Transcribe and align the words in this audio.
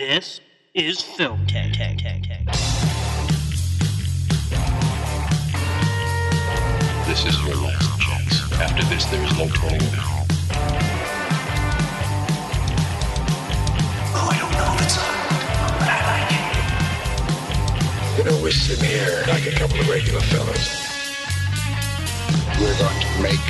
This 0.00 0.40
is 0.72 1.02
Film 1.02 1.46
Tag 1.46 1.74
Tag 1.74 1.98
Tag 1.98 2.24
Tag. 2.24 2.46
This 7.06 7.26
is 7.26 7.38
your 7.44 7.56
last 7.56 8.00
chance. 8.00 8.50
After 8.54 8.82
this, 8.84 9.04
there 9.04 9.22
is 9.22 9.30
no 9.36 9.46
turning 9.48 9.78
back. 9.92 10.26
Oh, 14.16 14.28
I 14.32 14.38
don't 14.40 14.52
know 14.56 14.72
if 14.72 14.80
it's 14.80 14.96
on, 14.96 15.14
but 15.76 15.88
I 15.92 16.00
like 16.08 16.32
it. 18.16 18.24
You 18.24 18.24
know, 18.24 18.42
we're 18.42 18.52
sitting 18.52 18.88
here 18.88 19.22
like 19.28 19.46
a 19.48 19.52
couple 19.52 19.80
of 19.80 19.86
regular 19.90 20.22
fellas. 20.22 20.80
We're 22.58 22.78
going 22.78 23.00
to 23.02 23.22
make 23.22 23.46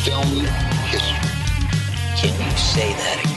film 0.00 0.46
history. 0.88 1.20
Can 2.16 2.32
you 2.40 2.56
say 2.56 2.94
that 2.94 3.20
again? 3.22 3.31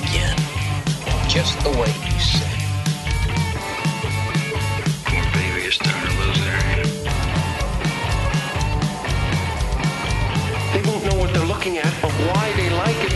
Just 1.36 1.60
the 1.66 1.70
way 1.72 1.92
you 2.08 2.20
said 2.22 2.48
it. 2.48 2.70
Poor 5.04 5.24
baby 5.34 5.68
is 5.68 5.76
starting 5.76 6.10
to 6.10 6.16
lose 6.24 6.40
their 6.40 6.62
hair. 6.70 6.86
They 10.72 10.82
won't 10.90 11.04
know 11.06 11.20
what 11.20 11.34
they're 11.34 11.46
looking 11.46 11.78
at 11.78 11.94
or 12.06 12.12
why 12.32 12.54
they 12.56 12.70
like 12.70 12.96
it, 13.04 13.15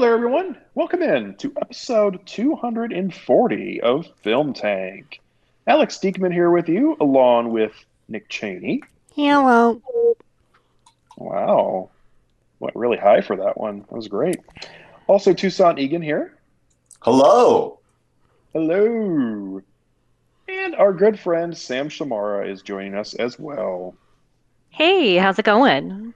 Hello 0.00 0.08
there, 0.08 0.16
everyone. 0.16 0.56
Welcome 0.74 1.02
in 1.02 1.34
to 1.34 1.52
episode 1.60 2.24
240 2.24 3.80
of 3.82 4.06
Film 4.22 4.54
Tank. 4.54 5.20
Alex 5.66 5.98
Diekman 5.98 6.32
here 6.32 6.50
with 6.50 6.70
you, 6.70 6.96
along 7.02 7.52
with 7.52 7.74
Nick 8.08 8.30
Cheney. 8.30 8.82
Hello. 9.14 9.82
Wow. 11.18 11.90
Went 12.60 12.76
really 12.76 12.96
high 12.96 13.20
for 13.20 13.36
that 13.36 13.58
one. 13.58 13.80
That 13.80 13.92
was 13.92 14.08
great. 14.08 14.40
Also, 15.06 15.34
Toussaint 15.34 15.78
Egan 15.78 16.00
here. 16.00 16.34
Hello. 17.00 17.78
Hello. 18.54 19.60
And 20.48 20.74
our 20.76 20.94
good 20.94 21.20
friend 21.20 21.54
Sam 21.54 21.90
Shamara 21.90 22.50
is 22.50 22.62
joining 22.62 22.94
us 22.94 23.12
as 23.12 23.38
well. 23.38 23.94
Hey, 24.70 25.16
how's 25.16 25.38
it 25.38 25.44
going? 25.44 26.14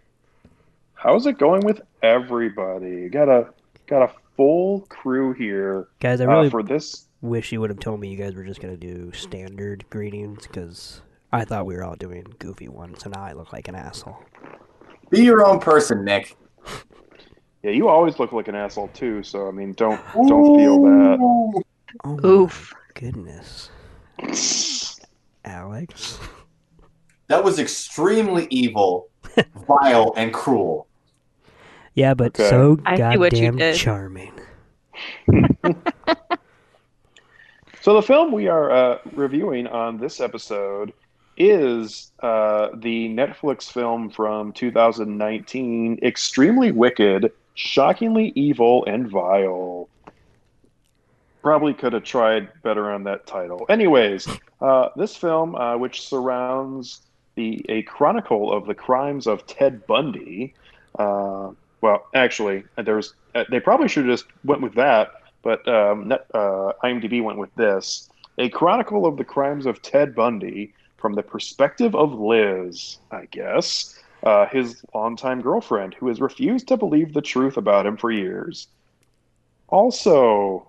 How's 0.94 1.26
it 1.26 1.36
going 1.36 1.66
with 1.66 1.82
everybody? 2.02 3.10
Got 3.10 3.28
a 3.28 3.48
got 3.86 4.02
a 4.02 4.12
full 4.36 4.80
crew 4.88 5.32
here 5.32 5.88
Guys, 6.00 6.20
I 6.20 6.24
uh, 6.24 6.28
really 6.28 6.50
for 6.50 6.62
this. 6.62 7.06
wish 7.20 7.52
you 7.52 7.60
would 7.60 7.70
have 7.70 7.80
told 7.80 8.00
me 8.00 8.08
you 8.08 8.16
guys 8.16 8.34
were 8.34 8.44
just 8.44 8.60
gonna 8.60 8.76
do 8.76 9.12
standard 9.12 9.84
greetings 9.90 10.46
because 10.46 11.02
I 11.32 11.44
thought 11.44 11.66
we 11.66 11.74
were 11.74 11.84
all 11.84 11.96
doing 11.96 12.24
goofy 12.38 12.68
ones, 12.68 13.02
so 13.02 13.10
now 13.10 13.22
I 13.22 13.32
look 13.32 13.52
like 13.52 13.66
an 13.68 13.74
asshole. 13.74 14.18
Be 15.10 15.22
your 15.22 15.44
own 15.46 15.58
person, 15.60 16.04
Nick. 16.04 16.36
Yeah, 17.62 17.70
you 17.72 17.88
always 17.88 18.18
look 18.18 18.32
like 18.32 18.46
an 18.48 18.54
asshole 18.54 18.88
too. 18.88 19.22
So 19.22 19.48
I 19.48 19.50
mean, 19.50 19.72
don't 19.72 20.00
don't 20.14 20.56
feel 20.58 20.82
bad. 20.82 21.18
Oh 22.04 22.26
Oof. 22.26 22.72
my 22.72 23.00
goodness, 23.00 23.70
Alex. 25.44 26.18
That 27.28 27.42
was 27.42 27.58
extremely 27.58 28.46
evil, 28.50 29.08
vile, 29.66 30.12
and 30.16 30.32
cruel. 30.32 30.86
Yeah, 31.94 32.14
but 32.14 32.38
Okay. 32.38 32.48
so 32.48 32.76
I 32.84 32.96
see 32.96 33.16
what 33.16 33.40
you 33.40 33.50
goddamn 33.50 33.60
charming. 33.72 34.32
So 37.80 37.94
the 37.94 38.02
film 38.02 38.32
we 38.32 38.48
are 38.48 38.70
uh, 38.70 38.98
reviewing 39.12 39.66
on 39.66 39.98
this 39.98 40.20
episode 40.20 40.92
is 41.36 42.12
uh, 42.22 42.68
the 42.76 43.08
Netflix 43.10 43.70
film 43.70 44.08
from 44.08 44.52
2019, 44.52 45.98
Extremely 46.02 46.72
Wicked, 46.72 47.30
Shockingly 47.54 48.32
Evil, 48.34 48.84
and 48.86 49.08
Vile. 49.10 49.88
Probably 51.42 51.74
could 51.74 51.92
have 51.92 52.04
tried 52.04 52.48
better 52.62 52.90
on 52.90 53.04
that 53.04 53.26
title. 53.26 53.66
Anyways, 53.68 54.26
uh, 54.62 54.88
this 54.96 55.14
film, 55.16 55.54
uh, 55.54 55.76
which 55.76 56.08
surrounds 56.08 57.02
the 57.34 57.64
a 57.68 57.82
chronicle 57.82 58.50
of 58.52 58.66
the 58.66 58.74
crimes 58.74 59.26
of 59.26 59.46
Ted 59.46 59.86
Bundy. 59.86 60.54
Well, 61.84 62.06
actually, 62.14 62.64
there's 62.82 63.12
uh, 63.34 63.44
they 63.50 63.60
probably 63.60 63.88
should 63.88 64.06
have 64.06 64.14
just 64.14 64.24
went 64.42 64.62
with 64.62 64.72
that, 64.76 65.12
but 65.42 65.68
um, 65.68 66.08
net, 66.08 66.24
uh, 66.32 66.72
IMDb 66.82 67.22
went 67.22 67.36
with 67.38 67.54
this: 67.56 68.08
a 68.38 68.48
chronicle 68.48 69.04
of 69.04 69.18
the 69.18 69.24
crimes 69.24 69.66
of 69.66 69.82
Ted 69.82 70.14
Bundy 70.14 70.72
from 70.96 71.12
the 71.12 71.22
perspective 71.22 71.94
of 71.94 72.14
Liz, 72.18 72.96
I 73.10 73.26
guess, 73.30 73.98
uh, 74.22 74.46
his 74.46 74.82
longtime 74.94 75.42
girlfriend, 75.42 75.92
who 75.92 76.08
has 76.08 76.22
refused 76.22 76.68
to 76.68 76.78
believe 76.78 77.12
the 77.12 77.20
truth 77.20 77.58
about 77.58 77.84
him 77.84 77.98
for 77.98 78.10
years. 78.10 78.66
Also 79.68 80.66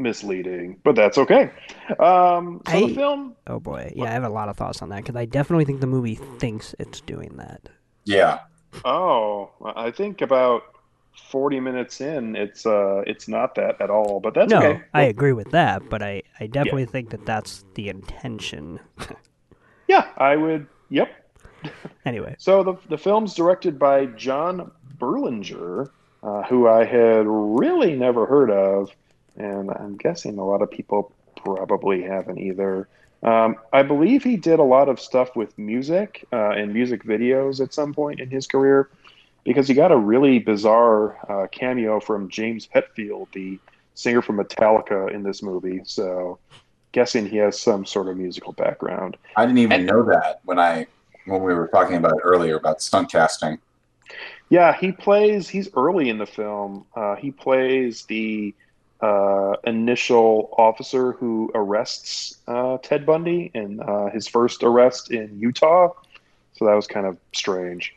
misleading, 0.00 0.80
but 0.82 0.96
that's 0.96 1.18
okay. 1.18 1.52
Um, 2.00 2.62
so 2.66 2.72
I- 2.72 2.88
the 2.88 2.94
film 2.96 3.36
Oh 3.46 3.60
boy, 3.60 3.92
yeah, 3.94 4.06
I 4.06 4.10
have 4.10 4.24
a 4.24 4.28
lot 4.28 4.48
of 4.48 4.56
thoughts 4.56 4.82
on 4.82 4.88
that 4.88 5.04
because 5.04 5.14
I 5.14 5.24
definitely 5.24 5.66
think 5.66 5.80
the 5.80 5.86
movie 5.86 6.16
thinks 6.16 6.74
it's 6.80 7.00
doing 7.00 7.36
that. 7.36 7.68
Yeah. 8.04 8.40
Oh, 8.84 9.50
I 9.76 9.90
think 9.90 10.20
about 10.20 10.62
forty 11.30 11.60
minutes 11.60 12.00
in, 12.00 12.36
it's 12.36 12.66
uh, 12.66 13.02
it's 13.06 13.28
not 13.28 13.54
that 13.56 13.80
at 13.80 13.90
all. 13.90 14.20
But 14.20 14.34
that's 14.34 14.50
no, 14.50 14.58
okay. 14.58 14.82
I 14.94 15.02
agree 15.02 15.32
with 15.32 15.50
that, 15.50 15.88
but 15.88 16.02
I, 16.02 16.22
I 16.40 16.46
definitely 16.46 16.86
think 16.86 17.10
that 17.10 17.26
that's 17.26 17.64
the 17.74 17.88
intention. 17.88 18.80
Yeah, 19.88 20.06
I 20.18 20.36
would. 20.36 20.66
Yep. 20.90 21.08
anyway, 22.04 22.36
So 22.38 22.62
the 22.62 22.74
the 22.88 22.98
film's 22.98 23.34
directed 23.34 23.78
by 23.78 24.06
John 24.06 24.70
Berlinger, 24.98 25.90
uh, 26.22 26.42
who 26.44 26.68
I 26.68 26.84
had 26.84 27.24
really 27.26 27.96
never 27.96 28.26
heard 28.26 28.50
of, 28.50 28.90
and 29.36 29.70
I'm 29.70 29.96
guessing 29.96 30.38
a 30.38 30.44
lot 30.44 30.62
of 30.62 30.70
people 30.70 31.12
probably 31.42 32.02
haven't 32.02 32.38
either. 32.38 32.88
Um, 33.22 33.56
I 33.72 33.82
believe 33.82 34.22
he 34.22 34.36
did 34.36 34.58
a 34.58 34.64
lot 34.64 34.88
of 34.88 35.00
stuff 35.00 35.34
with 35.34 35.56
music 35.58 36.26
uh, 36.32 36.50
and 36.50 36.72
music 36.72 37.02
videos 37.04 37.60
at 37.60 37.74
some 37.74 37.92
point 37.92 38.20
in 38.20 38.30
his 38.30 38.46
career, 38.46 38.90
because 39.44 39.66
he 39.66 39.74
got 39.74 39.90
a 39.90 39.96
really 39.96 40.38
bizarre 40.38 41.18
uh, 41.28 41.46
cameo 41.48 42.00
from 42.00 42.28
James 42.28 42.68
Hetfield, 42.74 43.26
the 43.32 43.58
singer 43.94 44.22
from 44.22 44.36
Metallica, 44.36 45.12
in 45.12 45.22
this 45.22 45.42
movie. 45.42 45.80
So, 45.84 46.38
guessing 46.92 47.26
he 47.26 47.38
has 47.38 47.58
some 47.58 47.84
sort 47.84 48.08
of 48.08 48.16
musical 48.16 48.52
background. 48.52 49.16
I 49.36 49.46
didn't 49.46 49.58
even 49.58 49.84
know 49.84 50.04
that 50.04 50.40
when 50.44 50.58
I 50.58 50.86
when 51.26 51.42
we 51.42 51.54
were 51.54 51.68
talking 51.68 51.96
about 51.96 52.12
it 52.12 52.22
earlier 52.22 52.56
about 52.56 52.80
stunt 52.80 53.10
casting. 53.10 53.58
Yeah, 54.48 54.74
he 54.74 54.92
plays. 54.92 55.48
He's 55.48 55.68
early 55.76 56.08
in 56.08 56.18
the 56.18 56.26
film. 56.26 56.86
Uh, 56.94 57.16
he 57.16 57.30
plays 57.30 58.04
the 58.04 58.54
uh, 59.00 59.54
initial 59.64 60.54
officer 60.58 61.12
who 61.12 61.50
arrests 61.54 62.38
uh, 62.48 62.78
Ted 62.82 63.06
Bundy 63.06 63.50
in 63.54 63.80
uh, 63.80 64.10
his 64.10 64.26
first 64.26 64.62
arrest 64.62 65.10
in 65.10 65.38
Utah. 65.38 65.92
So 66.54 66.64
that 66.64 66.74
was 66.74 66.86
kind 66.86 67.06
of 67.06 67.16
strange. 67.32 67.94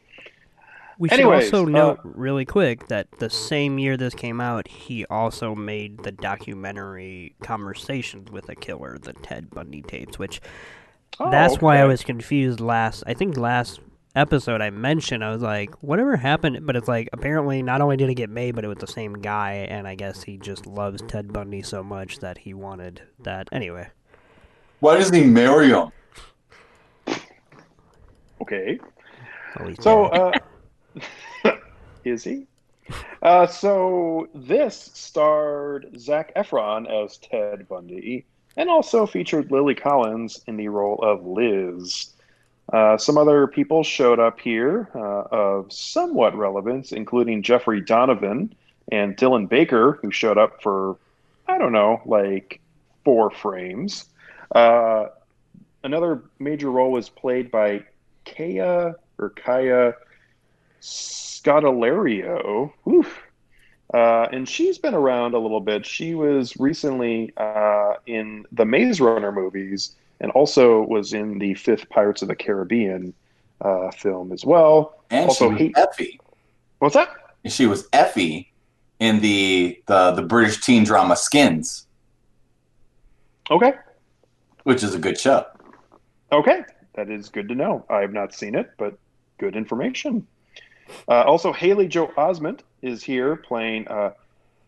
we 1.00 1.10
should 1.10 1.22
also 1.22 1.66
uh, 1.66 1.70
note 1.70 2.00
really 2.04 2.46
quick 2.46 2.88
that 2.88 3.08
the 3.20 3.30
same 3.30 3.80
year 3.80 3.98
this 3.98 4.14
came 4.14 4.40
out, 4.40 4.68
he 4.68 5.06
also 5.08 5.56
made 5.56 6.04
the 6.04 6.12
documentary 6.12 7.34
"Conversations 7.42 8.30
with 8.30 8.50
a 8.50 8.56
Killer," 8.56 9.00
the 9.00 9.14
Ted 9.14 9.50
Bundy 9.50 9.82
tapes, 9.82 10.20
which 10.20 10.42
Oh, 11.20 11.30
That's 11.30 11.62
why 11.62 11.78
I 11.78 11.86
was 11.86 12.04
confused 12.04 12.60
last. 12.60 13.04
I 13.06 13.14
think 13.14 13.38
last 13.38 13.80
episode 14.16 14.62
I 14.62 14.70
mentioned 14.70 15.24
I 15.24 15.32
was 15.32 15.42
like, 15.42 15.74
whatever 15.82 16.16
happened? 16.18 16.66
But 16.66 16.76
it's 16.76 16.88
like 16.88 17.10
apparently 17.14 17.62
not 17.62 17.82
only 17.82 17.98
did 17.98 18.10
it 18.10 18.16
get 18.16 18.30
made, 18.30 18.56
but 18.56 18.64
it 18.64 18.68
was 18.68 18.78
the 18.78 18.88
same 18.88 19.14
guy, 19.14 19.68
and 19.70 19.88
I 19.88 19.96
guess 19.96 20.24
he 20.24 20.38
just 20.38 20.66
loves 20.66 21.02
Ted 21.08 21.32
Bundy 21.32 21.62
so 21.62 21.84
much 21.84 22.20
that 22.20 22.38
he 22.38 22.54
wanted 22.54 23.02
that. 23.20 23.48
Anyway, 23.52 23.88
Why 24.80 24.98
doesn't 24.98 25.16
he 25.16 25.26
marry 25.26 25.70
him? 25.70 25.92
Okay. 28.42 28.80
at 29.56 29.84
So, 29.84 30.06
uh, 30.06 30.32
is 32.04 32.24
he? 32.24 32.48
Uh, 33.22 33.46
so 33.48 34.28
this 34.34 34.92
starred 34.94 35.96
Zac 35.98 36.34
Efron 36.36 36.90
as 36.90 37.18
Ted 37.18 37.68
Bundy, 37.68 38.26
and 38.58 38.70
also 38.70 39.06
featured 39.06 39.52
Lily 39.52 39.76
Collins 39.76 40.44
in 40.48 40.58
the 40.58 40.68
role 40.68 41.00
of 41.04 41.26
Liz. 41.26 42.14
Uh, 42.72 42.98
some 42.98 43.18
other 43.18 43.48
people 43.48 43.84
showed 43.84 44.20
up 44.20 44.40
here 44.40 44.90
uh, 44.96 45.24
of 45.32 45.72
somewhat 45.72 46.36
relevance, 46.36 46.92
including 46.92 47.44
Jeffrey 47.44 47.82
Donovan 47.82 48.54
and 48.92 49.18
Dylan 49.18 49.50
Baker, 49.50 50.00
who 50.02 50.12
showed 50.12 50.38
up 50.38 50.62
for, 50.62 50.98
I 51.48 51.58
don't 51.58 51.74
know, 51.74 52.02
like 52.06 52.62
four 53.04 53.30
frames. 53.30 54.06
Uh, 54.56 55.08
another 55.84 56.24
major 56.40 56.72
role 56.72 56.92
was 56.92 57.10
played 57.10 57.52
by 57.52 57.84
Kaya 58.26 58.96
or 59.18 59.30
Kaya 59.30 59.96
Scodelario. 60.82 62.72
Oof. 62.88 63.22
Uh, 63.94 64.28
and 64.32 64.48
she's 64.48 64.78
been 64.78 64.94
around 64.94 65.34
a 65.34 65.40
little 65.40 65.60
bit. 65.60 65.86
She 65.86 66.16
was 66.16 66.56
recently 66.58 67.34
uh, 67.36 67.96
in 68.06 68.46
the 68.54 68.64
Maze 68.66 69.02
Runner 69.02 69.34
movies 69.34 69.96
and 70.22 70.32
also 70.32 70.82
was 70.84 71.12
in 71.14 71.38
the 71.40 71.54
fifth 71.56 71.90
Pirates 71.90 72.22
of 72.22 72.30
the 72.30 72.36
Caribbean 72.36 73.14
uh, 73.60 73.92
film 73.92 74.32
as 74.32 74.46
well. 74.46 74.96
And 75.10 75.28
also, 75.28 75.56
she 75.58 75.66
was 75.66 75.74
Effie. 75.76 76.20
what's 76.80 76.96
that? 76.96 77.10
She 77.46 77.66
was 77.66 77.88
Effie 77.92 78.52
in 79.00 79.20
the 79.20 79.82
the 79.88 80.12
the 80.12 80.22
British 80.22 80.62
teen 80.62 80.84
drama 80.86 81.16
Skins, 81.18 81.86
Okay. 83.50 83.74
which 84.64 84.84
is 84.84 84.96
a 84.96 85.00
good 85.00 85.20
show. 85.20 85.46
Okay, 86.32 86.62
that 86.94 87.10
is 87.10 87.28
good 87.30 87.50
to 87.50 87.56
know. 87.56 87.84
I 87.90 88.00
have 88.02 88.14
not 88.14 88.34
seen 88.34 88.56
it, 88.56 88.72
but 88.78 88.98
good 89.38 89.56
information. 89.58 90.26
Uh, 91.08 91.24
also, 91.24 91.52
Haley 91.52 91.88
Joel 91.88 92.10
Osment 92.18 92.60
is 92.82 93.04
here 93.04 93.36
playing 93.36 93.88
uh, 93.88 94.12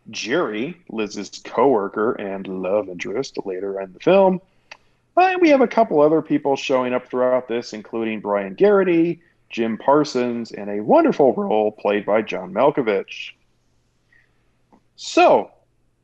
Jerry, 0.10 0.82
Liz's 0.90 1.30
coworker 1.44 2.14
and 2.14 2.48
love 2.48 2.90
interest 2.90 3.38
later 3.46 3.80
in 3.80 3.94
the 3.94 4.00
film. 4.00 4.42
And 5.16 5.42
we 5.42 5.50
have 5.50 5.62
a 5.62 5.68
couple 5.68 6.02
other 6.02 6.22
people 6.22 6.56
showing 6.56 6.94
up 6.94 7.08
throughout 7.08 7.48
this, 7.48 7.74
including 7.74 8.20
Brian 8.20 8.56
Geraghty, 8.56 9.22
Jim 9.50 9.78
Parsons, 9.78 10.52
and 10.52 10.70
a 10.70 10.82
wonderful 10.82 11.34
role 11.34 11.72
played 11.72 12.06
by 12.06 12.22
John 12.22 12.54
Malkovich. 12.54 13.32
So, 14.96 15.52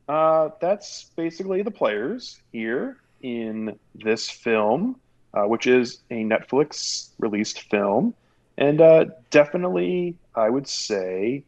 uh, 0.08 0.50
that's 0.62 1.06
basically 1.16 1.64
the 1.64 1.72
players 1.72 2.40
here 2.52 2.98
in 3.22 3.78
this 3.96 4.30
film 4.30 4.96
uh, 5.34 5.44
which 5.44 5.68
is 5.68 6.00
a 6.10 6.24
Netflix 6.24 7.10
released 7.20 7.62
film. 7.70 8.14
And 8.58 8.82
uh, 8.82 9.06
definitely, 9.30 10.16
I 10.36 10.50
would 10.50 10.68
say, 10.68 11.44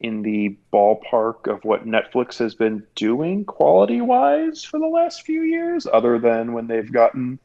in 0.00 0.22
the 0.22 0.56
ballpark 0.72 1.52
of 1.52 1.64
what 1.64 1.86
Netflix 1.86 2.38
has 2.38 2.54
been 2.54 2.84
doing 2.94 3.44
quality 3.44 4.00
wise 4.00 4.62
for 4.62 4.78
the 4.78 4.86
last 4.86 5.22
few 5.22 5.42
years, 5.42 5.86
other 5.92 6.18
than 6.18 6.52
when 6.52 6.66
they've 6.68 6.92
gotten 6.92 7.38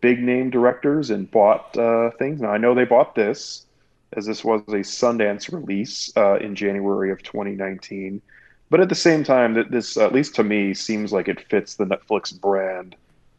big 0.00 0.20
name 0.20 0.50
directors 0.50 1.10
and 1.10 1.30
bought 1.30 1.76
uh, 1.76 2.10
things. 2.12 2.40
Now, 2.40 2.50
I 2.50 2.58
know 2.58 2.74
they 2.74 2.84
bought 2.84 3.14
this, 3.14 3.66
as 4.16 4.26
this 4.26 4.44
was 4.44 4.62
a 4.68 4.80
Sundance 4.80 5.52
release 5.52 6.10
uh, 6.16 6.36
in 6.36 6.54
January 6.54 7.10
of 7.10 7.22
2019. 7.22 8.22
But 8.70 8.80
at 8.80 8.88
the 8.88 8.94
same 8.94 9.24
time, 9.24 9.66
this, 9.70 9.96
at 9.96 10.12
least 10.12 10.34
to 10.36 10.44
me, 10.44 10.74
seems 10.74 11.12
like 11.12 11.28
it 11.28 11.48
fits 11.48 11.74
the 11.74 11.84
Netflix 11.84 12.38
brand 12.38 12.96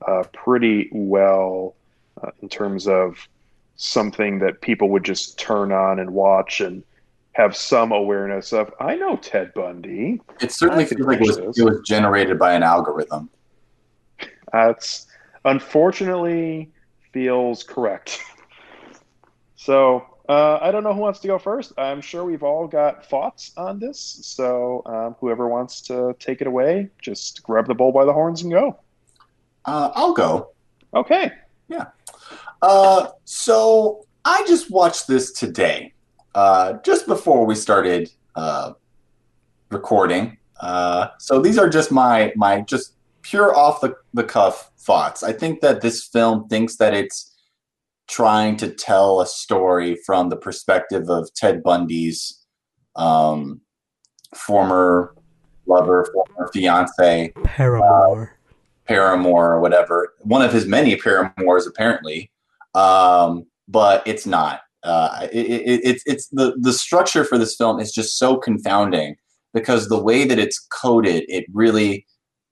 uh, 0.07 0.23
pretty 0.33 0.89
well 0.91 1.75
uh, 2.21 2.31
in 2.41 2.49
terms 2.49 2.87
of 2.87 3.27
something 3.75 4.39
that 4.39 4.61
people 4.61 4.89
would 4.89 5.05
just 5.05 5.39
turn 5.39 5.71
on 5.71 5.99
and 5.99 6.11
watch 6.11 6.61
and 6.61 6.83
have 7.39 7.55
some 7.55 7.91
awareness 7.91 8.53
of. 8.53 8.73
I 8.79 8.95
know 8.95 9.15
Ted 9.15 9.53
Bundy. 9.53 10.21
It 10.41 10.51
certainly 10.51 10.83
I 10.83 10.87
feels 10.87 11.07
like 11.07 11.21
it 11.21 11.27
was, 11.27 11.57
it 11.57 11.63
was 11.63 11.81
generated 11.85 12.37
by 12.37 12.53
an 12.53 12.63
algorithm. 12.63 13.29
That's 14.51 15.07
unfortunately 15.45 16.71
feels 17.13 17.63
correct. 17.63 18.19
so 19.55 20.05
uh, 20.27 20.59
I 20.61 20.71
don't 20.71 20.83
know 20.83 20.93
who 20.93 20.99
wants 20.99 21.19
to 21.21 21.27
go 21.27 21.39
first. 21.39 21.73
I'm 21.77 22.01
sure 22.01 22.23
we've 22.23 22.43
all 22.43 22.67
got 22.67 23.05
thoughts 23.05 23.51
on 23.57 23.79
this. 23.79 24.19
So 24.21 24.83
um, 24.85 25.15
whoever 25.19 25.47
wants 25.47 25.81
to 25.81 26.15
take 26.19 26.41
it 26.41 26.47
away, 26.47 26.89
just 27.01 27.41
grab 27.41 27.67
the 27.67 27.73
bull 27.73 27.91
by 27.91 28.05
the 28.05 28.13
horns 28.13 28.43
and 28.43 28.51
go. 28.51 28.79
Uh, 29.65 29.91
I'll 29.95 30.13
go. 30.13 30.51
Okay. 30.93 31.31
Yeah. 31.67 31.85
Uh, 32.61 33.07
so 33.25 34.05
I 34.25 34.43
just 34.47 34.69
watched 34.69 35.07
this 35.07 35.31
today, 35.31 35.93
uh, 36.39 36.79
just 36.85 37.05
before 37.05 37.45
we 37.45 37.53
started 37.53 38.09
uh, 38.35 38.71
recording. 39.71 40.37
Uh, 40.61 41.07
so 41.17 41.41
these 41.41 41.57
are 41.57 41.67
just 41.67 41.91
my 41.91 42.31
my 42.37 42.61
just 42.61 42.93
pure 43.23 43.53
off 43.53 43.81
the, 43.81 43.93
the 44.13 44.23
cuff 44.23 44.71
thoughts. 44.77 45.21
I 45.21 45.33
think 45.33 45.59
that 45.59 45.81
this 45.81 46.07
film 46.07 46.47
thinks 46.47 46.77
that 46.77 46.93
it's 46.93 47.35
trying 48.07 48.55
to 48.55 48.69
tell 48.69 49.19
a 49.19 49.27
story 49.27 49.97
from 50.05 50.29
the 50.29 50.37
perspective 50.37 51.09
of 51.09 51.29
Ted 51.33 51.61
Bundy's 51.61 52.45
um, 52.95 53.59
former 54.33 55.15
lover, 55.65 56.09
former 56.13 56.49
fiance, 56.53 57.33
Paramore. 57.43 58.37
paramour 58.87 59.55
or 59.55 59.59
whatever. 59.59 60.13
One 60.21 60.41
of 60.41 60.53
his 60.53 60.65
many 60.65 60.95
paramours, 60.95 61.67
apparently, 61.67 62.31
um, 62.75 63.45
but 63.67 64.07
it's 64.07 64.25
not. 64.25 64.61
Uh, 64.83 65.27
it, 65.31 65.45
it, 65.45 65.81
it's 65.83 66.03
it's 66.05 66.27
the 66.29 66.55
the 66.59 66.73
structure 66.73 67.25
for 67.25 67.37
this 67.37 67.55
film 67.55 67.79
is 67.79 67.91
just 67.91 68.17
so 68.17 68.37
confounding 68.37 69.15
because 69.53 69.89
the 69.89 70.01
way 70.01 70.25
that 70.25 70.39
it's 70.39 70.59
coded, 70.71 71.25
it 71.27 71.45
really 71.53 72.05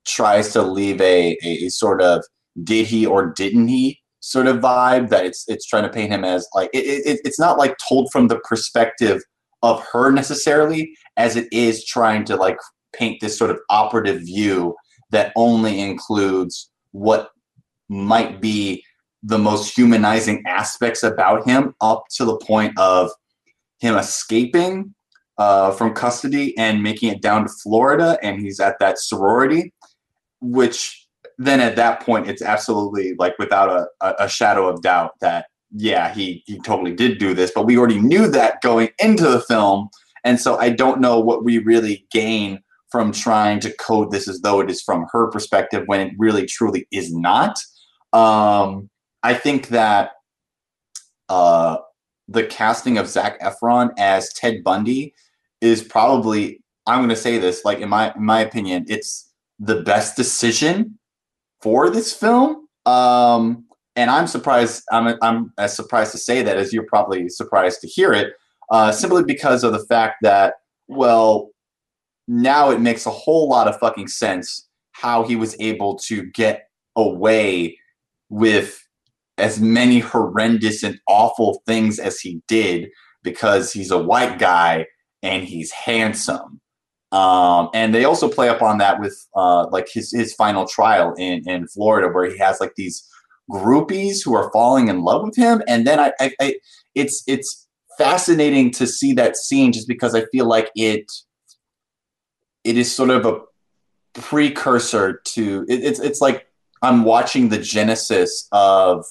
tries 0.06 0.52
to 0.54 0.62
leave 0.62 1.00
a, 1.02 1.38
a, 1.44 1.66
a 1.66 1.70
sort 1.70 2.02
of 2.02 2.24
did 2.64 2.88
he 2.88 3.06
or 3.06 3.28
didn't 3.34 3.68
he 3.68 4.00
sort 4.20 4.48
of 4.48 4.58
vibe 4.58 5.10
that 5.10 5.26
it's 5.26 5.46
it's 5.48 5.66
trying 5.66 5.84
to 5.84 5.90
paint 5.90 6.12
him 6.12 6.24
as 6.26 6.48
like 6.54 6.70
it, 6.74 6.80
it, 6.80 7.20
it's 7.24 7.40
not 7.40 7.58
like 7.58 7.76
told 7.88 8.10
from 8.12 8.28
the 8.28 8.40
perspective 8.40 9.22
of 9.64 9.84
her 9.92 10.12
necessarily 10.12 10.92
as 11.18 11.36
it 11.36 11.48
is 11.52 11.86
trying 11.86 12.24
to 12.26 12.36
like 12.36 12.58
paint 12.94 13.20
this 13.22 13.38
sort 13.38 13.52
of 13.52 13.60
operative 13.70 14.22
view 14.22 14.76
that 15.12 15.32
only 15.36 15.80
includes 15.80 16.70
what 16.92 17.30
might 17.90 18.42
be 18.42 18.84
the 19.24 19.38
most 19.38 19.76
humanizing 19.76 20.44
aspects 20.46 21.04
about 21.04 21.48
him 21.48 21.74
up 21.82 22.06
to 22.16 22.26
the 22.26 22.38
point 22.38 22.78
of 22.78 23.12
him 23.80 23.96
escaping 23.96 24.94
uh, 25.38 25.72
from 25.72 25.94
custody 25.94 26.58
and 26.58 26.82
making 26.82 27.12
it 27.12 27.22
down 27.22 27.44
to 27.44 27.50
Florida, 27.64 28.18
and 28.24 28.40
he's 28.40 28.60
at 28.60 28.80
that 28.80 29.00
sorority, 29.00 29.74
which 30.42 31.08
then 31.38 31.60
at 31.60 31.76
that 31.76 32.02
point 32.02 32.28
it's 32.28 32.42
absolutely 32.42 33.14
like 33.20 33.38
without 33.38 33.88
a, 34.02 34.16
a, 34.24 34.28
shadow 34.28 34.68
of 34.68 34.82
doubt 34.82 35.12
that 35.22 35.46
yeah 35.72 36.12
he 36.12 36.44
he 36.48 36.60
totally 36.62 36.94
did 36.94 37.20
do 37.20 37.34
this, 37.34 37.52
but 37.54 37.66
we 37.66 37.78
already 37.78 38.00
knew 38.00 38.28
that 38.28 38.62
going 38.62 38.90
into 39.00 39.30
the 39.30 39.42
film, 39.42 39.90
and 40.24 40.40
so 40.40 40.58
I 40.58 40.70
don't 40.70 41.00
know 41.00 41.20
what 41.20 41.44
we 41.44 41.60
really 41.60 42.08
gain 42.12 42.60
from 42.92 43.12
trying 43.12 43.60
to 43.60 43.74
code 43.74 44.12
this 44.12 44.28
as 44.28 44.42
though 44.42 44.60
it 44.60 44.72
is 44.72 44.82
from 44.82 45.06
her 45.12 45.28
perspective 45.30 45.84
when 45.88 46.00
it 46.00 46.14
really 46.18 46.46
truly 46.46 46.88
is 46.92 47.14
not. 47.14 47.60
Um, 48.14 48.90
I 49.28 49.34
think 49.34 49.68
that 49.68 50.12
uh, 51.28 51.80
the 52.30 52.46
casting 52.46 52.98
of 52.98 53.10
Zac 53.10 53.38
Efron 53.42 53.92
as 53.98 54.32
Ted 54.32 54.64
Bundy 54.64 55.14
is 55.60 55.84
probably 55.84 56.64
I'm 56.86 57.00
going 57.00 57.10
to 57.10 57.16
say 57.18 57.38
this 57.38 57.66
like 57.66 57.80
in 57.80 57.90
my 57.90 58.14
in 58.14 58.24
my 58.24 58.40
opinion 58.40 58.86
it's 58.88 59.30
the 59.60 59.82
best 59.82 60.16
decision 60.16 60.98
for 61.62 61.90
this 61.90 62.14
film. 62.14 62.70
Um, 62.86 63.66
and 63.98 64.10
I'm 64.10 64.28
surprised. 64.28 64.84
I'm 64.94 65.18
I'm 65.22 65.52
as 65.58 65.76
surprised 65.76 66.14
to 66.14 66.18
say 66.18 66.42
that 66.44 66.56
as 66.56 66.72
you're 66.72 66.86
probably 66.86 67.28
surprised 67.28 67.82
to 67.82 67.88
hear 67.88 68.14
it, 68.14 68.32
uh, 68.72 68.94
simply 68.94 69.26
because 69.26 69.66
of 69.66 69.74
the 69.74 69.86
fact 69.88 70.20
that 70.22 70.54
well, 70.88 71.50
now 72.30 72.70
it 72.70 72.80
makes 72.80 73.06
a 73.06 73.12
whole 73.12 73.50
lot 73.50 73.68
of 73.68 73.78
fucking 73.78 74.08
sense 74.08 74.70
how 74.94 75.24
he 75.24 75.36
was 75.36 75.54
able 75.60 75.98
to 76.08 76.24
get 76.28 76.70
away 76.96 77.78
with 78.30 78.87
as 79.38 79.60
many 79.60 80.00
horrendous 80.00 80.84
and 80.84 81.00
awful 81.08 81.62
things 81.66 82.00
as 82.00 82.20
he 82.20 82.42
did 82.48 82.90
because 83.24 83.72
he's 83.72 83.92
a 83.92 83.98
white 83.98 84.40
guy 84.40 84.86
and 85.22 85.44
he's 85.44 85.72
handsome. 85.72 86.62
Um, 87.12 87.70
and 87.74 87.94
they 87.94 88.06
also 88.06 88.30
play 88.30 88.50
up 88.50 88.62
on 88.62 88.80
that 88.80 89.00
with 89.00 89.18
uh, 89.36 89.68
like 89.70 89.88
his 89.92 90.12
his 90.12 90.34
final 90.34 90.68
trial 90.68 91.14
in 91.18 91.48
in 91.48 91.68
Florida, 91.68 92.10
where 92.10 92.30
he 92.30 92.38
has 92.38 92.60
like 92.60 92.74
these 92.76 93.08
groupies 93.50 94.18
who 94.26 94.36
are 94.36 94.52
falling 94.52 94.90
in 94.90 95.04
love 95.04 95.24
with 95.24 95.36
him, 95.36 95.62
and 95.68 95.88
then 95.88 96.00
I, 96.02 96.12
I, 96.20 96.32
I 96.42 96.56
it's 96.96 97.24
it's 97.26 97.68
fascinating 97.98 98.72
to 98.72 98.86
see 98.86 99.14
that 99.14 99.38
scene 99.38 99.72
just 99.72 99.88
because 99.88 100.16
I 100.16 100.26
feel 100.26 100.48
like 100.48 100.70
it 100.76 101.10
it 102.66 102.78
is 102.78 102.94
sort 102.94 103.10
of 103.10 103.26
a 103.26 103.40
precursor 104.14 105.22
to 105.24 105.66
it, 105.70 105.84
it's 105.84 106.02
it's 106.02 106.20
like 106.20 106.48
I'm 106.82 107.06
watching 107.06 107.50
the 107.50 107.58
genesis 107.58 108.48
of 108.52 109.06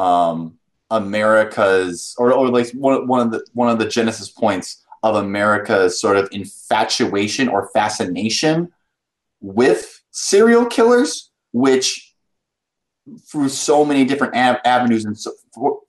um, 0.00 0.58
America's 0.90 2.14
or 2.18 2.32
or 2.32 2.48
like 2.48 2.70
one 2.70 3.06
one 3.06 3.20
of 3.20 3.30
the 3.30 3.44
one 3.52 3.68
of 3.68 3.78
the 3.78 3.86
genesis 3.86 4.30
points 4.30 4.84
of 5.02 5.14
America's 5.14 6.00
sort 6.00 6.16
of 6.16 6.28
infatuation 6.32 7.48
or 7.48 7.70
fascination 7.72 8.72
with 9.40 10.02
serial 10.10 10.66
killers, 10.66 11.30
which 11.52 12.14
through 13.30 13.48
so 13.48 13.84
many 13.84 14.04
different 14.04 14.34
av- 14.34 14.60
avenues 14.64 15.04
and 15.04 15.18
so, 15.18 15.32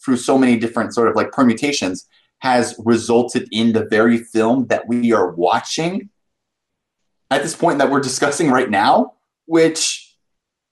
through 0.03 0.18
so 0.18 0.38
many 0.38 0.58
different 0.58 0.94
sort 0.94 1.08
of 1.08 1.15
like 1.15 1.32
permutations 1.32 2.08
has 2.39 2.75
resulted 2.80 3.48
in 3.51 3.72
the 3.72 3.86
very 3.86 4.18
film 4.18 4.68
that 4.68 4.88
we 4.88 5.13
are 5.13 5.32
watching 5.32 6.10
at 7.30 7.44
this 7.44 7.56
point 7.56 7.77
that 7.77 7.89
we're 7.89 8.01
discussing 8.01 8.50
right 8.50 8.70
now, 8.70 9.13
which 9.46 10.15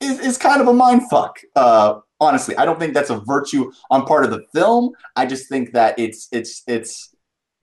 is, 0.02 0.20
is 0.20 0.38
kind 0.38 0.62
of 0.62 0.68
a 0.68 0.74
mind 0.74 1.10
fuck. 1.10 1.40
Uh, 1.56 2.00
honestly, 2.20 2.56
I 2.58 2.66
don't 2.66 2.80
think 2.80 2.94
that's 2.94 3.10
a 3.10 3.20
virtue 3.20 3.72
on 3.90 4.06
part 4.06 4.26
of 4.26 4.32
the 4.32 4.44
film. 4.54 4.92
I 5.16 5.26
just 5.26 5.50
think 5.50 5.74
that 5.74 5.98
it's 5.98 6.28
it's 6.32 6.64
it's 6.68 7.16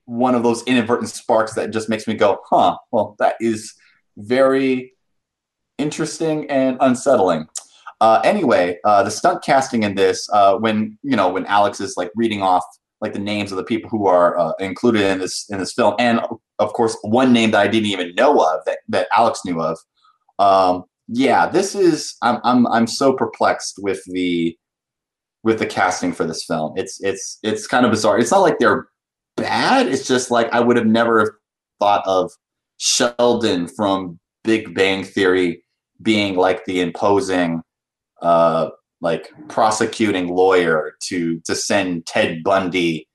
one 0.05 0.35
of 0.35 0.43
those 0.43 0.63
inadvertent 0.63 1.09
sparks 1.09 1.53
that 1.55 1.71
just 1.71 1.89
makes 1.89 2.07
me 2.07 2.13
go, 2.13 2.39
huh, 2.49 2.77
well, 2.91 3.15
that 3.19 3.35
is 3.41 3.73
very 4.15 4.93
interesting 5.77 6.49
and 6.49 6.77
unsettling. 6.79 7.45
Uh, 7.99 8.21
anyway, 8.23 8.77
uh, 8.83 9.03
the 9.03 9.11
stunt 9.11 9.43
casting 9.43 9.83
in 9.83 9.95
this, 9.95 10.29
uh, 10.31 10.55
when 10.57 10.97
you 11.03 11.15
know 11.15 11.29
when 11.29 11.45
Alex 11.45 11.79
is 11.79 11.95
like 11.97 12.11
reading 12.15 12.41
off 12.41 12.63
like 12.99 13.13
the 13.13 13.19
names 13.19 13.51
of 13.51 13.57
the 13.57 13.63
people 13.63 13.89
who 13.89 14.07
are 14.07 14.37
uh, 14.39 14.53
included 14.59 15.01
in 15.01 15.19
this 15.19 15.49
in 15.49 15.59
this 15.59 15.73
film, 15.73 15.95
and 15.99 16.21
of 16.59 16.73
course 16.73 16.95
one 17.03 17.33
name 17.33 17.51
that 17.51 17.61
I 17.61 17.67
didn't 17.67 17.89
even 17.89 18.13
know 18.15 18.39
of 18.39 18.61
that 18.65 18.79
that 18.89 19.07
Alex 19.15 19.41
knew 19.45 19.61
of. 19.61 19.77
Um, 20.39 20.85
yeah, 21.07 21.47
this 21.47 21.75
is 21.75 22.15
I'm 22.21 22.39
I'm 22.43 22.67
I'm 22.67 22.87
so 22.87 23.13
perplexed 23.13 23.79
with 23.81 24.03
the 24.05 24.57
with 25.43 25.59
the 25.59 25.65
casting 25.65 26.11
for 26.11 26.25
this 26.25 26.43
film. 26.43 26.73
It's 26.75 27.01
it's 27.01 27.39
it's 27.43 27.67
kind 27.67 27.85
of 27.85 27.91
bizarre. 27.91 28.19
It's 28.19 28.31
not 28.31 28.41
like 28.41 28.59
they're 28.59 28.87
bad. 29.37 29.87
It's 29.87 30.07
just 30.07 30.31
like 30.31 30.51
I 30.53 30.59
would 30.59 30.75
have 30.75 30.85
never 30.85 31.39
thought 31.79 32.03
of 32.05 32.31
Sheldon 32.77 33.67
from 33.67 34.19
Big 34.43 34.73
Bang 34.75 35.03
Theory 35.03 35.63
being 36.01 36.35
like 36.35 36.65
the 36.65 36.81
imposing 36.81 37.61
uh 38.21 38.69
like 38.99 39.29
prosecuting 39.47 40.27
lawyer 40.27 40.95
to 41.03 41.39
to 41.41 41.55
send 41.55 42.05
Ted 42.05 42.43
Bundy 42.43 43.07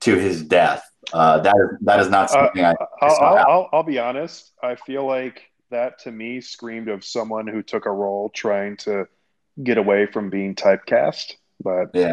to 0.00 0.16
his 0.16 0.42
death. 0.42 0.82
Uh, 1.12 1.40
that 1.40 1.54
is 1.54 1.78
that 1.82 2.00
is 2.00 2.08
not 2.08 2.30
something 2.30 2.64
uh, 2.64 2.74
I. 2.78 3.06
I'll, 3.06 3.20
I'll, 3.20 3.36
I'll, 3.36 3.68
I'll 3.72 3.82
be 3.82 3.98
honest. 3.98 4.52
I 4.62 4.76
feel 4.76 5.04
like 5.04 5.49
that 5.70 5.98
to 6.00 6.12
me 6.12 6.40
screamed 6.40 6.88
of 6.88 7.04
someone 7.04 7.46
who 7.46 7.62
took 7.62 7.86
a 7.86 7.90
role 7.90 8.30
trying 8.30 8.76
to 8.78 9.06
get 9.62 9.78
away 9.78 10.06
from 10.06 10.30
being 10.30 10.54
typecast. 10.54 11.34
But 11.62 11.90
yeah, 11.94 12.12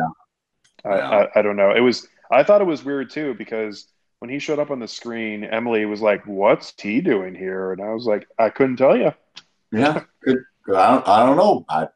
I, 0.86 0.96
yeah. 0.96 1.10
I, 1.10 1.40
I 1.40 1.42
don't 1.42 1.56
know. 1.56 1.72
It 1.72 1.82
was 1.82 2.08
I 2.32 2.44
thought 2.44 2.62
it 2.62 2.68
was 2.68 2.84
weird 2.84 3.10
too 3.10 3.34
because 3.36 3.88
when 4.20 4.30
he 4.30 4.40
showed 4.40 4.60
up 4.60 4.72
on 4.72 4.80
the 4.80 4.88
screen, 4.88 5.44
Emily 5.44 5.86
was 5.86 6.02
like, 6.02 6.26
"What's 6.26 6.74
he 6.80 7.02
doing 7.02 7.36
here?" 7.36 7.72
And 7.72 7.82
I 7.82 7.94
was 7.94 8.06
like, 8.06 8.28
"I 8.40 8.50
couldn't 8.50 8.78
tell 8.78 8.98
you." 8.98 9.14
Yeah. 9.72 10.02
I 10.26 10.92
don't. 10.92 11.08
I 11.08 11.26
don't 11.26 11.38
know. 11.38 11.66
I, 11.70 11.88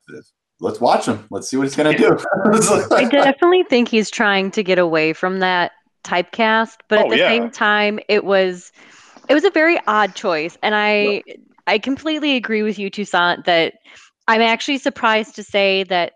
let's 0.60 0.80
watch 0.80 1.06
him. 1.08 1.26
Let's 1.30 1.50
see 1.50 1.58
what 1.58 1.64
he's 1.64 1.76
gonna 1.76 1.98
do. 1.98 2.18
I 2.92 3.06
definitely 3.06 3.64
think 3.64 3.90
he's 3.90 4.10
trying 4.10 4.52
to 4.52 4.64
get 4.64 4.80
away 4.80 5.14
from 5.14 5.40
that 5.40 5.74
typecast, 6.04 6.78
but 6.88 7.00
oh, 7.00 7.02
at 7.02 7.08
oh, 7.08 7.10
the 7.10 7.18
yeah. 7.18 7.28
same 7.28 7.52
time, 7.52 8.00
it 8.08 8.24
was 8.24 8.72
it 9.28 9.34
was 9.34 9.44
a 9.44 9.50
very 9.50 9.80
odd 9.88 10.16
choice, 10.16 10.58
and 10.64 10.74
I 10.76 11.24
I 11.72 11.80
completely 11.80 12.36
agree 12.36 12.64
with 12.64 12.78
you, 12.78 12.92
Toussaint, 12.92 13.46
that 13.46 13.76
I'm 14.28 14.42
actually 14.42 14.78
surprised 14.78 15.36
to 15.36 15.44
say 15.44 15.86
that 15.86 16.14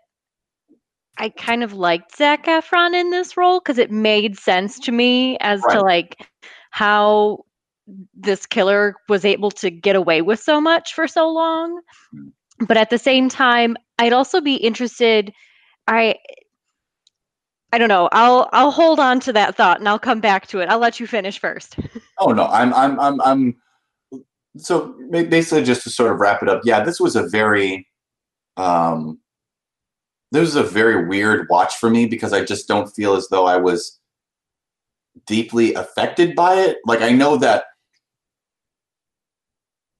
I 1.16 1.30
kind 1.30 1.64
of 1.64 1.72
liked 1.72 2.14
Zac 2.14 2.44
Efron 2.44 2.94
in 2.94 3.08
this 3.10 3.38
role 3.38 3.60
because 3.60 3.78
it 3.78 3.90
made 3.90 4.38
sense 4.38 4.78
to 4.80 4.92
me 4.92 5.38
as 5.38 5.62
right. 5.62 5.76
to 5.76 5.80
like 5.80 6.28
how 6.72 7.46
this 8.12 8.44
killer 8.44 8.96
was 9.08 9.24
able 9.24 9.50
to 9.52 9.70
get 9.70 9.96
away 9.96 10.20
with 10.20 10.40
so 10.40 10.60
much 10.60 10.92
for 10.92 11.08
so 11.08 11.26
long. 11.30 11.80
Mm. 12.14 12.32
But 12.68 12.76
at 12.76 12.90
the 12.90 12.98
same 12.98 13.30
time, 13.30 13.78
I'd 13.98 14.12
also 14.12 14.42
be 14.42 14.56
interested. 14.56 15.32
I 15.88 16.16
I 17.72 17.78
don't 17.78 17.88
know. 17.88 18.10
I'll 18.12 18.50
I'll 18.52 18.70
hold 18.70 19.00
on 19.00 19.20
to 19.20 19.32
that 19.32 19.56
thought 19.56 19.78
and 19.78 19.88
I'll 19.88 19.98
come 19.98 20.20
back 20.20 20.48
to 20.48 20.60
it. 20.60 20.68
I'll 20.68 20.78
let 20.78 21.00
you 21.00 21.06
finish 21.06 21.38
first. 21.38 21.76
oh 22.18 22.32
no, 22.32 22.44
I'm 22.44 22.74
I'm 22.74 23.00
I'm 23.00 23.20
I'm 23.22 23.56
so 24.58 24.94
basically 25.10 25.64
just 25.64 25.82
to 25.84 25.90
sort 25.90 26.12
of 26.12 26.18
wrap 26.18 26.42
it 26.42 26.48
up. 26.48 26.62
Yeah, 26.64 26.82
this 26.84 27.00
was 27.00 27.16
a 27.16 27.28
very 27.28 27.86
um 28.56 29.18
this 30.32 30.40
was 30.40 30.56
a 30.56 30.62
very 30.62 31.06
weird 31.06 31.48
watch 31.48 31.76
for 31.76 31.88
me 31.90 32.06
because 32.06 32.32
I 32.32 32.44
just 32.44 32.68
don't 32.68 32.88
feel 32.94 33.14
as 33.14 33.28
though 33.28 33.46
I 33.46 33.56
was 33.56 33.98
deeply 35.26 35.74
affected 35.74 36.34
by 36.34 36.54
it. 36.54 36.78
Like 36.84 37.00
I 37.00 37.10
know 37.10 37.36
that 37.36 37.64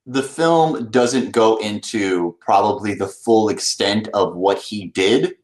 the 0.05 0.23
film 0.23 0.89
doesn't 0.91 1.33
go 1.33 1.57
into 1.59 2.37
probably 2.41 2.95
the 2.95 3.09
full 3.09 3.49
extent 3.49 4.09
of 4.15 4.37
what 4.37 4.59
he 4.59 4.87
did. 4.89 5.35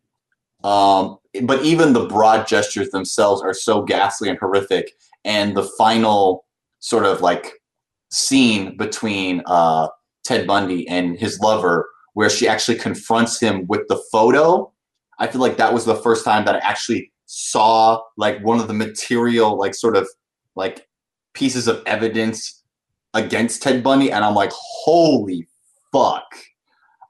Um, 0.62 1.18
but 1.42 1.64
even 1.64 1.92
the 1.92 2.06
broad 2.06 2.46
gestures 2.46 2.90
themselves 2.90 3.42
are 3.42 3.54
so 3.54 3.82
ghastly 3.82 4.28
and 4.28 4.38
horrific. 4.38 4.92
And 5.24 5.56
the 5.56 5.64
final 5.64 6.44
sort 6.78 7.04
of 7.04 7.20
like 7.20 7.54
scene 8.12 8.76
between 8.76 9.42
uh, 9.46 9.88
Ted 10.24 10.46
Bundy 10.46 10.86
and 10.88 11.18
his 11.18 11.40
lover, 11.40 11.88
where 12.14 12.30
she 12.30 12.46
actually 12.46 12.78
confronts 12.78 13.40
him 13.40 13.66
with 13.66 13.88
the 13.88 14.00
photo, 14.12 14.72
I 15.18 15.26
feel 15.26 15.40
like 15.40 15.56
that 15.56 15.72
was 15.72 15.84
the 15.84 15.96
first 15.96 16.24
time 16.24 16.44
that 16.44 16.56
I 16.56 16.58
actually 16.58 17.12
saw 17.26 18.02
like 18.16 18.42
one 18.44 18.60
of 18.60 18.68
the 18.68 18.74
material, 18.74 19.58
like 19.58 19.74
sort 19.74 19.96
of 19.96 20.08
like 20.54 20.86
pieces 21.32 21.68
of 21.68 21.82
evidence 21.86 22.62
against 23.14 23.62
Ted 23.62 23.82
Bundy, 23.82 24.12
and 24.12 24.24
I'm 24.24 24.34
like, 24.34 24.52
holy 24.52 25.48
fuck. 25.92 26.24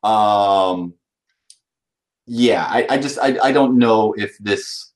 Um, 0.03 0.95
yeah, 2.27 2.67
I, 2.69 2.87
I 2.91 2.99
just 2.99 3.19
I, 3.19 3.39
I 3.43 3.53
don't 3.53 3.79
know 3.79 4.15
if 4.17 4.37
this. 4.39 4.93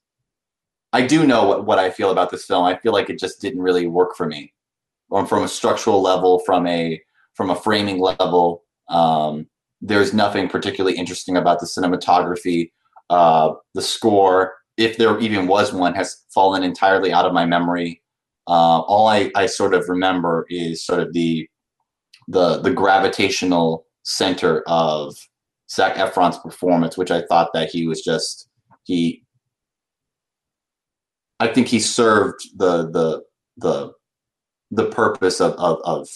I 0.93 1.07
do 1.07 1.27
know 1.27 1.47
what, 1.47 1.67
what 1.67 1.79
I 1.79 1.91
feel 1.91 2.11
about 2.11 2.31
this 2.31 2.47
film. 2.47 2.65
I 2.65 2.77
feel 2.79 2.93
like 2.93 3.11
it 3.11 3.19
just 3.19 3.41
didn't 3.41 3.61
really 3.61 3.87
work 3.87 4.17
for 4.17 4.27
me, 4.27 4.53
um, 5.13 5.27
from 5.27 5.43
a 5.43 5.49
structural 5.49 6.03
level, 6.03 6.41
from 6.41 6.67
a 6.67 7.01
from 7.35 7.51
a 7.51 7.57
framing 7.57 8.01
level. 8.01 8.65
Um, 8.89 9.47
there's 9.81 10.15
nothing 10.15 10.49
particularly 10.49 10.97
interesting 10.97 11.37
about 11.37 11.61
the 11.61 11.67
cinematography. 11.67 12.71
Uh, 13.11 13.53
the 13.75 13.83
score, 13.83 14.55
if 14.77 14.97
there 14.97 15.19
even 15.21 15.47
was 15.47 15.73
one, 15.73 15.95
has 15.95 16.25
fallen 16.33 16.63
entirely 16.63 17.13
out 17.13 17.27
of 17.27 17.33
my 17.33 17.45
memory. 17.45 18.03
Uh, 18.49 18.81
all 18.81 19.07
I, 19.07 19.31
I 19.35 19.47
sort 19.47 19.75
of 19.75 19.89
remember 19.89 20.47
is 20.49 20.85
sort 20.85 21.01
of 21.01 21.13
the 21.13 21.49
the 22.29 22.61
the 22.61 22.73
gravitational 22.73 23.87
center 24.03 24.63
of 24.67 25.15
Zac 25.71 25.97
Efron's 25.97 26.39
performance, 26.39 26.97
which 26.97 27.11
I 27.11 27.23
thought 27.23 27.51
that 27.55 27.71
he 27.71 27.87
was 27.87 28.03
just 28.03 28.49
he. 28.85 29.23
I 31.39 31.49
think 31.49 31.69
he 31.69 31.81
served 31.81 32.41
the 32.57 32.91
the 32.91 33.23
the 33.59 33.93
the 34.71 34.87
purpose 34.87 35.41
of, 35.41 35.53
of, 35.55 35.81
of 35.85 36.09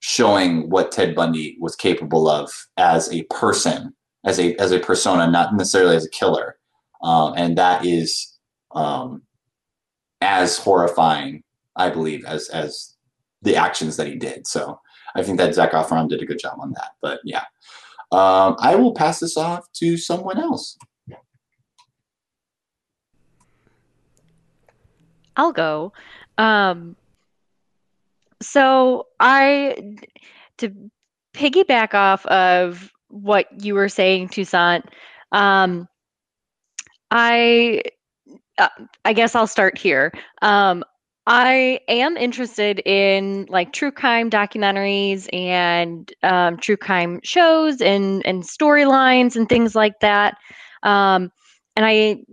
showing 0.00 0.70
what 0.70 0.90
Ted 0.90 1.14
Bundy 1.14 1.56
was 1.60 1.76
capable 1.76 2.28
of 2.28 2.50
as 2.76 3.12
a 3.12 3.22
person, 3.24 3.94
as 4.24 4.38
a 4.38 4.54
as 4.56 4.72
a 4.72 4.80
persona, 4.80 5.30
not 5.30 5.54
necessarily 5.54 5.96
as 5.96 6.06
a 6.06 6.10
killer, 6.10 6.56
um, 7.02 7.34
and 7.36 7.58
that 7.58 7.84
is 7.84 8.38
um, 8.74 9.22
as 10.20 10.58
horrifying 10.58 11.42
I 11.76 11.90
believe, 11.90 12.24
as 12.24 12.48
as 12.48 12.94
the 13.42 13.56
actions 13.56 13.96
that 13.96 14.06
he 14.06 14.16
did. 14.16 14.46
So 14.46 14.80
I 15.14 15.22
think 15.22 15.38
that 15.38 15.54
Zac 15.54 15.72
Efron 15.72 16.08
did 16.08 16.22
a 16.22 16.26
good 16.26 16.38
job 16.38 16.58
on 16.60 16.72
that. 16.72 16.92
But 17.00 17.20
yeah, 17.24 17.44
um, 18.12 18.56
I 18.60 18.74
will 18.76 18.94
pass 18.94 19.20
this 19.20 19.36
off 19.36 19.70
to 19.74 19.96
someone 19.96 20.38
else. 20.38 20.78
I'll 25.36 25.52
go. 25.52 25.92
Um, 26.36 26.96
so 28.42 29.06
I 29.20 29.96
to 30.58 30.72
piggyback 31.34 31.94
off 31.94 32.26
of 32.26 32.92
what 33.08 33.46
you 33.62 33.74
were 33.74 33.88
saying, 33.88 34.28
Toussaint. 34.28 34.84
Um, 35.32 35.88
I 37.10 37.82
uh, 38.58 38.68
I 39.04 39.12
guess 39.12 39.34
I'll 39.34 39.46
start 39.46 39.78
here. 39.78 40.12
Um, 40.42 40.84
I 41.26 41.80
am 41.88 42.16
interested 42.16 42.80
in 42.84 43.46
like 43.48 43.72
true 43.72 43.92
crime 43.92 44.28
documentaries 44.28 45.28
and 45.32 46.12
um, 46.22 46.56
true 46.56 46.76
crime 46.76 47.20
shows 47.22 47.80
and 47.80 48.24
and 48.26 48.42
storylines 48.42 49.36
and 49.36 49.48
things 49.48 49.74
like 49.74 50.00
that. 50.00 50.36
Um, 50.82 51.30
and 51.76 51.86
I 51.86 52.24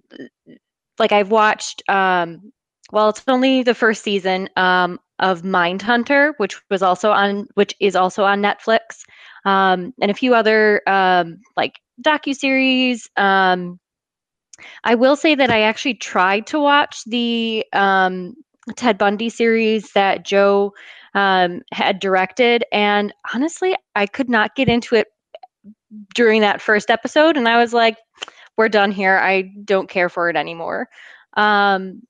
like 0.98 1.12
I've 1.12 1.32
watched. 1.32 1.84
Um, 1.90 2.52
well, 2.92 3.10
it's 3.10 3.24
only 3.28 3.64
the 3.64 3.76
first 3.76 4.04
season 4.04 4.50
um, 4.56 5.00
of 5.20 5.44
Mindhunter, 5.44 6.34
which 6.38 6.60
was 6.70 6.82
also 6.82 7.12
on, 7.12 7.48
which 7.56 7.76
is 7.80 7.96
also 7.96 8.24
on 8.24 8.42
Netflix, 8.42 9.04
um, 9.46 9.94
and 10.02 10.12
a 10.12 10.16
few 10.16 10.34
other 10.34 10.82
um, 10.88 11.40
like 11.56 11.80
docu 12.02 12.36
series. 12.36 13.10
Um, 13.18 13.80
I 14.84 14.96
will 14.96 15.16
say 15.16 15.36
that 15.36 15.52
I 15.52 15.62
actually 15.62 15.96
tried 15.96 16.48
to 16.48 16.60
watch 16.60 17.04
the 17.06 17.66
um, 17.74 18.34
Ted 18.76 18.98
Bundy 18.98 19.30
series 19.30 19.92
that 19.94 20.26
Joe 20.26 20.74
um, 21.14 21.62
had 21.74 22.00
directed. 22.00 22.64
And 22.72 23.14
honestly, 23.34 23.76
I 23.96 24.06
could 24.06 24.30
not 24.30 24.56
get 24.56 24.70
into 24.70 24.96
it 24.96 25.08
during 26.14 26.42
that 26.42 26.62
first 26.62 26.90
episode. 26.90 27.38
And 27.38 27.48
I 27.48 27.58
was 27.58 27.74
like, 27.74 27.98
we're 28.58 28.70
done 28.70 28.92
here. 28.92 29.18
I 29.18 29.52
don't 29.64 29.90
care 29.90 30.10
for 30.10 30.30
it 30.30 30.36
anymore. 30.36 30.90
Um, 31.38 32.02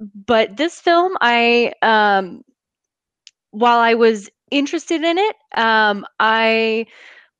but 0.00 0.56
this 0.56 0.80
film, 0.80 1.16
I, 1.20 1.72
um, 1.82 2.42
while 3.50 3.78
I 3.78 3.94
was 3.94 4.30
interested 4.50 5.02
in 5.02 5.18
it, 5.18 5.36
um, 5.56 6.04
I 6.18 6.86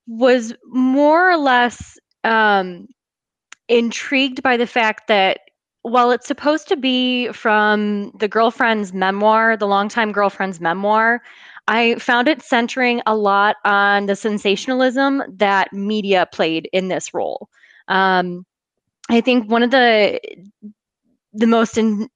was 0.06 0.54
more 0.66 1.30
or 1.30 1.36
less 1.36 1.98
um, 2.24 2.88
intrigued 3.68 4.42
by 4.42 4.56
the 4.56 4.66
fact 4.66 5.08
that 5.08 5.40
while 5.82 6.10
it's 6.12 6.26
supposed 6.28 6.68
to 6.68 6.76
be 6.76 7.32
from 7.32 8.12
the 8.18 8.28
girlfriend's 8.28 8.92
memoir, 8.92 9.56
the 9.56 9.66
longtime 9.68 10.12
girlfriend's 10.12 10.60
memoir, 10.60 11.22
I 11.68 11.96
found 11.96 12.28
it 12.28 12.42
centering 12.42 13.02
a 13.06 13.16
lot 13.16 13.56
on 13.64 14.06
the 14.06 14.16
sensationalism 14.16 15.22
that 15.36 15.72
media 15.72 16.28
played 16.32 16.68
in 16.72 16.88
this 16.88 17.14
role. 17.14 17.48
Um, 17.88 18.44
I 19.10 19.20
think 19.20 19.50
one 19.50 19.62
of 19.62 19.70
the 19.70 20.20
the 21.32 21.46
most 21.46 21.78
in, 21.78 22.08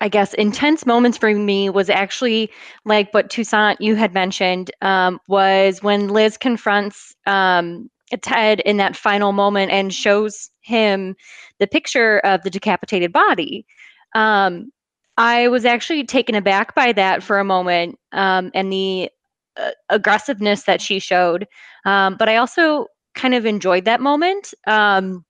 I 0.00 0.08
guess 0.08 0.34
intense 0.34 0.84
moments 0.84 1.16
for 1.16 1.32
me 1.32 1.70
was 1.70 1.88
actually 1.88 2.50
like 2.84 3.12
what 3.14 3.30
Toussaint 3.30 3.80
you 3.80 3.94
had 3.94 4.12
mentioned 4.12 4.70
um, 4.82 5.18
was 5.26 5.82
when 5.82 6.08
Liz 6.08 6.36
confronts 6.36 7.14
um, 7.26 7.90
Ted 8.20 8.60
in 8.60 8.76
that 8.76 8.94
final 8.94 9.32
moment 9.32 9.72
and 9.72 9.92
shows 9.92 10.50
him 10.60 11.16
the 11.58 11.66
picture 11.66 12.18
of 12.20 12.42
the 12.42 12.50
decapitated 12.50 13.12
body. 13.12 13.66
Um, 14.14 14.70
I 15.16 15.48
was 15.48 15.64
actually 15.64 16.04
taken 16.04 16.34
aback 16.34 16.74
by 16.74 16.92
that 16.92 17.22
for 17.22 17.38
a 17.38 17.44
moment 17.44 17.98
um, 18.12 18.50
and 18.54 18.70
the 18.70 19.10
uh, 19.56 19.70
aggressiveness 19.88 20.64
that 20.64 20.82
she 20.82 20.98
showed. 20.98 21.46
Um, 21.86 22.16
but 22.18 22.28
I 22.28 22.36
also 22.36 22.86
kind 23.14 23.34
of 23.34 23.46
enjoyed 23.46 23.86
that 23.86 24.02
moment 24.02 24.52
um, 24.66 25.24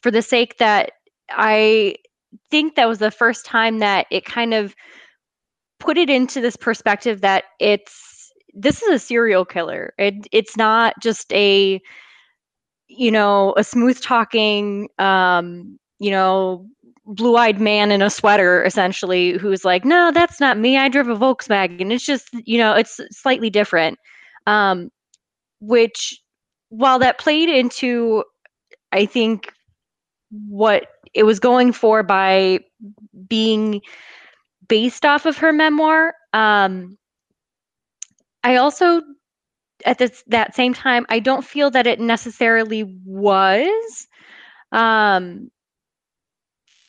for 0.00 0.12
the 0.12 0.22
sake 0.22 0.58
that 0.58 0.92
I 1.30 1.96
think 2.50 2.74
that 2.74 2.88
was 2.88 2.98
the 2.98 3.10
first 3.10 3.44
time 3.44 3.78
that 3.78 4.06
it 4.10 4.24
kind 4.24 4.54
of 4.54 4.74
put 5.80 5.96
it 5.96 6.10
into 6.10 6.40
this 6.40 6.56
perspective 6.56 7.20
that 7.20 7.44
it's 7.60 8.32
this 8.54 8.82
is 8.82 8.88
a 8.88 8.98
serial 8.98 9.44
killer. 9.44 9.94
It, 9.98 10.26
it's 10.32 10.56
not 10.56 10.94
just 11.00 11.32
a 11.32 11.80
you 12.88 13.10
know 13.10 13.54
a 13.56 13.64
smooth 13.64 14.00
talking 14.00 14.88
um, 14.98 15.78
you 15.98 16.10
know 16.10 16.66
blue-eyed 17.06 17.58
man 17.60 17.90
in 17.90 18.02
a 18.02 18.10
sweater 18.10 18.62
essentially 18.64 19.38
who's 19.38 19.64
like 19.64 19.84
no 19.84 20.10
that's 20.12 20.40
not 20.40 20.58
me. 20.58 20.76
I 20.76 20.88
drove 20.88 21.08
a 21.08 21.16
volkswagen. 21.16 21.92
It's 21.92 22.04
just 22.04 22.28
you 22.44 22.58
know 22.58 22.74
it's 22.74 23.00
slightly 23.10 23.50
different. 23.50 23.98
Um, 24.46 24.90
which 25.60 26.20
while 26.68 26.98
that 26.98 27.18
played 27.18 27.48
into 27.48 28.22
i 28.92 29.06
think 29.06 29.52
what 30.48 30.86
it 31.14 31.24
was 31.24 31.40
going 31.40 31.72
for 31.72 32.02
by 32.02 32.60
being 33.28 33.80
based 34.68 35.04
off 35.04 35.26
of 35.26 35.38
her 35.38 35.52
memoir 35.52 36.14
um, 36.32 36.96
i 38.44 38.56
also 38.56 39.02
at 39.86 39.98
this 39.98 40.22
that 40.26 40.54
same 40.54 40.74
time 40.74 41.06
i 41.08 41.18
don't 41.18 41.44
feel 41.44 41.70
that 41.70 41.86
it 41.86 42.00
necessarily 42.00 42.84
was 43.04 44.06
um, 44.72 45.50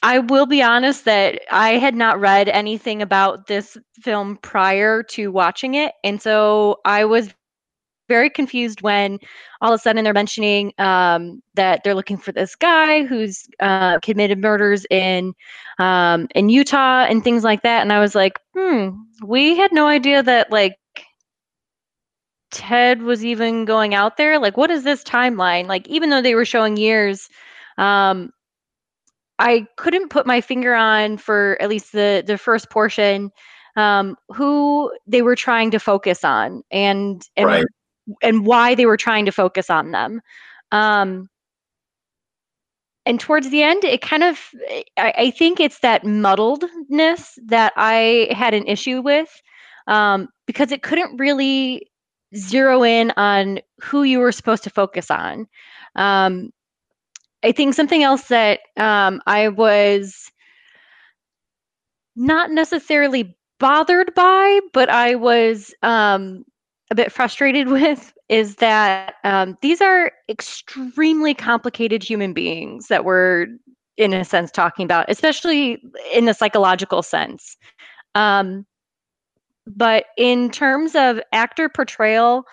I 0.01 0.19
will 0.19 0.45
be 0.45 0.61
honest 0.61 1.05
that 1.05 1.41
I 1.51 1.71
had 1.71 1.95
not 1.95 2.19
read 2.19 2.47
anything 2.47 3.01
about 3.01 3.47
this 3.47 3.77
film 4.01 4.37
prior 4.37 5.03
to 5.03 5.29
watching 5.29 5.75
it. 5.75 5.93
And 6.03 6.21
so 6.21 6.79
I 6.85 7.05
was 7.05 7.33
very 8.09 8.29
confused 8.29 8.81
when 8.81 9.19
all 9.61 9.71
of 9.73 9.79
a 9.79 9.81
sudden 9.81 10.03
they're 10.03 10.13
mentioning 10.13 10.73
um, 10.79 11.41
that 11.55 11.83
they're 11.83 11.95
looking 11.95 12.17
for 12.17 12.33
this 12.33 12.55
guy 12.55 13.05
who's 13.05 13.47
uh, 13.61 13.99
committed 13.99 14.39
murders 14.39 14.85
in 14.89 15.33
um, 15.79 16.27
in 16.35 16.49
Utah 16.49 17.05
and 17.05 17.23
things 17.23 17.43
like 17.45 17.63
that. 17.63 17.81
And 17.81 17.93
I 17.93 18.01
was 18.01 18.15
like, 18.15 18.39
hmm, 18.53 18.89
we 19.23 19.55
had 19.57 19.71
no 19.71 19.87
idea 19.87 20.21
that 20.23 20.51
like 20.51 20.75
Ted 22.51 23.01
was 23.03 23.23
even 23.23 23.65
going 23.65 23.93
out 23.93 24.17
there. 24.17 24.39
Like, 24.39 24.57
what 24.57 24.71
is 24.71 24.83
this 24.83 25.03
timeline? 25.03 25.67
Like, 25.67 25.87
even 25.87 26.09
though 26.09 26.21
they 26.21 26.35
were 26.35 26.45
showing 26.45 26.77
years, 26.77 27.29
um, 27.77 28.31
I 29.39 29.67
couldn't 29.77 30.09
put 30.09 30.25
my 30.27 30.41
finger 30.41 30.75
on 30.75 31.17
for 31.17 31.57
at 31.61 31.69
least 31.69 31.93
the 31.93 32.23
the 32.25 32.37
first 32.37 32.69
portion 32.69 33.31
um, 33.75 34.15
who 34.29 34.91
they 35.07 35.21
were 35.21 35.35
trying 35.35 35.71
to 35.71 35.79
focus 35.79 36.23
on 36.23 36.63
and 36.71 37.23
and 37.37 37.47
Right. 37.47 37.65
And 38.21 38.45
why 38.45 38.75
they 38.75 38.85
were 38.85 38.97
trying 38.97 39.25
to 39.25 39.31
focus 39.31 39.69
on 39.69 39.91
them. 39.91 40.21
Um, 40.71 41.29
and 43.05 43.19
towards 43.19 43.49
the 43.49 43.63
end, 43.63 43.83
it 43.83 44.01
kind 44.01 44.23
of 44.23 44.39
I, 44.97 45.13
I 45.17 45.31
think 45.31 45.59
it's 45.59 45.79
that 45.79 46.03
muddledness 46.03 47.33
that 47.47 47.73
I 47.75 48.27
had 48.31 48.53
an 48.53 48.67
issue 48.67 49.01
with 49.01 49.29
um, 49.87 50.27
because 50.45 50.71
it 50.71 50.83
couldn't 50.83 51.17
really 51.17 51.87
zero 52.35 52.83
in 52.83 53.11
on 53.17 53.59
who 53.81 54.03
you 54.03 54.19
were 54.19 54.31
supposed 54.31 54.63
to 54.63 54.69
focus 54.69 55.09
on. 55.09 55.47
Um, 55.95 56.51
I 57.43 57.51
think 57.51 57.73
something 57.73 58.03
else 58.03 58.27
that 58.27 58.59
um, 58.77 59.21
I 59.25 59.47
was 59.47 60.31
not 62.15 62.51
necessarily 62.51 63.35
bothered 63.59 64.13
by, 64.13 64.59
but 64.73 64.89
I 64.89 65.15
was 65.15 65.73
um, 65.81 66.45
a 66.91 66.95
bit 66.95 67.11
frustrated 67.11 67.67
with 67.69 68.13
is 68.29 68.55
that 68.55 69.15
um, 69.23 69.57
these 69.61 69.81
are 69.81 70.11
extremely 70.29 71.33
complicated 71.33 72.03
human 72.03 72.33
beings 72.33 72.87
that 72.87 73.05
we're, 73.05 73.47
in 73.97 74.13
a 74.13 74.23
sense, 74.23 74.51
talking 74.51 74.85
about, 74.85 75.05
especially 75.09 75.81
in 76.13 76.25
the 76.25 76.33
psychological 76.33 77.01
sense. 77.01 77.57
Um, 78.15 78.65
but 79.67 80.05
in 80.17 80.49
terms 80.49 80.95
of 80.95 81.19
actor 81.31 81.69
portrayal, 81.69 82.43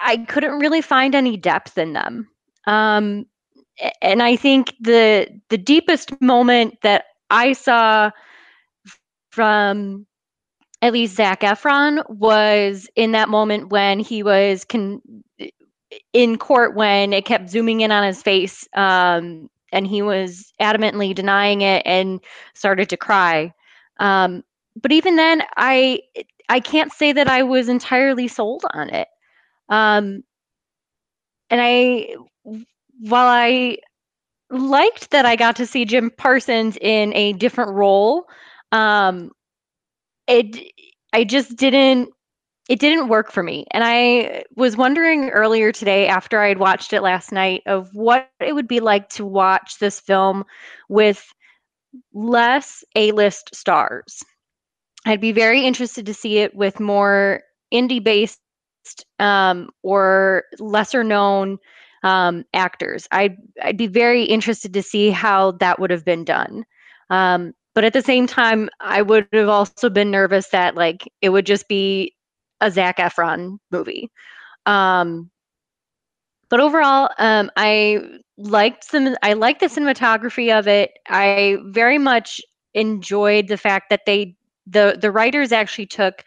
I 0.00 0.18
couldn't 0.18 0.58
really 0.58 0.82
find 0.82 1.14
any 1.14 1.36
depth 1.36 1.78
in 1.78 1.92
them. 1.92 2.28
Um, 2.66 3.26
and 4.02 4.22
I 4.22 4.36
think 4.36 4.74
the 4.80 5.28
the 5.48 5.56
deepest 5.56 6.20
moment 6.20 6.74
that 6.82 7.04
I 7.30 7.54
saw 7.54 8.10
from 9.30 10.06
at 10.82 10.92
least 10.92 11.16
Zac 11.16 11.40
Efron 11.40 12.08
was 12.08 12.88
in 12.96 13.12
that 13.12 13.28
moment 13.28 13.70
when 13.70 13.98
he 14.00 14.22
was 14.22 14.64
con- 14.64 15.02
in 16.12 16.38
court 16.38 16.74
when 16.74 17.12
it 17.12 17.24
kept 17.24 17.50
zooming 17.50 17.80
in 17.80 17.92
on 17.92 18.04
his 18.04 18.22
face 18.22 18.66
um, 18.74 19.50
and 19.72 19.86
he 19.86 20.02
was 20.02 20.52
adamantly 20.60 21.14
denying 21.14 21.60
it 21.62 21.82
and 21.84 22.20
started 22.54 22.88
to 22.88 22.96
cry. 22.96 23.52
Um, 23.98 24.42
but 24.80 24.92
even 24.92 25.16
then, 25.16 25.42
I 25.56 26.00
I 26.48 26.60
can't 26.60 26.92
say 26.92 27.12
that 27.12 27.28
I 27.28 27.42
was 27.42 27.68
entirely 27.68 28.26
sold 28.26 28.64
on 28.72 28.90
it. 28.90 29.08
Um, 29.68 30.24
and 31.50 31.60
I, 31.60 32.14
while 33.00 33.26
I 33.26 33.78
liked 34.50 35.10
that 35.10 35.26
I 35.26 35.36
got 35.36 35.56
to 35.56 35.66
see 35.66 35.84
Jim 35.84 36.10
Parsons 36.10 36.76
in 36.80 37.14
a 37.14 37.32
different 37.34 37.72
role, 37.72 38.24
um, 38.72 39.30
it 40.26 40.72
I 41.12 41.24
just 41.24 41.56
didn't 41.56 42.10
it 42.68 42.78
didn't 42.78 43.08
work 43.08 43.32
for 43.32 43.42
me. 43.42 43.66
And 43.72 43.82
I 43.82 44.44
was 44.54 44.76
wondering 44.76 45.30
earlier 45.30 45.72
today 45.72 46.06
after 46.06 46.38
I'd 46.40 46.58
watched 46.58 46.92
it 46.92 47.00
last 47.02 47.32
night 47.32 47.62
of 47.66 47.88
what 47.94 48.30
it 48.38 48.54
would 48.54 48.68
be 48.68 48.78
like 48.78 49.08
to 49.10 49.24
watch 49.24 49.78
this 49.80 49.98
film 49.98 50.44
with 50.88 51.26
less 52.14 52.84
A-list 52.94 53.56
stars. 53.56 54.22
I'd 55.04 55.20
be 55.20 55.32
very 55.32 55.62
interested 55.62 56.06
to 56.06 56.14
see 56.14 56.38
it 56.38 56.54
with 56.54 56.78
more 56.78 57.42
indie 57.74 58.04
based 58.04 58.38
um, 59.18 59.70
or 59.82 60.44
lesser 60.60 61.02
known 61.02 61.58
um, 62.04 62.44
actors. 62.54 63.08
I'd, 63.10 63.36
I'd 63.60 63.76
be 63.78 63.88
very 63.88 64.22
interested 64.22 64.74
to 64.74 64.82
see 64.82 65.10
how 65.10 65.52
that 65.52 65.80
would 65.80 65.90
have 65.90 66.04
been 66.04 66.24
done. 66.24 66.64
Um, 67.08 67.52
but 67.74 67.84
at 67.84 67.92
the 67.92 68.02
same 68.02 68.26
time, 68.26 68.68
I 68.80 69.02
would 69.02 69.28
have 69.32 69.48
also 69.48 69.90
been 69.90 70.10
nervous 70.10 70.48
that 70.48 70.74
like 70.74 71.08
it 71.22 71.30
would 71.30 71.46
just 71.46 71.68
be 71.68 72.14
a 72.60 72.70
Zac 72.70 72.98
Efron 72.98 73.58
movie. 73.70 74.10
Um, 74.66 75.30
but 76.48 76.60
overall, 76.60 77.10
um, 77.18 77.50
I 77.56 78.00
liked 78.36 78.84
some. 78.84 79.16
I 79.22 79.34
liked 79.34 79.60
the 79.60 79.66
cinematography 79.66 80.56
of 80.56 80.66
it. 80.66 80.90
I 81.08 81.58
very 81.66 81.98
much 81.98 82.40
enjoyed 82.74 83.48
the 83.48 83.56
fact 83.56 83.90
that 83.90 84.00
they 84.06 84.36
the 84.66 84.98
the 85.00 85.12
writers 85.12 85.52
actually 85.52 85.86
took 85.86 86.24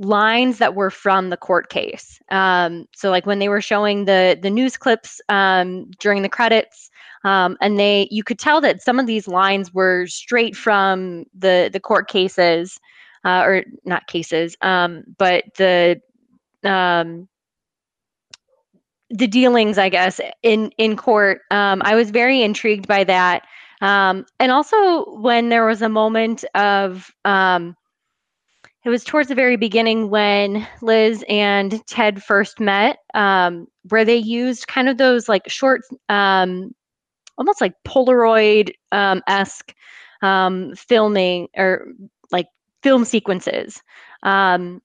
lines 0.00 0.58
that 0.58 0.74
were 0.74 0.90
from 0.90 1.28
the 1.28 1.36
court 1.36 1.68
case. 1.68 2.18
Um, 2.30 2.86
so 2.96 3.10
like 3.10 3.26
when 3.26 3.38
they 3.38 3.48
were 3.48 3.60
showing 3.60 4.06
the 4.06 4.38
the 4.40 4.50
news 4.50 4.76
clips 4.76 5.20
um, 5.28 5.90
during 6.00 6.22
the 6.22 6.28
credits, 6.28 6.90
um, 7.24 7.56
and 7.60 7.78
they 7.78 8.08
you 8.10 8.24
could 8.24 8.38
tell 8.38 8.60
that 8.62 8.82
some 8.82 8.98
of 8.98 9.06
these 9.06 9.28
lines 9.28 9.72
were 9.72 10.06
straight 10.06 10.56
from 10.56 11.24
the 11.38 11.68
the 11.72 11.80
court 11.80 12.08
cases, 12.08 12.80
uh, 13.24 13.42
or 13.44 13.64
not 13.84 14.06
cases, 14.06 14.56
um, 14.62 15.04
but 15.18 15.44
the 15.56 16.00
um, 16.64 17.28
the 19.10 19.26
dealings, 19.26 19.76
I 19.76 19.90
guess, 19.90 20.18
in 20.42 20.70
in 20.78 20.96
court. 20.96 21.42
Um, 21.50 21.82
I 21.84 21.94
was 21.94 22.10
very 22.10 22.42
intrigued 22.42 22.88
by 22.88 23.04
that, 23.04 23.42
and 23.82 24.24
also 24.40 25.10
when 25.16 25.50
there 25.50 25.66
was 25.66 25.82
a 25.82 25.90
moment 25.90 26.44
of 26.54 27.10
um, 27.26 27.76
it 28.84 28.88
was 28.88 29.04
towards 29.04 29.28
the 29.28 29.34
very 29.34 29.56
beginning 29.56 30.10
when 30.10 30.66
Liz 30.80 31.24
and 31.28 31.84
Ted 31.86 32.22
first 32.22 32.60
met, 32.60 32.98
um, 33.14 33.66
where 33.88 34.04
they 34.04 34.16
used 34.16 34.68
kind 34.68 34.88
of 34.88 34.96
those 34.96 35.28
like 35.28 35.48
short 35.48 35.82
um, 36.08 36.74
almost 37.36 37.60
like 37.60 37.74
Polaroid 37.86 38.72
esque 38.92 39.74
um, 40.22 40.74
filming 40.76 41.48
or 41.56 41.86
like 42.30 42.46
film 42.82 43.04
sequences. 43.04 43.82
Um, 44.22 44.82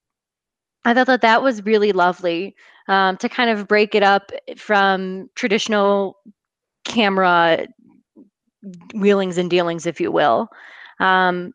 I 0.85 0.93
thought 0.93 1.07
that 1.07 1.21
that 1.21 1.41
was 1.41 1.65
really 1.65 1.91
lovely 1.91 2.55
um, 2.87 3.17
to 3.17 3.29
kind 3.29 3.49
of 3.49 3.67
break 3.67 3.95
it 3.95 4.03
up 4.03 4.31
from 4.57 5.29
traditional 5.35 6.17
camera 6.85 7.67
wheelings 8.93 9.37
and 9.37 9.49
dealings, 9.49 9.85
if 9.85 9.99
you 9.99 10.11
will. 10.11 10.47
Um, 10.99 11.53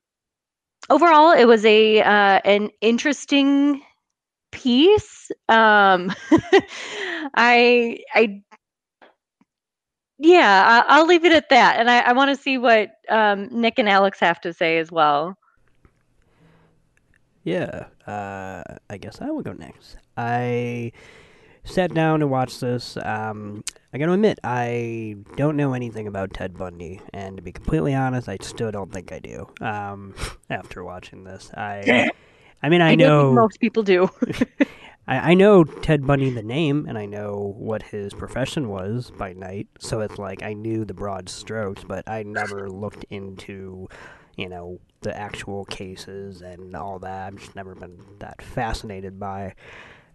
overall, 0.90 1.32
it 1.32 1.46
was 1.46 1.64
a 1.64 2.02
uh, 2.02 2.40
an 2.44 2.70
interesting 2.80 3.80
piece. 4.52 5.30
Um, 5.48 6.12
I 7.34 8.00
I 8.14 8.42
yeah, 10.18 10.84
I, 10.86 11.00
will 11.00 11.06
leave 11.06 11.24
it 11.24 11.32
at 11.32 11.48
that, 11.48 11.80
and 11.80 11.90
I, 11.90 12.00
I 12.00 12.12
want 12.12 12.36
to 12.36 12.42
see 12.42 12.58
what 12.58 12.90
um, 13.08 13.48
Nick 13.50 13.78
and 13.78 13.88
Alex 13.88 14.20
have 14.20 14.38
to 14.42 14.52
say 14.52 14.76
as 14.76 14.92
well. 14.92 15.38
Yeah, 17.42 17.86
uh, 18.06 18.62
I 18.90 18.98
guess 18.98 19.22
I 19.22 19.30
will 19.30 19.40
go 19.42 19.54
next. 19.54 19.96
I 20.18 20.92
sat 21.70 21.94
down 21.94 22.20
to 22.20 22.26
watch 22.26 22.58
this. 22.60 22.96
Um, 22.96 23.64
I 23.92 23.98
got 23.98 24.06
to 24.06 24.12
admit, 24.12 24.38
I 24.44 25.16
don't 25.36 25.56
know 25.56 25.72
anything 25.72 26.06
about 26.06 26.32
Ted 26.32 26.56
Bundy, 26.56 27.00
and 27.12 27.36
to 27.36 27.42
be 27.42 27.52
completely 27.52 27.94
honest, 27.94 28.28
I 28.28 28.38
still 28.40 28.70
don't 28.70 28.92
think 28.92 29.12
I 29.12 29.18
do. 29.18 29.46
Um, 29.60 30.14
after 30.50 30.84
watching 30.84 31.24
this, 31.24 31.50
I, 31.54 32.10
I 32.62 32.68
mean, 32.68 32.82
I, 32.82 32.90
I 32.90 32.94
know 32.94 33.32
most 33.32 33.60
people 33.60 33.82
do. 33.82 34.10
I, 35.06 35.30
I 35.30 35.34
know 35.34 35.64
Ted 35.64 36.06
Bundy 36.06 36.30
the 36.30 36.42
name, 36.42 36.86
and 36.88 36.98
I 36.98 37.06
know 37.06 37.54
what 37.56 37.82
his 37.82 38.12
profession 38.12 38.68
was 38.68 39.10
by 39.16 39.32
night. 39.32 39.68
So 39.78 40.00
it's 40.00 40.18
like 40.18 40.42
I 40.42 40.52
knew 40.52 40.84
the 40.84 40.94
broad 40.94 41.28
strokes, 41.28 41.84
but 41.84 42.08
I 42.08 42.22
never 42.22 42.70
looked 42.70 43.04
into, 43.10 43.88
you 44.36 44.48
know, 44.48 44.80
the 45.00 45.16
actual 45.16 45.64
cases 45.64 46.42
and 46.42 46.76
all 46.76 46.98
that. 47.00 47.28
I've 47.28 47.40
just 47.40 47.56
never 47.56 47.74
been 47.74 47.98
that 48.18 48.42
fascinated 48.42 49.18
by 49.18 49.54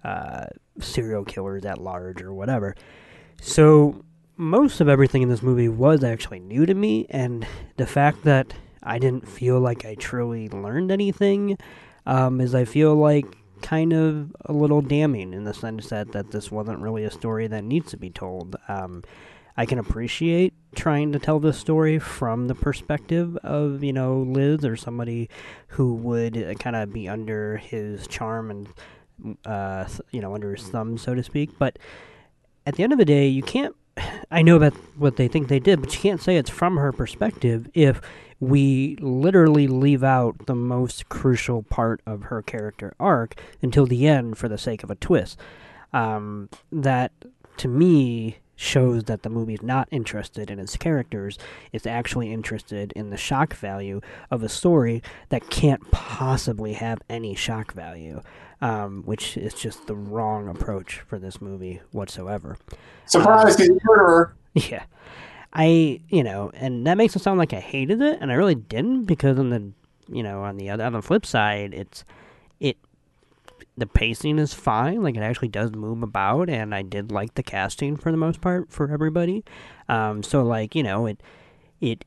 uh, 0.06 0.46
serial 0.80 1.26
killers 1.26 1.66
at 1.66 1.80
large 1.80 2.22
or 2.22 2.34
whatever. 2.34 2.76
So 3.42 4.06
most 4.38 4.82
of 4.82 4.88
everything 4.88 5.22
in 5.24 5.30
this 5.30 5.42
movie 5.42 5.70
was 5.70 6.04
actually 6.04 6.40
new 6.40 6.66
to 6.66 6.74
me, 6.74 7.08
and 7.10 7.48
the 7.78 7.88
fact 7.88 8.24
that 8.24 8.54
I 8.84 9.00
didn't 9.00 9.28
feel 9.28 9.60
like 9.60 9.84
I 9.84 9.96
truly 9.96 10.48
learned 10.50 10.92
anything 10.92 11.58
um, 12.06 12.40
is 12.40 12.54
I 12.54 12.66
feel 12.66 12.96
like 12.96 13.26
kind 13.62 13.94
of 13.94 14.36
a 14.46 14.54
little 14.54 14.82
damning 14.82 15.34
in 15.34 15.44
the 15.44 15.54
sense 15.54 15.90
that, 15.90 16.12
that 16.12 16.32
this 16.32 16.52
wasn't 16.52 16.80
really 16.80 17.04
a 17.04 17.12
story 17.12 17.48
that 17.48 17.64
needs 17.64 17.90
to 17.92 17.98
be 17.98 18.12
told. 18.12 18.56
Um, 18.68 19.04
I 19.58 19.66
can 19.66 19.80
appreciate 19.80 20.54
trying 20.76 21.14
to 21.14 21.20
tell 21.20 21.40
this 21.40 21.58
story 21.58 21.98
from 21.98 22.48
the 22.48 22.56
perspective 22.56 23.38
of, 23.38 23.84
you 23.84 23.94
know, 23.94 24.20
Liz 24.20 24.66
or 24.66 24.76
somebody 24.76 25.30
who 25.70 25.96
would 25.96 26.60
kind 26.60 26.76
of 26.76 26.92
be 26.92 27.08
under 27.08 27.58
his 27.58 28.06
charm 28.08 28.52
and, 28.52 28.68
uh, 29.46 29.86
you 30.12 30.22
know, 30.22 30.34
under 30.36 30.56
his 30.56 30.68
thumb, 30.68 30.98
so 30.98 31.14
to 31.14 31.24
speak. 31.24 31.58
But 31.58 31.80
at 32.66 32.76
the 32.76 32.84
end 32.84 32.94
of 32.94 33.00
the 33.00 33.06
day, 33.06 33.28
you 33.28 33.44
can't. 33.44 33.76
I 34.32 34.42
know 34.42 34.58
about 34.58 34.74
what 34.98 35.16
they 35.16 35.28
think 35.28 35.48
they 35.48 35.60
did, 35.60 35.82
but 35.82 35.94
you 35.94 36.00
can't 36.00 36.22
say 36.22 36.36
it's 36.36 36.50
from 36.50 36.78
her 36.78 36.92
perspective 36.92 37.70
if 37.74 38.02
we 38.40 38.98
literally 39.00 39.68
leave 39.68 40.04
out 40.04 40.46
the 40.48 40.56
most 40.56 41.08
crucial 41.08 41.64
part 41.64 42.02
of 42.06 42.24
her 42.24 42.42
character 42.42 42.94
arc 43.00 43.40
until 43.62 43.86
the 43.86 44.06
end 44.06 44.38
for 44.38 44.50
the 44.50 44.58
sake 44.58 44.84
of 44.84 44.92
a 44.92 44.96
twist. 44.96 45.40
Um, 45.94 46.50
that, 46.72 47.14
to 47.58 47.70
me, 47.70 48.40
shows 48.56 49.04
that 49.06 49.24
the 49.24 49.30
movie's 49.30 49.62
not 49.62 49.88
interested 49.92 50.50
in 50.50 50.60
its 50.60 50.78
characters. 50.78 51.38
It's 51.72 51.86
actually 51.86 52.32
interested 52.32 52.94
in 52.94 53.10
the 53.10 53.18
shock 53.18 53.54
value 53.56 54.02
of 54.32 54.44
a 54.44 54.50
story 54.50 55.04
that 55.30 55.50
can't 55.50 55.92
possibly 55.92 56.74
have 56.74 57.02
any 57.10 57.36
shock 57.36 57.74
value, 57.74 58.22
um, 58.62 59.04
which 59.04 59.38
is 59.38 59.54
just 59.54 59.88
the 59.88 59.96
wrong 59.96 60.48
approach 60.48 61.02
for 61.02 61.20
this 61.20 61.42
movie 61.42 61.82
whatsoever. 61.92 62.58
Surprise, 63.06 63.60
um, 63.60 63.78
murderer! 63.84 64.36
Yeah. 64.54 64.86
I, 65.52 66.00
you 66.10 66.24
know, 66.24 66.52
and 66.54 66.88
that 66.88 66.96
makes 66.96 67.16
it 67.16 67.22
sound 67.22 67.40
like 67.40 67.54
I 67.54 67.60
hated 67.60 68.02
it, 68.02 68.20
and 68.22 68.32
I 68.32 68.36
really 68.36 68.56
didn't 68.56 69.04
because 69.04 69.38
on 69.38 69.50
the, 69.50 69.72
you 70.08 70.24
know, 70.24 70.44
on 70.44 70.58
the 70.58 70.70
other, 70.70 70.84
on 70.84 70.94
the 70.94 71.02
flip 71.02 71.26
side, 71.26 71.74
it's, 71.74 72.02
it, 72.02 72.06
the 73.78 73.88
pacing 73.88 74.40
is 74.40 74.54
fine. 74.54 75.04
Like 75.04 75.16
it 75.16 75.22
actually 75.22 75.50
does 75.50 75.72
move 75.72 76.04
about, 76.04 76.50
and 76.50 76.74
I 76.74 76.82
did 76.82 77.12
like 77.12 77.36
the 77.36 77.44
casting 77.44 77.98
for 77.98 78.12
the 78.12 78.18
most 78.18 78.42
part 78.42 78.72
for 78.72 78.92
everybody. 78.92 79.44
Um, 79.90 80.24
so 80.24 80.44
like 80.44 80.76
you 80.76 80.84
know, 80.84 81.06
it, 81.06 81.22
it, 81.82 82.06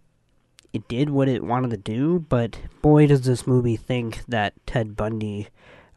it 0.72 0.88
did 0.88 1.10
what 1.10 1.28
it 1.28 1.44
wanted 1.44 1.70
to 1.70 1.76
do, 1.76 2.20
but 2.28 2.58
boy, 2.82 3.06
does 3.06 3.22
this 3.22 3.46
movie 3.46 3.76
think 3.76 4.24
that 4.28 4.54
Ted 4.66 4.96
Bundy. 4.96 5.48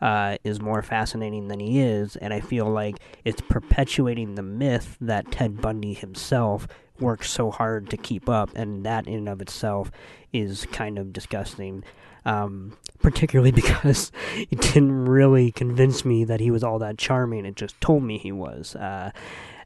Uh, 0.01 0.35
is 0.43 0.59
more 0.59 0.81
fascinating 0.81 1.47
than 1.47 1.59
he 1.59 1.79
is, 1.79 2.15
and 2.15 2.33
I 2.33 2.39
feel 2.39 2.65
like 2.65 2.95
it's 3.23 3.39
perpetuating 3.39 4.33
the 4.33 4.41
myth 4.41 4.97
that 4.99 5.31
Ted 5.31 5.61
Bundy 5.61 5.93
himself 5.93 6.67
works 6.99 7.29
so 7.29 7.51
hard 7.51 7.87
to 7.91 7.97
keep 7.97 8.27
up, 8.27 8.49
and 8.55 8.83
that 8.83 9.05
in 9.05 9.13
and 9.13 9.29
of 9.29 9.43
itself 9.43 9.91
is 10.33 10.65
kind 10.71 10.97
of 10.97 11.13
disgusting. 11.13 11.83
Um, 12.23 12.77
particularly 13.01 13.51
because 13.63 14.11
it 14.37 14.61
didn't 14.61 15.05
really 15.05 15.51
convince 15.51 16.05
me 16.05 16.23
that 16.25 16.39
he 16.39 16.51
was 16.51 16.63
all 16.63 16.79
that 16.79 16.97
charming. 16.97 17.45
It 17.45 17.55
just 17.55 17.79
told 17.81 18.03
me 18.03 18.17
he 18.17 18.31
was. 18.31 18.75
Uh, 18.75 19.11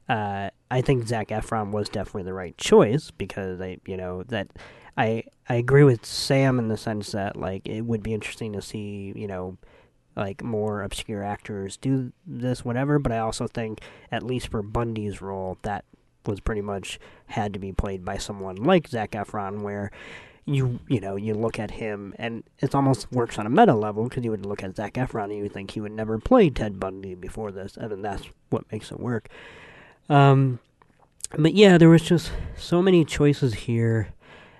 uh, 0.08 0.50
I 0.70 0.80
think 0.80 1.06
Zac 1.06 1.28
Efron 1.28 1.70
was 1.70 1.88
definitely 1.88 2.22
the 2.22 2.32
right 2.32 2.56
choice 2.56 3.10
because 3.10 3.60
I, 3.60 3.78
you 3.86 3.96
know, 3.96 4.22
that 4.24 4.48
I 4.96 5.24
I 5.48 5.56
agree 5.56 5.84
with 5.84 6.06
Sam 6.06 6.58
in 6.58 6.68
the 6.68 6.76
sense 6.76 7.12
that 7.12 7.36
like 7.36 7.68
it 7.68 7.82
would 7.82 8.02
be 8.02 8.14
interesting 8.14 8.52
to 8.52 8.62
see, 8.62 9.12
you 9.14 9.26
know, 9.26 9.58
like 10.16 10.42
more 10.42 10.82
obscure 10.82 11.22
actors 11.22 11.76
do 11.76 12.12
this, 12.26 12.64
whatever. 12.64 12.98
But 12.98 13.12
I 13.12 13.18
also 13.18 13.46
think, 13.46 13.80
at 14.10 14.22
least 14.22 14.48
for 14.48 14.62
Bundy's 14.62 15.20
role, 15.20 15.58
that 15.62 15.84
was 16.24 16.40
pretty 16.40 16.62
much 16.62 16.98
had 17.26 17.52
to 17.52 17.58
be 17.58 17.72
played 17.72 18.04
by 18.04 18.16
someone 18.16 18.56
like 18.56 18.88
Zac 18.88 19.12
Efron, 19.12 19.62
where 19.62 19.90
you 20.46 20.78
you 20.88 21.00
know 21.00 21.16
you 21.16 21.34
look 21.34 21.58
at 21.58 21.72
him 21.72 22.14
and 22.18 22.44
it 22.60 22.74
almost 22.74 23.10
works 23.10 23.38
on 23.38 23.46
a 23.46 23.50
meta 23.50 23.74
level 23.74 24.04
because 24.04 24.24
you 24.24 24.30
would 24.30 24.46
look 24.46 24.62
at 24.62 24.76
Zac 24.76 24.94
Efron 24.94 25.24
and 25.24 25.36
you 25.36 25.42
would 25.42 25.52
think 25.52 25.72
he 25.72 25.80
would 25.80 25.92
never 25.92 26.18
play 26.18 26.50
Ted 26.50 26.78
Bundy 26.78 27.14
before 27.14 27.50
this, 27.50 27.76
and 27.76 28.04
that's 28.04 28.22
what 28.50 28.70
makes 28.70 28.92
it 28.92 29.00
work. 29.00 29.28
Um, 30.08 30.60
but 31.36 31.54
yeah, 31.54 31.78
there 31.78 31.88
was 31.88 32.02
just 32.02 32.30
so 32.56 32.80
many 32.80 33.04
choices 33.04 33.54
here 33.54 34.08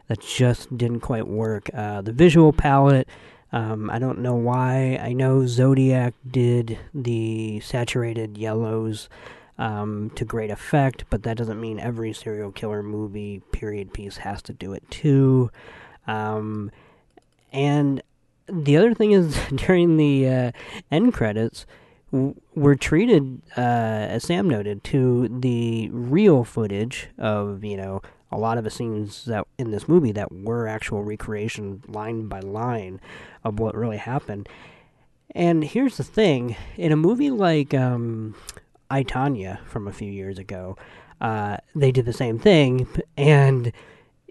that 0.08 0.20
just 0.20 0.76
didn't 0.76 1.00
quite 1.00 1.26
work. 1.26 1.70
Uh, 1.72 2.02
the 2.02 2.12
visual 2.12 2.52
palette. 2.52 3.08
Um, 3.52 3.88
I 3.90 4.00
don't 4.00 4.18
know 4.18 4.34
why. 4.34 4.98
I 5.00 5.12
know 5.12 5.46
Zodiac 5.46 6.14
did 6.28 6.78
the 6.92 7.60
saturated 7.60 8.36
yellows 8.36 9.08
um, 9.58 10.10
to 10.16 10.24
great 10.24 10.50
effect, 10.50 11.04
but 11.10 11.22
that 11.22 11.36
doesn't 11.36 11.60
mean 11.60 11.78
every 11.78 12.12
serial 12.12 12.52
killer 12.52 12.82
movie 12.82 13.40
period 13.52 13.92
piece 13.92 14.18
has 14.18 14.42
to 14.42 14.52
do 14.52 14.72
it 14.72 14.88
too. 14.90 15.50
Um, 16.06 16.70
and 17.52 18.02
the 18.48 18.76
other 18.76 18.94
thing 18.94 19.12
is 19.12 19.38
during 19.54 19.96
the 19.96 20.28
uh, 20.28 20.52
end 20.90 21.12
credits, 21.14 21.66
we're 22.54 22.76
treated, 22.76 23.42
uh, 23.56 23.60
as 23.60 24.24
Sam 24.24 24.48
noted, 24.48 24.84
to 24.84 25.28
the 25.28 25.90
real 25.90 26.44
footage 26.44 27.08
of 27.18 27.64
you 27.64 27.76
know 27.76 28.00
a 28.30 28.38
lot 28.38 28.58
of 28.58 28.64
the 28.64 28.70
scenes 28.70 29.24
that 29.24 29.46
in 29.58 29.70
this 29.70 29.88
movie 29.88 30.12
that 30.12 30.32
were 30.32 30.68
actual 30.68 31.02
recreation 31.02 31.82
line 31.88 32.28
by 32.28 32.40
line 32.40 33.00
of 33.44 33.58
what 33.58 33.74
really 33.74 33.96
happened. 33.96 34.48
And 35.34 35.64
here's 35.64 35.96
the 35.96 36.04
thing: 36.04 36.56
in 36.76 36.92
a 36.92 36.96
movie 36.96 37.30
like 37.30 37.74
um, 37.74 38.34
I, 38.90 39.02
Tonya 39.02 39.64
from 39.66 39.88
a 39.88 39.92
few 39.92 40.10
years 40.10 40.38
ago, 40.38 40.76
uh, 41.20 41.58
they 41.74 41.92
did 41.92 42.04
the 42.04 42.12
same 42.12 42.38
thing. 42.38 42.86
And 43.16 43.72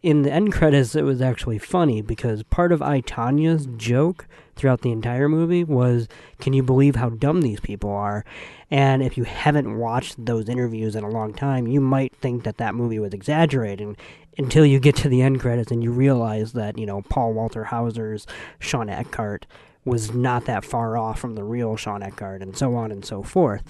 in 0.04 0.22
the 0.22 0.32
end 0.32 0.54
credits, 0.54 0.96
it 0.96 1.02
was 1.02 1.22
actually 1.22 1.58
funny 1.58 2.02
because 2.02 2.44
part 2.44 2.72
of 2.72 2.82
I, 2.82 3.02
Tonya's 3.02 3.68
joke 3.78 4.28
throughout 4.56 4.82
the 4.82 4.92
entire 4.92 5.28
movie 5.28 5.64
was, 5.64 6.08
Can 6.40 6.54
you 6.54 6.64
believe 6.64 6.96
how 6.96 7.10
dumb 7.10 7.42
these 7.42 7.60
people 7.60 7.90
are? 7.90 8.24
And 8.70 9.02
if 9.02 9.18
you 9.18 9.24
haven't 9.24 9.78
watched 9.78 10.24
those 10.24 10.50
interviews 10.50 10.96
in 10.96 11.04
a 11.04 11.10
long 11.10 11.34
time, 11.34 11.68
you 11.68 11.82
might 11.82 12.16
think 12.16 12.44
that 12.44 12.58
that 12.58 12.76
movie 12.76 13.00
was 13.00 13.14
exaggerating 13.14 13.98
until 14.38 14.66
you 14.66 14.80
get 14.80 14.96
to 14.98 15.10
the 15.10 15.22
end 15.22 15.40
credits 15.40 15.72
and 15.72 15.84
you 15.84 15.92
realize 15.92 16.54
that, 16.54 16.78
you 16.78 16.86
know, 16.86 17.02
Paul 17.04 17.34
Walter 17.34 17.66
Hauser's 17.66 18.28
Shawn 18.60 18.90
Eckardt 18.90 19.46
was 19.86 20.14
not 20.14 20.46
that 20.46 20.66
far 20.66 20.98
off 20.98 21.20
from 21.20 21.36
the 21.36 21.44
real 21.44 21.78
Shawn 21.78 22.02
Eckardt, 22.02 22.42
and 22.42 22.58
so 22.58 22.76
on 22.76 22.92
and 22.92 23.06
so 23.06 23.22
forth. 23.22 23.64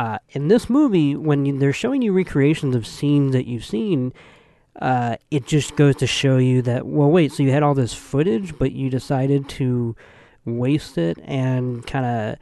Uh, 0.00 0.18
in 0.30 0.48
this 0.48 0.70
movie, 0.70 1.14
when 1.14 1.44
you, 1.44 1.58
they're 1.58 1.74
showing 1.74 2.00
you 2.00 2.10
recreations 2.10 2.74
of 2.74 2.86
scenes 2.86 3.32
that 3.32 3.46
you've 3.46 3.66
seen, 3.66 4.14
uh, 4.80 5.14
it 5.30 5.46
just 5.46 5.76
goes 5.76 5.94
to 5.94 6.06
show 6.06 6.38
you 6.38 6.62
that, 6.62 6.86
well, 6.86 7.10
wait, 7.10 7.30
so 7.30 7.42
you 7.42 7.50
had 7.50 7.62
all 7.62 7.74
this 7.74 7.92
footage, 7.92 8.56
but 8.58 8.72
you 8.72 8.88
decided 8.88 9.46
to 9.46 9.94
waste 10.46 10.96
it 10.96 11.18
and 11.24 11.86
kind 11.86 12.06
of 12.06 12.38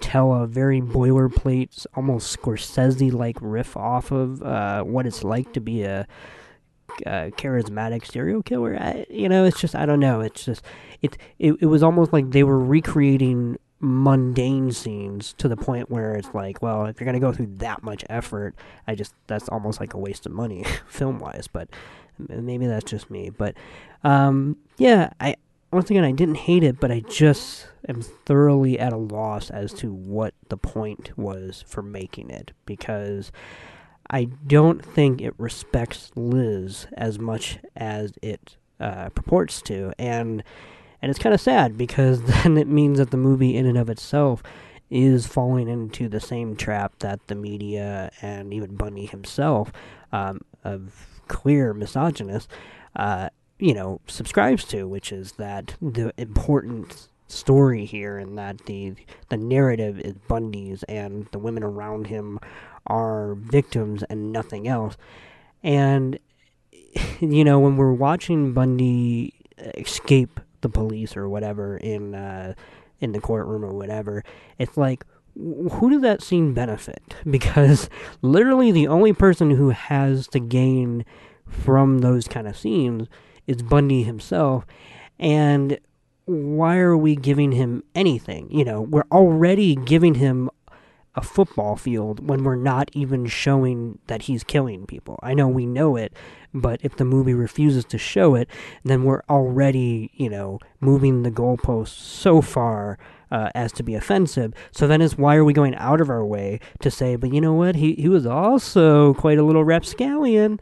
tell 0.00 0.32
a 0.32 0.46
very 0.46 0.80
boilerplate, 0.80 1.84
almost 1.94 2.34
Scorsese 2.34 3.12
like 3.12 3.36
riff 3.42 3.76
off 3.76 4.10
of 4.10 4.42
uh, 4.42 4.82
what 4.82 5.06
it's 5.06 5.22
like 5.22 5.52
to 5.52 5.60
be 5.60 5.82
a 5.82 6.06
charismatic 7.04 8.10
serial 8.10 8.42
killer. 8.42 8.74
I, 8.74 9.04
you 9.10 9.28
know, 9.28 9.44
it's 9.44 9.60
just 9.60 9.74
I 9.74 9.84
don't 9.84 10.00
know. 10.00 10.22
It's 10.22 10.46
just 10.46 10.62
it, 11.02 11.18
it 11.38 11.56
it 11.60 11.66
was 11.66 11.82
almost 11.82 12.14
like 12.14 12.30
they 12.30 12.42
were 12.42 12.58
recreating 12.58 13.58
mundane 13.80 14.72
scenes 14.72 15.34
to 15.34 15.48
the 15.48 15.56
point 15.56 15.90
where 15.90 16.14
it's 16.14 16.32
like, 16.32 16.62
well, 16.62 16.86
if 16.86 17.00
you're 17.00 17.06
gonna 17.06 17.20
go 17.20 17.32
through 17.32 17.54
that 17.56 17.82
much 17.82 18.04
effort, 18.08 18.54
I 18.86 18.94
just 18.94 19.14
that's 19.26 19.48
almost 19.48 19.80
like 19.80 19.94
a 19.94 19.98
waste 19.98 20.26
of 20.26 20.32
money 20.32 20.64
film 20.88 21.18
wise. 21.18 21.48
But 21.48 21.68
maybe 22.18 22.66
that's 22.66 22.90
just 22.90 23.10
me. 23.10 23.30
But 23.30 23.54
um, 24.04 24.56
yeah, 24.78 25.10
I 25.20 25.36
once 25.72 25.90
again 25.90 26.04
I 26.04 26.12
didn't 26.12 26.36
hate 26.36 26.62
it, 26.62 26.80
but 26.80 26.90
I 26.90 27.00
just 27.00 27.68
am 27.88 28.02
thoroughly 28.02 28.78
at 28.78 28.92
a 28.92 28.98
loss 28.98 29.50
as 29.50 29.72
to 29.74 29.92
what 29.92 30.34
the 30.48 30.56
point 30.56 31.16
was 31.16 31.64
for 31.66 31.82
making 31.82 32.30
it 32.30 32.52
because 32.64 33.30
I 34.10 34.24
don't 34.46 34.84
think 34.84 35.20
it 35.20 35.34
respects 35.38 36.10
Liz 36.14 36.86
as 36.96 37.18
much 37.18 37.58
as 37.74 38.12
it 38.22 38.56
uh, 38.78 39.08
purports 39.10 39.60
to, 39.62 39.92
and 39.98 40.44
and 41.02 41.10
it's 41.10 41.18
kind 41.18 41.34
of 41.34 41.40
sad 41.40 41.76
because 41.76 42.22
then 42.44 42.56
it 42.56 42.68
means 42.68 42.98
that 42.98 43.10
the 43.10 43.16
movie 43.16 43.56
in 43.56 43.66
and 43.66 43.78
of 43.78 43.90
itself 43.90 44.42
is 44.90 45.26
falling 45.26 45.68
into 45.68 46.08
the 46.08 46.20
same 46.20 46.54
trap 46.54 46.92
that 47.00 47.26
the 47.26 47.34
media 47.34 48.10
and 48.22 48.54
even 48.54 48.76
Bundy 48.76 49.06
himself, 49.06 49.72
um, 50.12 50.40
of 50.62 51.20
clear 51.28 51.74
misogynist, 51.74 52.48
uh, 52.94 53.28
you 53.58 53.74
know, 53.74 54.00
subscribes 54.06 54.64
to, 54.64 54.86
which 54.86 55.10
is 55.10 55.32
that 55.32 55.74
the 55.80 56.12
important 56.16 57.08
story 57.28 57.84
here 57.84 58.18
and 58.18 58.38
that 58.38 58.66
the 58.66 58.94
the 59.30 59.36
narrative 59.36 59.98
is 59.98 60.14
Bundy's 60.28 60.84
and 60.84 61.26
the 61.32 61.38
women 61.40 61.64
around 61.64 62.06
him 62.06 62.38
are 62.86 63.34
victims 63.34 64.04
and 64.04 64.32
nothing 64.32 64.68
else. 64.68 64.96
And 65.62 66.18
you 67.20 67.44
know, 67.44 67.58
when 67.58 67.76
we're 67.76 67.92
watching 67.92 68.52
Bundy 68.52 69.34
escape 69.76 70.40
the 70.66 70.72
police 70.72 71.16
or 71.16 71.28
whatever 71.28 71.76
in 71.76 72.14
uh, 72.14 72.54
in 73.00 73.12
the 73.12 73.20
courtroom 73.20 73.64
or 73.64 73.72
whatever, 73.72 74.24
it's 74.58 74.76
like 74.76 75.04
who 75.36 75.90
does 75.90 76.02
that 76.02 76.22
scene 76.22 76.54
benefit? 76.54 77.02
Because 77.30 77.90
literally 78.22 78.72
the 78.72 78.88
only 78.88 79.12
person 79.12 79.50
who 79.50 79.70
has 79.70 80.28
to 80.28 80.40
gain 80.40 81.04
from 81.46 81.98
those 81.98 82.26
kind 82.28 82.48
of 82.48 82.56
scenes 82.56 83.08
is 83.46 83.62
Bundy 83.62 84.02
himself. 84.02 84.64
And 85.18 85.78
why 86.24 86.78
are 86.78 86.96
we 86.96 87.14
giving 87.16 87.52
him 87.52 87.82
anything? 87.94 88.48
You 88.50 88.64
know, 88.64 88.80
we're 88.80 89.06
already 89.12 89.76
giving 89.76 90.14
him 90.14 90.50
a 91.16 91.22
football 91.22 91.76
field 91.76 92.28
when 92.28 92.44
we're 92.44 92.54
not 92.54 92.90
even 92.92 93.26
showing 93.26 93.98
that 94.06 94.22
he's 94.22 94.44
killing 94.44 94.86
people. 94.86 95.18
I 95.22 95.32
know 95.34 95.48
we 95.48 95.64
know 95.64 95.96
it, 95.96 96.12
but 96.52 96.78
if 96.82 96.96
the 96.96 97.04
movie 97.04 97.34
refuses 97.34 97.84
to 97.86 97.98
show 97.98 98.34
it, 98.34 98.48
then 98.84 99.04
we're 99.04 99.22
already, 99.28 100.10
you 100.14 100.28
know, 100.28 100.58
moving 100.80 101.22
the 101.22 101.30
goalposts 101.30 101.88
so 101.88 102.42
far 102.42 102.98
uh, 103.30 103.48
as 103.54 103.72
to 103.72 103.82
be 103.82 103.94
offensive. 103.94 104.52
So 104.72 104.86
then 104.86 105.00
is 105.00 105.16
why 105.16 105.36
are 105.36 105.44
we 105.44 105.52
going 105.52 105.74
out 105.76 106.00
of 106.00 106.10
our 106.10 106.24
way 106.24 106.60
to 106.80 106.90
say, 106.90 107.16
but 107.16 107.32
you 107.32 107.40
know 107.40 107.54
what, 107.54 107.76
he, 107.76 107.94
he 107.94 108.08
was 108.08 108.26
also 108.26 109.14
quite 109.14 109.38
a 109.38 109.42
little 109.42 109.64
rapscallion. 109.64 110.60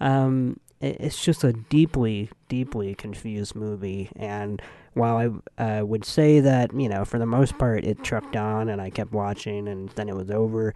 Um, 0.00 0.60
it's 0.80 1.24
just 1.24 1.44
a 1.44 1.52
deeply, 1.52 2.30
deeply 2.48 2.94
confused 2.94 3.54
movie. 3.54 4.10
And 4.16 4.60
while 4.94 5.42
I 5.58 5.62
uh, 5.62 5.84
would 5.84 6.04
say 6.04 6.40
that, 6.40 6.72
you 6.72 6.88
know, 6.88 7.04
for 7.04 7.18
the 7.18 7.26
most 7.26 7.58
part, 7.58 7.84
it 7.84 8.02
trucked 8.02 8.36
on 8.36 8.68
and 8.68 8.80
I 8.80 8.90
kept 8.90 9.12
watching 9.12 9.68
and 9.68 9.88
then 9.90 10.08
it 10.08 10.14
was 10.14 10.30
over, 10.30 10.72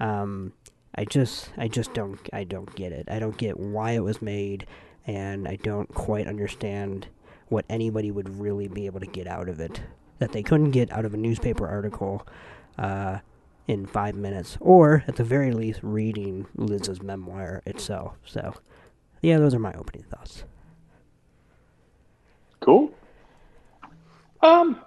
um, 0.00 0.52
I 0.94 1.04
just, 1.04 1.50
I 1.56 1.68
just 1.68 1.94
don't, 1.94 2.18
I 2.32 2.44
don't 2.44 2.74
get 2.74 2.92
it. 2.92 3.06
I 3.08 3.18
don't 3.18 3.36
get 3.36 3.58
why 3.58 3.92
it 3.92 4.02
was 4.02 4.20
made, 4.20 4.66
and 5.06 5.46
I 5.46 5.56
don't 5.56 5.92
quite 5.94 6.26
understand 6.26 7.06
what 7.48 7.64
anybody 7.68 8.10
would 8.10 8.28
really 8.38 8.68
be 8.68 8.86
able 8.86 9.00
to 9.00 9.06
get 9.06 9.26
out 9.26 9.48
of 9.48 9.60
it 9.60 9.80
that 10.18 10.32
they 10.32 10.42
couldn't 10.42 10.72
get 10.72 10.92
out 10.92 11.04
of 11.04 11.14
a 11.14 11.16
newspaper 11.16 11.66
article 11.66 12.26
uh, 12.78 13.18
in 13.66 13.86
five 13.86 14.14
minutes, 14.14 14.58
or 14.60 15.04
at 15.06 15.16
the 15.16 15.24
very 15.24 15.52
least, 15.52 15.80
reading 15.82 16.46
Liz's 16.56 17.02
memoir 17.02 17.62
itself. 17.66 18.16
So 18.24 18.54
yeah, 19.22 19.38
those 19.38 19.54
are 19.54 19.58
my 19.58 19.72
opening 19.74 20.04
thoughts. 20.04 20.44
Cool. 22.60 22.92
Um, 24.42 24.80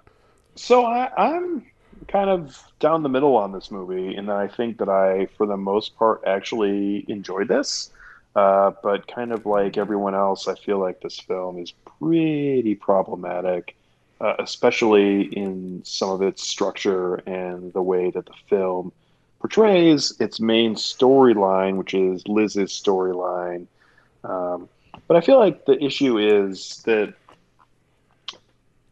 so 0.56 0.86
I, 0.86 1.12
I'm 1.18 1.66
kind 2.08 2.30
of 2.30 2.62
down 2.80 3.04
the 3.04 3.10
middle 3.10 3.36
on 3.36 3.52
this 3.52 3.72
movie, 3.72 4.16
and 4.16 4.32
I 4.32 4.48
think 4.48 4.78
that 4.80 4.90
I, 4.90 5.28
for 5.38 5.46
the 5.46 5.58
most 5.58 5.96
part, 5.98 6.24
actually 6.26 7.06
enjoyed 7.08 7.48
this. 7.48 7.90
Uh, 8.36 8.72
but 8.82 9.08
kind 9.08 9.32
of 9.32 9.46
like 9.46 9.78
everyone 9.78 10.16
else, 10.16 10.48
I 10.48 10.56
feel 10.56 10.80
like 10.80 11.02
this 11.02 11.20
film 11.20 11.60
is 11.60 11.72
pretty 12.00 12.74
problematic, 12.74 13.76
uh, 14.20 14.34
especially 14.40 15.24
in 15.24 15.82
some 15.86 16.10
of 16.10 16.24
its 16.24 16.42
structure 16.42 17.16
and 17.28 17.72
the 17.74 17.82
way 17.84 18.10
that 18.10 18.26
the 18.26 18.34
film 18.50 18.92
portrays 19.40 20.20
its 20.20 20.40
main 20.40 20.74
storyline, 20.74 21.76
which 21.76 21.94
is 21.94 22.28
Liz's 22.28 22.72
storyline, 22.72 23.68
um, 24.24 24.68
but 25.08 25.18
I 25.18 25.22
feel 25.22 25.40
like 25.40 25.66
the 25.66 25.82
issue 25.84 26.18
is 26.18 26.82
that 26.86 27.14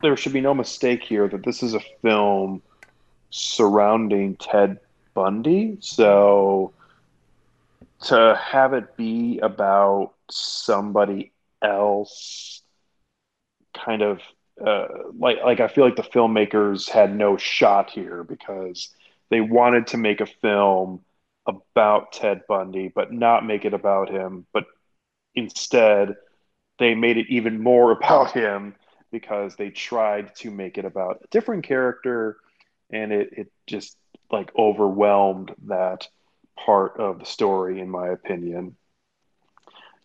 there 0.02 0.18
should 0.18 0.34
be 0.34 0.42
no 0.42 0.54
mistake 0.54 1.04
here 1.04 1.28
that 1.28 1.44
this 1.44 1.64
is 1.64 1.74
a 1.74 1.82
film 2.02 2.62
surrounding 3.30 4.36
Ted 4.38 4.80
Bundy. 5.14 5.78
So 5.80 6.74
to 8.04 8.40
have 8.42 8.74
it 8.74 8.98
be 8.98 9.40
about 9.40 10.14
somebody 10.30 11.32
else 11.62 12.62
kind 13.76 14.02
of 14.02 14.20
uh, 14.66 14.88
like 15.18 15.38
like 15.44 15.60
I 15.60 15.68
feel 15.68 15.86
like 15.86 15.96
the 15.96 16.04
filmmakers 16.04 16.90
had 16.90 17.16
no 17.16 17.38
shot 17.38 17.90
here 17.90 18.24
because 18.24 18.90
they 19.30 19.42
wanted 19.42 19.88
to 19.88 19.98
make 19.98 20.22
a 20.22 20.26
film 20.26 21.02
about 21.48 22.12
Ted 22.14 22.42
Bundy 22.48 22.92
but 22.94 23.12
not 23.14 23.46
make 23.46 23.66
it 23.66 23.74
about 23.74 24.10
him 24.10 24.46
but 24.54 24.66
Instead, 25.36 26.16
they 26.80 26.96
made 26.96 27.18
it 27.18 27.28
even 27.30 27.62
more 27.62 27.92
about 27.98 28.32
him 28.32 28.76
because 29.12 29.56
they 29.56 29.70
tried 29.70 30.36
to 30.36 30.52
make 30.52 30.78
it 30.78 30.86
about 30.86 31.22
a 31.24 31.28
different 31.28 31.64
character 31.64 32.38
and 32.92 33.12
it, 33.12 33.30
it 33.34 33.52
just 33.68 33.98
like 34.32 34.52
overwhelmed 34.58 35.54
that 35.68 36.08
part 36.58 37.00
of 37.00 37.20
the 37.20 37.26
story 37.26 37.80
in 37.80 37.90
my 37.90 38.08
opinion 38.10 38.76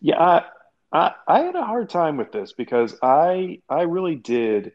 yeah 0.01 0.21
I, 0.21 0.43
I, 0.91 1.11
I 1.27 1.39
had 1.41 1.55
a 1.55 1.65
hard 1.65 1.89
time 1.89 2.17
with 2.17 2.31
this 2.31 2.53
because 2.53 2.95
i 3.01 3.59
i 3.69 3.81
really 3.83 4.15
did 4.15 4.73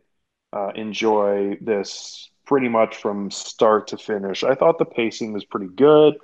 uh, 0.52 0.70
enjoy 0.74 1.56
this 1.60 2.28
pretty 2.44 2.68
much 2.68 2.96
from 2.96 3.30
start 3.30 3.88
to 3.88 3.96
finish 3.96 4.44
i 4.44 4.54
thought 4.54 4.78
the 4.78 4.84
pacing 4.84 5.32
was 5.32 5.44
pretty 5.44 5.68
good 5.68 6.16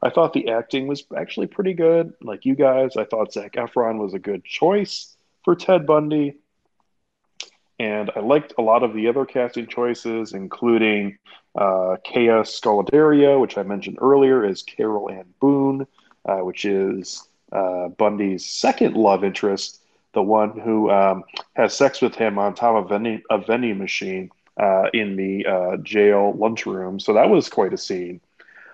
I 0.00 0.10
thought 0.10 0.32
the 0.32 0.50
acting 0.50 0.86
was 0.86 1.04
actually 1.16 1.48
pretty 1.48 1.74
good. 1.74 2.12
Like 2.22 2.44
you 2.44 2.54
guys, 2.54 2.96
I 2.96 3.04
thought 3.04 3.32
Zac 3.32 3.54
Efron 3.54 3.98
was 3.98 4.14
a 4.14 4.18
good 4.18 4.44
choice 4.44 5.16
for 5.44 5.56
Ted 5.56 5.86
Bundy. 5.86 6.36
And 7.78 8.10
I 8.16 8.20
liked 8.20 8.54
a 8.58 8.62
lot 8.62 8.82
of 8.82 8.92
the 8.92 9.06
other 9.08 9.24
casting 9.24 9.66
choices, 9.66 10.32
including 10.32 11.18
uh, 11.54 11.96
Kaya 12.04 12.42
Scodelario, 12.42 13.40
which 13.40 13.56
I 13.56 13.62
mentioned 13.62 13.98
earlier, 14.00 14.44
is 14.44 14.62
Carole 14.62 15.10
Ann 15.10 15.26
Boone, 15.40 15.86
uh, 16.24 16.38
which 16.38 16.64
is 16.64 17.28
uh, 17.52 17.88
Bundy's 17.88 18.46
second 18.46 18.96
love 18.96 19.22
interest, 19.24 19.80
the 20.12 20.22
one 20.22 20.58
who 20.58 20.90
um, 20.90 21.24
has 21.54 21.76
sex 21.76 22.00
with 22.00 22.14
him 22.14 22.38
on 22.38 22.54
top 22.54 22.74
of 22.74 22.88
vending, 22.88 23.22
a 23.30 23.38
vending 23.38 23.78
machine 23.78 24.30
uh, 24.58 24.90
in 24.92 25.16
the 25.16 25.46
uh, 25.46 25.76
jail 25.78 26.34
lunchroom. 26.36 26.98
So 26.98 27.12
that 27.14 27.30
was 27.30 27.48
quite 27.48 27.72
a 27.72 27.78
scene. 27.78 28.20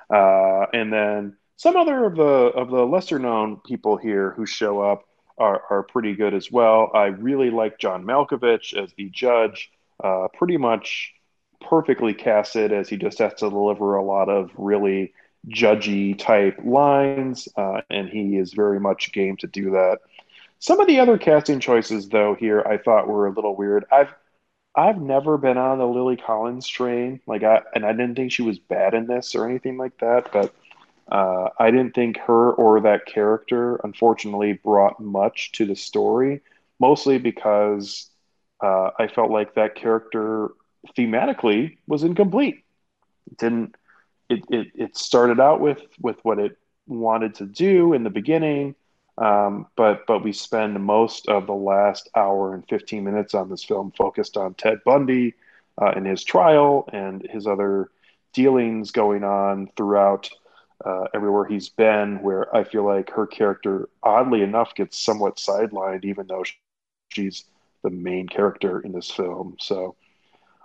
Uh, 0.08 0.66
and 0.72 0.92
then 0.92 1.36
some 1.56 1.76
other 1.76 2.04
of 2.04 2.16
the 2.16 2.22
of 2.22 2.70
the 2.70 2.84
lesser 2.84 3.18
known 3.18 3.56
people 3.64 3.96
here 3.96 4.32
who 4.32 4.46
show 4.46 4.80
up 4.80 5.06
are, 5.38 5.62
are 5.70 5.82
pretty 5.82 6.14
good 6.14 6.34
as 6.34 6.50
well. 6.50 6.90
I 6.94 7.06
really 7.06 7.50
like 7.50 7.78
John 7.78 8.04
Malkovich 8.04 8.74
as 8.74 8.92
the 8.94 9.08
judge, 9.10 9.70
uh, 10.02 10.28
pretty 10.34 10.56
much 10.56 11.12
perfectly 11.60 12.14
casted 12.14 12.72
as 12.72 12.88
he 12.88 12.96
just 12.96 13.18
has 13.18 13.34
to 13.34 13.50
deliver 13.50 13.96
a 13.96 14.04
lot 14.04 14.28
of 14.28 14.50
really 14.56 15.12
judgy 15.48 16.18
type 16.18 16.58
lines, 16.64 17.48
uh, 17.56 17.80
and 17.90 18.08
he 18.08 18.36
is 18.36 18.52
very 18.52 18.80
much 18.80 19.12
game 19.12 19.36
to 19.38 19.46
do 19.46 19.70
that. 19.72 19.98
Some 20.58 20.80
of 20.80 20.86
the 20.86 21.00
other 21.00 21.18
casting 21.18 21.60
choices, 21.60 22.08
though, 22.08 22.34
here 22.34 22.62
I 22.62 22.78
thought 22.78 23.08
were 23.08 23.26
a 23.26 23.32
little 23.32 23.56
weird. 23.56 23.84
I've 23.92 24.14
I've 24.76 25.00
never 25.00 25.38
been 25.38 25.56
on 25.56 25.78
the 25.78 25.86
Lily 25.86 26.16
Collins 26.16 26.66
train. 26.66 27.20
Like 27.26 27.42
I 27.42 27.62
and 27.74 27.84
I 27.84 27.92
didn't 27.92 28.16
think 28.16 28.32
she 28.32 28.42
was 28.42 28.58
bad 28.58 28.94
in 28.94 29.06
this 29.06 29.34
or 29.34 29.48
anything 29.48 29.76
like 29.76 29.98
that, 29.98 30.32
but 30.32 30.54
uh, 31.10 31.48
I 31.58 31.70
didn't 31.70 31.94
think 31.94 32.18
her 32.18 32.52
or 32.52 32.80
that 32.80 33.06
character, 33.06 33.76
unfortunately, 33.84 34.52
brought 34.54 35.00
much 35.00 35.52
to 35.52 35.66
the 35.66 35.76
story. 35.76 36.40
Mostly 36.80 37.18
because 37.18 38.10
uh, 38.62 38.90
I 38.98 39.06
felt 39.08 39.30
like 39.30 39.54
that 39.54 39.74
character 39.74 40.50
thematically 40.96 41.78
was 41.86 42.02
incomplete. 42.04 42.64
It 43.30 43.36
didn't 43.38 43.76
it, 44.28 44.44
it 44.48 44.68
it 44.74 44.96
started 44.96 45.40
out 45.40 45.60
with 45.60 45.82
with 46.00 46.16
what 46.22 46.38
it 46.38 46.56
wanted 46.86 47.34
to 47.36 47.46
do 47.46 47.92
in 47.92 48.02
the 48.04 48.10
beginning, 48.10 48.74
Um, 49.18 49.66
but 49.76 50.06
but 50.06 50.22
we 50.24 50.32
spend 50.32 50.78
most 50.84 51.28
of 51.28 51.46
the 51.46 51.54
last 51.54 52.08
hour 52.16 52.54
and 52.54 52.66
15 52.68 53.04
minutes 53.04 53.34
on 53.34 53.48
this 53.48 53.64
film 53.64 53.92
focused 53.96 54.36
on 54.36 54.54
Ted 54.54 54.78
Bundy 54.84 55.34
uh, 55.80 55.92
and 55.96 56.06
his 56.06 56.24
trial 56.24 56.88
and 56.92 57.22
his 57.28 57.46
other 57.46 57.90
dealings 58.32 58.90
going 58.92 59.24
on 59.24 59.68
throughout 59.76 60.30
uh, 60.84 61.04
everywhere 61.14 61.44
he's 61.44 61.68
been. 61.68 62.22
Where 62.22 62.54
I 62.54 62.64
feel 62.64 62.84
like 62.84 63.10
her 63.10 63.26
character, 63.26 63.88
oddly 64.02 64.42
enough, 64.42 64.74
gets 64.74 64.98
somewhat 64.98 65.36
sidelined, 65.36 66.04
even 66.04 66.26
though 66.26 66.44
she's 67.08 67.44
the 67.82 67.90
main 67.90 68.28
character 68.28 68.80
in 68.80 68.92
this 68.92 69.10
film. 69.10 69.56
So 69.60 69.96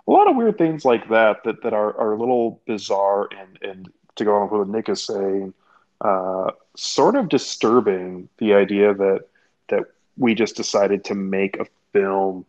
a 0.06 0.10
lot 0.10 0.28
of 0.28 0.36
weird 0.36 0.58
things 0.58 0.84
like 0.84 1.08
that 1.10 1.44
that, 1.44 1.62
that 1.62 1.72
are, 1.72 1.96
are 1.96 2.14
a 2.14 2.18
little 2.18 2.60
bizarre 2.66 3.28
and, 3.38 3.58
and 3.62 3.92
to 4.16 4.24
go 4.24 4.34
on 4.34 4.42
with 4.50 4.58
what 4.58 4.68
Nick 4.68 4.88
is 4.88 5.04
saying, 5.04 5.54
uh, 6.00 6.50
sort 6.76 7.16
of 7.16 7.28
disturbing 7.28 8.28
the 8.38 8.54
idea 8.54 8.94
that 8.94 9.26
that 9.68 9.84
we 10.16 10.34
just 10.34 10.56
decided 10.56 11.04
to 11.04 11.14
make 11.14 11.58
a 11.58 11.66
film 11.92 12.44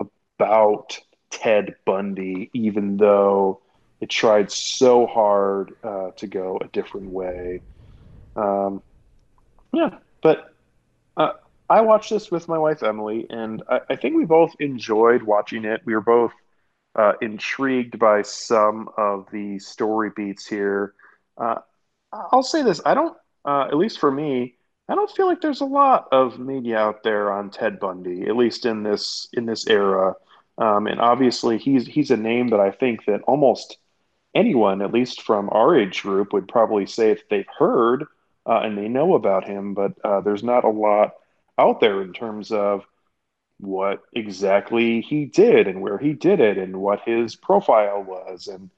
about 0.00 0.98
Ted 1.30 1.76
Bundy, 1.84 2.50
even 2.52 2.98
though 2.98 3.60
it 4.00 4.10
tried 4.10 4.50
so 4.50 5.06
hard 5.06 5.74
uh, 5.82 6.10
to 6.16 6.26
go 6.26 6.58
a 6.60 6.68
different 6.68 7.10
way. 7.10 7.62
Um, 8.36 8.82
yeah, 9.72 9.98
but 10.22 10.54
uh, 11.16 11.32
I 11.68 11.80
watched 11.80 12.10
this 12.10 12.30
with 12.30 12.48
my 12.48 12.58
wife 12.58 12.82
Emily, 12.82 13.26
and 13.30 13.62
I, 13.68 13.80
I, 13.90 13.96
think 13.96 14.16
we 14.16 14.24
both 14.24 14.54
enjoyed 14.60 15.22
watching 15.22 15.64
it. 15.64 15.80
We 15.84 15.94
were 15.94 16.02
both 16.02 16.32
uh, 16.94 17.14
intrigued 17.22 17.98
by 17.98 18.22
some 18.22 18.88
of 18.96 19.26
the 19.32 19.58
story 19.58 20.10
beats 20.14 20.46
here. 20.46 20.94
Uh, 21.38 21.56
I'll 22.12 22.42
say 22.42 22.62
this: 22.62 22.80
I 22.84 22.94
don't, 22.94 23.16
uh, 23.44 23.68
at 23.68 23.76
least 23.76 23.98
for 23.98 24.10
me, 24.10 24.56
I 24.88 24.94
don't 24.94 25.10
feel 25.10 25.26
like 25.26 25.40
there's 25.40 25.62
a 25.62 25.66
lot 25.66 26.08
of 26.12 26.38
media 26.38 26.78
out 26.78 27.02
there 27.02 27.32
on 27.32 27.50
Ted 27.50 27.80
Bundy, 27.80 28.26
at 28.26 28.36
least 28.36 28.66
in 28.66 28.82
this 28.82 29.28
in 29.32 29.46
this 29.46 29.66
era. 29.66 30.14
Um, 30.58 30.86
and 30.86 31.00
obviously, 31.00 31.58
he's 31.58 31.86
he's 31.86 32.10
a 32.10 32.16
name 32.16 32.48
that 32.48 32.60
I 32.60 32.70
think 32.70 33.04
that 33.06 33.22
almost 33.22 33.78
anyone, 34.36 34.82
at 34.82 34.92
least 34.92 35.22
from 35.22 35.48
our 35.50 35.76
age 35.76 36.02
group, 36.02 36.32
would 36.32 36.48
probably 36.48 36.86
say 36.86 37.10
if 37.10 37.28
they've 37.28 37.48
heard 37.58 38.04
uh, 38.46 38.60
and 38.60 38.78
they 38.78 38.88
know 38.88 39.14
about 39.14 39.44
him. 39.44 39.74
But 39.74 39.94
uh, 40.04 40.20
there's 40.20 40.44
not 40.44 40.64
a 40.64 40.70
lot 40.70 41.14
out 41.58 41.80
there 41.80 42.02
in 42.02 42.12
terms 42.12 42.52
of 42.52 42.84
what 43.58 44.02
exactly 44.12 45.00
he 45.00 45.24
did 45.24 45.66
and 45.66 45.80
where 45.80 45.98
he 45.98 46.12
did 46.12 46.40
it 46.40 46.58
and 46.58 46.76
what 46.76 47.00
his 47.00 47.34
profile 47.34 48.02
was 48.02 48.46
and 48.46 48.70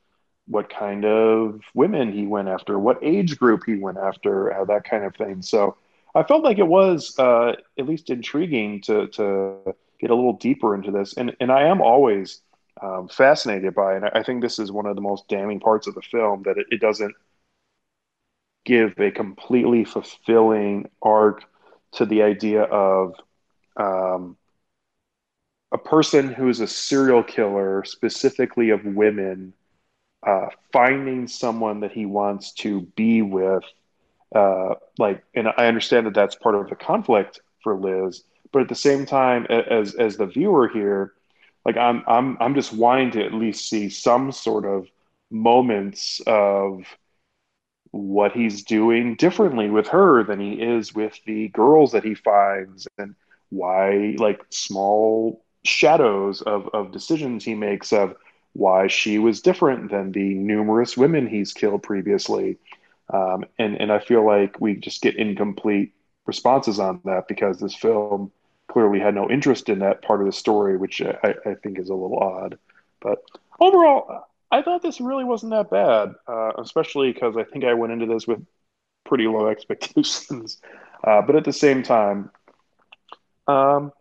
what 0.47 0.71
kind 0.71 1.05
of 1.05 1.61
women 1.75 2.13
he 2.13 2.27
went 2.27 2.49
after, 2.49 2.79
what 2.79 3.03
age 3.03 3.39
group 3.39 3.65
he 3.67 3.75
went 3.77 3.99
after, 3.99 4.53
uh, 4.53 4.65
that 4.65 4.85
kind 4.85 5.05
of 5.05 5.15
thing. 5.17 5.43
So 5.43 5.77
I 6.15 6.23
felt 6.23 6.45
like 6.45 6.59
it 6.59 6.67
was 6.67 7.19
uh, 7.19 7.53
at 7.79 7.87
least 7.87 8.11
intriguing 8.11 8.81
to 8.83 9.09
to 9.09 9.75
get 10.01 10.11
a 10.11 10.15
little 10.15 10.35
deeper 10.35 10.75
into 10.75 10.91
this, 10.91 11.15
and 11.15 11.37
and 11.41 11.53
I 11.53 11.65
am 11.65 11.81
always 11.81 12.41
um, 12.83 13.09
fascinated 13.09 13.75
by, 13.75 13.95
and 13.95 14.05
I 14.05 14.23
think 14.23 14.43
this 14.43 14.59
is 14.59 14.71
one 14.73 14.87
of 14.87 14.95
the 14.95 15.03
most 15.03 15.29
damning 15.29 15.61
parts 15.61 15.87
of 15.87 15.95
the 15.95 16.03
film 16.03 16.43
that 16.45 16.59
it, 16.59 16.67
it 16.71 16.81
doesn't 16.81 17.15
give 18.65 18.99
a 18.99 19.11
completely 19.11 19.85
fulfilling 19.85 20.89
arc 21.03 21.45
to 21.93 22.05
the 22.05 22.23
idea 22.23 22.63
of 22.63 23.15
um, 23.77 24.37
a 25.73 25.79
person 25.79 26.33
who's 26.33 26.61
a 26.61 26.67
serial 26.67 27.23
killer, 27.23 27.85
specifically 27.85 28.71
of 28.71 28.85
women, 28.85 29.53
uh, 30.27 30.49
finding 30.73 31.29
someone 31.29 31.81
that 31.81 31.93
he 31.93 32.07
wants 32.07 32.53
to 32.53 32.83
be 32.97 33.23
with. 33.23 33.65
Uh, 34.35 34.75
like, 34.99 35.23
and 35.35 35.49
I 35.57 35.67
understand 35.67 36.07
that 36.07 36.15
that's 36.15 36.35
part 36.35 36.55
of 36.55 36.69
the 36.69 36.77
conflict 36.77 37.41
for 37.63 37.75
Liz, 37.75 38.23
but 38.53 38.63
at 38.63 38.69
the 38.69 38.75
same 38.75 39.07
time, 39.07 39.47
as 39.47 39.95
as 39.95 40.17
the 40.17 40.27
viewer 40.27 40.69
here, 40.69 41.15
like 41.69 41.77
I'm 41.77 42.03
I'm 42.07 42.39
I'm 42.41 42.55
just 42.55 42.73
wanting 42.73 43.11
to 43.11 43.27
at 43.27 43.35
least 43.35 43.69
see 43.69 43.91
some 43.91 44.33
sort 44.33 44.65
of 44.65 44.89
moments 45.31 46.23
of 46.27 46.85
what 47.91 48.33
he's 48.33 48.63
doing 48.65 49.17
differently 49.17 49.69
with 49.69 49.89
her 49.89 50.25
than 50.25 50.41
he 50.41 50.55
is 50.55 50.95
with 50.95 51.21
the 51.27 51.49
girls 51.49 51.93
that 51.93 52.05
he 52.05 52.15
finds 52.15 52.89
and 52.97 53.15
why 53.51 54.17
like 54.19 54.41
small 54.49 55.45
shadows 55.63 56.41
of, 56.41 56.71
of 56.73 56.91
decisions 56.91 57.45
he 57.45 57.55
makes 57.55 57.93
of 57.93 58.17
why 58.55 58.87
she 58.87 59.19
was 59.19 59.43
different 59.43 59.91
than 59.91 60.13
the 60.13 60.35
numerous 60.35 60.97
women 60.97 61.27
he's 61.27 61.53
killed 61.53 61.83
previously. 61.83 62.57
Um, 63.13 63.45
and 63.59 63.79
and 63.79 63.93
I 63.93 63.99
feel 63.99 64.25
like 64.25 64.59
we 64.59 64.75
just 64.77 65.03
get 65.03 65.17
incomplete 65.17 65.93
responses 66.25 66.81
on 66.81 67.03
that 67.05 67.29
because 67.29 67.61
this 67.61 67.75
film 67.75 68.33
clearly 68.69 69.01
had 69.01 69.15
no 69.15 69.31
interest 69.31 69.69
in 69.69 69.81
that 69.81 70.03
part 70.03 70.21
of 70.21 70.27
the 70.27 70.33
story, 70.33 70.77
which 70.77 71.01
I, 71.03 71.35
I 71.47 71.55
think 71.55 71.79
is 71.79 71.89
a 71.89 71.95
little 71.95 72.19
odd. 72.19 72.59
But 73.01 73.25
overall, 73.61 74.27
I 74.51 74.63
thought 74.63 74.83
this 74.83 75.01
really 75.01 75.25
wasn't 75.25 75.53
that 75.53 75.71
bad, 75.71 76.15
uh, 76.27 76.53
especially 76.59 77.13
because 77.13 77.37
I 77.37 77.45
think 77.45 77.65
I 77.65 77.75
went 77.75 77.93
into 77.93 78.07
this 78.07 78.27
with 78.27 78.45
pretty 79.05 79.27
low 79.27 79.49
expectations. 79.51 80.61
Uh, 81.05 81.23
but 81.23 81.37
at 81.37 81.45
the 81.45 81.53
same 81.53 81.83
time, 81.83 82.31
um, 83.47 83.93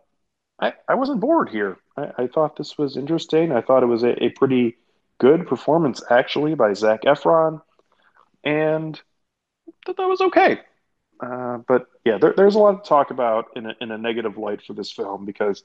I, 0.60 0.74
I 0.88 0.94
wasn't 0.94 1.20
bored 1.20 1.48
here. 1.48 1.78
I, 1.96 2.10
I, 2.18 2.26
thought 2.26 2.56
this 2.56 2.76
was 2.76 2.96
interesting. 2.96 3.52
I 3.52 3.60
thought 3.60 3.82
it 3.82 3.86
was 3.86 4.02
a, 4.02 4.22
a 4.22 4.30
pretty 4.30 4.76
good 5.18 5.46
performance, 5.46 6.02
actually, 6.10 6.54
by 6.54 6.74
Zac 6.74 7.02
Efron. 7.02 7.62
And 8.44 9.00
that 9.86 9.96
that 9.96 10.08
was 10.08 10.20
okay. 10.20 10.60
Uh, 11.20 11.58
but 11.66 11.86
yeah, 12.04 12.18
there, 12.18 12.34
there's 12.36 12.54
a 12.54 12.58
lot 12.58 12.82
to 12.84 12.88
talk 12.88 13.10
about 13.10 13.46
in 13.56 13.66
a, 13.66 13.74
in 13.80 13.90
a 13.90 13.98
negative 13.98 14.38
light 14.38 14.62
for 14.62 14.72
this 14.72 14.92
film 14.92 15.24
because 15.24 15.64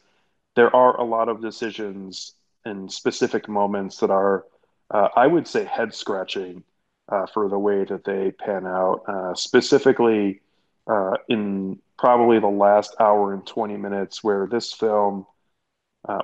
there 0.56 0.76
are 0.76 1.00
a 1.00 1.04
lot 1.04 1.30
of 1.30 1.42
decisions 1.42 2.34
and 2.66 2.92
specific 2.92 3.48
moments 3.48 3.98
that 3.98 4.10
are, 4.10 4.46
uh, 4.92 5.10
I 5.16 5.28
would 5.28 5.48
say, 5.48 5.63
head 5.66 5.94
scratching 5.94 6.63
uh, 7.10 7.26
for 7.28 7.50
the 7.50 7.60
way 7.60 7.84
that 7.84 8.04
they 8.04 8.32
pan 8.32 8.66
out. 8.66 9.04
Uh, 9.08 9.36
specifically, 9.36 10.42
uh, 10.88 11.18
in 11.30 11.80
probably 11.98 12.39
the 12.39 12.48
last 12.48 12.96
hour 13.00 13.34
and 13.34 13.46
20 13.46 13.78
minutes, 13.78 14.24
where 14.24 14.48
this 14.48 14.74
film, 14.74 15.26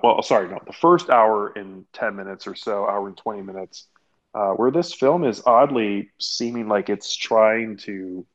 well, 0.04 0.22
sorry, 0.22 0.50
no, 0.50 0.60
the 0.66 0.74
first 0.74 1.10
hour 1.10 1.54
and 1.56 1.86
10 1.94 2.16
minutes 2.16 2.48
or 2.48 2.56
so, 2.56 2.86
hour 2.86 3.08
and 3.08 3.16
20 3.18 3.42
minutes, 3.44 3.88
where 4.34 4.72
this 4.72 4.94
film 4.94 5.24
is 5.24 5.42
oddly 5.46 6.10
seeming 6.20 6.68
like 6.68 6.90
it's 6.90 7.16
trying 7.16 7.78
to 7.78 8.26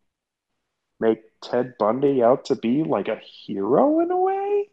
make 1.00 1.22
Ted 1.42 1.74
Bundy 1.78 2.22
out 2.22 2.46
to 2.46 2.57
be 2.57 2.83
like 2.83 3.09
a 3.09 3.20
hero 3.20 4.00
in 4.00 4.11
a 4.11 4.18
way. 4.18 4.68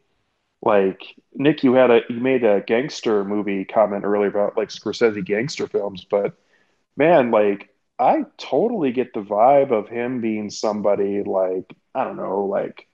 Like 0.63 1.01
Nick, 1.33 1.63
you 1.63 1.73
had 1.73 1.89
a 1.89 2.01
you 2.09 2.19
made 2.19 2.43
a 2.43 2.61
gangster 2.61 3.25
movie 3.25 3.65
comment 3.65 4.05
earlier 4.05 4.29
about 4.29 4.57
like 4.57 4.69
Scorsese 4.69 5.25
gangster 5.25 5.67
films, 5.67 6.05
but 6.09 6.35
man, 6.95 7.31
like 7.31 7.69
I 7.97 8.25
totally 8.37 8.91
get 8.91 9.13
the 9.13 9.21
vibe 9.21 9.71
of 9.71 9.89
him 9.89 10.21
being 10.21 10.49
somebody 10.49 11.23
like 11.23 11.75
I 11.95 12.03
don't 12.03 12.17
know, 12.17 12.45
like 12.45 12.87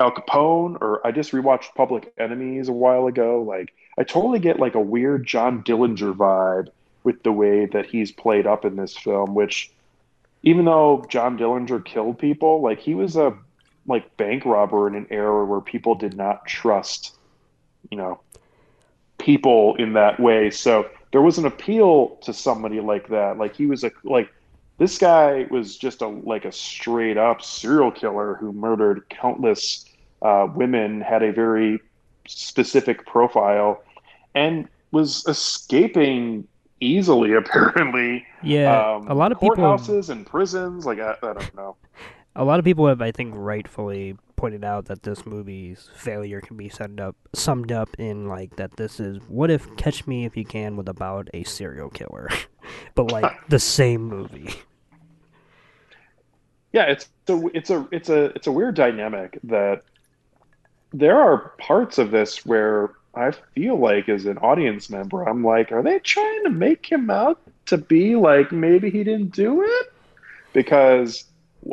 Al 0.00 0.12
Capone, 0.12 0.78
or 0.80 1.06
I 1.06 1.12
just 1.12 1.32
rewatched 1.32 1.74
Public 1.74 2.12
Enemies 2.18 2.68
a 2.68 2.72
while 2.72 3.06
ago. 3.06 3.42
Like 3.42 3.74
I 3.98 4.04
totally 4.04 4.38
get 4.38 4.58
like 4.58 4.74
a 4.74 4.80
weird 4.80 5.26
John 5.26 5.62
Dillinger 5.62 6.14
vibe 6.14 6.68
with 7.04 7.22
the 7.22 7.32
way 7.32 7.66
that 7.66 7.86
he's 7.86 8.12
played 8.12 8.46
up 8.46 8.64
in 8.64 8.76
this 8.76 8.96
film, 8.96 9.34
which 9.34 9.72
even 10.42 10.64
though 10.64 11.04
John 11.08 11.38
Dillinger 11.38 11.84
killed 11.84 12.18
people, 12.18 12.60
like 12.62 12.78
he 12.78 12.94
was 12.94 13.16
a 13.16 13.36
like 13.86 14.16
bank 14.16 14.44
robber 14.44 14.86
in 14.86 14.94
an 14.94 15.06
era 15.10 15.44
where 15.44 15.60
people 15.60 15.94
did 15.94 16.16
not 16.16 16.46
trust, 16.46 17.16
you 17.90 17.96
know, 17.96 18.20
people 19.18 19.74
in 19.76 19.94
that 19.94 20.20
way. 20.20 20.50
So 20.50 20.88
there 21.12 21.22
was 21.22 21.38
an 21.38 21.46
appeal 21.46 22.16
to 22.22 22.32
somebody 22.32 22.80
like 22.80 23.08
that. 23.08 23.38
Like 23.38 23.56
he 23.56 23.66
was 23.66 23.84
a 23.84 23.90
like 24.04 24.30
this 24.78 24.98
guy 24.98 25.46
was 25.50 25.76
just 25.76 26.02
a 26.02 26.08
like 26.08 26.44
a 26.44 26.52
straight 26.52 27.16
up 27.16 27.42
serial 27.42 27.90
killer 27.90 28.34
who 28.34 28.52
murdered 28.52 29.08
countless 29.08 29.84
uh, 30.22 30.46
women, 30.54 31.00
had 31.00 31.22
a 31.22 31.32
very 31.32 31.80
specific 32.26 33.06
profile, 33.06 33.82
and 34.34 34.68
was 34.90 35.26
escaping 35.26 36.46
easily 36.80 37.32
apparently. 37.34 38.26
Yeah 38.42 38.94
um, 38.96 39.08
a 39.08 39.14
lot 39.14 39.32
of 39.32 39.38
courthouses 39.38 40.02
people 40.02 40.12
and 40.12 40.26
prisons 40.26 40.86
like 40.86 40.98
I, 41.00 41.16
I, 41.22 41.32
don't 41.32 41.54
know. 41.54 41.76
A 42.36 42.44
lot 42.44 42.58
of 42.58 42.64
people 42.64 42.86
have 42.86 43.02
i 43.02 43.10
think 43.10 43.34
rightfully 43.36 44.16
pointed 44.38 44.64
out 44.64 44.84
that 44.86 45.02
this 45.02 45.26
movie's 45.26 45.90
failure 45.96 46.40
can 46.40 46.56
be 46.56 46.68
summed 46.68 47.00
up 47.00 47.16
summed 47.34 47.72
up 47.72 47.88
in 47.98 48.28
like 48.28 48.54
that 48.54 48.76
this 48.76 49.00
is 49.00 49.18
what 49.26 49.50
if 49.50 49.76
catch 49.76 50.06
me 50.06 50.24
if 50.24 50.36
you 50.36 50.44
can 50.44 50.76
with 50.76 50.88
about 50.88 51.28
a 51.34 51.42
serial 51.42 51.90
killer 51.90 52.28
but 52.94 53.10
like 53.10 53.30
the 53.48 53.58
same 53.58 54.02
movie. 54.02 54.54
Yeah 56.72 56.84
it's 56.84 57.08
a 57.28 57.40
it's 57.52 57.70
a 57.70 57.88
it's 57.90 58.08
a 58.08 58.26
it's 58.26 58.46
a 58.46 58.52
weird 58.52 58.76
dynamic 58.76 59.38
that 59.42 59.82
there 60.92 61.18
are 61.18 61.54
parts 61.58 61.98
of 61.98 62.12
this 62.12 62.46
where 62.46 62.92
I 63.14 63.32
feel 63.54 63.76
like 63.76 64.08
as 64.08 64.26
an 64.26 64.38
audience 64.38 64.90
member, 64.90 65.28
I'm 65.28 65.42
like, 65.42 65.72
are 65.72 65.82
they 65.82 65.98
trying 65.98 66.44
to 66.44 66.50
make 66.50 66.86
him 66.86 67.10
out 67.10 67.40
to 67.66 67.78
be 67.78 68.16
like 68.16 68.52
maybe 68.52 68.90
he 68.90 69.04
didn't 69.04 69.32
do 69.32 69.62
it? 69.62 69.92
Because 70.52 71.24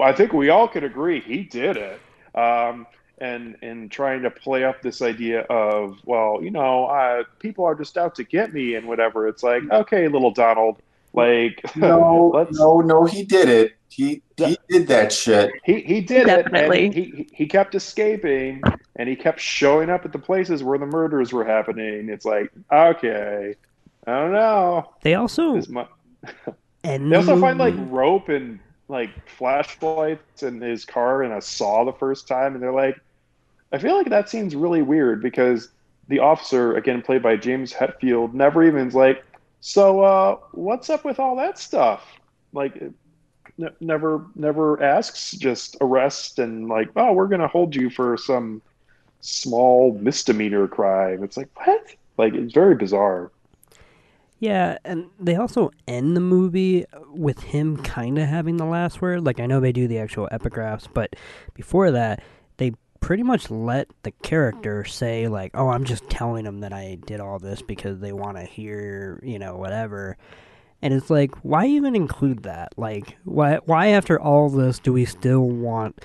I 0.01 0.13
think 0.13 0.33
we 0.33 0.49
all 0.49 0.67
could 0.67 0.83
agree 0.83 1.19
he 1.19 1.43
did 1.43 1.77
it. 1.77 1.99
Um, 2.33 2.87
and 3.17 3.55
and 3.61 3.89
trying 3.89 4.23
to 4.23 4.29
play 4.29 4.65
up 4.65 4.81
this 4.81 5.01
idea 5.01 5.41
of 5.43 5.97
well, 6.05 6.39
you 6.41 6.51
know, 6.51 6.85
uh, 6.85 7.23
people 7.39 7.65
are 7.65 7.75
just 7.75 7.97
out 7.97 8.15
to 8.15 8.23
get 8.23 8.53
me 8.53 8.75
and 8.75 8.87
whatever. 8.87 9.27
It's 9.27 9.43
like 9.43 9.63
okay, 9.71 10.07
little 10.07 10.31
Donald, 10.31 10.81
like 11.15 11.61
No, 11.75 12.31
let's 12.33 12.57
no, 12.57 12.79
no, 12.81 13.05
he 13.05 13.23
did 13.23 13.49
it. 13.49 13.73
He 13.89 14.21
he 14.37 14.57
did 14.69 14.87
that 14.87 15.13
shit. 15.13 15.51
he 15.63 15.79
he 15.81 16.01
did 16.01 16.27
Definitely. 16.27 16.79
it. 16.79 16.85
And 16.85 16.93
he 16.93 17.01
he- 17.03 17.29
he 17.33 17.45
kept 17.47 17.75
escaping, 17.75 18.61
and 18.97 19.07
he 19.07 19.15
kept 19.15 19.39
showing 19.39 19.89
up 19.89 20.03
at 20.05 20.11
the 20.11 20.19
places 20.19 20.63
where 20.63 20.77
the 20.77 20.85
murders 20.85 21.31
were 21.31 21.45
happening. 21.45 22.09
It's 22.09 22.25
like 22.25 22.49
okay, 22.71 23.55
I 24.05 24.11
don't 24.11 24.33
know. 24.33 24.93
They 25.01 25.13
also 25.15 25.55
This 25.55 25.69
mu- 25.69 25.83
end 26.83 27.11
They 27.11 27.15
also 27.15 27.39
find 27.39 27.57
like 27.57 27.75
rope 27.89 28.27
and 28.29 28.59
like 28.89 29.09
flashlights 29.29 30.43
in 30.43 30.59
his 30.61 30.85
car 30.85 31.23
and 31.23 31.33
a 31.33 31.41
saw 31.41 31.85
the 31.85 31.93
first 31.93 32.27
time, 32.27 32.53
and 32.53 32.61
they're 32.61 32.71
like, 32.73 32.97
I 33.71 33.77
feel 33.77 33.95
like 33.95 34.09
that 34.09 34.29
seems 34.29 34.55
really 34.55 34.81
weird 34.81 35.21
because 35.23 35.69
the 36.07 36.19
officer, 36.19 36.75
again 36.75 37.01
played 37.01 37.23
by 37.23 37.35
James 37.37 37.73
Hetfield, 37.73 38.33
never 38.33 38.61
even's 38.63 38.93
like, 38.93 39.23
so 39.65 40.01
uh, 40.03 40.37
what's 40.51 40.91
up 40.91 41.03
with 41.03 41.19
all 41.19 41.37
that 41.37 41.57
stuff? 41.57 42.05
Like, 42.53 42.79
n- 43.59 43.75
never 43.79 44.23
never 44.35 44.81
asks, 44.81 45.31
just 45.31 45.75
arrest 45.81 46.37
and 46.37 46.69
like, 46.69 46.91
oh, 46.95 47.13
we're 47.13 47.27
gonna 47.27 47.47
hold 47.47 47.75
you 47.75 47.89
for 47.89 48.15
some 48.15 48.61
small 49.21 49.97
misdemeanor 49.99 50.67
crime. 50.67 51.23
It's 51.23 51.35
like 51.35 51.49
what? 51.55 51.83
Like 52.15 52.35
it's 52.35 52.53
very 52.53 52.75
bizarre. 52.75 53.31
Yeah, 54.37 54.77
and 54.85 55.09
they 55.19 55.35
also 55.35 55.71
end 55.87 56.15
the 56.15 56.21
movie 56.21 56.85
with 57.09 57.39
him 57.39 57.77
kind 57.77 58.19
of 58.19 58.27
having 58.27 58.57
the 58.57 58.65
last 58.65 59.01
word. 59.01 59.25
Like, 59.25 59.39
I 59.39 59.47
know 59.47 59.59
they 59.59 59.71
do 59.71 59.87
the 59.87 59.97
actual 59.97 60.29
epigraphs, 60.31 60.87
but 60.93 61.15
before 61.55 61.89
that, 61.89 62.21
pretty 63.05 63.21
much 63.21 63.51
let 63.51 63.87
the 64.01 64.09
character 64.09 64.83
say, 64.83 65.27
like, 65.27 65.51
oh, 65.53 65.69
I'm 65.69 65.83
just 65.83 66.09
telling 66.09 66.43
them 66.43 66.61
that 66.61 66.73
I 66.73 66.97
did 67.05 67.19
all 67.19 67.37
this 67.37 67.61
because 67.61 67.99
they 67.99 68.11
want 68.11 68.35
to 68.37 68.43
hear, 68.43 69.19
you 69.21 69.37
know, 69.37 69.57
whatever. 69.57 70.17
And 70.81 70.91
it's 70.91 71.11
like, 71.11 71.35
why 71.43 71.67
even 71.67 71.95
include 71.95 72.41
that? 72.41 72.73
Like, 72.77 73.15
why, 73.23 73.59
why 73.65 73.89
after 73.89 74.19
all 74.19 74.49
this 74.49 74.79
do 74.79 74.91
we 74.91 75.05
still 75.05 75.47
want 75.47 76.03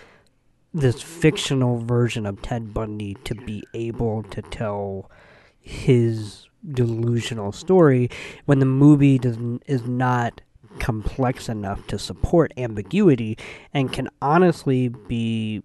this 0.74 1.01
fictional 1.01 1.78
version 1.78 2.26
of 2.26 2.42
Ted 2.42 2.74
Bundy 2.74 3.14
to 3.24 3.34
be 3.34 3.64
able 3.72 4.22
to 4.24 4.42
tell 4.42 5.11
his 5.59 6.48
delusional 6.70 7.51
story 7.51 8.11
when 8.44 8.59
the 8.59 8.66
movie 8.66 9.18
does 9.18 9.38
is 9.64 9.86
not 9.86 10.42
complex 10.78 11.48
enough 11.48 11.86
to 11.86 11.98
support 11.98 12.53
ambiguity 12.59 13.38
and 13.72 13.90
can 13.90 14.11
honestly 14.20 14.88
be 14.88 15.62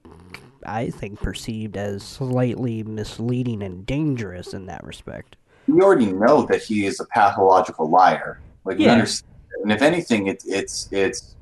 I 0.65 0.89
think 0.89 1.21
perceived 1.21 1.77
as 1.77 2.03
slightly 2.03 2.83
misleading 2.83 3.61
and 3.63 3.85
dangerous 3.85 4.53
in 4.53 4.65
that 4.67 4.83
respect. 4.83 5.35
We 5.67 5.81
already 5.81 6.11
know 6.11 6.45
that 6.47 6.63
he 6.63 6.85
is 6.85 6.99
a 6.99 7.05
pathological 7.05 7.89
liar. 7.89 8.41
Like 8.63 8.77
we 8.77 8.85
Yeah. 8.85 8.93
understand, 8.93 9.23
and 9.63 9.71
if 9.71 9.81
anything, 9.81 10.27
it's 10.27 10.45
it's 10.47 10.87
it's 10.91 11.35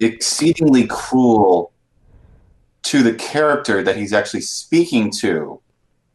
exceedingly 0.00 0.86
cruel 0.86 1.72
to 2.84 3.02
the 3.02 3.14
character 3.14 3.82
that 3.82 3.96
he's 3.96 4.12
actually 4.12 4.42
speaking 4.42 5.10
to 5.20 5.60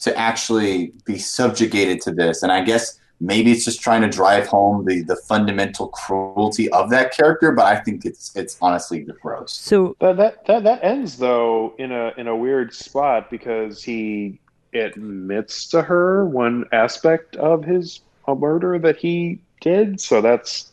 to 0.01 0.17
actually 0.17 0.93
be 1.05 1.17
subjugated 1.17 2.01
to 2.01 2.11
this. 2.11 2.43
And 2.43 2.51
I 2.51 2.61
guess 2.61 2.98
maybe 3.19 3.51
it's 3.51 3.65
just 3.65 3.81
trying 3.81 4.01
to 4.01 4.09
drive 4.09 4.47
home 4.47 4.85
the 4.85 5.01
the 5.01 5.15
fundamental 5.15 5.87
cruelty 5.89 6.69
of 6.71 6.89
that 6.89 7.15
character. 7.15 7.51
But 7.51 7.65
I 7.65 7.79
think 7.79 8.05
it's 8.05 8.35
it's 8.35 8.57
honestly 8.61 9.05
gross. 9.21 9.53
So 9.53 9.95
That 9.99 10.17
that 10.17 10.45
that 10.45 10.63
that 10.63 10.83
ends 10.83 11.17
though 11.17 11.73
in 11.77 11.91
a 11.91 12.13
in 12.17 12.27
a 12.27 12.35
weird 12.35 12.73
spot 12.73 13.29
because 13.29 13.83
he 13.83 14.39
admits 14.73 15.67
to 15.67 15.81
her 15.81 16.25
one 16.25 16.65
aspect 16.71 17.35
of 17.37 17.63
his 17.63 18.01
uh, 18.27 18.35
murder 18.35 18.77
that 18.79 18.97
he 18.97 19.39
did. 19.61 19.99
So 19.99 20.21
that's 20.21 20.71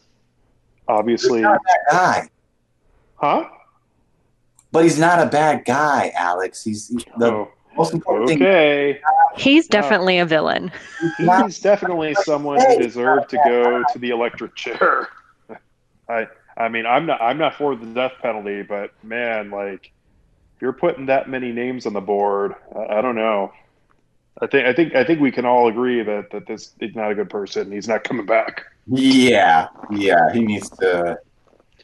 obviously, 0.88 1.40
not 1.40 1.56
a 1.56 1.60
bad 1.64 1.80
guy, 1.90 2.28
huh? 3.16 3.48
but 4.72 4.84
he's 4.84 4.98
not 4.98 5.20
a 5.20 5.26
bad 5.26 5.64
guy, 5.64 6.12
Alex. 6.14 6.62
He's 6.62 6.88
he's 6.88 7.04
the 7.18 7.32
Oh, 7.32 7.48
most 7.76 7.92
important 7.94 8.28
thing. 8.28 8.42
okay. 8.42 9.00
He's 9.36 9.66
definitely 9.68 10.18
a 10.18 10.26
villain. 10.26 10.72
He's 11.18 11.60
definitely 11.60 12.14
someone 12.14 12.58
who 12.60 12.78
deserved 12.82 13.28
to 13.30 13.38
go 13.44 13.82
to 13.92 13.98
the 13.98 14.10
electric 14.10 14.54
chair. 14.54 15.08
I 16.08 16.26
I 16.56 16.68
mean 16.68 16.86
I'm 16.86 17.06
not 17.06 17.20
I'm 17.20 17.38
not 17.38 17.54
for 17.54 17.76
the 17.76 17.86
death 17.86 18.12
penalty, 18.22 18.62
but 18.62 18.92
man, 19.02 19.50
like 19.50 19.92
if 20.56 20.62
you're 20.62 20.72
putting 20.72 21.06
that 21.06 21.28
many 21.28 21.52
names 21.52 21.84
on 21.86 21.92
the 21.92 22.00
board, 22.00 22.54
I, 22.74 22.98
I 22.98 23.00
don't 23.02 23.16
know. 23.16 23.52
I 24.40 24.46
think 24.46 24.66
I 24.66 24.72
think 24.72 24.94
I 24.94 25.04
think 25.04 25.20
we 25.20 25.30
can 25.30 25.44
all 25.44 25.68
agree 25.68 26.02
that 26.02 26.30
that 26.30 26.46
this 26.46 26.72
is 26.80 26.94
not 26.94 27.10
a 27.10 27.14
good 27.14 27.28
person. 27.30 27.70
He's 27.72 27.88
not 27.88 28.04
coming 28.04 28.26
back. 28.26 28.64
Yeah, 28.86 29.68
yeah, 29.90 30.32
he 30.32 30.40
needs 30.40 30.70
to. 30.78 31.18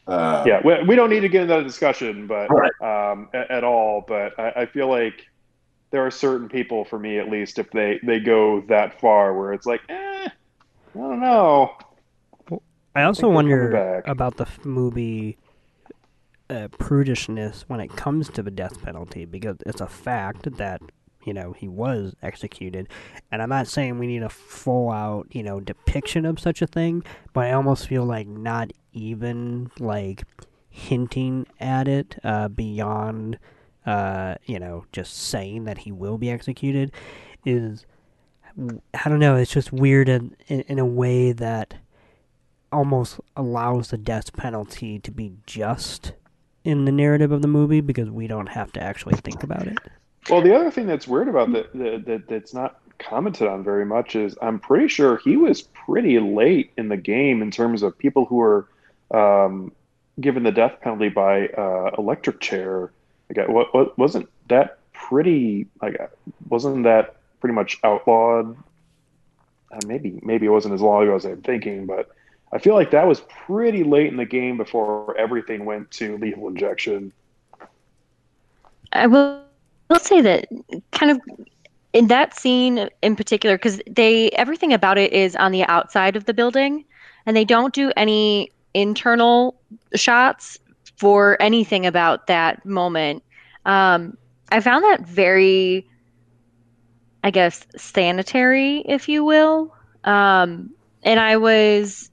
Uh, 0.07 0.45
Yeah, 0.47 0.61
we, 0.65 0.83
we 0.85 0.97
don't 0.97 1.11
need 1.11 1.21
to 1.21 1.29
get 1.29 1.43
into 1.43 1.55
that 1.55 1.65
discussion, 1.65 2.27
but 2.27 2.49
Right. 2.51 2.73
um, 3.13 3.29
at, 3.35 3.51
at 3.51 3.65
all. 3.65 4.05
But 4.07 4.39
I, 4.39 4.63
I 4.63 4.67
feel 4.67 4.89
like 4.89 5.27
there 5.93 6.05
are 6.05 6.11
certain 6.11 6.49
people, 6.49 6.85
for 6.85 6.99
me 6.99 7.19
at 7.19 7.31
least, 7.31 7.59
if 7.59 7.71
they 7.71 8.01
they 8.03 8.19
go 8.19 8.63
that 8.63 8.99
far, 9.01 9.39
where 9.39 9.53
it's 9.53 9.67
like, 9.67 9.83
eh, 9.89 10.29
I 10.29 10.99
don't 10.99 11.21
know. 11.21 11.77
I 12.95 13.05
also 13.05 13.23
they're 13.23 13.31
wonder 13.31 14.03
about 14.07 14.39
the 14.39 14.47
movie 14.65 15.39
uh, 16.51 16.69
prudishness 16.69 17.63
when 17.69 17.81
it 17.81 17.95
comes 17.95 18.29
to 18.31 18.43
the 18.43 18.51
death 18.51 18.83
penalty 18.83 19.25
because 19.25 19.57
it's 19.65 19.81
a 19.81 19.87
fact 19.87 20.57
that 20.57 20.83
you 21.25 21.33
know 21.33 21.53
he 21.53 21.69
was 21.69 22.15
executed, 22.23 22.89
and 23.31 23.43
I'm 23.43 23.51
not 23.51 23.69
saying 23.69 23.99
we 23.99 24.07
need 24.07 24.23
a 24.23 24.31
full 24.31 24.91
out 24.91 25.29
you 25.31 25.43
know 25.43 25.61
depiction 25.61 26.25
of 26.25 26.41
such 26.41 26.63
a 26.63 26.67
thing, 26.67 27.05
but 27.35 27.45
I 27.45 27.53
almost 27.53 27.87
feel 27.87 28.05
like 28.05 28.27
not 28.27 28.73
even 28.95 29.71
like 29.79 30.25
hinting 30.71 31.47
at 31.61 31.87
it 31.87 32.19
uh, 32.25 32.49
beyond 32.49 33.39
uh, 33.87 34.35
you 34.45 34.59
know 34.59 34.85
just 34.93 35.17
saying 35.17 35.65
that 35.65 35.79
he 35.79 35.93
will 35.93 36.19
be 36.19 36.31
executed 36.31 36.93
is 37.45 37.87
I 38.95 39.09
don't 39.09 39.19
know. 39.19 39.37
It's 39.37 39.51
just 39.51 39.73
weird 39.73 40.09
in, 40.09 40.37
in, 40.49 40.61
in 40.63 40.79
a 40.79 40.85
way 40.85 41.33
that 41.33 41.75
almost 42.71 43.21
allows 43.37 43.89
the 43.89 43.99
death 43.99 44.33
penalty 44.35 44.99
to 44.99 45.11
be 45.11 45.33
just 45.47 46.13
in 46.65 46.85
the 46.85 46.93
narrative 46.93 47.33
of 47.33 47.43
the 47.43 47.49
movie 47.49 47.81
because 47.81 48.11
we 48.11 48.27
don't 48.27 48.49
have 48.49 48.73
to 48.73 48.83
actually 48.83 49.15
think 49.17 49.43
about 49.43 49.67
it. 49.67 49.79
Well, 50.31 50.41
the 50.41 50.55
other 50.55 50.71
thing 50.71 50.87
that's 50.87 51.09
weird 51.09 51.29
about 51.29 51.53
that 51.53 51.73
that, 51.75 52.05
that 52.07 52.29
that's 52.29 52.55
not 52.55 52.81
commented 52.99 53.49
on 53.49 53.65
very 53.65 53.85
much 53.85 54.15
is 54.15 54.37
I'm 54.41 54.61
pretty 54.61 54.89
sure 54.89 55.19
he 55.25 55.37
was 55.37 55.63
pretty 55.63 56.21
late 56.21 56.73
in 56.77 56.89
the 56.89 56.97
game 56.97 57.43
in 57.43 57.51
terms 57.51 57.83
of 57.83 57.99
people 57.99 58.25
who 58.27 58.37
were 58.37 58.69
um, 59.11 59.73
given 60.21 60.45
the 60.45 60.53
death 60.53 60.81
penalty 60.81 61.09
by 61.09 61.49
uh, 61.49 61.91
electric 61.99 62.41
chair. 62.41 62.93
Like, 63.37 63.49
what, 63.49 63.75
what 63.75 63.99
wasn't 63.99 64.29
that 64.49 64.79
pretty? 64.93 65.67
Like, 65.81 65.97
wasn't 66.49 66.85
that 66.85 67.17
pretty 67.41 67.55
much 67.55 67.79
outlawed? 67.85 68.57
Uh, 69.71 69.81
maybe 69.87 70.21
maybe 70.23 70.47
it 70.47 70.51
wasn't 70.51 70.75
as 70.75 70.81
long 70.81 71.03
ago 71.03 71.17
as 71.17 71.25
I'm 71.25 71.43
thinking, 71.43 71.87
but 71.87 72.11
I 72.53 72.59
feel 72.59 72.75
like 72.75 72.91
that 72.91 73.07
was 73.07 73.21
pretty 73.47 73.85
late 73.85 74.09
in 74.09 74.17
the 74.17 74.27
game 74.27 74.59
before 74.59 75.17
everything 75.17 75.65
went 75.65 75.91
to 75.93 76.19
lethal 76.19 76.49
injection. 76.49 77.13
I 78.93 79.07
will, 79.07 79.43
will 79.89 79.99
say 79.99 80.21
that 80.21 80.47
kind 80.91 81.11
of 81.11 81.21
in 81.95 82.09
that 82.09 82.39
scene 82.39 82.89
in 83.01 83.17
particular, 83.17 83.57
because 83.57 83.81
they 83.89 84.29
everything 84.31 84.73
about 84.73 84.99
it 84.99 85.13
is 85.13 85.35
on 85.37 85.53
the 85.53 85.65
outside 85.65 86.17
of 86.17 86.27
the 86.27 86.35
building, 86.35 86.85
and 87.25 87.37
they 87.37 87.45
don't 87.45 87.73
do 87.73 87.91
any 87.97 88.51
internal 88.75 89.55
shots 89.95 90.59
for 91.03 91.37
anything 91.43 91.85
about 91.85 92.29
that 92.29 92.65
moment. 92.65 93.25
Um, 93.67 94.17
I 94.53 94.61
found 94.61 94.85
that 94.85 95.05
very, 95.05 95.85
I 97.25 97.33
guess, 97.33 97.67
sanitary, 97.77 98.85
if 98.87 99.09
you 99.09 99.25
will. 99.25 99.75
Um, 100.05 100.71
and 101.03 101.19
I 101.19 101.39
was 101.39 102.09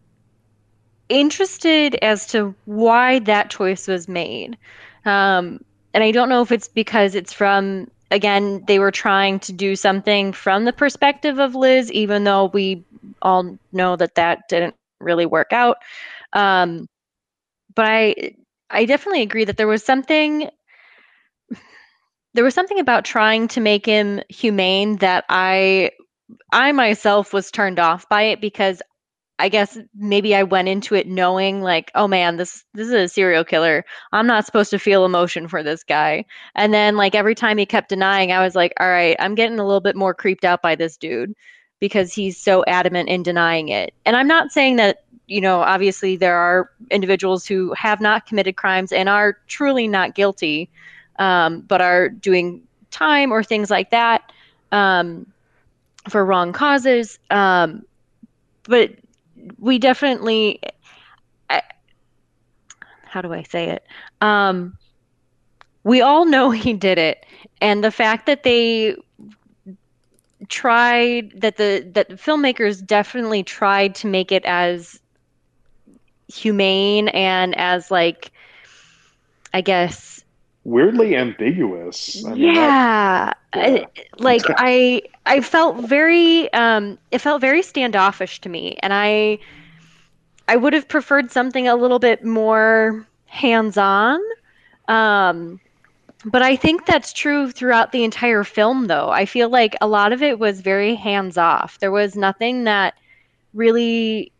interested 1.07 1.99
as 2.01 2.25
to 2.31 2.55
why 2.65 3.19
that 3.19 3.51
choice 3.51 3.87
was 3.87 4.07
made. 4.07 4.57
Um, 5.05 5.63
and 5.93 6.03
I 6.03 6.09
don't 6.09 6.29
know 6.29 6.41
if 6.41 6.51
it's 6.51 6.67
because 6.67 7.13
it's 7.13 7.31
from 7.31 7.91
again 8.09 8.63
they 8.65 8.79
were 8.79 8.89
trying 8.89 9.39
to 9.41 9.53
do 9.53 9.75
something 9.75 10.33
from 10.33 10.65
the 10.65 10.73
perspective 10.73 11.37
of 11.37 11.53
Liz, 11.53 11.91
even 11.91 12.23
though 12.23 12.45
we 12.45 12.83
all 13.21 13.55
know 13.71 13.95
that 13.97 14.15
that 14.15 14.49
didn't 14.49 14.73
really 14.99 15.27
work 15.27 15.53
out. 15.53 15.77
Um, 16.33 16.87
but 17.75 17.85
I 17.85 18.33
I 18.69 18.85
definitely 18.85 19.21
agree 19.21 19.45
that 19.45 19.57
there 19.57 19.67
was 19.67 19.83
something 19.83 20.49
there 22.33 22.43
was 22.43 22.53
something 22.53 22.79
about 22.79 23.05
trying 23.05 23.47
to 23.49 23.59
make 23.61 23.85
him 23.85 24.21
humane 24.29 24.97
that 24.97 25.25
I 25.29 25.91
I 26.51 26.71
myself 26.71 27.33
was 27.33 27.51
turned 27.51 27.79
off 27.79 28.07
by 28.09 28.23
it 28.23 28.41
because 28.41 28.81
I 29.39 29.47
guess 29.49 29.77
maybe 29.95 30.35
I 30.35 30.43
went 30.43 30.67
into 30.67 30.95
it 30.95 31.07
knowing 31.07 31.61
like, 31.61 31.91
oh 31.95 32.07
man, 32.07 32.37
this 32.37 32.65
this 32.73 32.87
is 32.87 32.93
a 32.93 33.07
serial 33.07 33.45
killer. 33.45 33.85
I'm 34.11 34.27
not 34.27 34.45
supposed 34.45 34.69
to 34.71 34.79
feel 34.79 35.05
emotion 35.05 35.47
for 35.47 35.63
this 35.63 35.83
guy. 35.83 36.25
And 36.55 36.73
then 36.73 36.97
like 36.97 37.15
every 37.15 37.35
time 37.35 37.57
he 37.57 37.65
kept 37.65 37.89
denying, 37.89 38.31
I 38.31 38.43
was 38.43 38.55
like, 38.55 38.73
all 38.79 38.89
right, 38.89 39.15
I'm 39.19 39.35
getting 39.35 39.59
a 39.59 39.65
little 39.65 39.81
bit 39.81 39.95
more 39.95 40.13
creeped 40.13 40.45
out 40.45 40.61
by 40.61 40.75
this 40.75 40.97
dude 40.97 41.33
because 41.79 42.13
he's 42.13 42.37
so 42.37 42.63
adamant 42.67 43.09
in 43.09 43.23
denying 43.23 43.69
it. 43.69 43.93
And 44.05 44.15
I'm 44.17 44.27
not 44.27 44.51
saying 44.51 44.75
that, 44.77 44.99
you 45.29 45.39
know, 45.41 45.61
obviously 45.61 46.15
there 46.15 46.35
are 46.35 46.71
individuals 46.89 47.45
who 47.45 47.71
have 47.73 48.01
not 48.01 48.25
committed 48.25 48.55
crimes 48.55 48.91
and 48.91 49.07
are 49.07 49.37
truly 49.47 49.87
not 49.87 50.15
guilty, 50.15 50.69
um, 51.19 51.61
but 51.61 51.81
are 51.81 52.09
doing 52.09 52.61
time 52.89 53.31
or 53.31 53.43
things 53.43 53.69
like 53.69 53.91
that 53.91 54.31
um, 54.71 55.31
for 56.09 56.25
wrong 56.25 56.51
causes. 56.51 57.19
Um, 57.29 57.83
but 58.63 58.91
we 59.59 59.77
definitely 59.77 60.59
I, 61.49 61.61
how 63.03 63.21
do 63.21 63.31
I 63.31 63.43
say 63.43 63.69
it? 63.69 63.85
Um, 64.21 64.77
we 65.83 66.01
all 66.01 66.25
know 66.25 66.49
he 66.51 66.73
did 66.73 66.97
it, 66.97 67.23
and 67.61 67.83
the 67.83 67.91
fact 67.91 68.25
that 68.25 68.43
they 68.43 68.95
tried 70.47 71.39
that 71.41 71.57
the 71.57 71.87
that 71.93 72.09
the 72.09 72.15
filmmakers 72.15 72.83
definitely 72.83 73.43
tried 73.43 73.93
to 73.93 74.07
make 74.07 74.31
it 74.31 74.43
as 74.45 74.99
humane 76.29 77.09
and 77.09 77.57
as 77.57 77.91
like 77.91 78.31
I 79.53 79.61
guess 79.61 80.23
weirdly 80.63 81.15
ambiguous. 81.15 82.23
I 82.25 82.35
mean, 82.35 82.53
yeah, 82.53 83.33
that- 83.53 83.53
I- 83.53 83.87
like 84.17 84.51
I 84.57 85.01
I 85.25 85.41
felt 85.41 85.77
very 85.87 86.51
um 86.53 86.97
it 87.11 87.19
felt 87.19 87.41
very 87.41 87.61
standoffish 87.61 88.41
to 88.41 88.49
me 88.49 88.77
and 88.81 88.93
I 88.93 89.39
I 90.47 90.55
would 90.57 90.73
have 90.73 90.87
preferred 90.87 91.31
something 91.31 91.67
a 91.67 91.75
little 91.75 91.99
bit 91.99 92.23
more 92.25 93.07
hands-on. 93.25 94.19
Um 94.87 95.59
but 96.25 96.41
I 96.41 96.55
think 96.55 96.85
that's 96.85 97.13
true 97.13 97.51
throughout 97.51 97.91
the 97.91 98.03
entire 98.03 98.43
film 98.43 98.87
though. 98.87 99.09
I 99.09 99.25
feel 99.25 99.49
like 99.49 99.75
a 99.81 99.87
lot 99.87 100.11
of 100.13 100.21
it 100.21 100.39
was 100.39 100.61
very 100.61 100.95
hands-off. 100.95 101.79
There 101.79 101.91
was 101.91 102.15
nothing 102.15 102.65
that 102.65 102.95
really 103.53 104.31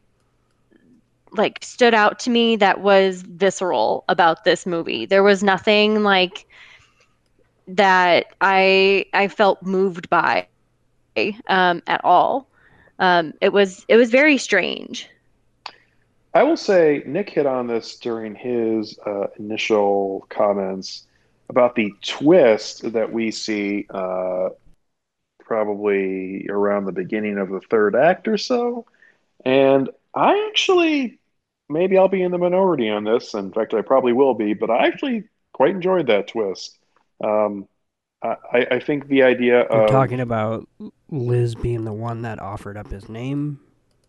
like 1.32 1.60
stood 1.64 1.94
out 1.94 2.20
to 2.20 2.30
me 2.30 2.56
that 2.58 2.82
was 2.82 3.22
visceral 3.24 4.04
about 4.10 4.44
this 4.44 4.66
movie. 4.66 5.06
There 5.06 5.24
was 5.24 5.44
nothing 5.44 6.04
like 6.04 6.46
that 7.68 8.28
I 8.42 9.06
I 9.14 9.28
felt 9.28 9.62
moved 9.64 10.10
by 10.10 10.48
um, 11.48 11.82
at 11.88 12.04
all. 12.04 12.48
Um, 13.00 13.34
it 13.42 13.54
was 13.54 13.86
it 13.88 13.98
was 13.98 14.10
very 14.12 14.38
strange. 14.38 15.10
I 16.34 16.44
will 16.44 16.58
say 16.58 17.04
Nick 17.06 17.30
hit 17.30 17.46
on 17.46 17.68
this 17.68 17.98
during 17.98 18.36
his 18.36 18.98
uh, 19.06 19.28
initial 19.38 20.26
comments 20.30 21.08
about 21.50 21.76
the 21.76 21.94
twist 22.04 22.92
that 22.94 23.12
we 23.12 23.32
see 23.32 23.88
uh, 23.90 24.50
probably 25.40 26.48
around 26.50 26.86
the 26.86 26.92
beginning 26.92 27.38
of 27.38 27.50
the 27.50 27.62
third 27.62 27.96
act 27.96 28.28
or 28.28 28.38
so. 28.38 28.86
And 29.46 29.90
I 30.14 30.48
actually, 30.50 31.19
maybe 31.70 31.98
I'll 31.98 32.08
be 32.08 32.22
in 32.22 32.32
the 32.32 32.38
minority 32.38 32.90
on 32.90 33.04
this. 33.04 33.34
In 33.34 33.52
fact, 33.52 33.74
I 33.74 33.82
probably 33.82 34.14
will 34.14 34.34
be, 34.34 34.54
but 34.54 34.70
I 34.70 34.88
actually 34.88 35.26
quite 35.54 35.72
enjoyed 35.72 36.08
that 36.08 36.28
twist. 36.28 36.78
Um, 37.24 37.68
I, 38.22 38.68
I 38.72 38.80
think 38.80 39.08
the 39.08 39.24
idea 39.24 39.66
You're 39.72 39.84
of 39.86 39.90
talking 39.90 40.20
about 40.20 40.68
Liz 41.10 41.56
being 41.56 41.86
the 41.86 41.94
one 41.94 42.24
that 42.24 42.40
offered 42.40 42.76
up 42.76 42.92
his 42.92 43.08
name. 43.08 43.60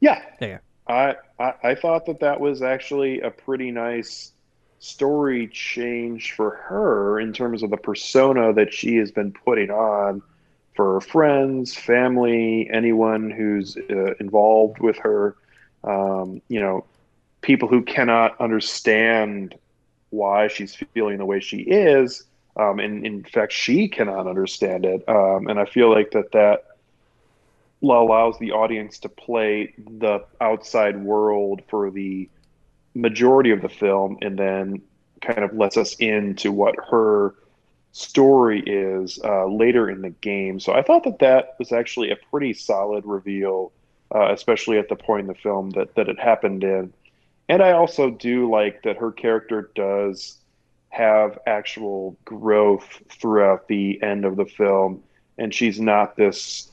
Yeah. 0.00 0.22
Yeah. 0.40 0.58
I, 0.88 1.14
I 1.38 1.52
I 1.62 1.74
thought 1.76 2.06
that 2.06 2.18
that 2.20 2.40
was 2.40 2.62
actually 2.62 3.20
a 3.20 3.30
pretty 3.30 3.70
nice 3.70 4.32
story 4.80 5.46
change 5.46 6.32
for 6.32 6.50
her 6.50 7.20
in 7.20 7.32
terms 7.32 7.62
of 7.62 7.70
the 7.70 7.76
persona 7.76 8.52
that 8.54 8.74
she 8.74 8.96
has 8.96 9.12
been 9.12 9.30
putting 9.32 9.70
on 9.70 10.22
for 10.74 10.94
her 10.94 11.00
friends, 11.00 11.74
family, 11.74 12.68
anyone 12.72 13.30
who's 13.30 13.76
uh, 13.76 14.14
involved 14.18 14.80
with 14.80 14.96
her. 14.98 15.36
Um, 15.84 16.42
you 16.48 16.60
know, 16.60 16.84
people 17.40 17.68
who 17.68 17.82
cannot 17.82 18.40
understand 18.40 19.54
why 20.10 20.48
she's 20.48 20.74
feeling 20.94 21.18
the 21.18 21.24
way 21.24 21.40
she 21.40 21.58
is, 21.58 22.24
um, 22.56 22.80
and 22.80 23.06
in 23.06 23.24
fact, 23.24 23.52
she 23.52 23.88
cannot 23.88 24.26
understand 24.26 24.84
it. 24.84 25.08
Um, 25.08 25.46
and 25.48 25.58
I 25.58 25.64
feel 25.64 25.90
like 25.90 26.10
that 26.12 26.32
that 26.32 26.64
allows 27.82 28.38
the 28.38 28.52
audience 28.52 28.98
to 29.00 29.08
play 29.08 29.72
the 29.78 30.24
outside 30.40 31.02
world 31.02 31.62
for 31.68 31.90
the 31.90 32.28
majority 32.94 33.50
of 33.50 33.62
the 33.62 33.68
film 33.68 34.18
and 34.20 34.38
then 34.38 34.82
kind 35.20 35.44
of 35.44 35.54
lets 35.54 35.76
us 35.76 35.94
into 35.96 36.52
what 36.52 36.74
her 36.90 37.34
story 37.92 38.62
is 38.66 39.18
uh, 39.24 39.46
later 39.46 39.90
in 39.90 40.02
the 40.02 40.10
game. 40.10 40.60
So 40.60 40.72
I 40.72 40.82
thought 40.82 41.04
that 41.04 41.18
that 41.20 41.56
was 41.58 41.72
actually 41.72 42.10
a 42.10 42.16
pretty 42.30 42.52
solid 42.52 43.04
reveal, 43.04 43.72
uh, 44.14 44.32
especially 44.32 44.78
at 44.78 44.88
the 44.88 44.96
point 44.96 45.22
in 45.22 45.26
the 45.26 45.34
film 45.34 45.70
that, 45.70 45.94
that 45.94 46.08
it 46.08 46.18
happened 46.18 46.64
in. 46.64 46.92
And 47.50 47.64
I 47.64 47.72
also 47.72 48.10
do 48.10 48.48
like 48.48 48.84
that 48.84 48.98
her 48.98 49.10
character 49.10 49.72
does 49.74 50.38
have 50.90 51.36
actual 51.48 52.16
growth 52.24 53.02
throughout 53.08 53.66
the 53.66 54.00
end 54.04 54.24
of 54.24 54.36
the 54.36 54.44
film. 54.44 55.02
And 55.36 55.52
she's 55.52 55.80
not 55.80 56.14
this 56.14 56.70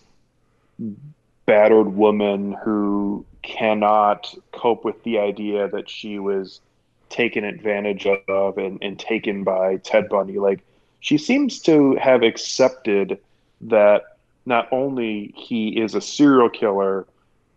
battered 1.47 1.95
woman 1.95 2.55
who 2.63 3.25
cannot 3.41 4.31
cope 4.51 4.85
with 4.85 5.01
the 5.01 5.17
idea 5.17 5.67
that 5.67 5.89
she 5.89 6.19
was 6.19 6.61
taken 7.09 7.43
advantage 7.43 8.05
of 8.27 8.59
and, 8.59 8.77
and 8.83 8.99
taken 8.99 9.43
by 9.43 9.77
Ted 9.77 10.07
Bundy. 10.09 10.37
Like 10.37 10.63
she 10.99 11.17
seems 11.17 11.59
to 11.61 11.95
have 11.95 12.21
accepted 12.21 13.17
that 13.61 14.03
not 14.45 14.67
only 14.71 15.33
he 15.35 15.81
is 15.81 15.95
a 15.95 16.01
serial 16.01 16.51
killer, 16.51 17.07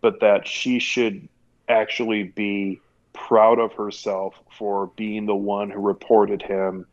but 0.01 0.21
that 0.21 0.49
she 0.49 0.79
should 0.79 1.29
actually 1.69 2.23
be 2.23 2.81
proud 3.13 3.59
of 3.59 3.73
herself 3.73 4.35
for 4.57 4.89
being 4.97 5.27
the 5.27 5.35
one 5.35 5.71
who 5.71 5.81
reported 5.81 6.43
him 6.43 6.87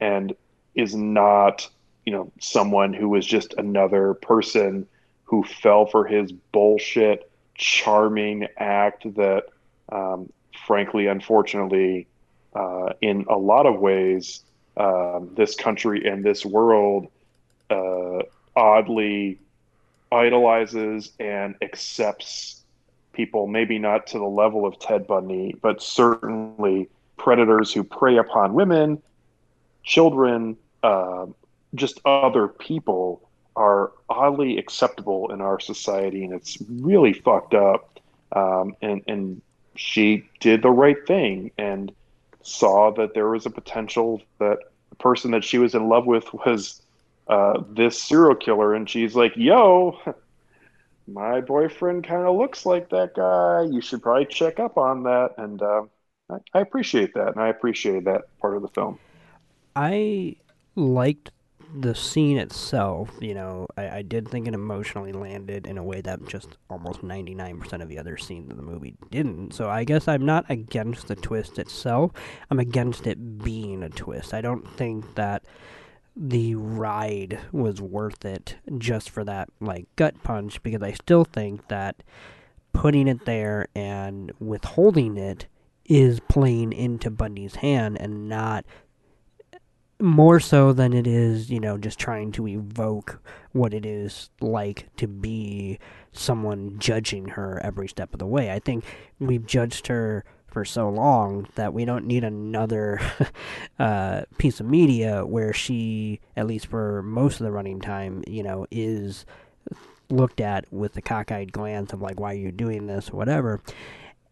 and 0.00 0.34
is 0.74 0.94
not, 0.94 1.68
you 2.04 2.12
know, 2.12 2.30
someone 2.40 2.92
who 2.92 3.08
was 3.08 3.26
just 3.26 3.54
another 3.54 4.14
person 4.14 4.86
who 5.24 5.42
fell 5.42 5.86
for 5.86 6.04
his 6.04 6.32
bullshit, 6.32 7.30
charming 7.54 8.46
act 8.56 9.04
that, 9.14 9.44
um, 9.90 10.30
frankly, 10.66 11.06
unfortunately, 11.06 12.06
uh, 12.54 12.92
in 13.00 13.24
a 13.28 13.36
lot 13.36 13.66
of 13.66 13.78
ways, 13.78 14.42
um, 14.76 15.30
this 15.36 15.54
country 15.54 16.06
and 16.06 16.24
this 16.24 16.44
world 16.44 17.08
uh, 17.70 18.18
oddly 18.56 19.38
idolizes 20.10 21.12
and 21.18 21.54
accepts 21.62 22.63
people, 23.14 23.46
maybe 23.46 23.78
not 23.78 24.06
to 24.08 24.18
the 24.18 24.24
level 24.24 24.66
of 24.66 24.78
Ted 24.78 25.06
Bundy, 25.06 25.54
but 25.62 25.82
certainly 25.82 26.88
predators 27.16 27.72
who 27.72 27.84
prey 27.84 28.18
upon 28.18 28.54
women, 28.54 29.02
children, 29.82 30.56
uh, 30.82 31.26
just 31.74 32.00
other 32.04 32.48
people 32.48 33.28
are 33.56 33.92
oddly 34.08 34.58
acceptable 34.58 35.32
in 35.32 35.40
our 35.40 35.60
society, 35.60 36.24
and 36.24 36.32
it's 36.32 36.58
really 36.68 37.12
fucked 37.12 37.54
up. 37.54 38.00
Um, 38.32 38.74
and 38.82 39.02
and 39.06 39.42
she 39.76 40.28
did 40.40 40.62
the 40.62 40.70
right 40.70 41.06
thing 41.06 41.50
and 41.56 41.92
saw 42.42 42.92
that 42.92 43.14
there 43.14 43.28
was 43.28 43.46
a 43.46 43.50
potential 43.50 44.20
that 44.38 44.58
the 44.90 44.96
person 44.96 45.30
that 45.32 45.44
she 45.44 45.58
was 45.58 45.74
in 45.74 45.88
love 45.88 46.06
with 46.06 46.32
was 46.32 46.82
uh, 47.28 47.62
this 47.70 48.00
serial 48.00 48.34
killer, 48.34 48.74
and 48.74 48.88
she's 48.88 49.14
like, 49.14 49.36
"Yo, 49.36 49.98
my 51.06 51.40
boyfriend 51.40 52.06
kind 52.06 52.26
of 52.26 52.36
looks 52.36 52.66
like 52.66 52.90
that 52.90 53.14
guy. 53.14 53.62
You 53.70 53.80
should 53.80 54.02
probably 54.02 54.26
check 54.26 54.60
up 54.60 54.76
on 54.78 55.04
that." 55.04 55.34
And 55.38 55.62
uh, 55.62 55.82
I, 56.30 56.36
I 56.54 56.60
appreciate 56.60 57.14
that, 57.14 57.28
and 57.28 57.40
I 57.40 57.48
appreciate 57.48 58.04
that 58.04 58.22
part 58.40 58.56
of 58.56 58.62
the 58.62 58.68
film. 58.68 58.98
I 59.76 60.36
liked 60.76 61.30
the 61.74 61.94
scene 61.94 62.38
itself. 62.38 63.10
You 63.20 63.34
know, 63.34 63.66
I, 63.76 63.98
I 63.98 64.02
did 64.02 64.28
think 64.28 64.46
it 64.46 64.54
emotionally 64.54 65.12
landed 65.12 65.66
in 65.66 65.78
a 65.78 65.82
way 65.82 66.00
that 66.02 66.26
just 66.26 66.56
almost 66.70 67.02
99% 67.02 67.82
of 67.82 67.88
the 67.88 67.98
other 67.98 68.16
scenes 68.16 68.50
in 68.50 68.56
the 68.56 68.62
movie 68.62 68.94
didn't. 69.10 69.54
So 69.54 69.68
I 69.68 69.84
guess 69.84 70.06
I'm 70.06 70.24
not 70.24 70.44
against 70.48 71.08
the 71.08 71.16
twist 71.16 71.58
itself. 71.58 72.12
I'm 72.50 72.60
against 72.60 73.06
it 73.06 73.38
being 73.42 73.82
a 73.82 73.90
twist. 73.90 74.32
I 74.34 74.40
don't 74.40 74.68
think 74.76 75.14
that 75.16 75.44
the 76.16 76.54
ride 76.54 77.40
was 77.50 77.80
worth 77.80 78.24
it 78.24 78.56
just 78.78 79.10
for 79.10 79.24
that 79.24 79.48
like 79.60 79.86
gut 79.96 80.22
punch 80.22 80.62
because 80.62 80.82
I 80.82 80.92
still 80.92 81.24
think 81.24 81.68
that 81.68 82.02
putting 82.72 83.08
it 83.08 83.24
there 83.24 83.66
and 83.74 84.32
withholding 84.38 85.16
it 85.16 85.46
is 85.84 86.20
playing 86.20 86.72
into 86.72 87.10
Bundy's 87.10 87.56
hand 87.56 88.00
and 88.00 88.28
not 88.28 88.64
more 90.00 90.40
so 90.40 90.72
than 90.72 90.92
it 90.92 91.06
is, 91.06 91.50
you 91.50 91.60
know, 91.60 91.78
just 91.78 91.98
trying 91.98 92.32
to 92.32 92.48
evoke 92.48 93.22
what 93.52 93.72
it 93.72 93.86
is 93.86 94.30
like 94.40 94.88
to 94.96 95.06
be 95.06 95.78
someone 96.12 96.78
judging 96.78 97.28
her 97.28 97.60
every 97.62 97.88
step 97.88 98.12
of 98.12 98.18
the 98.18 98.26
way. 98.26 98.50
I 98.50 98.58
think 98.58 98.84
we've 99.18 99.46
judged 99.46 99.86
her 99.86 100.24
for 100.54 100.64
so 100.64 100.88
long 100.88 101.48
that 101.56 101.74
we 101.74 101.84
don't 101.84 102.06
need 102.06 102.22
another 102.24 103.00
uh, 103.78 104.22
piece 104.38 104.60
of 104.60 104.66
media 104.66 105.26
where 105.26 105.52
she, 105.52 106.20
at 106.36 106.46
least 106.46 106.66
for 106.68 107.02
most 107.02 107.40
of 107.40 107.44
the 107.44 107.50
running 107.52 107.80
time, 107.80 108.22
you 108.26 108.42
know, 108.42 108.64
is 108.70 109.26
looked 110.10 110.40
at 110.40 110.72
with 110.72 110.92
the 110.92 111.02
cockeyed 111.02 111.52
glance 111.52 111.92
of 111.92 112.00
like, 112.00 112.20
why 112.20 112.32
are 112.32 112.38
you 112.38 112.52
doing 112.52 112.86
this, 112.86 113.10
or 113.10 113.16
whatever. 113.16 113.60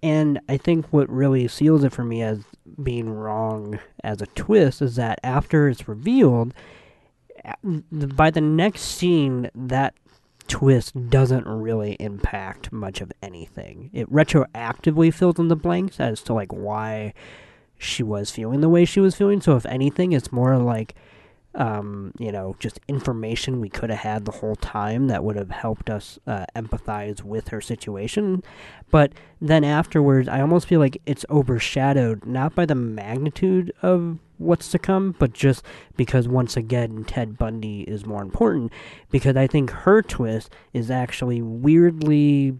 And 0.00 0.40
I 0.48 0.56
think 0.56 0.86
what 0.92 1.10
really 1.10 1.48
seals 1.48 1.82
it 1.82 1.92
for 1.92 2.04
me 2.04 2.22
as 2.22 2.44
being 2.80 3.10
wrong 3.10 3.80
as 4.04 4.22
a 4.22 4.26
twist 4.26 4.80
is 4.80 4.94
that 4.96 5.18
after 5.24 5.68
it's 5.68 5.88
revealed, 5.88 6.54
by 7.82 8.30
the 8.30 8.40
next 8.40 8.82
scene, 8.82 9.50
that 9.56 9.94
twist 10.52 11.08
doesn't 11.08 11.46
really 11.46 11.96
impact 11.98 12.70
much 12.70 13.00
of 13.00 13.10
anything. 13.22 13.88
It 13.94 14.12
retroactively 14.12 15.12
fills 15.12 15.38
in 15.38 15.48
the 15.48 15.56
blanks 15.56 15.98
as 15.98 16.20
to 16.24 16.34
like 16.34 16.52
why 16.52 17.14
she 17.78 18.02
was 18.02 18.30
feeling 18.30 18.60
the 18.60 18.68
way 18.68 18.84
she 18.84 19.00
was 19.00 19.14
feeling. 19.14 19.40
So 19.40 19.56
if 19.56 19.64
anything, 19.64 20.12
it's 20.12 20.30
more 20.30 20.58
like 20.58 20.94
um, 21.54 22.12
you 22.18 22.32
know, 22.32 22.56
just 22.58 22.80
information 22.88 23.60
we 23.60 23.68
could 23.68 23.90
have 23.90 24.00
had 24.00 24.24
the 24.24 24.32
whole 24.32 24.56
time 24.56 25.08
that 25.08 25.22
would 25.22 25.36
have 25.36 25.50
helped 25.50 25.90
us 25.90 26.18
uh, 26.26 26.46
empathize 26.56 27.22
with 27.22 27.48
her 27.48 27.60
situation. 27.60 28.42
But 28.90 29.12
then 29.40 29.64
afterwards, 29.64 30.28
I 30.28 30.40
almost 30.40 30.66
feel 30.66 30.80
like 30.80 31.00
it's 31.04 31.26
overshadowed 31.28 32.24
not 32.24 32.54
by 32.54 32.66
the 32.66 32.74
magnitude 32.74 33.72
of 33.82 34.18
what's 34.38 34.70
to 34.70 34.78
come, 34.78 35.14
but 35.18 35.32
just 35.32 35.64
because 35.96 36.26
once 36.26 36.56
again, 36.56 37.04
Ted 37.04 37.38
Bundy 37.38 37.82
is 37.82 38.06
more 38.06 38.22
important. 38.22 38.72
Because 39.10 39.36
I 39.36 39.46
think 39.46 39.70
her 39.70 40.02
twist 40.02 40.50
is 40.72 40.90
actually 40.90 41.42
weirdly 41.42 42.58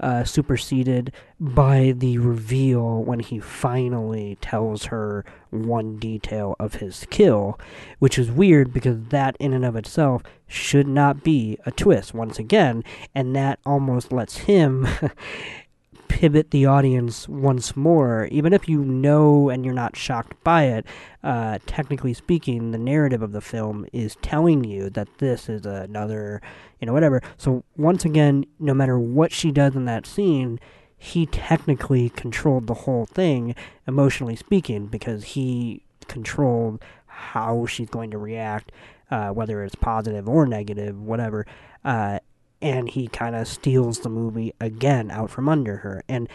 uh, 0.00 0.24
superseded 0.24 1.12
by 1.40 1.92
the 1.96 2.18
reveal 2.18 3.02
when 3.02 3.20
he 3.20 3.38
finally 3.38 4.36
tells 4.40 4.86
her 4.86 5.24
one 5.50 5.96
detail 5.96 6.56
of 6.58 6.74
his 6.74 7.06
kill, 7.10 7.58
which 7.98 8.18
is 8.18 8.30
weird 8.30 8.72
because 8.72 8.98
that 9.08 9.36
in 9.38 9.52
and 9.52 9.64
of 9.64 9.76
itself 9.76 10.22
should 10.46 10.86
not 10.86 11.22
be 11.22 11.58
a 11.66 11.70
twist 11.70 12.14
once 12.14 12.38
again, 12.38 12.82
and 13.14 13.34
that 13.34 13.58
almost 13.66 14.12
lets 14.12 14.38
him 14.38 14.86
pivot 16.08 16.50
the 16.50 16.66
audience 16.66 17.28
once 17.28 17.76
more, 17.76 18.26
even 18.30 18.52
if 18.52 18.68
you 18.68 18.84
know 18.84 19.48
and 19.48 19.64
you're 19.64 19.74
not 19.74 19.96
shocked 19.96 20.42
by 20.42 20.64
it. 20.64 20.86
Uh, 21.22 21.58
technically 21.66 22.14
speaking, 22.14 22.70
the 22.70 22.78
narrative 22.78 23.22
of 23.22 23.32
the 23.32 23.40
film 23.40 23.86
is 23.92 24.16
telling 24.22 24.64
you 24.64 24.90
that 24.90 25.08
this 25.18 25.48
is 25.48 25.64
another, 25.66 26.40
you 26.80 26.86
know, 26.86 26.92
whatever. 26.92 27.22
So 27.36 27.64
once 27.76 28.04
again, 28.04 28.46
no 28.58 28.74
matter 28.74 28.98
what 28.98 29.32
she 29.32 29.50
does 29.52 29.76
in 29.76 29.84
that 29.84 30.06
scene, 30.06 30.58
he 30.96 31.26
technically 31.26 32.08
controlled 32.10 32.66
the 32.66 32.74
whole 32.74 33.06
thing, 33.06 33.54
emotionally 33.86 34.36
speaking, 34.36 34.86
because 34.86 35.24
he 35.24 35.84
controlled 36.08 36.82
how 37.06 37.66
she's 37.66 37.88
going 37.88 38.10
to 38.10 38.18
react, 38.18 38.72
uh, 39.10 39.28
whether 39.30 39.62
it's 39.62 39.76
positive 39.76 40.28
or 40.28 40.46
negative, 40.46 41.00
whatever. 41.00 41.46
Uh, 41.84 42.18
and 42.60 42.88
he 42.88 43.08
kind 43.08 43.36
of 43.36 43.46
steals 43.46 44.00
the 44.00 44.08
movie 44.08 44.54
again 44.60 45.10
out 45.10 45.30
from 45.30 45.48
under 45.48 45.78
her. 45.78 46.02
And 46.08 46.28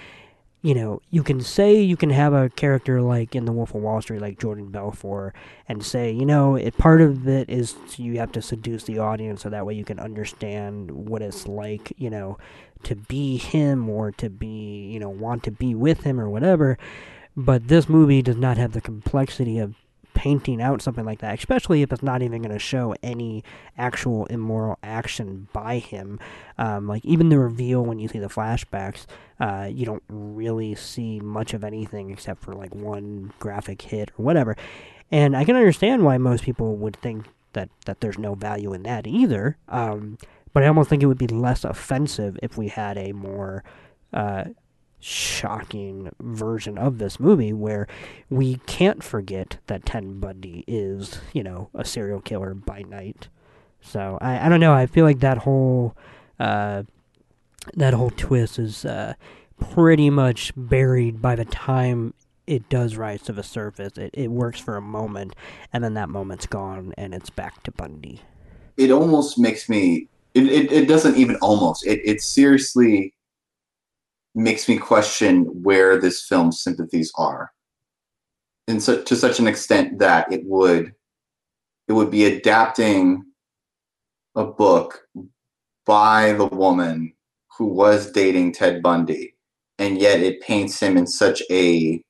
you 0.64 0.74
know, 0.74 1.02
you 1.12 1.24
can 1.24 1.42
say 1.42 1.82
you 1.82 1.98
can 1.98 2.10
have 2.10 2.34
a 2.34 2.50
character 2.50 3.02
like 3.02 3.36
in 3.36 3.44
The 3.44 3.52
Wolf 3.52 3.76
of 3.76 3.82
Wall 3.82 4.02
Street, 4.02 4.22
like 4.22 4.40
Jordan 4.40 4.72
Belfort, 4.72 5.36
and 5.68 5.84
say, 5.84 6.10
you 6.10 6.26
know, 6.26 6.56
it 6.56 6.78
part 6.78 7.02
of 7.02 7.28
it 7.28 7.50
is 7.50 7.76
you 7.98 8.18
have 8.20 8.32
to 8.32 8.42
seduce 8.42 8.86
the 8.86 8.98
audience 8.98 9.42
so 9.42 9.50
that 9.50 9.66
way 9.66 9.74
you 9.74 9.84
can 9.84 10.00
understand 10.00 10.90
what 10.90 11.22
it's 11.22 11.48
like, 11.50 11.92
you 11.98 12.10
know, 12.10 12.38
to 12.84 12.96
be 12.96 13.36
him 13.36 13.90
or 13.90 14.12
to 14.14 14.30
be, 14.30 14.90
you 14.90 15.02
know, 15.02 15.10
want 15.10 15.44
to 15.44 15.52
be 15.52 15.76
with 15.76 16.04
him 16.04 16.18
or 16.18 16.30
whatever. 16.30 16.78
But 17.36 17.68
this 17.68 17.90
movie 17.90 18.22
does 18.22 18.38
not 18.38 18.56
have 18.56 18.72
the 18.72 18.82
complexity 18.82 19.60
of 19.60 19.76
painting 20.14 20.62
out 20.62 20.82
something 20.82 21.06
like 21.06 21.20
that, 21.20 21.38
especially 21.38 21.82
if 21.82 21.92
it's 21.92 22.04
not 22.04 22.22
even 22.22 22.42
going 22.42 22.54
to 22.54 22.60
show 22.60 22.96
any 23.04 23.44
actual 23.78 24.26
immoral 24.28 24.78
action 24.84 25.48
by 25.54 25.80
him. 25.80 26.20
Um, 26.58 26.88
like 26.88 27.04
even 27.06 27.30
the 27.30 27.40
reveal 27.40 27.84
when 27.84 28.00
you 28.00 28.08
see 28.08 28.20
the 28.20 28.28
flashbacks, 28.28 29.06
uh, 29.40 29.70
you 29.72 29.86
don't 29.86 30.04
really 30.08 30.76
see 30.76 31.20
much 31.20 31.54
of 31.54 31.64
anything 31.64 32.12
except 32.12 32.44
for 32.44 32.54
like 32.54 32.74
one 32.74 33.34
graphic 33.40 33.82
hit 33.82 34.12
or 34.18 34.24
whatever. 34.24 34.56
And 35.12 35.36
I 35.36 35.44
can 35.46 35.56
understand 35.56 36.04
why 36.04 36.18
most 36.18 36.44
people 36.44 36.76
would 36.78 36.96
think 36.96 37.28
that 37.54 37.70
that 37.86 38.02
there's 38.02 38.18
no 38.18 38.36
value 38.36 38.74
in 38.74 38.84
that 38.84 39.06
either. 39.06 39.58
Um, 39.68 40.18
but 40.54 40.64
I 40.64 40.68
almost 40.68 40.90
think 40.90 41.04
it 41.04 41.08
would 41.08 41.18
be 41.18 41.28
less 41.28 41.64
offensive 41.64 42.38
if 42.42 42.58
we 42.58 42.68
had 42.68 42.98
a 42.98 43.12
more 43.12 43.64
uh, 44.14 44.46
shocking 45.04 46.10
version 46.22 46.78
of 46.78 46.98
this 46.98 47.20
movie 47.20 47.52
where 47.52 47.88
we 48.30 48.56
can't 48.66 49.04
forget 49.04 49.58
that 49.68 49.86
Ted 49.86 50.22
Bundy 50.22 50.64
is, 50.68 51.20
you 51.34 51.44
know, 51.44 51.70
a 51.74 51.84
serial 51.84 52.22
killer 52.22 52.54
by 52.54 52.84
night. 52.84 53.28
So 53.82 54.18
I, 54.22 54.46
I 54.46 54.50
don't 54.50 54.62
know. 54.62 54.74
I 54.74 54.86
feel 54.86 55.04
like 55.04 55.20
that 55.20 55.40
whole 55.40 55.96
uh, 56.40 56.84
that 57.76 57.94
whole 57.94 58.12
twist 58.12 58.58
is 58.60 58.86
uh, 58.86 59.14
pretty 59.60 60.10
much 60.10 60.54
buried 60.56 61.22
by 61.22 61.36
the 61.36 61.46
time 61.46 62.14
it 62.48 62.70
does 62.70 62.96
rise 62.96 63.22
to 63.24 63.34
the 63.34 63.44
surface. 63.44 63.98
It 63.98 64.12
it 64.14 64.32
works 64.32 64.60
for 64.60 64.78
a 64.78 64.82
moment, 64.82 65.36
and 65.72 65.84
then 65.84 65.94
that 65.96 66.10
moment's 66.10 66.46
gone, 66.46 66.94
and 66.98 67.14
it's 67.14 67.30
back 67.30 67.64
to 67.64 67.72
Bundy. 67.72 68.22
It 68.78 68.92
almost 68.92 69.38
makes 69.38 69.70
me. 69.70 70.08
It, 70.34 70.48
it, 70.48 70.72
it 70.72 70.88
doesn't 70.88 71.16
even 71.16 71.36
almost. 71.38 71.86
It 71.86 72.02
it 72.04 72.22
seriously 72.22 73.14
makes 74.36 74.68
me 74.68 74.78
question 74.78 75.44
where 75.64 76.00
this 76.00 76.26
film's 76.26 76.62
sympathies 76.62 77.12
are, 77.18 77.52
and 78.68 78.82
so 78.82 79.02
to 79.02 79.16
such 79.16 79.40
an 79.40 79.48
extent 79.48 80.00
that 80.00 80.32
it 80.32 80.42
would 80.46 80.94
it 81.88 81.94
would 81.94 82.12
be 82.12 82.26
adapting 82.26 83.24
a 84.36 84.46
book 84.46 85.08
by 85.86 86.34
the 86.34 86.46
woman 86.46 87.14
who 87.58 87.66
was 87.66 88.12
dating 88.12 88.52
Ted 88.52 88.82
Bundy, 88.82 89.36
and 89.78 90.00
yet 90.00 90.22
it 90.22 90.42
paints 90.42 90.80
him 90.80 90.98
in 90.98 91.06
such 91.06 91.42
a 91.52 92.04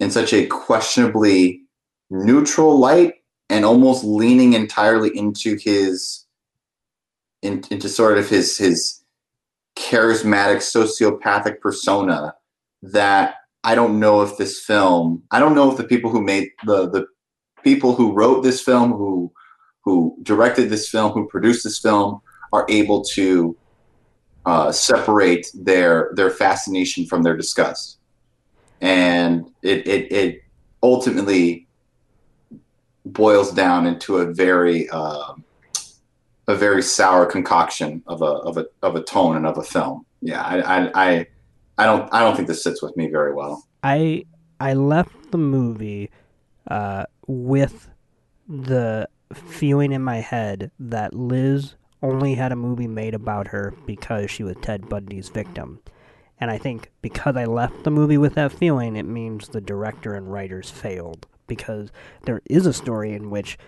in 0.00 0.10
such 0.10 0.32
a 0.32 0.46
questionably 0.46 1.62
neutral 2.10 2.78
light 2.78 3.14
and 3.50 3.64
almost 3.64 4.04
leaning 4.04 4.52
entirely 4.52 5.16
into 5.16 5.56
his 5.56 6.26
in, 7.42 7.62
into 7.70 7.88
sort 7.88 8.18
of 8.18 8.28
his 8.28 8.56
his 8.58 8.97
charismatic 9.78 10.58
sociopathic 10.58 11.60
persona 11.60 12.34
that 12.82 13.36
I 13.64 13.74
don't 13.74 14.00
know 14.00 14.22
if 14.22 14.36
this 14.36 14.60
film 14.60 15.22
I 15.30 15.38
don't 15.38 15.54
know 15.54 15.70
if 15.70 15.76
the 15.76 15.84
people 15.84 16.10
who 16.10 16.22
made 16.22 16.50
the 16.66 16.88
the 16.90 17.06
people 17.62 17.94
who 17.94 18.12
wrote 18.12 18.42
this 18.42 18.60
film 18.60 18.92
who 18.92 19.32
who 19.82 20.16
directed 20.22 20.68
this 20.68 20.88
film 20.88 21.12
who 21.12 21.28
produced 21.28 21.64
this 21.64 21.78
film 21.78 22.20
are 22.52 22.66
able 22.68 23.02
to 23.02 23.56
uh, 24.46 24.72
separate 24.72 25.46
their 25.54 26.10
their 26.14 26.30
fascination 26.30 27.06
from 27.06 27.22
their 27.22 27.36
disgust. 27.36 27.98
And 28.80 29.50
it, 29.62 29.86
it, 29.86 30.12
it 30.12 30.42
ultimately 30.82 31.66
boils 33.04 33.52
down 33.52 33.86
into 33.86 34.18
a 34.18 34.32
very 34.32 34.88
uh, 34.90 35.34
a 36.48 36.54
very 36.54 36.82
sour 36.82 37.26
concoction 37.26 38.02
of 38.06 38.22
a 38.22 38.24
of 38.24 38.56
a 38.56 38.66
of 38.82 38.96
a 38.96 39.02
tone 39.02 39.36
and 39.36 39.46
of 39.46 39.58
a 39.58 39.62
film. 39.62 40.04
Yeah, 40.20 40.42
I 40.42 40.60
I 40.60 40.90
I, 40.94 41.26
I 41.76 41.86
don't 41.86 42.12
I 42.12 42.20
don't 42.20 42.34
think 42.34 42.48
this 42.48 42.62
sits 42.64 42.82
with 42.82 42.96
me 42.96 43.08
very 43.08 43.34
well. 43.34 43.66
I 43.82 44.24
I 44.58 44.72
left 44.72 45.30
the 45.30 45.38
movie 45.38 46.10
uh, 46.68 47.04
with 47.26 47.90
the 48.48 49.08
feeling 49.32 49.92
in 49.92 50.02
my 50.02 50.16
head 50.16 50.70
that 50.80 51.14
Liz 51.14 51.74
only 52.02 52.34
had 52.34 52.50
a 52.50 52.56
movie 52.56 52.88
made 52.88 53.14
about 53.14 53.48
her 53.48 53.74
because 53.84 54.30
she 54.30 54.42
was 54.42 54.56
Ted 54.62 54.88
Bundy's 54.88 55.28
victim. 55.28 55.80
And 56.40 56.50
I 56.50 56.56
think 56.56 56.90
because 57.02 57.36
I 57.36 57.44
left 57.44 57.84
the 57.84 57.90
movie 57.90 58.16
with 58.16 58.34
that 58.34 58.52
feeling, 58.52 58.96
it 58.96 59.04
means 59.04 59.48
the 59.48 59.60
director 59.60 60.14
and 60.14 60.32
writers 60.32 60.70
failed. 60.70 61.26
Because 61.46 61.90
there 62.24 62.40
is 62.46 62.64
a 62.66 62.72
story 62.72 63.12
in 63.12 63.30
which 63.30 63.58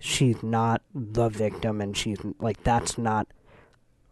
she's 0.00 0.42
not 0.42 0.82
the 0.94 1.28
victim 1.28 1.80
and 1.80 1.96
she's 1.96 2.18
like 2.40 2.60
that's 2.64 2.98
not 2.98 3.28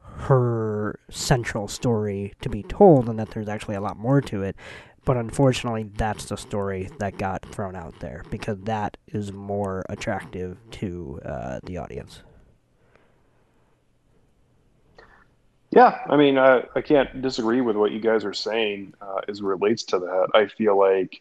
her 0.00 1.00
central 1.10 1.66
story 1.66 2.34
to 2.42 2.48
be 2.48 2.62
told 2.62 3.08
and 3.08 3.18
that 3.18 3.30
there's 3.30 3.48
actually 3.48 3.74
a 3.74 3.80
lot 3.80 3.96
more 3.96 4.20
to 4.20 4.42
it. 4.42 4.54
But 5.04 5.16
unfortunately 5.16 5.90
that's 5.96 6.26
the 6.26 6.36
story 6.36 6.90
that 6.98 7.16
got 7.16 7.42
thrown 7.46 7.74
out 7.74 7.98
there 8.00 8.22
because 8.30 8.58
that 8.62 8.98
is 9.06 9.32
more 9.32 9.84
attractive 9.88 10.58
to 10.72 11.20
uh, 11.24 11.60
the 11.64 11.78
audience. 11.78 12.22
Yeah 15.70 15.98
i 16.08 16.16
mean 16.16 16.38
i 16.38 16.62
can't 16.82 17.20
disagree 17.20 17.60
with 17.60 17.76
what 17.76 17.92
you 17.92 18.00
guys 18.00 18.24
are 18.24 18.32
saying 18.32 18.94
uh, 19.02 19.20
as 19.28 19.42
relates 19.42 19.82
to 19.84 19.98
that. 19.98 20.28
I 20.34 20.46
feel 20.46 20.78
like 20.78 21.20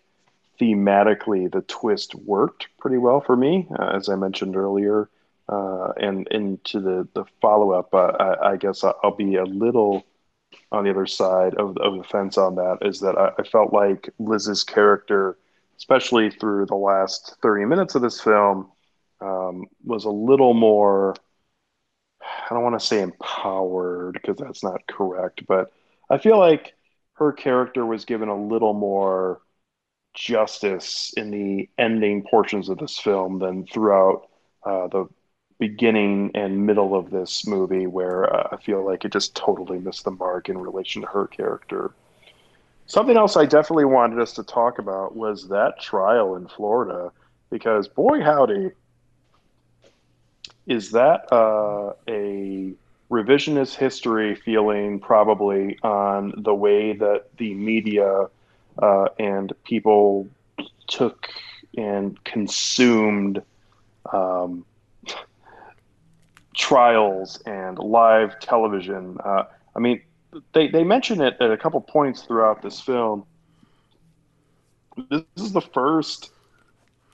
thematically 0.59 1.51
the 1.51 1.61
twist 1.61 2.15
worked 2.15 2.67
pretty 2.79 2.97
well 2.97 3.21
for 3.21 3.35
me, 3.35 3.67
uh, 3.77 3.91
as 3.95 4.09
I 4.09 4.15
mentioned 4.15 4.55
earlier. 4.55 5.09
Uh, 5.49 5.93
and 5.95 6.27
into 6.27 6.81
the 6.81 7.07
the 7.13 7.23
follow 7.41 7.71
up, 7.71 7.93
uh, 7.93 8.11
I, 8.19 8.51
I, 8.51 8.57
guess 8.57 8.83
I'll 8.83 9.15
be 9.15 9.35
a 9.35 9.45
little 9.45 10.05
on 10.73 10.83
the 10.83 10.89
other 10.89 11.05
side 11.05 11.55
of, 11.55 11.77
of 11.77 11.97
the 11.97 12.03
fence 12.03 12.37
on 12.37 12.55
that. 12.55 12.79
Is 12.81 12.99
that 12.99 13.17
I, 13.17 13.31
I 13.39 13.43
felt 13.43 13.71
like 13.71 14.09
Liz's 14.19 14.65
character, 14.65 15.37
especially 15.77 16.31
through 16.31 16.65
the 16.65 16.75
last 16.75 17.37
thirty 17.41 17.63
minutes 17.63 17.95
of 17.95 18.01
this 18.01 18.19
film, 18.19 18.69
um, 19.21 19.67
was 19.85 20.03
a 20.03 20.09
little 20.09 20.53
more. 20.53 21.15
I 22.21 22.53
don't 22.53 22.63
want 22.63 22.77
to 22.77 22.85
say 22.85 23.01
empowered 23.01 24.19
because 24.21 24.35
that's 24.35 24.63
not 24.63 24.85
correct, 24.87 25.47
but 25.47 25.71
I 26.09 26.17
feel 26.17 26.37
like 26.37 26.73
her 27.13 27.31
character 27.31 27.85
was 27.85 28.03
given 28.03 28.27
a 28.27 28.35
little 28.35 28.73
more 28.73 29.39
justice 30.13 31.13
in 31.15 31.31
the 31.31 31.69
ending 31.77 32.23
portions 32.23 32.69
of 32.69 32.77
this 32.77 32.97
film 32.97 33.39
than 33.39 33.65
throughout 33.65 34.27
uh, 34.63 34.87
the 34.87 35.07
beginning 35.59 36.31
and 36.35 36.65
middle 36.65 36.95
of 36.95 37.09
this 37.09 37.47
movie, 37.47 37.87
where 37.87 38.33
uh, 38.33 38.49
I 38.51 38.57
feel 38.57 38.85
like 38.85 39.05
it 39.05 39.11
just 39.11 39.35
totally 39.35 39.79
missed 39.79 40.03
the 40.03 40.11
mark 40.11 40.49
in 40.49 40.57
relation 40.57 41.01
to 41.01 41.07
her 41.07 41.27
character. 41.27 41.91
Something 42.85 43.17
else 43.17 43.35
I 43.35 43.45
definitely 43.45 43.85
wanted 43.85 44.19
us 44.19 44.33
to 44.33 44.43
talk 44.43 44.79
about 44.79 45.15
was 45.15 45.49
that 45.49 45.79
trial 45.79 46.35
in 46.35 46.47
Florida, 46.47 47.11
because 47.49 47.87
boy, 47.87 48.21
howdy, 48.21 48.71
is 50.67 50.91
that 50.91 51.31
uh, 51.31 51.93
a 52.07 52.73
revisionist 53.09 53.75
history 53.75 54.35
feeling 54.35 54.99
probably 54.99 55.77
on 55.81 56.33
the 56.37 56.53
way 56.53 56.93
that 56.93 57.25
the 57.37 57.53
media 57.53 58.27
uh, 58.79 59.07
and 59.19 59.53
people 59.63 60.27
took 60.87 61.27
and 61.77 62.21
consumed 62.23 63.41
um, 64.13 64.65
trials 66.55 67.39
and 67.45 67.77
live 67.77 68.39
television. 68.39 69.17
Uh, 69.23 69.43
I 69.75 69.79
mean, 69.79 70.01
they, 70.53 70.67
they 70.67 70.83
mention 70.83 71.21
it 71.21 71.37
at 71.39 71.51
a 71.51 71.57
couple 71.57 71.79
points 71.81 72.23
throughout 72.23 72.61
this 72.61 72.79
film. 72.79 73.25
This 75.09 75.23
is 75.35 75.53
the 75.53 75.61
first 75.61 76.31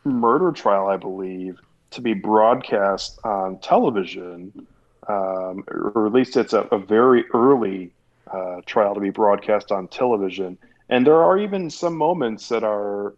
murder 0.05 0.51
trial, 0.51 0.87
I 0.87 0.97
believe, 0.97 1.59
to 1.91 2.01
be 2.01 2.13
broadcast 2.13 3.19
on 3.23 3.59
television, 3.59 4.67
um, 5.07 5.63
or 5.67 6.07
at 6.07 6.13
least 6.13 6.37
it's 6.37 6.53
a, 6.53 6.61
a 6.71 6.79
very 6.79 7.25
early 7.33 7.91
uh, 8.31 8.61
trial 8.65 8.93
to 8.95 9.01
be 9.01 9.09
broadcast 9.09 9.71
on 9.71 9.87
television. 9.87 10.57
And 10.89 11.07
there 11.07 11.21
are 11.23 11.37
even 11.37 11.69
some 11.69 11.95
moments 11.95 12.49
that 12.49 12.63
are 12.63 13.13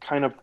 kind 0.00 0.24
of 0.24 0.34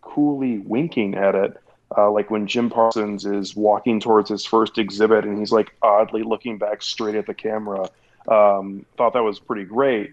coolly 0.00 0.58
winking 0.58 1.14
at 1.14 1.34
it. 1.34 1.56
Uh, 1.96 2.10
like 2.10 2.30
when 2.30 2.46
Jim 2.46 2.70
Parsons 2.70 3.26
is 3.26 3.54
walking 3.54 4.00
towards 4.00 4.30
his 4.30 4.46
first 4.46 4.78
exhibit 4.78 5.24
and 5.24 5.38
he's 5.38 5.52
like 5.52 5.74
oddly 5.82 6.22
looking 6.22 6.56
back 6.56 6.82
straight 6.82 7.14
at 7.14 7.26
the 7.26 7.34
camera. 7.34 7.90
Um, 8.28 8.86
thought 8.96 9.12
that 9.12 9.22
was 9.22 9.38
pretty 9.38 9.64
great. 9.64 10.10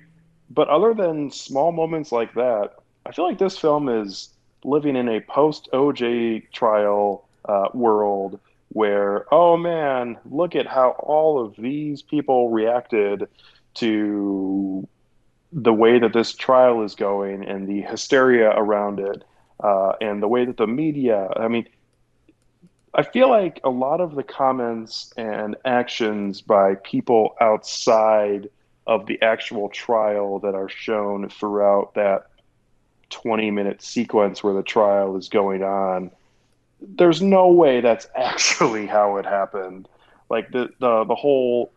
But 0.49 0.67
other 0.67 0.93
than 0.93 1.31
small 1.31 1.71
moments 1.71 2.11
like 2.11 2.33
that, 2.33 2.73
I 3.05 3.11
feel 3.11 3.25
like 3.27 3.37
this 3.37 3.57
film 3.57 3.87
is 3.87 4.29
living 4.63 4.95
in 4.95 5.07
a 5.07 5.21
post 5.21 5.69
OJ 5.71 6.51
trial 6.51 7.25
uh, 7.45 7.69
world 7.73 8.39
where, 8.69 9.25
oh 9.33 9.57
man, 9.57 10.17
look 10.29 10.55
at 10.55 10.67
how 10.67 10.91
all 10.99 11.43
of 11.43 11.55
these 11.55 12.01
people 12.01 12.49
reacted 12.49 13.27
to 13.75 14.87
the 15.51 15.73
way 15.73 15.99
that 15.99 16.13
this 16.13 16.33
trial 16.33 16.83
is 16.83 16.95
going 16.95 17.45
and 17.45 17.67
the 17.67 17.81
hysteria 17.81 18.49
around 18.51 18.99
it 18.99 19.23
uh, 19.63 19.93
and 19.99 20.21
the 20.21 20.27
way 20.27 20.45
that 20.45 20.57
the 20.57 20.67
media, 20.67 21.29
I 21.35 21.47
mean, 21.47 21.67
I 22.93 23.03
feel 23.03 23.29
like 23.29 23.59
a 23.63 23.69
lot 23.69 24.01
of 24.01 24.15
the 24.15 24.23
comments 24.23 25.13
and 25.17 25.55
actions 25.65 26.41
by 26.41 26.75
people 26.75 27.35
outside 27.39 28.49
of 28.87 29.05
the 29.05 29.21
actual 29.21 29.69
trial 29.69 30.39
that 30.39 30.55
are 30.55 30.69
shown 30.69 31.29
throughout 31.29 31.93
that 31.95 32.27
20 33.09 33.51
minute 33.51 33.81
sequence 33.81 34.43
where 34.43 34.53
the 34.53 34.63
trial 34.63 35.17
is 35.17 35.29
going 35.29 35.63
on, 35.63 36.11
there's 36.81 37.21
no 37.21 37.49
way 37.49 37.81
that's 37.81 38.07
actually 38.15 38.85
how 38.85 39.17
it 39.17 39.25
happened. 39.25 39.87
Like 40.29 40.51
the, 40.51 40.69
the, 40.79 41.05
the 41.05 41.15
whole 41.15 41.71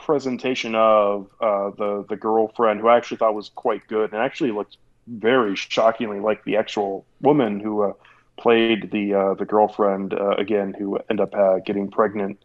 presentation 0.00 0.74
of 0.74 1.28
uh, 1.40 1.70
the 1.70 2.04
the 2.08 2.16
girlfriend, 2.16 2.80
who 2.80 2.88
I 2.88 2.96
actually 2.96 3.18
thought 3.18 3.34
was 3.34 3.50
quite 3.50 3.86
good, 3.86 4.12
and 4.12 4.20
actually 4.20 4.50
looked 4.50 4.76
very 5.06 5.56
shockingly 5.56 6.20
like 6.20 6.44
the 6.44 6.56
actual 6.56 7.04
woman 7.20 7.60
who 7.60 7.82
uh, 7.82 7.92
played 8.36 8.90
the 8.90 9.14
uh, 9.14 9.34
the 9.34 9.44
girlfriend 9.44 10.14
uh, 10.14 10.30
again, 10.30 10.74
who 10.78 10.98
ended 11.08 11.20
up 11.20 11.34
uh, 11.34 11.58
getting 11.60 11.90
pregnant 11.90 12.42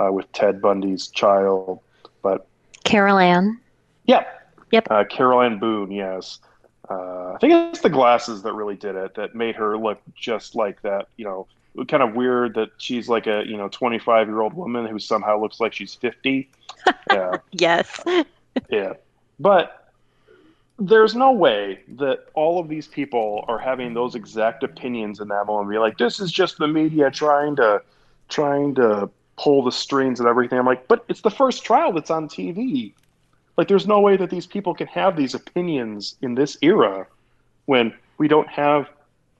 uh, 0.00 0.12
with 0.12 0.30
Ted 0.32 0.60
Bundy's 0.60 1.08
child. 1.08 1.80
But 2.22 2.46
Carole 2.84 3.18
Ann. 3.18 3.60
Yep. 4.06 4.34
Yep. 4.70 4.88
Carole 5.10 5.42
Ann 5.42 5.58
Boone. 5.58 5.90
Yes. 5.90 6.38
I 6.90 7.36
think 7.40 7.52
it's 7.52 7.80
the 7.80 7.90
glasses 7.90 8.42
that 8.42 8.54
really 8.54 8.74
did 8.74 8.96
it. 8.96 9.14
That 9.14 9.34
made 9.34 9.56
her 9.56 9.76
look 9.76 10.00
just 10.14 10.54
like 10.54 10.80
that. 10.82 11.08
You 11.16 11.26
know, 11.26 11.46
kind 11.86 12.02
of 12.02 12.14
weird 12.14 12.54
that 12.54 12.70
she's 12.78 13.08
like 13.08 13.26
a 13.26 13.44
you 13.46 13.56
know 13.56 13.68
25 13.68 14.28
year 14.28 14.40
old 14.40 14.54
woman 14.54 14.86
who 14.86 14.98
somehow 14.98 15.40
looks 15.40 15.60
like 15.60 15.72
she's 15.72 15.94
50 15.94 16.48
yeah. 17.10 17.38
Yes. 17.52 18.02
Yeah. 18.70 18.94
But 19.38 19.92
there's 20.78 21.14
no 21.14 21.32
way 21.32 21.80
that 21.96 22.26
all 22.34 22.60
of 22.60 22.68
these 22.68 22.86
people 22.86 23.44
are 23.48 23.58
having 23.58 23.94
those 23.94 24.14
exact 24.14 24.62
opinions 24.62 25.20
in 25.20 25.28
that 25.28 25.46
moment. 25.46 25.70
Be 25.70 25.78
like 25.78 25.98
this 25.98 26.20
is 26.20 26.30
just 26.30 26.58
the 26.58 26.68
media 26.68 27.10
trying 27.10 27.56
to 27.56 27.82
trying 28.28 28.74
to 28.76 29.10
pull 29.36 29.62
the 29.62 29.72
strings 29.72 30.20
and 30.20 30.28
everything. 30.28 30.58
I'm 30.58 30.66
like 30.66 30.88
but 30.88 31.04
it's 31.08 31.20
the 31.20 31.30
first 31.30 31.64
trial 31.64 31.92
that's 31.92 32.10
on 32.10 32.28
tv 32.28 32.92
like 33.58 33.66
there's 33.66 33.86
no 33.86 34.00
way 34.00 34.16
that 34.16 34.30
these 34.30 34.46
people 34.46 34.72
can 34.72 34.86
have 34.86 35.16
these 35.16 35.34
opinions 35.34 36.14
in 36.22 36.34
this 36.36 36.56
era 36.62 37.06
when 37.66 37.92
we 38.16 38.28
don't 38.28 38.48
have 38.48 38.88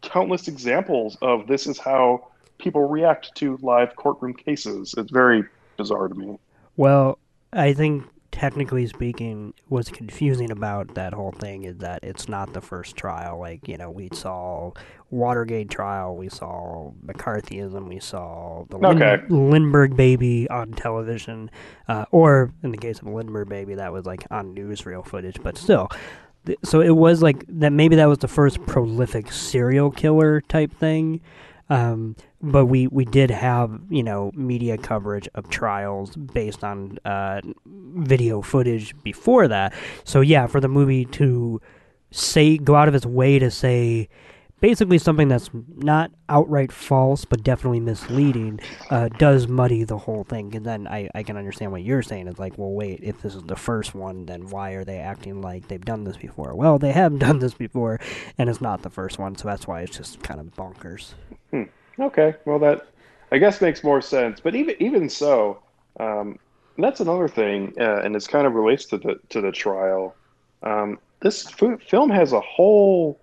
countless 0.03 0.49
examples 0.49 1.17
of 1.23 1.47
this 1.47 1.67
is 1.67 1.79
how 1.79 2.29
people 2.59 2.89
react 2.89 3.35
to 3.37 3.59
live 3.63 3.95
courtroom 3.97 4.35
cases. 4.35 4.95
It's 4.97 5.11
very 5.11 5.45
bizarre 5.77 6.09
to 6.09 6.15
me. 6.15 6.39
Well, 6.77 7.19
I 7.53 7.73
think 7.73 8.05
technically 8.31 8.87
speaking, 8.87 9.53
what's 9.69 9.91
confusing 9.91 10.51
about 10.51 10.95
that 10.95 11.13
whole 11.13 11.33
thing 11.33 11.65
is 11.65 11.79
that 11.79 12.01
it's 12.05 12.29
not 12.29 12.53
the 12.53 12.61
first 12.61 12.97
trial. 12.97 13.39
Like, 13.39 13.67
you 13.67 13.77
know, 13.77 13.91
we 13.91 14.11
saw 14.13 14.73
Watergate 15.11 15.71
trial, 15.71 16.17
we 16.17 16.29
saw 16.29 16.93
McCarthyism, 17.05 17.89
we 17.89 17.99
saw 17.99 18.65
the 18.69 18.77
okay. 18.77 19.25
Lindbergh 19.29 19.97
baby 19.97 20.49
on 20.51 20.73
television, 20.73 21.51
uh, 21.89 22.05
or 22.11 22.53
in 22.63 22.71
the 22.71 22.79
case 22.79 22.99
of 22.99 23.07
the 23.07 23.11
Lindbergh 23.11 23.49
baby, 23.49 23.75
that 23.75 23.93
was 23.93 24.07
like 24.07 24.25
on 24.31 24.55
newsreel 24.55 25.05
footage, 25.05 25.43
but 25.43 25.57
still 25.57 25.89
so 26.65 26.81
it 26.81 26.97
was 26.97 27.23
like 27.23 27.45
that 27.49 27.73
maybe 27.73 27.97
that 27.97 28.07
was 28.07 28.19
the 28.19 28.29
first 28.29 28.65
prolific 28.67 29.33
serial 29.33 29.91
killer 29.91 30.41
type 30.43 30.73
thing 30.73 31.21
um, 31.71 32.17
but 32.41 32.67
we, 32.67 32.87
we 32.87 33.05
did 33.05 33.31
have 33.31 33.81
you 33.91 34.03
know 34.03 34.31
media 34.35 34.79
coverage 34.79 35.29
of 35.35 35.49
trials 35.51 36.17
based 36.17 36.65
on 36.65 36.99
uh, 37.05 37.41
video 37.67 38.43
footage 38.43 38.95
before 39.03 39.49
that. 39.49 39.75
So 40.05 40.21
yeah 40.21 40.47
for 40.47 40.61
the 40.61 40.69
movie 40.69 41.05
to 41.07 41.61
say 42.11 42.57
go 42.57 42.75
out 42.75 42.89
of 42.89 42.95
its 42.95 43.05
way 43.07 43.39
to 43.39 43.51
say 43.51 44.09
basically 44.61 44.99
something 44.99 45.29
that's 45.29 45.51
not 45.77 46.11
outright 46.29 46.73
false 46.73 47.25
but 47.25 47.43
definitely 47.43 47.81
misleading 47.81 48.61
uh, 48.91 49.09
does 49.19 49.47
muddy 49.49 49.85
the 49.85 49.99
whole 49.99 50.25
thing. 50.25 50.55
And 50.55 50.65
then 50.65 50.87
I, 50.87 51.09
I 51.15 51.23
can 51.23 51.37
understand 51.37 51.73
what 51.73 51.83
you're 51.83 52.03
saying. 52.03 52.29
It's 52.29 52.39
like 52.39 52.59
well 52.59 52.71
wait 52.71 53.01
if 53.03 53.23
this 53.23 53.35
is 53.35 53.43
the 53.45 53.57
first 53.57 53.95
one 53.95 54.27
then 54.27 54.49
why 54.51 54.73
are 54.73 54.85
they 54.85 54.99
acting 54.99 55.41
like 55.41 55.69
they've 55.69 55.85
done 55.85 56.05
this 56.05 56.17
before? 56.17 56.55
Well 56.55 56.79
they 56.79 56.93
have 56.93 57.19
done 57.19 57.39
this 57.39 57.55
before 57.55 58.01
and 58.37 58.49
it's 58.49 58.61
not 58.61 58.83
the 58.83 58.91
first 58.91 59.19
one 59.19 59.37
so 59.37 59.49
that's 59.49 59.67
why 59.67 59.83
it's 59.83 59.97
just 59.97 60.23
kind 60.23 60.41
of 60.41 60.55
bonkers. 60.55 61.15
Hmm. 61.51 61.65
okay. 62.01 62.35
Well 62.45 62.59
that 62.61 62.87
i 63.31 63.39
guess 63.39 63.61
makes 63.61 63.85
more 63.85 64.01
sense. 64.01 64.41
But 64.41 64.55
even 64.55 64.75
even 64.81 65.09
so 65.09 65.63
um, 66.01 66.39
that's 66.77 67.01
another 67.01 67.29
thing 67.29 67.75
uh, 67.79 68.03
and 68.03 68.15
it's 68.15 68.27
kind 68.27 68.47
of 68.47 68.55
relates 68.55 68.87
to 68.87 68.99
the 68.99 69.19
to 69.31 69.41
the 69.41 69.53
trial. 69.53 70.15
Um, 70.63 70.99
this 71.21 71.49
film 71.51 72.11
has 72.11 72.33
a 72.33 72.41
whole 72.41 73.19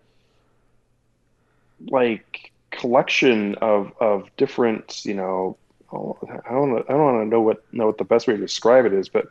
like 1.88 2.52
collection 2.72 3.56
of 3.56 3.94
of 4.00 4.30
different 4.38 5.06
you 5.06 5.14
know 5.14 5.58
I 5.92 6.52
don't 6.52 6.78
I 6.90 6.94
don't 6.94 7.04
want 7.04 7.24
to 7.24 7.26
know 7.26 7.42
what 7.42 7.64
know 7.74 7.88
what 7.88 7.98
the 7.98 8.04
best 8.04 8.28
way 8.28 8.36
to 8.36 8.40
describe 8.40 8.86
it 8.86 8.94
is, 8.94 9.10
but 9.10 9.28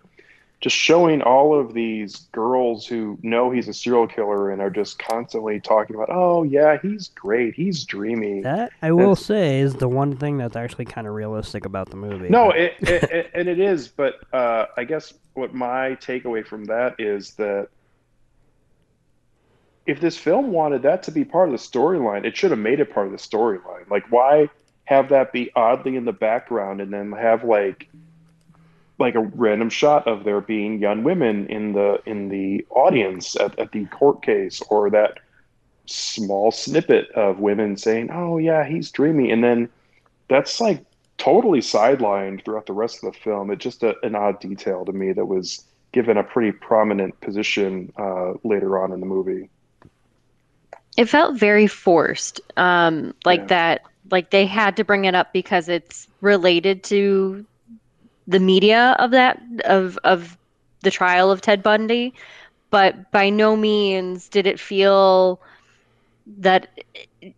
just 0.60 0.76
showing 0.76 1.20
all 1.20 1.58
of 1.58 1.74
these 1.74 2.20
girls 2.32 2.86
who 2.86 3.18
know 3.22 3.50
he's 3.50 3.68
a 3.68 3.74
serial 3.74 4.06
killer 4.06 4.50
and 4.50 4.62
are 4.62 4.70
just 4.70 4.98
constantly 4.98 5.60
talking 5.60 5.94
about, 5.94 6.08
oh 6.10 6.42
yeah, 6.42 6.78
he's 6.80 7.08
great, 7.08 7.54
he's 7.54 7.84
dreamy. 7.84 8.40
That 8.40 8.72
I 8.80 8.92
will 8.92 9.14
say 9.14 9.60
is 9.60 9.74
the 9.74 9.88
one 9.88 10.16
thing 10.16 10.38
that's 10.38 10.56
actually 10.56 10.86
kind 10.86 11.06
of 11.06 11.12
realistic 11.12 11.66
about 11.66 11.90
the 11.90 11.96
movie. 11.96 12.30
No, 12.30 12.50
it, 12.50 12.74
it, 12.80 13.02
it, 13.04 13.30
and 13.34 13.46
it 13.46 13.58
is, 13.58 13.88
but 13.88 14.20
uh, 14.32 14.66
I 14.76 14.84
guess 14.84 15.12
what 15.34 15.52
my 15.52 15.96
takeaway 15.96 16.46
from 16.46 16.64
that 16.66 16.94
is 16.98 17.32
that 17.34 17.68
if 19.86 20.00
this 20.00 20.16
film 20.16 20.50
wanted 20.50 20.82
that 20.82 21.02
to 21.04 21.10
be 21.10 21.24
part 21.24 21.48
of 21.48 21.52
the 21.52 21.58
storyline, 21.58 22.24
it 22.24 22.36
should 22.36 22.50
have 22.50 22.60
made 22.60 22.80
it 22.80 22.92
part 22.92 23.06
of 23.06 23.12
the 23.12 23.18
storyline. 23.18 23.88
Like, 23.90 24.10
why 24.10 24.48
have 24.84 25.08
that 25.10 25.32
be 25.32 25.50
oddly 25.54 25.96
in 25.96 26.04
the 26.04 26.12
background 26.12 26.80
and 26.80 26.92
then 26.92 27.12
have 27.12 27.44
like 27.44 27.88
like 28.98 29.14
a 29.16 29.20
random 29.20 29.68
shot 29.70 30.06
of 30.06 30.24
there 30.24 30.40
being 30.40 30.78
young 30.78 31.02
women 31.02 31.46
in 31.48 31.72
the 31.72 32.00
in 32.06 32.28
the 32.28 32.64
audience 32.70 33.34
at, 33.40 33.58
at 33.58 33.72
the 33.72 33.86
court 33.86 34.22
case 34.22 34.62
or 34.68 34.90
that 34.90 35.18
small 35.86 36.50
snippet 36.50 37.10
of 37.12 37.40
women 37.40 37.76
saying 37.76 38.10
oh 38.12 38.38
yeah 38.38 38.66
he's 38.66 38.90
dreamy. 38.90 39.30
And 39.30 39.42
then 39.42 39.68
that's 40.28 40.60
like 40.60 40.84
totally 41.18 41.60
sidelined 41.60 42.44
throughout 42.44 42.66
the 42.66 42.72
rest 42.72 43.02
of 43.02 43.12
the 43.12 43.18
film. 43.18 43.50
It's 43.50 43.62
just 43.62 43.82
a, 43.82 43.94
an 44.02 44.14
odd 44.14 44.40
detail 44.40 44.84
to 44.84 44.92
me 44.92 45.12
that 45.12 45.26
was 45.26 45.64
given 45.92 46.16
a 46.16 46.24
pretty 46.24 46.52
prominent 46.52 47.18
position 47.20 47.92
uh, 47.98 48.34
later 48.42 48.82
on 48.82 48.92
in 48.92 49.00
the 49.00 49.06
movie 49.06 49.48
It 50.96 51.06
felt 51.08 51.38
very 51.38 51.66
forced. 51.66 52.40
Um, 52.56 53.14
like 53.24 53.46
Yeah. 53.46 53.48
that 53.48 53.82
like 54.10 54.30
they 54.30 54.46
had 54.46 54.76
to 54.76 54.84
bring 54.84 55.04
it 55.04 55.14
up 55.14 55.32
because 55.32 55.68
it's 55.68 56.08
related 56.20 56.84
to 56.84 57.46
the 58.26 58.40
media 58.40 58.96
of 58.98 59.10
that 59.12 59.40
of 59.64 59.98
of 60.04 60.36
the 60.82 60.90
trial 60.90 61.30
of 61.30 61.40
Ted 61.40 61.62
Bundy, 61.62 62.14
but 62.70 63.10
by 63.10 63.30
no 63.30 63.56
means 63.56 64.28
did 64.28 64.46
it 64.46 64.60
feel 64.60 65.40
that 66.38 66.68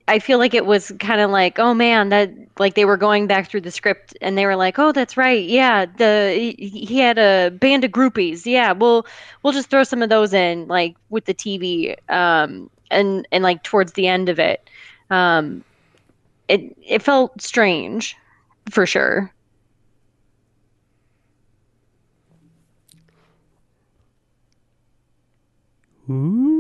I 0.09 0.19
feel 0.19 0.39
like 0.39 0.55
it 0.55 0.65
was 0.67 0.93
kind 1.01 1.21
of 1.21 1.31
like, 1.31 1.59
oh 1.59 1.75
man, 1.75 2.09
that 2.11 2.31
like 2.59 2.75
they 2.75 2.85
were 2.85 2.97
going 2.97 3.27
back 3.27 3.49
through 3.51 3.61
the 3.63 3.71
script 3.71 4.17
and 4.21 4.37
they 4.37 4.47
were 4.47 4.57
like, 4.57 4.79
oh, 4.79 4.93
that's 4.93 5.17
right, 5.17 5.45
yeah, 5.45 5.87
the 5.87 6.33
he 6.59 6.85
he 6.87 6.99
had 7.01 7.19
a 7.19 7.51
band 7.51 7.85
of 7.85 7.91
groupies, 7.93 8.47
yeah, 8.47 8.73
we'll 8.73 9.07
we'll 9.43 9.53
just 9.53 9.71
throw 9.71 9.83
some 9.85 10.03
of 10.03 10.09
those 10.09 10.33
in 10.33 10.67
like 10.69 10.97
with 11.09 11.25
the 11.25 11.35
TV, 11.35 11.95
um, 12.09 12.71
and 12.91 13.27
and 13.33 13.43
like 13.43 13.63
towards 13.63 13.93
the 13.93 14.07
end 14.07 14.29
of 14.29 14.39
it, 14.39 14.69
um, 15.11 15.65
it 16.49 16.77
it 16.83 17.03
felt 17.03 17.41
strange, 17.41 18.17
for 18.71 18.87
sure. 18.87 19.33
Ooh. 26.09 26.57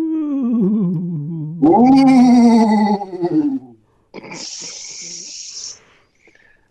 Ooh. 1.64 2.16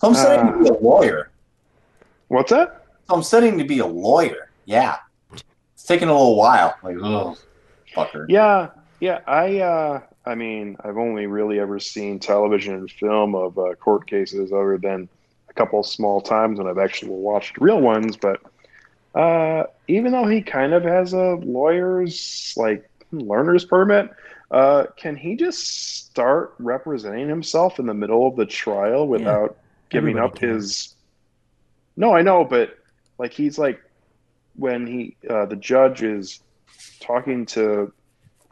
I'm 0.03 0.13
studying 0.13 0.53
to 0.53 0.59
be 0.59 0.69
a 0.69 0.73
lawyer. 0.73 1.31
what's 2.27 2.51
that 2.51 2.85
I'm 3.09 3.23
studying 3.23 3.57
to 3.59 3.63
be 3.63 3.79
a 3.79 3.85
lawyer. 3.85 4.49
Yeah. 4.65 4.97
It's 5.31 5.83
taking 5.85 6.09
a 6.09 6.11
little 6.11 6.35
while. 6.35 6.75
Like, 6.83 6.97
oh, 7.01 7.37
fucker. 7.95 8.25
Yeah, 8.27 8.69
yeah. 9.05 9.19
I, 9.27 9.59
uh, 9.59 10.01
I 10.25 10.33
mean, 10.33 10.77
I've 10.83 10.97
only 10.97 11.27
really 11.27 11.59
ever 11.59 11.79
seen 11.79 12.17
television 12.17 12.73
and 12.73 12.89
film 12.89 13.35
of 13.35 13.57
uh, 13.59 13.75
court 13.75 14.07
cases, 14.07 14.51
other 14.51 14.79
than 14.81 15.07
a 15.47 15.53
couple 15.53 15.83
small 15.83 16.21
times 16.21 16.57
when 16.57 16.67
I've 16.67 16.79
actually 16.79 17.11
watched 17.11 17.59
real 17.59 17.79
ones. 17.79 18.17
But 18.17 18.41
uh, 19.13 19.65
even 19.87 20.11
though 20.11 20.25
he 20.25 20.41
kind 20.41 20.73
of 20.73 20.83
has 20.83 21.13
a 21.13 21.35
lawyer's 21.35 22.55
like 22.57 22.89
learner's 23.11 23.63
permit, 23.63 24.09
uh, 24.49 24.85
can 24.97 25.15
he 25.15 25.35
just 25.35 26.07
start 26.07 26.55
representing 26.57 27.29
himself 27.29 27.77
in 27.77 27.85
the 27.85 27.93
middle 27.93 28.27
of 28.27 28.35
the 28.35 28.45
trial 28.47 29.07
without 29.07 29.55
giving 29.89 30.17
up 30.17 30.35
can. 30.35 30.49
his? 30.49 30.95
No, 31.95 32.11
I 32.11 32.23
know, 32.23 32.43
but 32.43 32.75
like 33.19 33.33
he's 33.33 33.59
like 33.59 33.79
when 34.55 34.87
he 34.87 35.15
uh, 35.29 35.45
the 35.45 35.57
judge 35.57 36.01
is 36.01 36.39
talking 36.99 37.45
to 37.45 37.93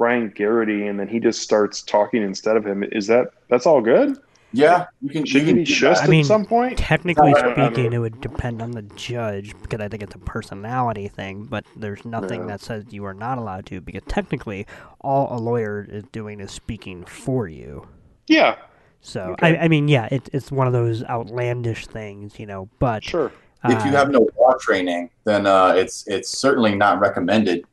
Brian 0.04 0.34
Geraghty 0.36 0.86
and 0.88 1.00
then 1.00 1.08
he 1.08 1.18
just 1.18 1.40
starts 1.40 1.82
talking 1.82 2.24
instead 2.24 2.58
of 2.58 2.66
him. 2.66 2.84
Is 2.92 3.08
that 3.08 3.30
that's 3.48 3.66
all 3.66 3.80
good? 3.80 4.18
Yeah, 4.52 4.88
you 5.02 5.10
can. 5.10 5.26
Should 5.26 5.44
you 5.44 5.48
he 5.48 5.54
be 5.54 5.64
do 5.64 5.74
just. 5.74 6.04
I 6.04 6.08
mean, 6.08 6.20
at 6.20 6.26
some 6.26 6.46
point? 6.46 6.78
Technically 6.78 7.30
I 7.30 7.42
don't- 7.42 7.52
I 7.54 7.56
don't 7.56 7.74
speaking, 7.74 7.94
it 7.94 8.00
would 8.00 8.20
depend 8.20 8.62
on 8.62 8.72
the 8.72 8.82
judge 8.82 9.54
because 9.62 9.80
I 9.80 9.88
think 9.88 10.04
it's 10.04 10.14
a 10.14 10.20
personality 10.20 11.08
thing. 11.08 11.46
But 11.46 11.64
there's 11.78 12.04
nothing 12.04 12.42
Yeah. 12.42 12.48
that 12.48 12.60
says 12.60 12.84
you 12.90 13.06
are 13.06 13.14
not 13.14 13.38
allowed 13.38 13.66
to 13.68 13.80
because 13.80 14.02
technically, 14.10 14.68
all 15.00 15.30
a 15.32 15.40
lawyer 15.40 15.88
is 15.90 16.04
doing 16.12 16.42
is 16.42 16.52
speaking 16.52 17.06
for 17.06 17.48
you. 17.48 17.88
Yeah, 18.28 18.56
So 19.00 19.22
Okay. 19.40 19.58
I, 19.58 19.64
I 19.64 19.68
mean, 19.70 19.88
yeah, 19.88 20.10
it, 20.12 20.28
it's 20.34 20.52
one 20.52 20.68
of 20.68 20.74
those 20.74 21.02
outlandish 21.06 21.88
things, 21.88 22.38
you 22.42 22.46
know. 22.46 22.68
But 22.80 23.06
sure. 23.06 23.32
If 23.64 23.86
you 23.86 23.92
uh, 23.92 23.94
have 23.96 24.12
no 24.12 24.28
law 24.38 24.54
training, 24.60 25.12
then 25.24 25.48
uh, 25.48 25.74
it's 25.78 26.06
it's 26.08 26.28
certainly 26.38 26.76
not 26.76 27.00
recommended. 27.00 27.64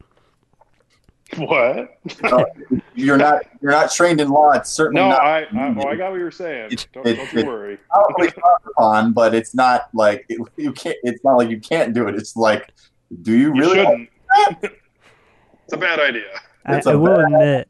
What? 1.37 1.99
Uh, 2.25 2.45
you're 2.95 3.17
not 3.17 3.43
you're 3.63 3.71
not 3.71 3.91
trained 3.93 4.21
in 4.21 4.29
law. 4.31 4.51
It's 4.53 4.71
certainly 4.71 5.01
no, 5.03 5.11
not. 5.11 5.21
I, 5.21 5.41
I 5.43 5.75
oh, 5.79 5.89
I 5.89 5.95
got 5.97 6.11
what 6.11 6.19
you 6.19 6.25
were 6.25 6.31
saying. 6.31 6.73
It- 6.73 6.89
Don't, 6.93 7.07
it- 7.07 7.17
don't 7.17 7.33
you 7.33 7.47
worry. 7.47 7.79
probably 7.89 8.29
frowned 8.31 8.65
upon, 8.77 9.13
but 9.13 9.35
it's 9.35 9.55
not 9.55 9.89
like 9.95 10.27
it, 10.29 10.41
you 10.57 10.73
can't. 10.73 10.97
It's 11.05 11.23
not 11.25 11.37
like 11.37 11.49
you 11.51 11.61
can't 11.61 11.95
do 11.95 12.09
it. 12.09 12.17
It's 12.17 12.37
like, 12.37 12.73
do 13.23 13.33
you 13.33 13.55
You 13.55 13.61
really? 13.61 13.77
shouldn't. 13.77 14.09
it's 15.65 15.73
a 15.73 15.77
bad 15.77 16.01
idea. 16.01 16.25
I, 16.67 16.77
It's 16.77 16.87
a 16.87 16.91
I 16.91 16.95
will 16.97 17.17
bad- 17.17 17.25
admit 17.27 17.69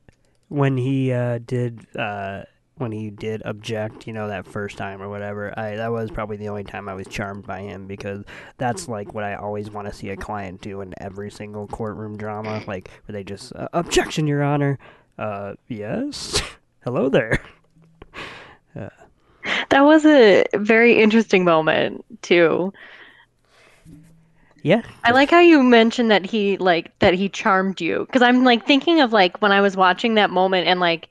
when 0.49 0.77
he 0.77 1.13
uh, 1.13 1.39
did 1.45 1.87
uh, 1.97 2.43
when 2.81 2.93
he 2.93 3.11
did 3.11 3.43
object, 3.45 4.07
you 4.07 4.13
know, 4.13 4.29
that 4.29 4.47
first 4.47 4.77
time 4.77 5.03
or 5.03 5.09
whatever. 5.09 5.57
I 5.59 5.77
that 5.77 5.93
was 5.93 6.11
probably 6.11 6.37
the 6.37 6.49
only 6.49 6.65
time 6.65 6.89
I 6.89 6.95
was 6.95 7.07
charmed 7.07 7.47
by 7.47 7.61
him 7.61 7.87
because 7.87 8.25
that's 8.59 8.89
like 8.89 9.15
what 9.15 9.25
I 9.25 9.35
always 9.35 9.71
want 9.71 9.89
to 9.89 9.95
see 9.95 10.09
a 10.11 10.17
client 10.17 10.61
do 10.61 10.81
in 10.81 10.95
every 10.99 11.31
single 11.31 11.67
courtroom 11.67 12.17
drama, 12.17 12.63
like 12.67 12.91
where 13.05 13.13
they 13.13 13.25
just 13.25 13.55
uh, 13.55 13.69
objection, 13.73 14.27
Your 14.27 14.43
Honor. 14.43 14.79
Uh, 15.19 15.55
yes. 15.69 16.41
Hello 16.85 17.09
there. 17.09 17.43
That 19.71 19.83
was 19.83 20.05
a 20.05 20.45
very 20.55 21.01
interesting 21.01 21.45
moment 21.45 22.05
too. 22.23 22.73
Yeah. 24.63 24.83
I 25.05 25.13
like 25.13 25.31
how 25.31 25.41
you 25.41 25.63
mentioned 25.63 26.11
that 26.11 26.27
he 26.27 26.59
like 26.59 26.97
that 26.99 27.15
he 27.15 27.29
charmed 27.29 27.81
you 27.81 28.05
because 28.07 28.21
I'm 28.21 28.45
like 28.45 28.67
thinking 28.67 29.01
of 29.01 29.13
like 29.13 29.41
when 29.41 29.53
I 29.53 29.61
was 29.61 29.77
watching 29.77 30.15
that 30.15 30.31
moment 30.31 30.67
and 30.67 30.81
like 30.81 31.09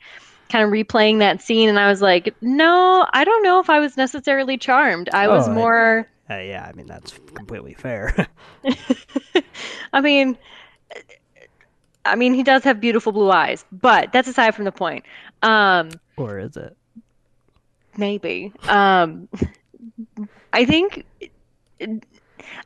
kind 0.49 0.63
of 0.65 0.71
replaying 0.71 1.19
that 1.19 1.41
scene 1.41 1.69
and 1.69 1.79
I 1.79 1.89
was 1.89 2.01
like, 2.01 2.33
no, 2.41 3.05
I 3.13 3.23
don't 3.23 3.43
know 3.43 3.59
if 3.59 3.69
I 3.69 3.79
was 3.79 3.95
necessarily 3.97 4.57
charmed. 4.57 5.09
I 5.13 5.27
was 5.27 5.47
Oh, 5.47 5.51
I- 5.51 5.55
more 5.55 6.09
Uh, 6.29 6.35
yeah, 6.37 6.65
I 6.67 6.75
mean 6.75 6.87
that's 6.87 7.13
completely 7.35 7.73
fair. 7.73 8.27
I 9.93 10.01
mean 10.01 10.37
I 12.05 12.15
mean 12.15 12.33
he 12.33 12.43
does 12.43 12.63
have 12.63 12.79
beautiful 12.79 13.11
blue 13.11 13.29
eyes, 13.31 13.65
but 13.71 14.11
that's 14.11 14.27
aside 14.27 14.55
from 14.55 14.65
the 14.65 14.71
point. 14.71 15.05
Um 15.43 15.89
or 16.17 16.39
is 16.39 16.57
it? 16.57 16.75
maybe. 17.97 18.51
Um 18.67 19.27
I 20.53 20.65
think 20.65 21.05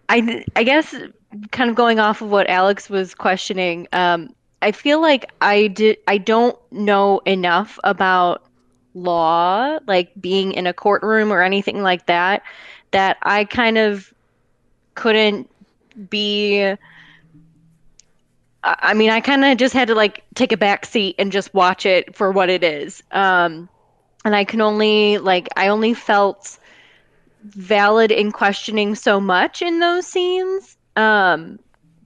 I 0.09 0.45
I 0.55 0.63
guess 0.63 0.95
kind 1.51 1.69
of 1.69 1.75
going 1.75 1.99
off 1.99 2.21
of 2.21 2.29
what 2.29 2.49
Alex 2.49 2.89
was 2.89 3.15
questioning, 3.15 3.88
um, 3.91 4.29
I 4.64 4.72
feel 4.72 5.01
like 5.01 5.32
I 5.41 5.68
did 5.68 5.97
I 6.07 6.18
don't 6.18 6.57
know 6.72 7.20
enough 7.26 7.80
about 7.84 8.43
law, 8.93 9.80
like 9.88 10.11
being 10.20 10.53
in 10.53 10.68
a 10.68 10.74
courtroom 10.74 11.32
or 11.34 11.41
anything 11.41 11.82
like 11.84 12.05
that, 12.07 12.43
that 12.91 13.18
I 13.24 13.45
kind 13.45 13.78
of 13.78 14.14
couldn't 14.95 15.49
be 16.09 16.76
I 18.64 18.93
mean, 18.93 19.09
I 19.09 19.20
kind 19.20 19.43
of 19.43 19.57
just 19.57 19.74
had 19.74 19.89
to 19.89 19.95
like 19.95 20.24
take 20.36 20.53
a 20.53 20.57
back 20.57 20.86
seat 20.86 21.16
and 21.20 21.32
just 21.32 21.53
watch 21.53 21.86
it 21.86 22.16
for 22.16 22.32
what 22.32 22.49
it 22.49 22.64
is. 22.64 23.03
Um, 23.11 23.68
and 24.24 24.36
I 24.36 24.45
can 24.45 24.61
only 24.61 25.18
like 25.18 25.49
I 25.57 25.68
only 25.68 25.93
felt 25.93 26.57
valid 27.43 28.11
in 28.11 28.32
questioning 28.32 28.95
so 28.95 29.20
much 29.20 29.61
in 29.61 29.80
those 29.80 30.07
scenes 30.07 30.78
um 30.95 31.59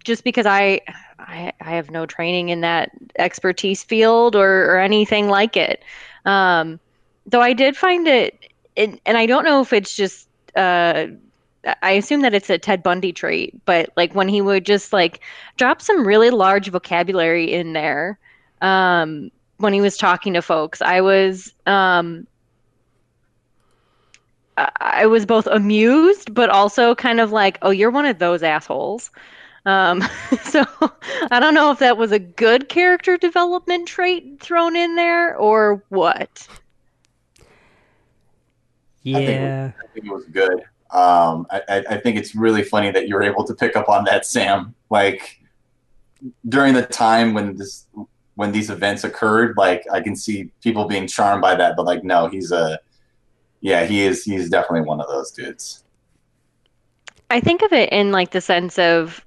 just 0.04 0.24
because 0.24 0.46
I, 0.48 0.82
I 1.20 1.54
i 1.62 1.72
have 1.72 1.90
no 1.92 2.06
training 2.06 2.50
in 2.50 2.62
that 2.62 2.92
expertise 3.18 3.84
field 3.84 4.36
or 4.36 4.66
or 4.66 4.80
anything 4.80 5.30
like 5.30 5.58
it 5.58 5.84
um 6.26 6.80
though 7.26 7.42
i 7.42 7.54
did 7.54 7.76
find 7.76 8.08
it, 8.08 8.52
it 8.76 9.00
and 9.06 9.18
i 9.18 9.26
don't 9.26 9.46
know 9.46 9.62
if 9.62 9.74
it's 9.74 9.96
just 9.96 10.28
uh 10.56 11.08
I 11.82 11.92
assume 11.92 12.22
that 12.22 12.34
it's 12.34 12.50
a 12.50 12.58
Ted 12.58 12.82
Bundy 12.82 13.12
trait, 13.12 13.54
but 13.66 13.90
like 13.98 14.16
when 14.16 14.30
he 14.30 14.42
would 14.42 14.66
just 14.66 14.94
like 14.94 15.22
drop 15.58 15.82
some 15.82 16.08
really 16.08 16.30
large 16.30 16.70
vocabulary 16.70 17.52
in 17.52 17.74
there 17.74 18.18
um, 18.62 19.32
when 19.58 19.74
he 19.74 19.82
was 19.82 19.98
talking 19.98 20.34
to 20.34 20.42
folks, 20.42 20.82
I 20.82 21.02
was 21.02 21.54
um, 21.66 22.26
I 24.58 24.70
I 24.80 25.06
was 25.08 25.26
both 25.26 25.48
amused, 25.48 26.34
but 26.34 26.50
also 26.50 26.96
kind 26.96 27.20
of 27.20 27.32
like, 27.32 27.58
oh, 27.62 27.72
you're 27.72 27.92
one 27.92 28.06
of 28.06 28.20
those 28.20 28.44
assholes. 28.44 29.12
Um, 29.68 30.02
so 30.44 30.64
I 31.30 31.40
don't 31.40 31.54
know 31.54 31.72
if 31.72 31.80
that 31.80 31.98
was 31.98 32.12
a 32.12 32.20
good 32.20 32.70
character 32.70 33.18
development 33.18 33.88
trait 33.88 34.40
thrown 34.40 34.76
in 34.76 34.96
there 34.96 35.36
or 35.36 35.84
what. 35.90 36.48
I 39.06 39.14
think, 39.14 39.30
Yeah. 39.30 39.72
I 39.78 39.88
think 39.94 40.06
it 40.06 40.12
was 40.12 40.26
good. 40.26 40.64
Um, 40.92 41.46
I, 41.52 41.62
I, 41.70 41.84
I 41.92 41.98
think 41.98 42.18
it's 42.18 42.34
really 42.34 42.64
funny 42.64 42.92
that 42.92 43.08
you 43.08 43.16
were 43.16 43.24
able 43.24 43.44
to 43.44 43.54
pick 43.54 43.76
up 43.76 43.90
on 43.90 44.06
that, 44.06 44.26
Sam. 44.26 44.74
Like 44.90 45.42
during 46.48 46.74
the 46.74 46.84
time 46.84 47.34
when 47.34 47.56
this 47.56 47.86
when 48.36 48.52
these 48.52 48.70
events 48.70 49.04
occurred. 49.04 49.56
Like 49.58 49.84
I 49.92 50.00
can 50.02 50.16
see 50.16 50.52
people 50.62 50.86
being 50.86 51.08
charmed 51.08 51.42
by 51.42 51.56
that, 51.56 51.76
but 51.76 51.86
like 51.86 52.04
no, 52.04 52.28
he's 52.28 52.52
a 52.52 52.80
yeah, 53.62 53.86
he 53.86 54.04
is. 54.04 54.24
He's 54.24 54.50
definitely 54.50 54.88
one 54.88 55.02
of 55.02 55.08
those 55.08 55.32
dudes. 55.32 55.84
I 57.30 57.42
think 57.42 57.62
of 57.64 57.74
it 57.74 57.92
in 57.92 58.12
like 58.12 58.32
the 58.32 58.42
sense 58.42 58.80
of 58.80 59.26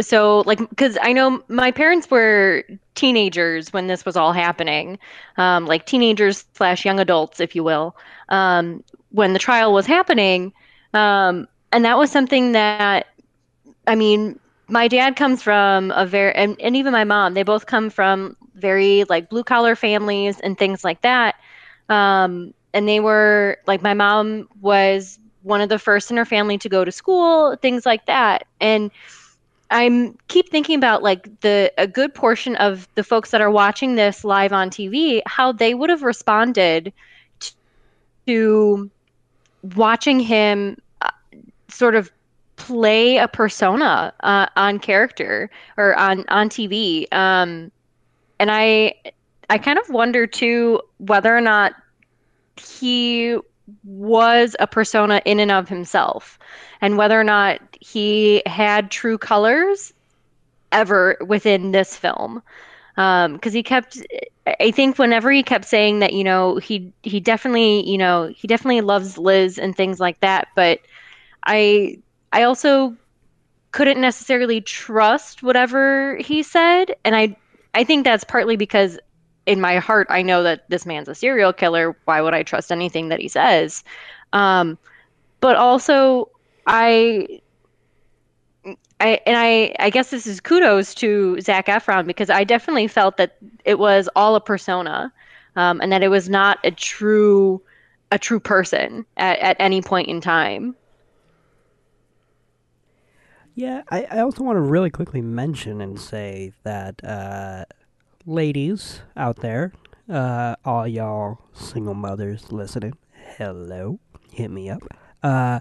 so 0.00 0.42
like 0.46 0.58
because 0.58 0.98
I 1.00 1.12
know 1.12 1.42
my 1.48 1.70
parents 1.70 2.10
were 2.10 2.64
teenagers 2.94 3.72
when 3.72 3.86
this 3.86 4.04
was 4.04 4.16
all 4.16 4.32
happening, 4.32 4.98
um, 5.36 5.66
like 5.66 5.86
teenagers 5.86 6.44
slash 6.54 6.84
young 6.84 6.98
adults, 6.98 7.40
if 7.40 7.54
you 7.54 7.62
will, 7.62 7.96
um, 8.28 8.82
when 9.10 9.32
the 9.32 9.38
trial 9.38 9.72
was 9.72 9.86
happening, 9.86 10.52
um, 10.94 11.46
and 11.72 11.84
that 11.84 11.98
was 11.98 12.10
something 12.10 12.52
that, 12.52 13.06
I 13.86 13.94
mean, 13.94 14.38
my 14.68 14.88
dad 14.88 15.16
comes 15.16 15.42
from 15.42 15.90
a 15.92 16.06
very 16.06 16.34
and, 16.34 16.60
and 16.60 16.76
even 16.76 16.92
my 16.92 17.04
mom, 17.04 17.34
they 17.34 17.42
both 17.42 17.66
come 17.66 17.90
from 17.90 18.36
very 18.54 19.04
like 19.08 19.28
blue 19.28 19.44
collar 19.44 19.76
families 19.76 20.40
and 20.40 20.58
things 20.58 20.82
like 20.82 21.02
that, 21.02 21.36
um, 21.88 22.52
and 22.72 22.88
they 22.88 22.98
were 22.98 23.58
like 23.66 23.82
my 23.82 23.94
mom 23.94 24.48
was 24.60 25.20
one 25.42 25.60
of 25.60 25.68
the 25.68 25.78
first 25.78 26.10
in 26.10 26.16
her 26.16 26.24
family 26.24 26.58
to 26.58 26.68
go 26.68 26.84
to 26.84 26.90
school, 26.90 27.54
things 27.56 27.86
like 27.86 28.06
that, 28.06 28.46
and 28.60 28.90
I'm 29.74 30.16
keep 30.28 30.50
thinking 30.50 30.76
about 30.76 31.02
like 31.02 31.40
the 31.40 31.72
a 31.76 31.88
good 31.88 32.14
portion 32.14 32.54
of 32.56 32.86
the 32.94 33.02
folks 33.02 33.32
that 33.32 33.40
are 33.40 33.50
watching 33.50 33.96
this 33.96 34.22
live 34.22 34.52
on 34.52 34.70
TV, 34.70 35.20
how 35.26 35.50
they 35.50 35.74
would 35.74 35.90
have 35.90 36.04
responded 36.04 36.92
to, 37.40 37.52
to 38.28 38.90
watching 39.74 40.20
him 40.20 40.76
uh, 41.00 41.10
sort 41.66 41.96
of 41.96 42.12
play 42.54 43.16
a 43.16 43.26
persona 43.26 44.14
uh, 44.20 44.46
on 44.56 44.78
character 44.78 45.50
or 45.76 45.96
on 45.96 46.24
on 46.28 46.48
TV. 46.48 47.12
Um, 47.12 47.72
and 48.38 48.52
I 48.52 48.94
I 49.50 49.58
kind 49.58 49.80
of 49.80 49.88
wonder 49.88 50.24
too 50.24 50.80
whether 50.98 51.36
or 51.36 51.40
not 51.40 51.74
he 52.56 53.38
was 53.84 54.56
a 54.60 54.66
persona 54.66 55.22
in 55.24 55.40
and 55.40 55.50
of 55.50 55.68
himself. 55.68 56.38
And 56.80 56.98
whether 56.98 57.18
or 57.18 57.24
not 57.24 57.60
he 57.80 58.42
had 58.46 58.90
true 58.90 59.18
colors 59.18 59.92
ever 60.72 61.16
within 61.26 61.72
this 61.72 61.96
film. 61.96 62.42
Because 62.94 63.26
um, 63.26 63.52
he 63.52 63.64
kept 63.64 63.98
i 64.60 64.70
think 64.70 64.98
whenever 64.98 65.32
he 65.32 65.42
kept 65.42 65.64
saying 65.64 65.98
that 65.98 66.12
you 66.12 66.22
know 66.22 66.58
he 66.58 66.92
he 67.02 67.18
definitely 67.18 67.88
you 67.90 67.98
know 67.98 68.32
he 68.36 68.46
definitely 68.46 68.82
loves 68.82 69.18
liz 69.18 69.58
and 69.58 69.74
things 69.74 69.98
like 69.98 70.20
that 70.20 70.46
but 70.54 70.78
i 71.44 71.98
i 72.32 72.44
also 72.44 72.94
couldn't 73.72 74.00
necessarily 74.00 74.60
trust 74.60 75.42
whatever 75.42 76.16
he 76.18 76.44
said. 76.44 76.94
And 77.04 77.16
i 77.16 77.36
i 77.74 77.82
think 77.82 78.04
that's 78.04 78.22
partly 78.22 78.56
because 78.56 78.98
in 79.46 79.60
my 79.60 79.76
heart 79.76 80.06
i 80.10 80.22
know 80.22 80.42
that 80.42 80.68
this 80.70 80.86
man's 80.86 81.08
a 81.08 81.14
serial 81.14 81.52
killer 81.52 81.96
why 82.04 82.20
would 82.20 82.34
i 82.34 82.42
trust 82.42 82.72
anything 82.72 83.08
that 83.08 83.20
he 83.20 83.28
says 83.28 83.84
um, 84.34 84.76
but 85.40 85.56
also 85.56 86.28
I 86.66 87.40
I 89.00 89.20
and 89.26 89.36
I 89.36 89.74
I 89.78 89.90
guess 89.90 90.10
this 90.10 90.26
is 90.26 90.40
kudos 90.40 90.94
to 90.96 91.40
Zac 91.40 91.66
Efron 91.66 92.06
because 92.06 92.30
I 92.30 92.44
definitely 92.44 92.88
felt 92.88 93.16
that 93.16 93.36
it 93.64 93.78
was 93.78 94.08
all 94.16 94.34
a 94.34 94.40
persona, 94.40 95.12
um, 95.56 95.80
and 95.80 95.92
that 95.92 96.02
it 96.02 96.08
was 96.08 96.28
not 96.28 96.58
a 96.64 96.70
true 96.70 97.62
a 98.10 98.18
true 98.18 98.40
person 98.40 99.04
at, 99.16 99.38
at 99.38 99.56
any 99.60 99.82
point 99.82 100.08
in 100.08 100.20
time. 100.20 100.74
Yeah, 103.56 103.82
I, 103.90 104.04
I 104.10 104.18
also 104.20 104.42
want 104.42 104.56
to 104.56 104.60
really 104.60 104.90
quickly 104.90 105.20
mention 105.22 105.80
and 105.80 106.00
say 106.00 106.52
that 106.64 107.04
uh, 107.04 107.66
ladies 108.26 109.00
out 109.16 109.36
there, 109.36 109.72
uh, 110.08 110.56
all 110.64 110.86
y'all 110.86 111.38
single 111.52 111.94
mothers 111.94 112.52
listening, 112.52 112.96
hello, 113.36 113.98
hit 114.32 114.50
me 114.50 114.70
up. 114.70 114.82
Uh, 115.22 115.60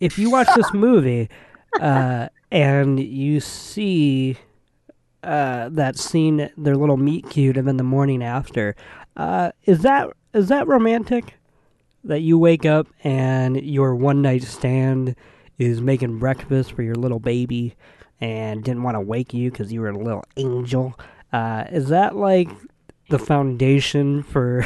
if 0.00 0.18
you 0.18 0.30
watch 0.30 0.48
this 0.56 0.70
movie 0.74 1.28
uh, 1.80 2.28
and 2.50 3.00
you 3.00 3.40
see 3.40 4.36
uh, 5.22 5.68
that 5.70 5.98
scene, 5.98 6.50
their 6.56 6.76
little 6.76 6.96
meet 6.96 7.28
cute, 7.30 7.56
and 7.56 7.66
then 7.66 7.76
the 7.76 7.84
morning 7.84 8.22
after, 8.22 8.76
uh, 9.16 9.52
is 9.64 9.82
that 9.82 10.08
is 10.32 10.48
that 10.48 10.66
romantic? 10.66 11.34
That 12.02 12.20
you 12.20 12.38
wake 12.38 12.66
up 12.66 12.86
and 13.02 13.56
your 13.64 13.94
one 13.94 14.20
night 14.20 14.42
stand 14.42 15.16
is 15.56 15.80
making 15.80 16.18
breakfast 16.18 16.72
for 16.72 16.82
your 16.82 16.96
little 16.96 17.20
baby 17.20 17.76
and 18.20 18.62
didn't 18.62 18.82
want 18.82 18.96
to 18.96 19.00
wake 19.00 19.32
you 19.32 19.50
because 19.50 19.72
you 19.72 19.80
were 19.80 19.88
a 19.88 19.96
little 19.96 20.24
angel. 20.36 20.98
Uh, 21.34 21.64
is 21.72 21.88
that 21.88 22.14
like 22.14 22.48
the 23.10 23.18
foundation 23.18 24.22
for 24.22 24.64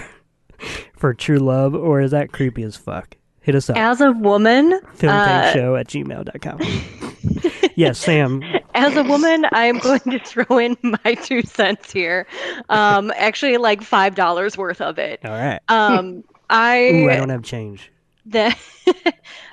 for 0.99 1.15
true 1.15 1.39
love, 1.39 1.75
or 1.75 2.03
is 2.03 2.11
that 2.11 2.31
creepy 2.31 2.63
as 2.63 2.77
fuck? 2.77 3.17
Hit 3.41 3.55
us 3.55 3.71
up. 3.71 3.79
As 3.79 4.03
a 4.03 4.13
woman, 4.13 4.79
filmtankshow 4.99 5.73
uh, 5.73 5.77
at 5.77 5.89
gmail.com. 5.89 7.71
yes, 7.75 7.99
Sam. 7.99 8.43
As 8.75 8.95
a 8.99 9.03
woman, 9.03 9.47
I'm 9.53 9.79
going 9.79 10.01
to 10.01 10.19
throw 10.27 10.59
in 10.59 10.77
my 10.83 11.15
two 11.15 11.41
cents 11.41 11.91
here. 11.91 12.27
Um, 12.69 13.15
actually, 13.17 13.57
like 13.57 13.81
five 13.83 14.15
dollars 14.15 14.59
worth 14.59 14.83
of 14.83 14.99
it. 14.99 15.21
All 15.25 15.31
right. 15.31 15.61
Um, 15.69 16.23
I. 16.51 16.91
Ooh, 16.91 17.09
I 17.09 17.17
don't 17.17 17.31
have 17.31 17.45
change. 17.45 17.91
That 18.27 18.59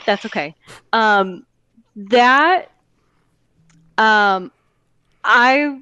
that's 0.06 0.26
okay. 0.26 0.54
Um, 0.92 1.46
that. 1.96 2.72
Um, 3.98 4.52
I 5.24 5.80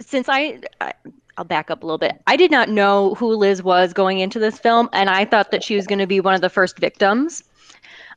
since 0.00 0.28
I, 0.28 0.60
I 0.80 0.92
I'll 1.38 1.44
back 1.44 1.70
up 1.70 1.82
a 1.82 1.86
little 1.86 1.98
bit. 1.98 2.20
I 2.26 2.36
did 2.36 2.50
not 2.50 2.68
know 2.68 3.14
who 3.14 3.34
Liz 3.34 3.62
was 3.62 3.92
going 3.92 4.20
into 4.20 4.38
this 4.38 4.58
film, 4.58 4.88
and 4.92 5.10
I 5.10 5.24
thought 5.24 5.50
that 5.50 5.62
she 5.62 5.76
was 5.76 5.86
going 5.86 5.98
to 5.98 6.06
be 6.06 6.20
one 6.20 6.34
of 6.34 6.40
the 6.40 6.48
first 6.48 6.78
victims. 6.78 7.44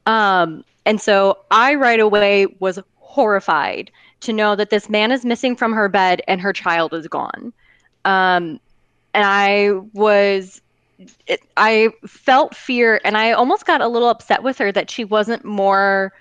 Um, 0.05 0.63
and 0.85 1.01
so 1.01 1.37
I 1.51 1.75
right 1.75 1.99
away 1.99 2.47
was 2.59 2.79
horrified 2.95 3.91
to 4.21 4.33
know 4.33 4.55
that 4.55 4.69
this 4.69 4.89
man 4.89 5.11
is 5.11 5.25
missing 5.25 5.55
from 5.55 5.73
her 5.73 5.89
bed 5.89 6.21
and 6.27 6.39
her 6.39 6.53
child 6.53 6.93
is 6.93 7.07
gone. 7.07 7.53
Um, 8.05 8.59
and 9.13 9.25
I 9.25 9.71
was, 9.93 10.61
it, 11.27 11.41
I 11.57 11.89
felt 12.07 12.55
fear, 12.55 13.01
and 13.03 13.17
I 13.17 13.33
almost 13.33 13.65
got 13.65 13.81
a 13.81 13.87
little 13.87 14.09
upset 14.09 14.43
with 14.43 14.57
her 14.59 14.71
that 14.71 14.89
she 14.89 15.03
wasn't 15.03 15.43
more 15.43 16.13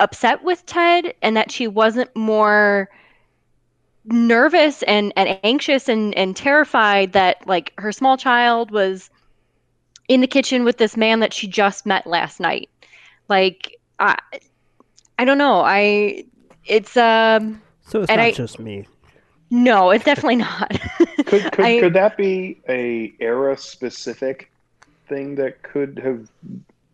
upset 0.00 0.42
with 0.42 0.66
Ted 0.66 1.14
and 1.22 1.36
that 1.36 1.50
she 1.50 1.68
wasn't 1.68 2.14
more 2.14 2.90
nervous 4.04 4.82
and, 4.84 5.12
and 5.16 5.38
anxious 5.44 5.88
and, 5.88 6.14
and 6.16 6.36
terrified 6.36 7.12
that 7.12 7.46
like 7.46 7.72
her 7.78 7.92
small 7.92 8.16
child 8.16 8.70
was 8.70 9.10
in 10.08 10.20
the 10.20 10.26
kitchen 10.26 10.64
with 10.64 10.78
this 10.78 10.96
man 10.96 11.20
that 11.20 11.32
she 11.32 11.46
just 11.46 11.86
met 11.86 12.06
last 12.06 12.40
night. 12.40 12.68
Like 13.28 13.78
I 13.98 14.16
I 15.18 15.24
don't 15.24 15.38
know. 15.38 15.60
I 15.60 16.24
it's 16.66 16.96
um 16.96 17.60
So 17.86 18.00
it's 18.02 18.10
not 18.10 18.18
I, 18.18 18.32
just 18.32 18.58
me. 18.58 18.86
No, 19.50 19.90
it's 19.90 20.04
definitely 20.04 20.36
not. 20.36 20.70
could 21.26 21.52
could, 21.52 21.64
I, 21.64 21.80
could 21.80 21.94
that 21.94 22.16
be 22.16 22.60
a 22.68 23.12
era 23.20 23.56
specific 23.56 24.50
thing 25.08 25.34
that 25.36 25.62
could 25.62 26.00
have 26.02 26.28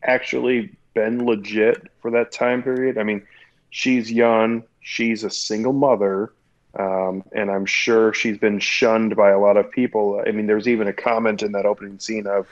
actually 0.03 0.77
been 0.95 1.25
legit 1.25 1.87
for 2.03 2.11
that 2.11 2.33
time 2.33 2.63
period? 2.63 2.99
I 2.99 3.05
mean, 3.05 3.27
she's 3.71 4.11
young, 4.11 4.65
she's 4.81 5.25
a 5.25 5.31
single 5.31 5.73
mother 5.73 6.33
um, 6.75 7.25
and 7.33 7.51
I'm 7.51 7.67
sure 7.67 8.13
she's 8.13 8.39
been 8.39 8.61
shunned 8.61 9.17
by 9.17 9.31
a 9.31 9.39
lot 9.39 9.57
of 9.57 9.71
people. 9.71 10.23
I 10.27 10.33
mean, 10.33 10.47
there's 10.47 10.69
even 10.69 10.87
a 10.89 10.93
comment 10.93 11.43
in 11.43 11.53
that 11.53 11.67
opening 11.67 11.99
scene 11.99 12.27
of, 12.27 12.47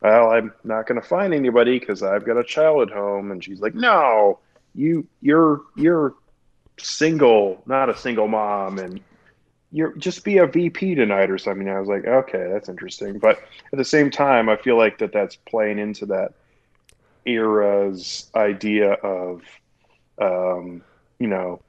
"Well, 0.00 0.30
I'm 0.30 0.52
not 0.64 0.86
going 0.86 1.00
to 1.00 1.06
find 1.06 1.34
anybody 1.34 1.78
because 1.78 2.02
I've 2.02 2.24
got 2.24 2.38
a 2.38 2.44
child 2.44 2.88
at 2.88 2.94
home," 2.94 3.30
and 3.30 3.44
she's 3.44 3.60
like, 3.60 3.74
"No, 3.74 4.38
you, 4.74 5.06
you're, 5.20 5.60
you're 5.76 6.14
single, 6.78 7.62
not 7.66 7.90
a 7.90 7.96
single 7.96 8.28
mom, 8.28 8.78
and 8.78 9.00
you're 9.72 9.94
just 9.96 10.24
be 10.24 10.38
a 10.38 10.46
VP 10.46 10.94
tonight 10.94 11.30
or 11.30 11.38
something." 11.38 11.68
I 11.68 11.78
was 11.78 11.88
like, 11.88 12.06
"Okay, 12.06 12.48
that's 12.50 12.68
interesting," 12.70 13.18
but 13.18 13.40
at 13.72 13.78
the 13.78 13.84
same 13.84 14.10
time, 14.10 14.48
I 14.48 14.56
feel 14.56 14.78
like 14.78 14.98
that 14.98 15.12
that's 15.12 15.36
playing 15.36 15.78
into 15.78 16.06
that 16.06 16.32
era's 17.26 18.30
idea 18.34 18.92
of, 18.94 19.42
um, 20.18 20.82
you 21.18 21.26
know 21.26 21.60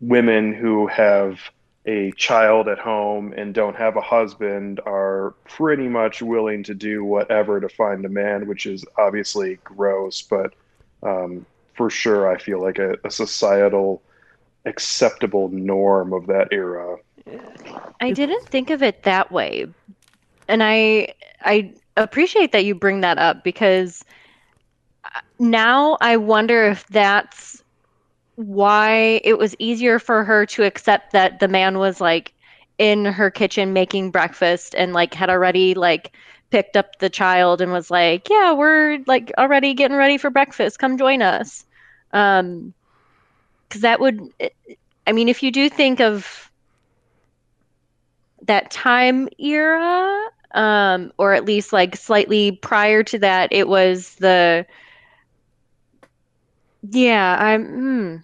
women 0.00 0.52
who 0.52 0.86
have 0.86 1.40
a 1.86 2.12
child 2.12 2.68
at 2.68 2.78
home 2.78 3.32
and 3.36 3.54
don't 3.54 3.76
have 3.76 3.96
a 3.96 4.00
husband 4.00 4.80
are 4.84 5.34
pretty 5.48 5.88
much 5.88 6.20
willing 6.20 6.62
to 6.62 6.74
do 6.74 7.04
whatever 7.04 7.60
to 7.60 7.68
find 7.68 8.04
a 8.04 8.08
man, 8.08 8.46
which 8.46 8.66
is 8.66 8.84
obviously 8.98 9.58
gross, 9.64 10.20
but 10.20 10.52
um, 11.02 11.46
for 11.74 11.88
sure, 11.88 12.30
I 12.30 12.36
feel 12.38 12.60
like 12.60 12.78
a, 12.78 12.96
a, 13.04 13.10
societal 13.10 14.02
acceptable 14.66 15.48
norm 15.48 16.12
of 16.12 16.26
that 16.26 16.48
era. 16.50 16.96
I 18.00 18.10
didn't 18.10 18.46
think 18.46 18.70
of 18.70 18.82
it 18.82 19.04
that 19.04 19.30
way, 19.30 19.66
and 20.48 20.62
I 20.62 21.14
I 21.42 21.72
appreciate 21.96 22.52
that 22.52 22.64
you 22.64 22.74
bring 22.74 23.00
that 23.02 23.18
up 23.18 23.44
because 23.44 24.04
now 25.38 25.96
I 26.00 26.16
wonder 26.16 26.64
if 26.64 26.86
that's 26.88 27.62
why 28.38 29.20
it 29.24 29.36
was 29.38 29.56
easier 29.58 29.98
for 29.98 30.24
her 30.24 30.46
to 30.46 30.64
accept 30.64 31.12
that 31.12 31.40
the 31.40 31.48
man 31.48 31.78
was 31.78 32.00
like 32.00 32.34
in 32.78 33.04
her 33.04 33.30
kitchen 33.30 33.72
making 33.72 34.12
breakfast 34.12 34.74
and 34.76 34.92
like 34.92 35.12
had 35.14 35.28
already 35.30 35.74
like 35.74 36.12
picked 36.50 36.76
up 36.76 36.98
the 37.00 37.10
child 37.10 37.60
and 37.60 37.72
was 37.72 37.90
like, 37.90 38.28
"Yeah, 38.30 38.52
we're 38.54 39.00
like 39.08 39.32
already 39.38 39.74
getting 39.74 39.96
ready 39.96 40.18
for 40.18 40.30
breakfast. 40.30 40.78
Come 40.78 40.98
join 40.98 41.22
us." 41.22 41.64
Um 42.12 42.74
cuz 43.70 43.82
that 43.82 44.00
would 44.00 44.20
I 45.06 45.12
mean, 45.12 45.28
if 45.28 45.42
you 45.42 45.50
do 45.52 45.68
think 45.70 46.00
of 46.00 46.50
that 48.46 48.70
time 48.70 49.28
era 49.38 50.20
um 50.54 51.12
or 51.18 51.34
at 51.34 51.44
least 51.44 51.72
like 51.72 51.96
slightly 51.96 52.52
prior 52.52 53.02
to 53.02 53.18
that, 53.18 53.52
it 53.52 53.68
was 53.68 54.14
the 54.16 54.66
yeah, 56.82 57.36
I'm 57.38 57.64
hmm. 57.66 58.16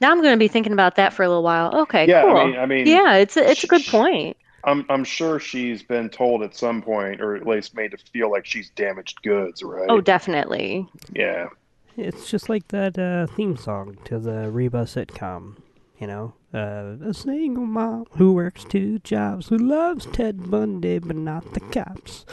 Now 0.00 0.10
I'm 0.10 0.20
going 0.22 0.34
to 0.34 0.38
be 0.38 0.48
thinking 0.48 0.72
about 0.72 0.96
that 0.96 1.12
for 1.12 1.22
a 1.22 1.28
little 1.28 1.42
while. 1.42 1.74
Okay, 1.82 2.06
Yeah, 2.08 2.22
cool. 2.22 2.36
I 2.36 2.44
mean, 2.46 2.58
I 2.58 2.66
mean, 2.66 2.86
yeah, 2.86 3.14
it's 3.14 3.36
a, 3.36 3.50
it's 3.50 3.64
a 3.64 3.66
good 3.66 3.84
point. 3.86 4.36
I'm 4.64 4.84
I'm 4.88 5.04
sure 5.04 5.38
she's 5.38 5.82
been 5.82 6.10
told 6.10 6.42
at 6.42 6.54
some 6.54 6.82
point, 6.82 7.20
or 7.20 7.36
at 7.36 7.46
least 7.46 7.74
made 7.74 7.92
to 7.92 7.96
feel 8.12 8.30
like 8.30 8.44
she's 8.44 8.70
damaged 8.70 9.22
goods, 9.22 9.62
right? 9.62 9.86
Oh, 9.88 10.00
definitely. 10.00 10.86
yeah. 11.12 11.48
It's 11.96 12.30
just 12.30 12.48
like 12.48 12.68
that 12.68 12.96
uh, 12.98 13.26
theme 13.34 13.56
song 13.56 13.98
to 14.04 14.18
the 14.20 14.50
Reba 14.50 14.84
sitcom. 14.84 15.56
You 15.98 16.06
know, 16.06 16.34
uh, 16.54 16.94
a 17.04 17.12
single 17.12 17.66
mom 17.66 18.06
who 18.12 18.32
works 18.32 18.64
two 18.64 19.00
jobs, 19.00 19.48
who 19.48 19.56
loves 19.58 20.06
Ted 20.06 20.48
Bundy 20.48 21.00
but 21.00 21.16
not 21.16 21.54
the 21.54 21.60
cops. 21.60 22.24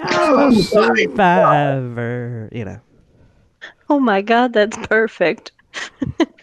I'm 0.00 0.52
a 0.52 0.62
survivor. 0.62 2.48
You 2.50 2.64
know. 2.64 2.80
Oh 3.90 4.00
my 4.00 4.22
god, 4.22 4.52
that's 4.54 4.76
perfect. 4.86 5.52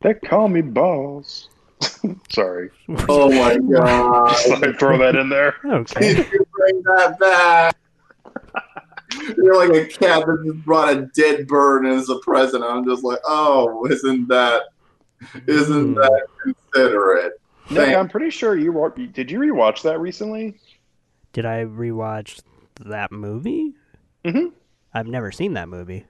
They 0.00 0.14
call 0.14 0.48
me 0.48 0.60
boss. 0.62 1.48
Sorry. 2.30 2.70
Oh 3.08 3.28
my 3.30 3.56
god. 3.58 4.28
Just 4.32 4.48
thought 4.48 4.64
I'd 4.66 4.78
throw 4.78 4.98
that 4.98 5.16
in 5.16 5.28
there. 5.28 5.54
Okay. 5.64 6.16
You 6.16 6.46
bring 6.56 6.82
that 6.96 7.16
back. 7.18 7.76
You're 9.36 9.56
like 9.56 9.70
a 9.70 9.86
cat 9.86 10.26
that 10.26 10.42
just 10.44 10.64
brought 10.64 10.90
a 10.94 11.06
dead 11.14 11.46
bird 11.46 11.86
as 11.86 12.08
a 12.10 12.18
present. 12.18 12.62
I'm 12.62 12.84
just 12.84 13.02
like, 13.02 13.18
oh, 13.24 13.86
isn't 13.90 14.28
that, 14.28 14.64
isn't 15.46 15.94
that 15.94 16.26
considerate? 16.42 17.32
Nick, 17.70 17.78
Thank- 17.78 17.96
I'm 17.96 18.08
pretty 18.08 18.28
sure 18.30 18.54
you 18.56 18.70
wa- 18.72 18.88
did. 18.90 19.30
You 19.30 19.38
rewatch 19.40 19.82
that 19.82 19.98
recently? 19.98 20.58
Did 21.32 21.46
I 21.46 21.64
rewatch 21.64 22.42
that 22.84 23.10
movie? 23.10 23.74
Mhm. 24.24 24.52
I've 24.92 25.06
never 25.06 25.32
seen 25.32 25.54
that 25.54 25.68
movie. 25.70 26.06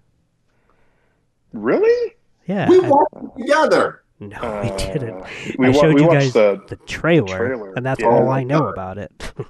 Really? 1.53 2.17
Yeah. 2.49 2.69
we 2.69 2.81
I- 2.81 2.89
watched 2.89 3.15
it 3.15 3.41
together. 3.43 4.03
no, 4.19 4.37
Uh, 4.39 4.61
we 4.65 4.85
didn't. 4.85 5.25
We, 5.59 5.69
I 5.69 5.73
showed 5.73 5.95
we 5.95 6.01
you 6.03 6.09
watched 6.09 6.21
guys 6.21 6.33
the. 6.33 6.61
the 6.69 6.77
trailer, 6.87 7.37
trailer, 7.37 7.73
and 7.75 7.87
that's 7.87 8.01
yeah. 8.01 8.09
all 8.09 8.31
I 8.31 8.43
know 8.43 8.67
about 8.69 8.99
it. 8.99 9.13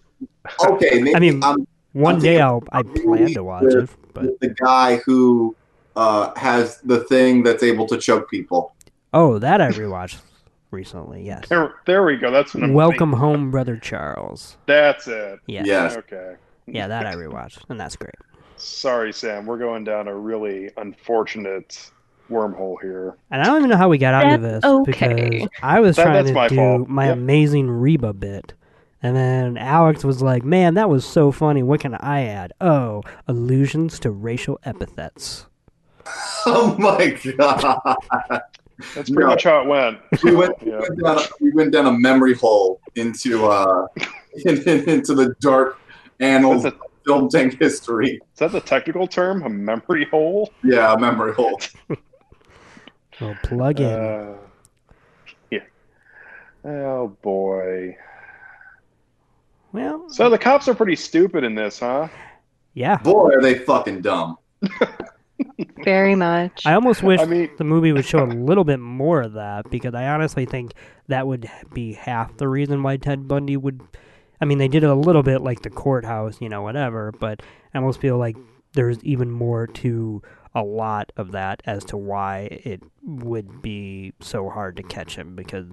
Okay, 0.64 1.00
maybe 1.02 1.14
I 1.14 1.18
mean, 1.18 1.42
I'm 1.44 1.66
One 1.92 2.14
I'm 2.16 2.20
day 2.22 2.40
I'll 2.40 2.62
I 2.72 2.82
plan 2.82 3.32
to 3.34 3.44
watch 3.44 3.64
it, 3.64 3.90
but 4.14 4.40
the 4.40 4.48
guy 4.48 4.96
who 5.04 5.54
uh, 5.94 6.32
has 6.38 6.80
the 6.80 7.00
thing 7.00 7.42
that's 7.42 7.62
able 7.62 7.86
to 7.88 7.98
choke 7.98 8.30
people. 8.30 8.74
oh, 9.12 9.38
that 9.40 9.60
I 9.60 9.68
rewatched 9.70 10.20
recently. 10.70 11.22
Yes. 11.22 11.48
There, 11.48 11.74
there 11.86 12.02
we 12.02 12.16
go. 12.16 12.30
That's 12.30 12.54
what 12.54 12.70
Welcome 12.70 13.10
thinking. 13.10 13.18
home, 13.18 13.50
brother 13.50 13.76
Charles. 13.76 14.56
That's 14.64 15.06
it. 15.06 15.38
Yeah. 15.46 15.64
Yes. 15.66 15.96
Okay. 15.98 16.36
Yeah, 16.66 16.88
that 16.88 17.04
I 17.04 17.14
rewatched, 17.14 17.58
and 17.68 17.78
that's 17.78 17.96
great. 17.96 18.14
Sorry, 18.56 19.12
Sam. 19.12 19.44
We're 19.44 19.58
going 19.58 19.84
down 19.84 20.08
a 20.08 20.16
really 20.16 20.70
unfortunate 20.78 21.90
wormhole 22.30 22.76
here. 22.82 23.16
And 23.30 23.40
I 23.42 23.46
don't 23.46 23.58
even 23.58 23.70
know 23.70 23.76
how 23.76 23.88
we 23.88 23.98
got 23.98 24.14
out 24.14 24.32
of 24.34 24.42
this 24.42 24.64
okay. 24.64 25.28
because 25.30 25.48
I 25.62 25.80
was 25.80 25.96
That- 25.96 26.04
trying 26.04 26.26
to 26.26 26.32
my 26.32 26.48
do 26.48 26.56
fault. 26.56 26.88
my 26.88 27.06
Yep. 27.06 27.16
amazing 27.16 27.70
Reba 27.70 28.12
bit. 28.12 28.54
And 29.02 29.14
then 29.16 29.56
Alex 29.56 30.04
was 30.04 30.22
like, 30.22 30.44
"Man, 30.44 30.74
that 30.74 30.90
was 30.90 31.04
so 31.04 31.30
funny. 31.30 31.62
What 31.62 31.78
can 31.80 31.94
I 31.94 32.24
add? 32.24 32.52
Oh, 32.60 33.02
allusions 33.28 33.98
to 34.00 34.10
racial 34.10 34.58
epithets." 34.64 35.46
Oh 36.46 36.74
my 36.78 37.10
god! 37.36 37.80
That's 38.94 39.10
pretty 39.10 39.12
No. 39.14 39.26
much 39.28 39.44
how 39.44 39.60
it 39.60 39.66
went. 39.68 39.98
We 40.24 40.34
went, 40.34 40.54
Yeah. 40.62 40.80
we 40.80 40.88
went 40.88 41.02
down 41.04 41.18
a, 41.18 41.22
we 41.40 41.50
went 41.52 41.72
down 41.72 41.86
a 41.86 41.92
memory 41.92 42.34
hole 42.34 42.80
into 42.96 43.46
uh 43.46 43.86
in, 44.46 44.56
in- 44.68 44.88
into 44.88 45.14
the 45.14 45.34
dark 45.40 45.78
annals 46.20 46.62
That's 46.64 46.74
of 46.76 46.82
film 47.04 47.28
tank 47.28 47.58
history. 47.60 48.20
Is 48.32 48.38
that 48.38 48.52
the 48.52 48.60
technical 48.60 49.06
term? 49.06 49.42
A 49.42 49.48
memory 49.48 50.06
hole? 50.10 50.50
Yeah, 50.64 50.92
a 50.94 50.98
memory 50.98 51.34
hole. 51.34 51.60
Well, 53.20 53.36
plug 53.42 53.80
in. 53.80 53.86
Uh, 53.86 54.34
yeah. 55.50 55.60
Oh 56.64 57.08
boy. 57.22 57.96
well, 59.72 60.08
So 60.10 60.30
the 60.30 60.38
cops 60.38 60.68
are 60.68 60.74
pretty 60.74 60.96
stupid 60.96 61.44
in 61.44 61.54
this, 61.54 61.80
huh? 61.80 62.08
yeah. 62.74 62.96
Boy, 62.98 63.30
are 63.34 63.42
they 63.42 63.58
fucking 63.58 64.02
dumb. 64.02 64.38
Very 65.84 66.14
much. 66.14 66.66
I 66.66 66.74
almost 66.74 67.02
wish 67.02 67.20
I 67.20 67.24
mean- 67.24 67.50
the 67.58 67.64
movie 67.64 67.92
would 67.92 68.04
show 68.04 68.22
a 68.22 68.26
little 68.26 68.64
bit 68.64 68.80
more 68.80 69.20
of 69.22 69.34
that 69.34 69.70
because 69.70 69.94
I 69.94 70.06
honestly 70.08 70.46
think 70.46 70.72
that 71.08 71.26
would 71.26 71.48
be 71.72 71.92
half 71.94 72.36
the 72.36 72.48
reason 72.48 72.82
why 72.82 72.96
Ted 72.96 73.28
Bundy 73.28 73.56
would. 73.56 73.80
I 74.40 74.44
mean, 74.44 74.58
they 74.58 74.68
did 74.68 74.84
it 74.84 74.90
a 74.90 74.94
little 74.94 75.22
bit 75.22 75.40
like 75.42 75.62
the 75.62 75.70
courthouse, 75.70 76.40
you 76.40 76.48
know, 76.48 76.62
whatever, 76.62 77.12
but 77.12 77.42
I 77.74 77.78
almost 77.78 78.00
feel 78.00 78.18
like 78.18 78.36
there's 78.74 79.02
even 79.02 79.30
more 79.30 79.66
to 79.66 80.22
a 80.58 80.62
lot 80.62 81.12
of 81.16 81.30
that 81.30 81.62
as 81.66 81.84
to 81.84 81.96
why 81.96 82.48
it 82.64 82.82
would 83.04 83.62
be 83.62 84.12
so 84.18 84.50
hard 84.50 84.76
to 84.76 84.82
catch 84.82 85.14
him 85.14 85.36
because 85.36 85.66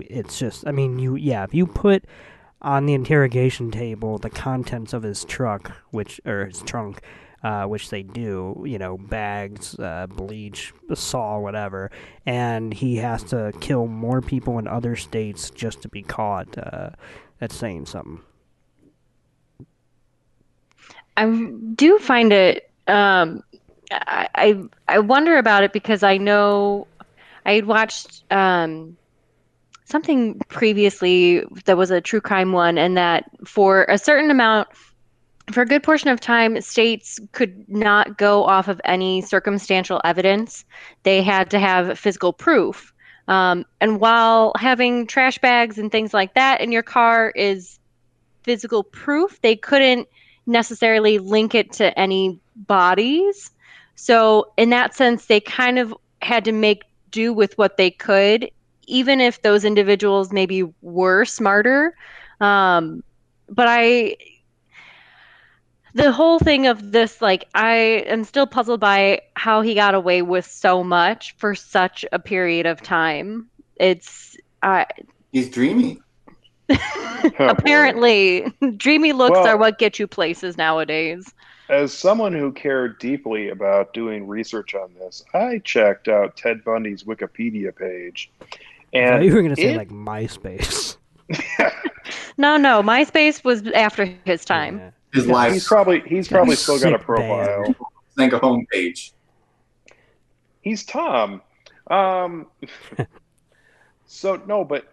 it's 0.00 0.38
just, 0.38 0.66
I 0.66 0.70
mean, 0.70 0.98
you, 0.98 1.16
yeah, 1.16 1.44
if 1.44 1.54
you 1.54 1.66
put 1.66 2.04
on 2.60 2.84
the 2.84 2.92
interrogation 2.92 3.70
table 3.70 4.18
the 4.18 4.28
contents 4.28 4.92
of 4.92 5.02
his 5.02 5.24
truck, 5.24 5.72
which, 5.92 6.20
or 6.26 6.44
his 6.44 6.60
trunk, 6.60 7.00
uh, 7.42 7.64
which 7.64 7.88
they 7.88 8.02
do, 8.02 8.62
you 8.66 8.78
know, 8.78 8.98
bags, 8.98 9.78
uh, 9.78 10.06
bleach, 10.08 10.74
saw, 10.92 11.38
whatever, 11.38 11.90
and 12.26 12.74
he 12.74 12.96
has 12.96 13.22
to 13.24 13.50
kill 13.62 13.86
more 13.86 14.20
people 14.20 14.58
in 14.58 14.68
other 14.68 14.94
states 14.94 15.48
just 15.48 15.80
to 15.80 15.88
be 15.88 16.02
caught. 16.02 16.58
Uh, 16.58 16.90
that's 17.38 17.56
saying 17.56 17.86
something. 17.86 18.20
I 21.16 21.50
do 21.74 21.98
find 21.98 22.30
it. 22.30 22.70
Um, 22.86 23.42
I, 24.00 24.62
I 24.88 24.98
wonder 24.98 25.36
about 25.36 25.64
it 25.64 25.72
because 25.72 26.02
I 26.02 26.16
know 26.16 26.86
I 27.44 27.52
had 27.52 27.66
watched 27.66 28.24
um, 28.30 28.96
something 29.84 30.38
previously 30.48 31.44
that 31.64 31.76
was 31.76 31.90
a 31.90 32.00
true 32.00 32.20
crime 32.20 32.52
one, 32.52 32.78
and 32.78 32.96
that 32.96 33.30
for 33.44 33.84
a 33.88 33.98
certain 33.98 34.30
amount, 34.30 34.68
for 35.50 35.62
a 35.62 35.66
good 35.66 35.82
portion 35.82 36.08
of 36.08 36.20
time, 36.20 36.60
states 36.60 37.18
could 37.32 37.68
not 37.68 38.16
go 38.16 38.44
off 38.44 38.68
of 38.68 38.80
any 38.84 39.20
circumstantial 39.22 40.00
evidence. 40.04 40.64
They 41.02 41.22
had 41.22 41.50
to 41.50 41.58
have 41.58 41.98
physical 41.98 42.32
proof. 42.32 42.92
Um, 43.28 43.64
and 43.80 44.00
while 44.00 44.52
having 44.56 45.06
trash 45.06 45.38
bags 45.38 45.78
and 45.78 45.90
things 45.90 46.12
like 46.12 46.34
that 46.34 46.60
in 46.60 46.72
your 46.72 46.82
car 46.82 47.30
is 47.30 47.78
physical 48.42 48.82
proof, 48.82 49.40
they 49.42 49.56
couldn't 49.56 50.08
necessarily 50.46 51.18
link 51.18 51.54
it 51.54 51.72
to 51.74 51.96
any 51.98 52.40
bodies. 52.56 53.50
So, 54.02 54.50
in 54.56 54.70
that 54.70 54.96
sense, 54.96 55.26
they 55.26 55.38
kind 55.38 55.78
of 55.78 55.94
had 56.22 56.44
to 56.46 56.50
make 56.50 56.82
do 57.12 57.32
with 57.32 57.56
what 57.56 57.76
they 57.76 57.88
could, 57.88 58.50
even 58.88 59.20
if 59.20 59.42
those 59.42 59.64
individuals 59.64 60.32
maybe 60.32 60.64
were 60.80 61.24
smarter. 61.24 61.96
Um, 62.40 63.04
but 63.48 63.68
I, 63.68 64.16
the 65.94 66.10
whole 66.10 66.40
thing 66.40 66.66
of 66.66 66.90
this, 66.90 67.22
like, 67.22 67.44
I 67.54 67.74
am 68.08 68.24
still 68.24 68.44
puzzled 68.44 68.80
by 68.80 69.20
how 69.36 69.60
he 69.60 69.72
got 69.72 69.94
away 69.94 70.22
with 70.22 70.46
so 70.46 70.82
much 70.82 71.36
for 71.36 71.54
such 71.54 72.04
a 72.10 72.18
period 72.18 72.66
of 72.66 72.82
time. 72.82 73.48
It's, 73.76 74.36
I, 74.64 74.84
He's 75.30 75.48
dreamy. 75.48 76.00
Oh, 77.38 77.50
apparently, 77.50 78.52
dreamy 78.76 79.12
looks 79.12 79.36
Well- 79.36 79.46
are 79.46 79.56
what 79.56 79.78
get 79.78 80.00
you 80.00 80.08
places 80.08 80.56
nowadays. 80.58 81.32
As 81.68 81.96
someone 81.96 82.32
who 82.32 82.52
cared 82.52 82.98
deeply 82.98 83.48
about 83.48 83.94
doing 83.94 84.26
research 84.26 84.74
on 84.74 84.92
this, 84.98 85.24
I 85.32 85.58
checked 85.64 86.08
out 86.08 86.36
Ted 86.36 86.64
Bundy's 86.64 87.04
Wikipedia 87.04 87.74
page. 87.74 88.30
And 88.92 89.24
you 89.24 89.34
were 89.34 89.42
going 89.42 89.54
to 89.54 89.60
say 89.60 89.74
it- 89.74 89.76
like 89.76 89.90
MySpace. 89.90 90.96
No, 92.38 92.56
no, 92.56 92.82
MySpace 92.82 93.44
was 93.44 93.66
after 93.68 94.06
his 94.24 94.44
time. 94.44 94.78
Yeah. 94.78 94.90
His 95.12 95.24
he's 95.24 95.32
life 95.32 95.66
probably 95.66 96.00
he's 96.06 96.28
probably 96.28 96.56
still 96.56 96.80
got 96.80 96.94
a 96.94 96.98
profile. 96.98 97.74
think 98.16 98.32
a 98.32 98.40
homepage. 98.40 99.12
He's 100.62 100.84
Tom. 100.84 101.42
Um, 101.88 102.46
so 104.06 104.36
no, 104.46 104.64
but 104.64 104.92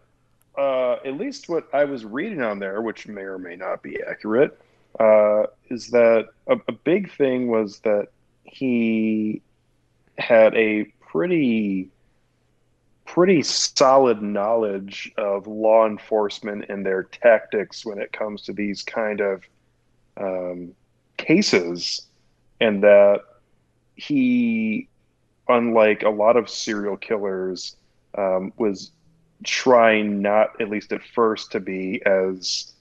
uh, 0.57 0.95
at 1.05 1.15
least 1.17 1.47
what 1.47 1.73
I 1.73 1.85
was 1.85 2.03
reading 2.03 2.41
on 2.41 2.59
there, 2.59 2.81
which 2.81 3.07
may 3.07 3.21
or 3.21 3.37
may 3.39 3.55
not 3.55 3.81
be 3.81 3.97
accurate, 4.01 4.59
uh, 4.99 5.43
is 5.69 5.89
that 5.89 6.27
a, 6.47 6.57
a 6.67 6.71
big 6.71 7.11
thing 7.11 7.47
was 7.47 7.79
that 7.79 8.07
he 8.43 9.41
had 10.17 10.55
a 10.55 10.85
pretty 10.99 11.89
pretty 13.05 13.41
solid 13.41 14.21
knowledge 14.21 15.11
of 15.17 15.47
law 15.47 15.87
enforcement 15.87 16.65
and 16.69 16.85
their 16.85 17.03
tactics 17.03 17.83
when 17.83 17.97
it 17.97 18.13
comes 18.13 18.43
to 18.43 18.53
these 18.53 18.83
kind 18.83 19.19
of 19.19 19.43
um, 20.17 20.75
cases, 21.17 22.05
and 22.61 22.83
that 22.83 23.21
he, 23.95 24.87
unlike 25.47 26.03
a 26.03 26.09
lot 26.09 26.37
of 26.37 26.47
serial 26.47 26.97
killers, 26.97 27.75
um, 28.15 28.53
was 28.57 28.91
trying 29.43 30.21
not, 30.21 30.61
at 30.61 30.69
least 30.69 30.93
at 30.93 31.03
first, 31.03 31.51
to 31.51 31.59
be 31.59 32.01
as 32.05 32.73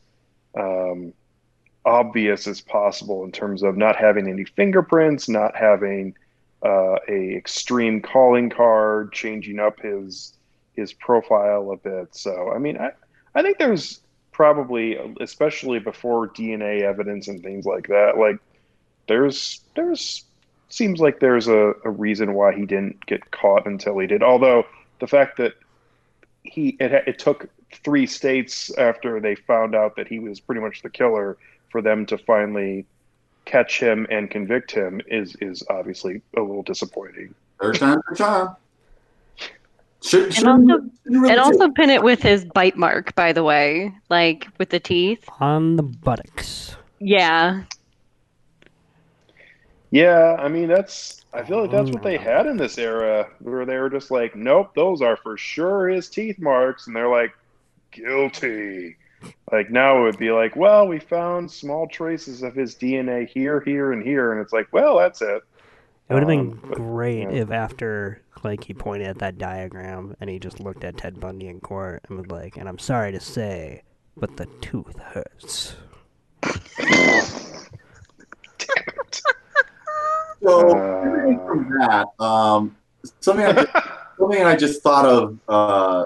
um, 0.59 1.15
obvious 1.89 2.47
as 2.47 2.60
possible 2.60 3.24
in 3.24 3.32
terms 3.32 3.62
of 3.62 3.77
not 3.77 3.97
having 3.97 4.28
any 4.28 4.44
fingerprints, 4.44 5.28
not 5.28 5.56
having 5.56 6.15
uh, 6.62 6.97
a 7.09 7.35
extreme 7.35 8.02
calling 8.02 8.51
card, 8.51 9.12
changing 9.12 9.59
up 9.59 9.81
his 9.81 10.35
his 10.74 10.93
profile 10.93 11.73
a 11.73 11.77
bit. 11.77 12.15
So, 12.15 12.52
I 12.55 12.59
mean, 12.59 12.77
I 12.77 12.90
I 13.35 13.43
think 13.43 13.59
there's 13.59 14.01
probably, 14.32 14.98
especially 15.20 15.78
before 15.78 16.28
DNA 16.28 16.82
evidence 16.82 17.27
and 17.27 17.43
things 17.43 17.65
like 17.65 17.89
that, 17.89 18.19
like 18.19 18.36
there's 19.09 19.62
there's 19.74 20.24
seems 20.69 21.01
like 21.01 21.20
there's 21.20 21.48
a, 21.48 21.73
a 21.85 21.90
reason 21.90 22.35
why 22.35 22.55
he 22.55 22.66
didn't 22.66 23.05
get 23.06 23.31
caught 23.31 23.66
until 23.66 23.98
he 23.98 24.06
did. 24.06 24.23
Although 24.23 24.66
the 25.01 25.06
fact 25.06 25.39
that 25.39 25.55
he 26.43 26.77
it, 26.81 26.93
it 27.06 27.19
took 27.19 27.48
three 27.82 28.06
states 28.06 28.70
after 28.77 29.20
they 29.20 29.35
found 29.35 29.74
out 29.74 29.97
that 29.97 30.06
he 30.06 30.19
was 30.19 30.39
pretty 30.39 30.60
much 30.60 30.82
the 30.82 30.90
killer 30.90 31.39
for 31.70 31.82
them 31.82 32.07
to 32.07 32.19
finally 32.19 32.86
catch 33.45 33.81
him 33.81 34.07
and 34.11 34.31
convict 34.31 34.70
him 34.70 35.01
is 35.07 35.36
is 35.40 35.62
obviously 35.70 36.20
a 36.36 36.40
little 36.40 36.62
disappointing. 36.62 37.35
Third 37.61 37.77
time 37.77 38.01
for 38.09 38.15
charm. 38.15 38.57
Should, 40.01 40.39
And 40.39 40.47
also, 40.47 40.90
and 41.07 41.40
also 41.40 41.70
pin 41.70 41.90
it 41.90 42.05
with 42.05 42.23
his 42.23 42.45
bite 42.45 42.77
mark, 42.77 43.15
by 43.16 43.32
the 43.32 43.43
way, 43.43 43.93
like 44.09 44.47
with 44.59 44.70
the 44.70 44.78
teeth. 44.78 45.28
On 45.40 45.74
the 45.74 45.82
buttocks. 45.82 46.77
Yeah. 47.01 47.65
Yeah, 49.90 50.36
I 50.39 50.49
mean 50.49 50.69
that's 50.69 51.24
I 51.32 51.43
feel 51.43 51.62
like 51.62 51.70
that's 51.70 51.90
what 51.90 52.03
they 52.03 52.19
oh. 52.19 52.20
had 52.20 52.47
in 52.47 52.57
this 52.57 52.78
era 52.78 53.28
where 53.40 53.65
they 53.65 53.77
were 53.77 53.90
just 53.90 54.11
like, 54.11 54.36
nope, 54.36 54.74
those 54.74 55.03
are 55.03 55.16
for 55.16 55.36
sure 55.36 55.89
his 55.89 56.09
teeth 56.09 56.39
marks, 56.39 56.86
and 56.86 56.95
they're 56.95 57.09
like, 57.09 57.32
guilty. 57.90 58.97
Like 59.51 59.70
now 59.70 59.99
it 59.99 60.03
would 60.03 60.19
be 60.19 60.31
like, 60.31 60.57
well, 60.57 60.86
we 60.86 60.99
found 60.99 61.51
small 61.51 61.86
traces 61.89 62.43
of 62.43 62.55
his 62.55 62.74
DNA 62.74 63.28
here, 63.28 63.61
here, 63.61 63.93
and 63.93 64.03
here, 64.03 64.32
and 64.32 64.40
it's 64.40 64.53
like, 64.53 64.69
well, 64.73 64.99
that's 64.99 65.23
it. 65.23 65.43
It 66.09 66.15
would 66.15 66.23
have 66.23 66.28
been 66.28 66.40
Um, 66.40 66.61
but, 66.69 66.78
great 66.78 67.31
yeah. 67.31 67.43
if 67.43 67.51
after 67.51 68.23
like 68.43 68.65
he 68.65 68.73
pointed 68.73 69.09
at 69.09 69.19
that 69.19 69.36
diagram 69.36 70.16
and 70.20 70.31
he 70.31 70.39
just 70.39 70.61
looked 70.61 70.85
at 70.85 70.97
Ted 70.97 71.20
Bundy 71.20 71.49
in 71.49 71.61
court 71.61 72.05
and 72.09 72.19
was 72.19 72.31
like, 72.31 72.57
"And 72.57 72.69
I'm 72.69 72.78
sorry 72.78 73.12
to 73.12 73.20
say, 73.20 73.82
but 74.16 74.36
the 74.36 74.47
tooth 74.61 74.99
hurts." 74.99 75.74
So 80.43 80.70
Uh, 80.70 81.47
from 81.47 81.69
that, 81.81 82.07
um, 82.20 82.77
something 83.20 83.45
I 83.45 83.53
just, 83.53 83.69
something 84.19 84.43
I 84.45 84.57
just 84.57 84.82
thought 84.82 85.05
of 85.05 85.39
uh, 85.49 86.05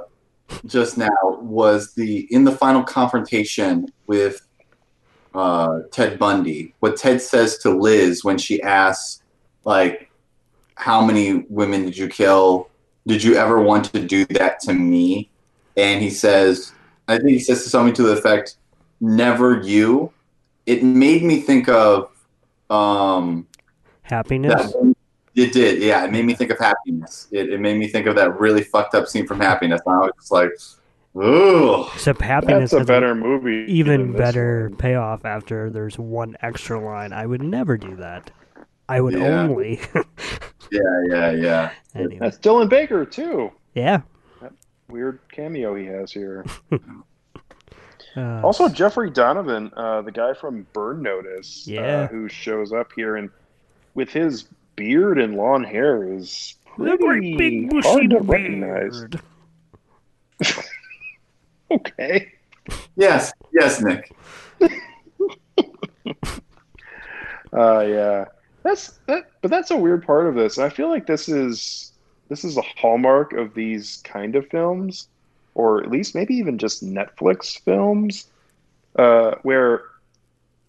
just 0.66 0.96
now 0.98 1.10
was 1.40 1.94
the 1.94 2.26
in 2.30 2.44
the 2.44 2.52
final 2.52 2.82
confrontation 2.82 3.88
with 4.06 4.46
uh, 5.34 5.80
Ted 5.90 6.18
Bundy. 6.18 6.74
What 6.80 6.96
Ted 6.96 7.20
says 7.20 7.58
to 7.58 7.70
Liz 7.70 8.24
when 8.24 8.38
she 8.38 8.62
asks, 8.62 9.22
like, 9.64 10.10
"How 10.74 11.04
many 11.04 11.44
women 11.48 11.84
did 11.84 11.96
you 11.96 12.08
kill? 12.08 12.68
Did 13.06 13.22
you 13.22 13.34
ever 13.36 13.60
want 13.60 13.92
to 13.92 14.04
do 14.04 14.24
that 14.26 14.60
to 14.60 14.74
me?" 14.74 15.30
And 15.76 16.02
he 16.02 16.10
says, 16.10 16.72
I 17.08 17.16
think 17.16 17.30
he 17.30 17.38
says 17.38 17.64
something 17.64 17.94
to 17.94 18.02
the 18.02 18.12
effect, 18.12 18.56
"Never 19.00 19.60
you." 19.60 20.12
It 20.66 20.84
made 20.84 21.22
me 21.22 21.40
think 21.40 21.68
of. 21.68 22.10
Um, 22.70 23.46
Happiness. 24.02 24.72
that, 24.72 24.91
it 25.34 25.52
did, 25.52 25.82
yeah. 25.82 26.04
It 26.04 26.10
made 26.12 26.24
me 26.24 26.34
think 26.34 26.50
of 26.50 26.58
happiness. 26.58 27.28
It, 27.30 27.50
it 27.50 27.60
made 27.60 27.78
me 27.78 27.88
think 27.88 28.06
of 28.06 28.16
that 28.16 28.38
really 28.38 28.62
fucked 28.62 28.94
up 28.94 29.08
scene 29.08 29.26
from 29.26 29.40
Happiness. 29.40 29.80
And 29.86 29.94
I 29.94 29.98
was 29.98 30.12
just 30.16 30.30
like, 30.32 30.50
ooh. 31.16 31.86
Except 31.94 32.20
happiness 32.20 32.70
That's 32.72 32.82
a 32.82 32.86
better 32.86 33.14
movie. 33.14 33.64
even 33.72 34.12
better 34.12 34.68
one. 34.68 34.76
payoff 34.78 35.24
after 35.24 35.70
there's 35.70 35.98
one 35.98 36.36
extra 36.42 36.78
line. 36.80 37.12
I 37.12 37.26
would 37.26 37.42
never 37.42 37.76
do 37.76 37.96
that. 37.96 38.30
I 38.88 39.00
would 39.00 39.14
Yeah. 39.14 39.42
only. 39.42 39.80
Yeah, 40.70 40.80
yeah, 41.10 41.30
yeah. 41.32 41.70
anyway, 41.94 42.16
That's 42.18 42.38
Dylan 42.38 42.70
Baker 42.70 43.04
too. 43.04 43.52
yeah. 43.74 44.00
Weird 44.88 45.18
cameo 45.30 45.74
he 45.74 45.84
has 45.86 46.10
here. 46.12 46.46
Uh, 48.16 48.40
Also, 48.42 48.68
Jeffrey 48.68 49.10
Donovan, 49.10 49.70
uh, 49.76 50.02
the 50.02 50.12
guy 50.12 50.34
from 50.34 50.66
Burn 50.74 51.00
Notice, 51.02 51.66
Yeah. 51.66 51.80
uh, 52.02 52.06
who 52.08 52.28
shows 52.28 52.72
up 52.72 52.90
here 52.94 53.16
and 53.16 53.30
with 53.94 54.10
his 54.10 54.48
beard 54.76 55.18
and 55.18 55.36
long 55.36 55.64
hair 55.64 56.12
is 56.12 56.54
the 56.78 56.96
pretty 56.96 57.36
big 57.36 57.70
bushy 57.70 57.88
hard 57.88 58.10
to 58.10 58.20
recognize. 58.20 59.04
Okay. 61.70 62.30
Yes, 62.96 63.32
yes, 63.52 63.80
Nick. 63.80 64.12
Uh, 67.52 67.80
yeah, 67.80 68.24
that's 68.62 68.98
that. 69.06 69.30
But 69.42 69.50
that's 69.50 69.70
a 69.70 69.76
weird 69.76 70.06
part 70.06 70.26
of 70.26 70.34
this. 70.34 70.58
I 70.58 70.70
feel 70.70 70.88
like 70.88 71.06
this 71.06 71.28
is 71.28 71.92
this 72.28 72.44
is 72.44 72.56
a 72.56 72.62
hallmark 72.62 73.34
of 73.34 73.52
these 73.52 73.98
kind 74.04 74.36
of 74.36 74.48
films, 74.48 75.08
or 75.54 75.82
at 75.82 75.90
least 75.90 76.14
maybe 76.14 76.34
even 76.34 76.56
just 76.56 76.82
Netflix 76.82 77.58
films, 77.60 78.28
uh, 78.96 79.34
where 79.42 79.82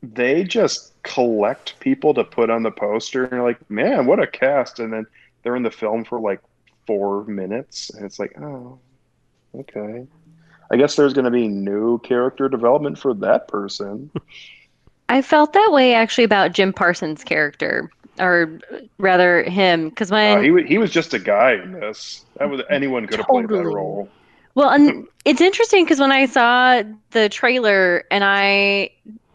they 0.01 0.43
just 0.43 0.92
collect 1.03 1.79
people 1.79 2.13
to 2.13 2.23
put 2.23 2.49
on 2.49 2.63
the 2.63 2.71
poster, 2.71 3.23
and 3.23 3.33
you're 3.33 3.43
like, 3.43 3.69
man, 3.69 4.05
what 4.05 4.19
a 4.19 4.27
cast! 4.27 4.79
And 4.79 4.91
then 4.91 5.05
they're 5.43 5.55
in 5.55 5.63
the 5.63 5.71
film 5.71 6.05
for 6.05 6.19
like 6.19 6.39
four 6.87 7.25
minutes, 7.25 7.89
and 7.91 8.05
it's 8.05 8.19
like, 8.19 8.39
oh, 8.41 8.79
okay. 9.55 10.05
I 10.71 10.77
guess 10.77 10.95
there's 10.95 11.13
going 11.13 11.25
to 11.25 11.31
be 11.31 11.47
new 11.47 11.99
character 11.99 12.49
development 12.49 12.97
for 12.97 13.13
that 13.15 13.47
person. 13.47 14.09
I 15.09 15.21
felt 15.21 15.53
that 15.53 15.69
way 15.71 15.93
actually 15.93 16.23
about 16.23 16.53
Jim 16.53 16.73
Parsons' 16.73 17.23
character, 17.23 17.91
or 18.17 18.59
rather 18.97 19.43
him, 19.43 19.89
because 19.89 20.09
when 20.09 20.37
Uh, 20.37 20.41
he 20.41 20.51
wa- 20.51 20.63
he 20.63 20.77
was 20.77 20.89
just 20.89 21.13
a 21.13 21.19
guy 21.19 21.53
in 21.53 21.73
this. 21.73 22.25
That 22.37 22.49
was 22.49 22.61
anyone 22.69 23.05
could 23.05 23.17
have 23.19 23.27
played 23.27 23.49
that 23.49 23.63
role. 23.63 24.09
Well, 24.55 24.69
and 24.69 25.07
it's 25.25 25.41
interesting 25.41 25.83
because 25.83 25.99
when 25.99 26.11
I 26.11 26.25
saw 26.25 26.83
the 27.11 27.27
trailer 27.29 28.03
and 28.09 28.23
I 28.23 28.91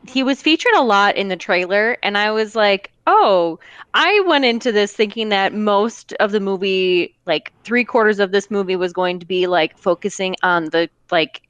he 0.08 0.22
was 0.22 0.42
featured 0.42 0.74
a 0.74 0.82
lot 0.82 1.16
in 1.16 1.28
the 1.28 1.36
trailer 1.36 1.96
and 2.02 2.16
I 2.18 2.30
was 2.32 2.56
like, 2.56 2.90
"Oh, 3.06 3.58
I 3.94 4.20
went 4.26 4.44
into 4.44 4.72
this 4.72 4.92
thinking 4.92 5.28
that 5.30 5.54
most 5.54 6.12
of 6.14 6.32
the 6.32 6.40
movie, 6.40 7.14
like 7.26 7.52
3 7.64 7.84
quarters 7.84 8.18
of 8.18 8.32
this 8.32 8.50
movie 8.50 8.76
was 8.76 8.92
going 8.92 9.20
to 9.20 9.26
be 9.26 9.46
like 9.46 9.78
focusing 9.78 10.36
on 10.42 10.66
the 10.66 10.88
like 11.10 11.42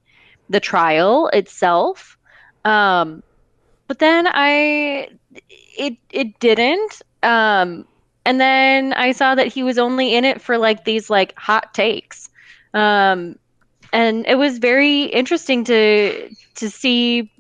the 0.49 0.61
trial 0.61 1.29
itself." 1.29 2.19
Um 2.65 3.23
but 3.87 3.99
then 3.99 4.27
I 4.29 5.09
it 5.77 5.97
it 6.11 6.39
didn't 6.41 7.03
um 7.23 7.87
and 8.25 8.41
then 8.41 8.93
I 8.93 9.13
saw 9.13 9.35
that 9.35 9.47
he 9.47 9.63
was 9.63 9.79
only 9.79 10.15
in 10.15 10.25
it 10.25 10.41
for 10.43 10.59
like 10.59 10.85
these 10.85 11.09
like 11.11 11.35
hot 11.39 11.75
takes. 11.75 12.29
Um 12.75 13.39
and 13.93 14.27
it 14.27 14.37
was 14.37 14.59
very 14.59 15.05
interesting 15.05 15.65
to 15.65 16.31
to 16.57 16.71
see 16.71 17.31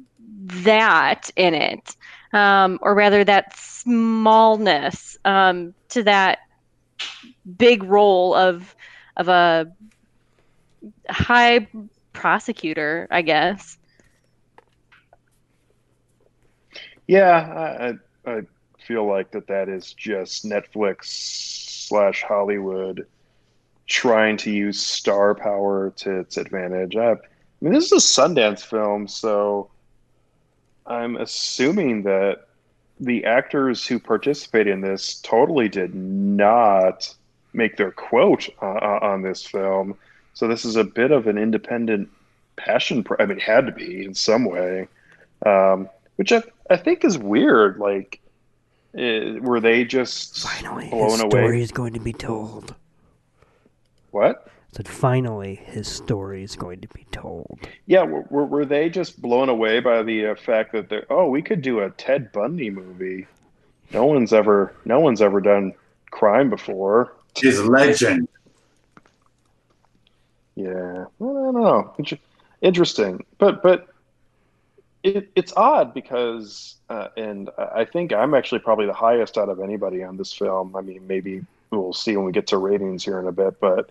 that 0.48 1.30
in 1.36 1.54
it 1.54 1.96
um, 2.32 2.78
or 2.82 2.94
rather 2.94 3.24
that 3.24 3.56
smallness 3.56 5.16
um, 5.24 5.74
to 5.88 6.02
that 6.04 6.38
big 7.56 7.82
role 7.84 8.34
of 8.34 8.74
of 9.16 9.28
a 9.28 9.66
high 11.10 11.66
prosecutor 12.12 13.06
i 13.10 13.22
guess 13.22 13.78
Yeah, 17.06 17.96
I, 18.26 18.30
I 18.30 18.40
feel 18.78 19.06
like 19.08 19.32
that 19.32 19.48
that 19.48 19.68
is 19.68 19.92
just 19.94 20.44
Netflix 20.44 21.06
slash 21.88 22.22
Hollywood 22.22 23.06
trying 23.88 24.36
to 24.38 24.50
use 24.50 24.80
star 24.80 25.34
power 25.34 25.92
to 25.96 26.20
its 26.20 26.36
advantage. 26.36 26.96
I, 26.96 27.12
I 27.12 27.16
mean, 27.62 27.72
this 27.72 27.90
is 27.90 27.92
a 27.92 28.20
Sundance 28.20 28.60
film, 28.60 29.08
so 29.08 29.70
I'm 30.88 31.16
assuming 31.16 32.02
that 32.04 32.46
the 32.98 33.24
actors 33.24 33.86
who 33.86 33.98
participate 33.98 34.66
in 34.66 34.80
this 34.80 35.20
totally 35.20 35.68
did 35.68 35.94
not 35.94 37.14
make 37.52 37.76
their 37.76 37.92
quote 37.92 38.48
uh, 38.60 38.66
uh, 38.66 38.98
on 39.02 39.22
this 39.22 39.44
film. 39.44 39.96
So 40.34 40.48
this 40.48 40.64
is 40.64 40.76
a 40.76 40.84
bit 40.84 41.10
of 41.10 41.26
an 41.26 41.38
independent 41.38 42.08
passion. 42.56 43.04
Pro- 43.04 43.18
I 43.20 43.26
mean, 43.26 43.38
it 43.38 43.42
had 43.42 43.66
to 43.66 43.72
be 43.72 44.04
in 44.04 44.14
some 44.14 44.44
way, 44.44 44.88
um, 45.44 45.88
which 46.16 46.32
I, 46.32 46.42
I 46.70 46.76
think 46.76 47.04
is 47.04 47.18
weird. 47.18 47.78
Like, 47.78 48.20
uh, 48.96 49.40
were 49.40 49.60
they 49.60 49.84
just 49.84 50.38
Finally, 50.40 50.88
blown 50.88 51.10
his 51.10 51.20
away? 51.20 51.30
story 51.30 51.62
is 51.62 51.72
going 51.72 51.92
to 51.94 52.00
be 52.00 52.12
told. 52.12 52.74
What? 54.10 54.48
Said 54.72 54.88
finally 54.88 55.56
his 55.64 55.88
story 55.88 56.42
is 56.42 56.56
going 56.56 56.80
to 56.80 56.88
be 56.88 57.06
told. 57.10 57.58
Yeah, 57.86 58.02
were, 58.02 58.44
were 58.44 58.64
they 58.64 58.88
just 58.90 59.20
blown 59.20 59.48
away 59.48 59.80
by 59.80 60.02
the 60.02 60.28
uh, 60.28 60.34
fact 60.34 60.72
that 60.72 60.88
they're 60.88 61.06
oh 61.10 61.28
we 61.28 61.42
could 61.42 61.62
do 61.62 61.80
a 61.80 61.90
Ted 61.90 62.32
Bundy 62.32 62.70
movie? 62.70 63.26
No 63.92 64.04
one's 64.04 64.32
ever 64.32 64.74
no 64.84 65.00
one's 65.00 65.22
ever 65.22 65.40
done 65.40 65.72
crime 66.10 66.50
before. 66.50 67.14
His 67.36 67.62
legend. 67.64 68.28
Yeah, 70.56 71.04
well, 71.18 71.38
I 71.38 71.52
don't 71.52 71.54
know. 71.54 71.94
Interesting, 72.60 73.24
but 73.38 73.62
but 73.62 73.88
it, 75.02 75.30
it's 75.36 75.52
odd 75.56 75.94
because, 75.94 76.76
uh, 76.88 77.08
and 77.16 77.50
I 77.56 77.84
think 77.84 78.12
I'm 78.12 78.34
actually 78.34 78.58
probably 78.60 78.86
the 78.86 78.92
highest 78.92 79.38
out 79.38 79.48
of 79.48 79.60
anybody 79.60 80.02
on 80.02 80.16
this 80.16 80.32
film. 80.32 80.74
I 80.74 80.80
mean, 80.80 81.06
maybe 81.06 81.44
we'll 81.70 81.92
see 81.92 82.16
when 82.16 82.26
we 82.26 82.32
get 82.32 82.48
to 82.48 82.58
ratings 82.58 83.04
here 83.04 83.20
in 83.20 83.26
a 83.26 83.32
bit, 83.32 83.60
but 83.60 83.90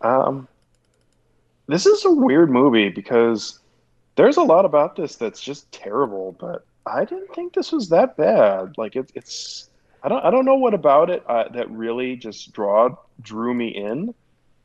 um, 0.00 0.48
this 1.66 1.86
is 1.86 2.04
a 2.04 2.10
weird 2.10 2.50
movie 2.50 2.88
because 2.88 3.58
there's 4.16 4.36
a 4.36 4.42
lot 4.42 4.64
about 4.64 4.96
this 4.96 5.16
that's 5.16 5.40
just 5.40 5.70
terrible, 5.72 6.36
but 6.38 6.64
I 6.86 7.04
didn't 7.04 7.34
think 7.34 7.52
this 7.52 7.72
was 7.72 7.88
that 7.90 8.16
bad. 8.16 8.78
Like 8.78 8.96
it, 8.96 9.10
it's 9.14 9.68
I 10.02 10.08
don't 10.08 10.24
I 10.24 10.30
don't 10.30 10.44
know 10.44 10.56
what 10.56 10.74
about 10.74 11.10
it 11.10 11.24
uh, 11.28 11.48
that 11.50 11.70
really 11.70 12.16
just 12.16 12.52
draw 12.52 12.96
drew 13.20 13.54
me 13.54 13.68
in, 13.68 14.14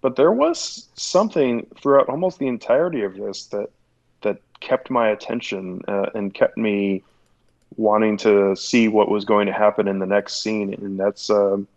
but 0.02 0.16
there 0.16 0.32
was 0.32 0.90
something 0.96 1.66
throughout 1.82 2.10
almost 2.10 2.40
the 2.40 2.48
entirety 2.48 3.02
of 3.02 3.16
this 3.16 3.46
that 3.48 3.70
that 4.22 4.38
kept 4.60 4.90
my 4.90 5.10
attention 5.10 5.82
uh, 5.88 6.08
and 6.14 6.34
kept 6.34 6.58
me 6.58 7.04
wanting 7.78 8.18
to 8.18 8.56
see 8.56 8.88
what 8.88 9.10
was 9.10 9.26
going 9.26 9.48
to 9.48 9.54
happen 9.54 9.88
in 9.88 10.00
the 10.00 10.06
next 10.06 10.44
scene, 10.44 10.74
and 10.74 11.00
that's 11.00 11.30
um, 11.30 11.68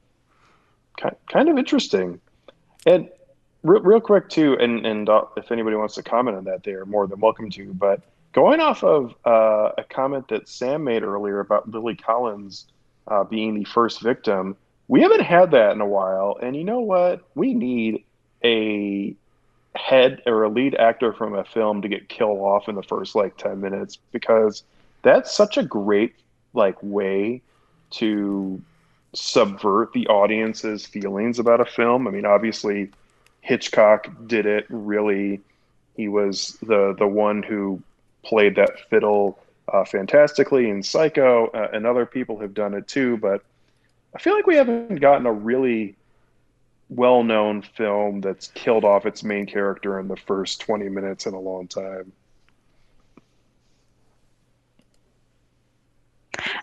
kind 0.99 1.17
kind 1.29 1.49
of 1.49 1.57
interesting. 1.57 2.21
And 2.87 3.09
real, 3.65 3.81
real 3.81 4.01
quick 4.01 4.29
too, 4.29 4.57
and 4.61 4.87
and 4.87 5.09
uh, 5.09 5.25
if 5.37 5.51
anybody 5.51 5.75
wants 5.75 5.95
to 5.97 6.03
comment 6.03 6.37
on 6.37 6.45
that, 6.45 6.63
they 6.63 6.73
are 6.73 6.87
more 6.87 7.09
than 7.09 7.19
welcome 7.19 7.51
to. 7.51 7.75
But 7.75 8.01
going 8.33 8.61
off 8.61 8.85
of 8.85 9.15
uh, 9.25 9.73
a 9.77 9.85
comment 9.89 10.29
that 10.29 10.49
Sam 10.49 10.85
made 10.85 11.03
earlier 11.03 11.41
about 11.41 11.69
Lily 11.69 11.97
Collins 11.97 12.67
uh, 13.09 13.25
being 13.25 13.55
the 13.55 13.65
first 13.65 14.01
victim, 14.01 14.57
we 14.87 15.03
haven't 15.03 15.23
had 15.23 15.51
that 15.53 15.73
in 15.73 15.81
a 15.81 15.87
while. 15.87 16.39
And 16.41 16.55
you 16.55 16.65
know 16.65 16.81
what? 16.81 17.23
We 17.35 17.55
need 17.55 18.05
a 18.45 19.15
head 19.75 20.23
or 20.27 20.45
a 20.45 20.49
lead 20.49 20.75
actor 20.77 21.13
from 21.13 21.35
a 21.35 21.45
film 21.45 21.83
to 21.83 21.89
get 21.89 22.09
killed 22.09 22.39
off 22.39 22.69
in 22.69 22.77
the 22.77 22.83
first 22.83 23.17
like 23.17 23.37
10 23.39 23.61
minutes 23.61 23.99
because 24.13 24.63
that's 25.03 25.33
such 25.33 25.57
a 25.57 25.65
great 25.65 26.15
like 26.53 26.77
way 26.81 27.43
to 27.91 28.63
subvert 29.15 29.93
the 29.93 30.07
audience's 30.07 30.87
feelings 30.87 31.39
about 31.39 31.61
a 31.61 31.65
film. 31.65 32.07
I 32.07 32.11
mean, 32.11 32.25
obviously 32.25 32.91
Hitchcock 33.45 34.09
did 34.27 34.47
it 34.47 34.65
really. 34.71 35.43
He 35.97 36.09
was 36.09 36.57
the 36.63 36.95
the 36.99 37.07
one 37.07 37.43
who 37.43 37.83
played 38.25 38.57
that 38.57 38.89
fiddle 38.89 39.39
uh, 39.71 39.85
fantastically 39.85 40.71
in 40.71 40.83
Psycho, 40.83 41.49
uh, 41.49 41.69
and 41.75 41.87
other 41.87 42.07
people 42.07 42.41
have 42.41 42.55
done 42.55 42.73
it 42.73 42.89
too. 42.89 43.19
But 43.19 43.45
I 44.15 44.19
feel 44.19 44.35
like 44.35 44.47
we 44.47 44.57
haven't 44.57 44.97
gotten 44.97 45.27
a 45.27 45.33
really 45.33 45.95
well-known 46.89 47.61
film 47.61 48.23
that's 48.23 48.47
killed 48.49 48.85
off 48.85 49.05
its 49.05 49.23
main 49.23 49.45
character 49.45 50.01
in 50.01 50.09
the 50.09 50.17
first 50.17 50.63
20 50.63 50.89
minutes 50.89 51.27
in 51.27 51.35
a 51.35 51.39
long 51.39 51.69
time. 51.69 52.13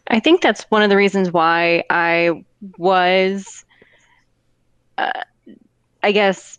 I 0.08 0.20
think 0.20 0.41
that's 0.41 0.64
one 0.70 0.82
of 0.82 0.90
the 0.90 0.98
reasons 0.98 1.32
why 1.32 1.84
I 1.91 2.44
was, 2.78 3.66
uh, 4.98 5.12
I 6.02 6.12
guess, 6.12 6.58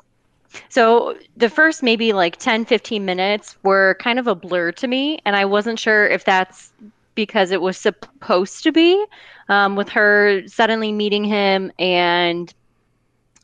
so 0.68 1.16
the 1.36 1.48
first 1.48 1.82
maybe 1.82 2.12
like 2.12 2.36
10, 2.36 2.64
15 2.64 3.04
minutes 3.04 3.56
were 3.62 3.96
kind 4.00 4.18
of 4.18 4.26
a 4.26 4.34
blur 4.34 4.72
to 4.72 4.86
me. 4.86 5.18
And 5.24 5.36
I 5.36 5.44
wasn't 5.44 5.78
sure 5.78 6.06
if 6.06 6.24
that's 6.24 6.72
because 7.14 7.50
it 7.50 7.60
was 7.60 7.76
supposed 7.76 8.62
to 8.62 8.72
be 8.72 9.04
um, 9.48 9.76
with 9.76 9.88
her 9.90 10.46
suddenly 10.46 10.92
meeting 10.92 11.24
him 11.24 11.70
and 11.78 12.52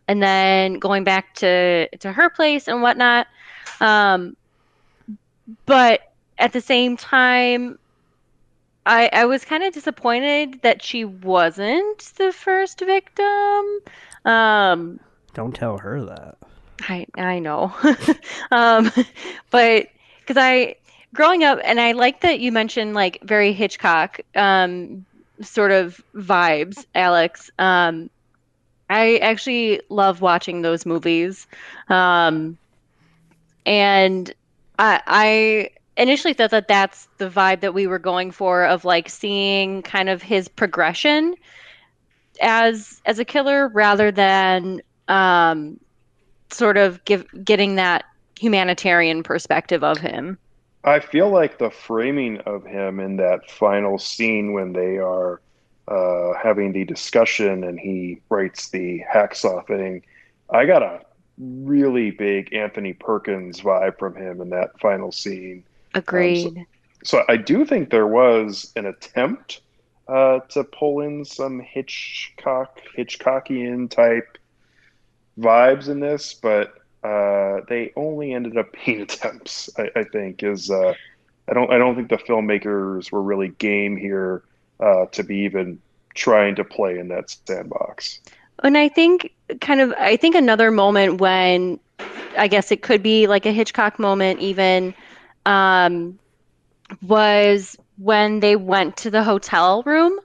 and 0.06 0.22
then 0.22 0.78
going 0.78 1.04
back 1.04 1.34
to 1.34 1.86
to 1.98 2.12
her 2.12 2.30
place 2.30 2.66
and 2.66 2.80
whatnot 2.80 3.26
um, 3.80 4.34
but 5.66 6.00
at 6.38 6.54
the 6.54 6.62
same 6.62 6.96
time 6.96 7.78
I, 8.86 9.10
I 9.12 9.26
was 9.26 9.44
kind 9.44 9.62
of 9.64 9.74
disappointed 9.74 10.62
that 10.62 10.82
she 10.82 11.04
wasn't 11.04 11.98
the 12.16 12.32
first 12.32 12.80
victim. 12.80 13.80
Um, 14.24 14.98
Don't 15.34 15.54
tell 15.54 15.76
her 15.76 16.02
that. 16.06 16.38
I 16.80 17.06
I 17.16 17.38
know, 17.38 17.72
um, 18.50 18.90
but 19.50 19.88
because 20.20 20.36
I 20.36 20.76
growing 21.14 21.44
up, 21.44 21.58
and 21.64 21.80
I 21.80 21.92
like 21.92 22.20
that 22.20 22.40
you 22.40 22.52
mentioned 22.52 22.94
like 22.94 23.22
very 23.22 23.52
Hitchcock 23.52 24.20
um, 24.34 25.04
sort 25.40 25.70
of 25.70 26.02
vibes, 26.14 26.84
Alex. 26.94 27.50
Um, 27.58 28.10
I 28.90 29.16
actually 29.18 29.80
love 29.88 30.20
watching 30.20 30.62
those 30.62 30.86
movies, 30.86 31.46
um, 31.88 32.56
and 33.66 34.32
I, 34.78 35.02
I 35.06 35.70
initially 35.96 36.32
thought 36.32 36.50
that 36.50 36.68
that's 36.68 37.08
the 37.18 37.28
vibe 37.28 37.60
that 37.60 37.74
we 37.74 37.86
were 37.86 37.98
going 37.98 38.30
for 38.30 38.64
of 38.64 38.84
like 38.84 39.08
seeing 39.08 39.82
kind 39.82 40.08
of 40.08 40.22
his 40.22 40.48
progression 40.48 41.34
as 42.40 43.02
as 43.04 43.18
a 43.18 43.24
killer 43.24 43.68
rather 43.68 44.12
than 44.12 44.80
um 45.08 45.78
sort 46.50 46.76
of 46.76 47.04
give 47.04 47.26
getting 47.44 47.76
that 47.76 48.04
humanitarian 48.38 49.22
perspective 49.22 49.82
of 49.82 49.98
him 49.98 50.38
I 50.84 51.00
feel 51.00 51.28
like 51.28 51.58
the 51.58 51.70
framing 51.70 52.38
of 52.40 52.64
him 52.64 53.00
in 53.00 53.16
that 53.16 53.50
final 53.50 53.98
scene 53.98 54.52
when 54.52 54.72
they 54.72 54.98
are 54.98 55.40
uh, 55.88 56.32
having 56.42 56.72
the 56.72 56.84
discussion 56.84 57.64
and 57.64 57.78
he 57.78 58.20
writes 58.28 58.70
the 58.70 59.02
hacksaw 59.12 59.66
thing, 59.66 60.02
I 60.50 60.66
got 60.66 60.82
a 60.82 61.00
really 61.38 62.10
big 62.10 62.54
Anthony 62.54 62.92
Perkins 62.92 63.60
vibe 63.60 63.98
from 63.98 64.14
him 64.16 64.40
in 64.40 64.50
that 64.50 64.78
final 64.80 65.12
scene. 65.12 65.64
agreed 65.94 66.56
Um, 66.58 66.66
So 67.04 67.24
I 67.28 67.36
do 67.36 67.64
think 67.64 67.90
there 67.90 68.06
was 68.06 68.72
an 68.76 68.86
attempt 68.86 69.60
uh, 70.08 70.40
to 70.50 70.64
pull 70.64 71.00
in 71.00 71.24
some 71.24 71.60
Hitchcock, 71.60 72.80
Hitchcockian 72.96 73.90
type 73.90 74.37
vibes 75.38 75.88
in 75.88 76.00
this, 76.00 76.34
but 76.34 76.74
uh, 77.04 77.60
they 77.68 77.92
only 77.96 78.32
ended 78.32 78.56
up 78.56 78.66
being 78.84 79.02
attempts. 79.02 79.70
I, 79.78 79.90
I 79.96 80.04
think 80.04 80.42
is 80.42 80.70
uh, 80.70 80.94
I 81.48 81.54
don't 81.54 81.72
I 81.72 81.78
don't 81.78 81.94
think 81.94 82.08
the 82.08 82.16
filmmakers 82.16 83.10
were 83.10 83.22
really 83.22 83.48
game 83.48 83.96
here 83.96 84.42
uh, 84.80 85.06
to 85.06 85.22
be 85.22 85.38
even 85.38 85.80
trying 86.14 86.56
to 86.56 86.64
play 86.64 86.98
in 86.98 87.08
that 87.08 87.30
sandbox. 87.30 88.20
And 88.62 88.76
I 88.76 88.88
think 88.88 89.32
kind 89.60 89.80
of 89.80 89.92
I 89.98 90.16
think 90.16 90.34
another 90.34 90.70
moment 90.70 91.20
when 91.20 91.78
I 92.36 92.48
guess 92.48 92.70
it 92.70 92.82
could 92.82 93.02
be 93.02 93.26
like 93.26 93.46
a 93.46 93.52
Hitchcock 93.52 93.98
moment 93.98 94.40
even 94.40 94.94
um, 95.46 96.18
was 97.06 97.76
when 97.96 98.40
they 98.40 98.56
went 98.56 98.96
to 98.98 99.10
the 99.10 99.22
hotel 99.22 99.82
room. 99.84 100.18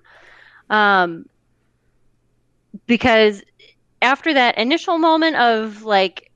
Um, 0.70 1.26
because 2.88 3.44
after 4.04 4.34
that 4.34 4.58
initial 4.58 5.00
moment 5.00 5.38
of 5.38 5.84
like 5.84 6.30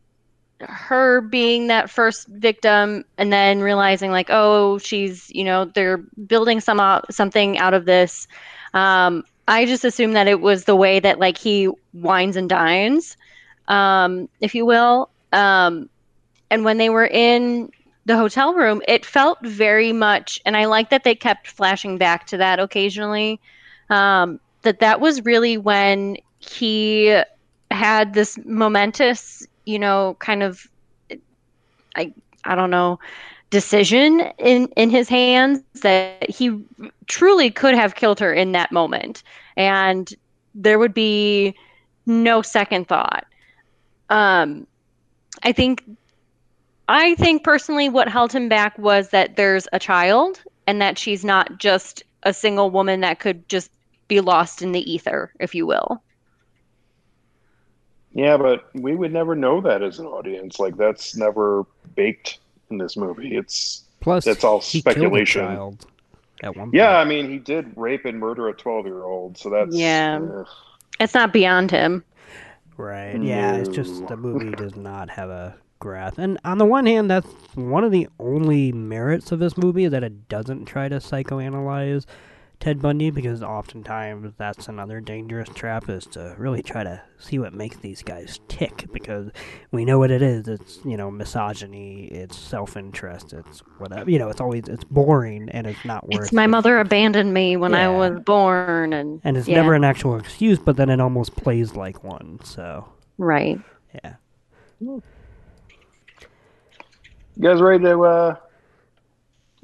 her 0.61 1.21
being 1.21 1.67
that 1.67 1.89
first 1.89 2.27
victim 2.29 3.03
and 3.17 3.31
then 3.31 3.61
realizing 3.61 4.09
like 4.09 4.27
oh 4.31 4.79
she's 4.79 5.29
you 5.29 5.43
know 5.43 5.65
they're 5.65 5.97
building 6.25 6.59
some 6.59 6.79
out, 6.79 7.13
something 7.13 7.59
out 7.59 7.75
of 7.75 7.85
this 7.85 8.27
um, 8.73 9.23
i 9.47 9.65
just 9.65 9.85
assumed 9.85 10.15
that 10.15 10.27
it 10.27 10.41
was 10.41 10.63
the 10.63 10.75
way 10.75 10.99
that 10.99 11.19
like 11.19 11.37
he 11.37 11.69
wines 11.93 12.35
and 12.35 12.49
dines 12.49 13.17
um, 13.67 14.27
if 14.41 14.55
you 14.55 14.65
will 14.65 15.09
um, 15.33 15.87
and 16.49 16.63
when 16.65 16.77
they 16.77 16.89
were 16.89 17.05
in 17.07 17.69
the 18.05 18.17
hotel 18.17 18.53
room 18.53 18.81
it 18.87 19.05
felt 19.05 19.37
very 19.43 19.91
much 19.93 20.39
and 20.45 20.57
i 20.57 20.65
like 20.65 20.89
that 20.89 21.03
they 21.03 21.13
kept 21.13 21.47
flashing 21.47 21.97
back 21.99 22.25
to 22.25 22.37
that 22.37 22.59
occasionally 22.59 23.39
um, 23.91 24.39
that 24.63 24.79
that 24.79 24.99
was 25.01 25.23
really 25.23 25.57
when 25.57 26.17
he 26.39 27.21
had 27.71 28.13
this 28.13 28.37
momentous 28.45 29.45
you 29.65 29.77
know 29.77 30.15
kind 30.19 30.43
of 30.43 30.67
i 31.95 32.11
i 32.45 32.55
don't 32.55 32.69
know 32.71 32.99
decision 33.49 34.21
in 34.37 34.67
in 34.75 34.89
his 34.89 35.07
hands 35.07 35.61
that 35.81 36.29
he 36.29 36.59
truly 37.07 37.49
could 37.49 37.75
have 37.75 37.95
killed 37.95 38.19
her 38.19 38.33
in 38.33 38.51
that 38.51 38.71
moment. 38.71 39.23
And 39.55 40.11
there 40.53 40.79
would 40.79 40.93
be 40.93 41.55
no 42.05 42.41
second 42.41 42.87
thought. 42.87 43.25
Um 44.09 44.67
i 45.43 45.51
think 45.51 45.83
i 46.87 47.13
think 47.15 47.43
personally 47.43 47.89
what 47.89 48.07
held 48.09 48.31
him 48.31 48.49
back 48.49 48.75
was 48.79 49.09
that 49.09 49.35
there's 49.35 49.67
a 49.71 49.79
child 49.79 50.41
and 50.65 50.81
that 50.81 50.97
she's 50.97 51.23
not 51.23 51.59
just 51.59 52.01
a 52.23 52.33
single 52.33 52.71
woman 52.71 53.01
that 53.01 53.19
could 53.19 53.47
just 53.49 53.69
be 54.07 54.19
lost 54.19 54.63
in 54.63 54.71
the 54.71 54.91
ether 54.91 55.31
if 55.39 55.53
you 55.53 55.67
will 55.67 56.01
Yeah, 58.17 58.35
but 58.37 58.67
we 58.73 58.95
would 58.95 59.13
never 59.13 59.35
know 59.35 59.61
that 59.61 59.83
as 59.83 59.99
an 59.99 60.07
audience. 60.07 60.59
Like 60.59 60.75
that's 60.75 61.15
never 61.15 61.65
baked 61.95 62.39
in 62.71 62.77
this 62.79 62.97
movie. 62.97 63.37
It's 63.37 63.83
Plus, 63.99 64.25
That's 64.25 64.43
all 64.43 64.59
he 64.61 64.81
killed 64.81 64.95
a 64.95 64.99
speculation. 64.99 65.41
child 65.45 65.85
at 66.43 66.55
one 66.55 66.67
point. 66.67 66.75
yeah. 66.75 66.97
I 66.97 67.05
mean, 67.05 67.29
he 67.29 67.37
did 67.39 67.71
rape 67.75 68.05
and 68.05 68.19
murder 68.19 68.47
a 68.47 68.53
twelve-year-old, 68.53 69.37
so 69.37 69.49
that's 69.49 69.75
Yeah. 69.75 70.19
ugh. 70.19 70.47
It's 70.99 71.13
not 71.13 71.31
beyond 71.33 71.71
him. 71.71 72.03
Right. 72.77 73.19
Yeah, 73.21 73.55
it's 73.55 73.69
just 73.69 74.07
the 74.07 74.17
movie 74.17 74.51
does 74.51 74.75
not 74.75 75.09
have 75.09 75.29
a 75.29 75.55
grasp. 75.79 76.17
And 76.19 76.39
on 76.45 76.57
the 76.59 76.65
one 76.65 76.85
hand, 76.85 77.09
that's 77.09 77.27
one 77.55 77.83
of 77.83 77.91
the 77.91 78.07
only 78.19 78.71
merits 78.71 79.31
of 79.31 79.39
this 79.39 79.57
movie 79.57 79.87
that 79.87 80.03
it 80.03 80.27
doesn't 80.29 80.65
try 80.65 80.87
to 80.89 80.95
psychoanalyze 80.97 82.05
Ted 82.59 82.81
Bundy 82.81 83.11
because 83.11 83.43
oftentimes 83.43 84.33
that's 84.37 84.67
another 84.67 84.99
dangerous 84.99 85.47
trap 85.49 85.89
is 85.89 86.05
to 86.07 86.35
really 86.37 86.63
try 86.63 86.83
to 86.83 87.01
see 87.19 87.37
what 87.37 87.53
makes 87.53 87.77
these 87.77 88.01
guys 88.01 88.39
tick 88.47 88.85
because 88.91 89.29
we 89.71 89.85
know 89.85 89.99
what 89.99 90.09
it 90.09 90.21
is. 90.23 90.47
It's, 90.47 90.79
you 90.83 90.97
know, 90.97 91.11
misogyny, 91.11 92.05
it's 92.05 92.35
self-interest, 92.37 93.31
it's 93.33 93.59
whatever. 93.77 94.09
You 94.09 94.17
know, 94.19 94.29
it's 94.29 94.41
always 94.41 94.67
it's 94.67 94.83
boring 94.83 95.49
and 95.49 95.67
it's 95.67 95.85
not 95.85 96.07
worth 96.09 96.23
It's 96.23 96.33
my 96.33 96.45
it. 96.45 96.47
mother 96.47 96.79
abandoned 96.79 97.31
me 97.33 97.57
when 97.57 97.75
I 97.75 97.87
was 97.89 98.19
born, 98.21 98.91
and 98.91 99.21
And 99.23 99.37
it's 99.37 99.47
yeah, 99.47 99.55
never 99.55 99.73
an 99.73 99.83
actual 99.83 100.17
excuse, 100.17 100.57
but 100.57 100.77
then 100.77 100.89
it 100.89 100.99
almost 100.99 101.35
plays 101.35 101.75
like 101.75 102.03
one. 102.03 102.39
So, 102.43 102.87
right. 103.19 103.59
yeah. 104.03 104.15
You 104.79 105.03
guys 107.39 107.61
ready 107.61 107.83
to 107.83 108.01
uh, 108.01 108.35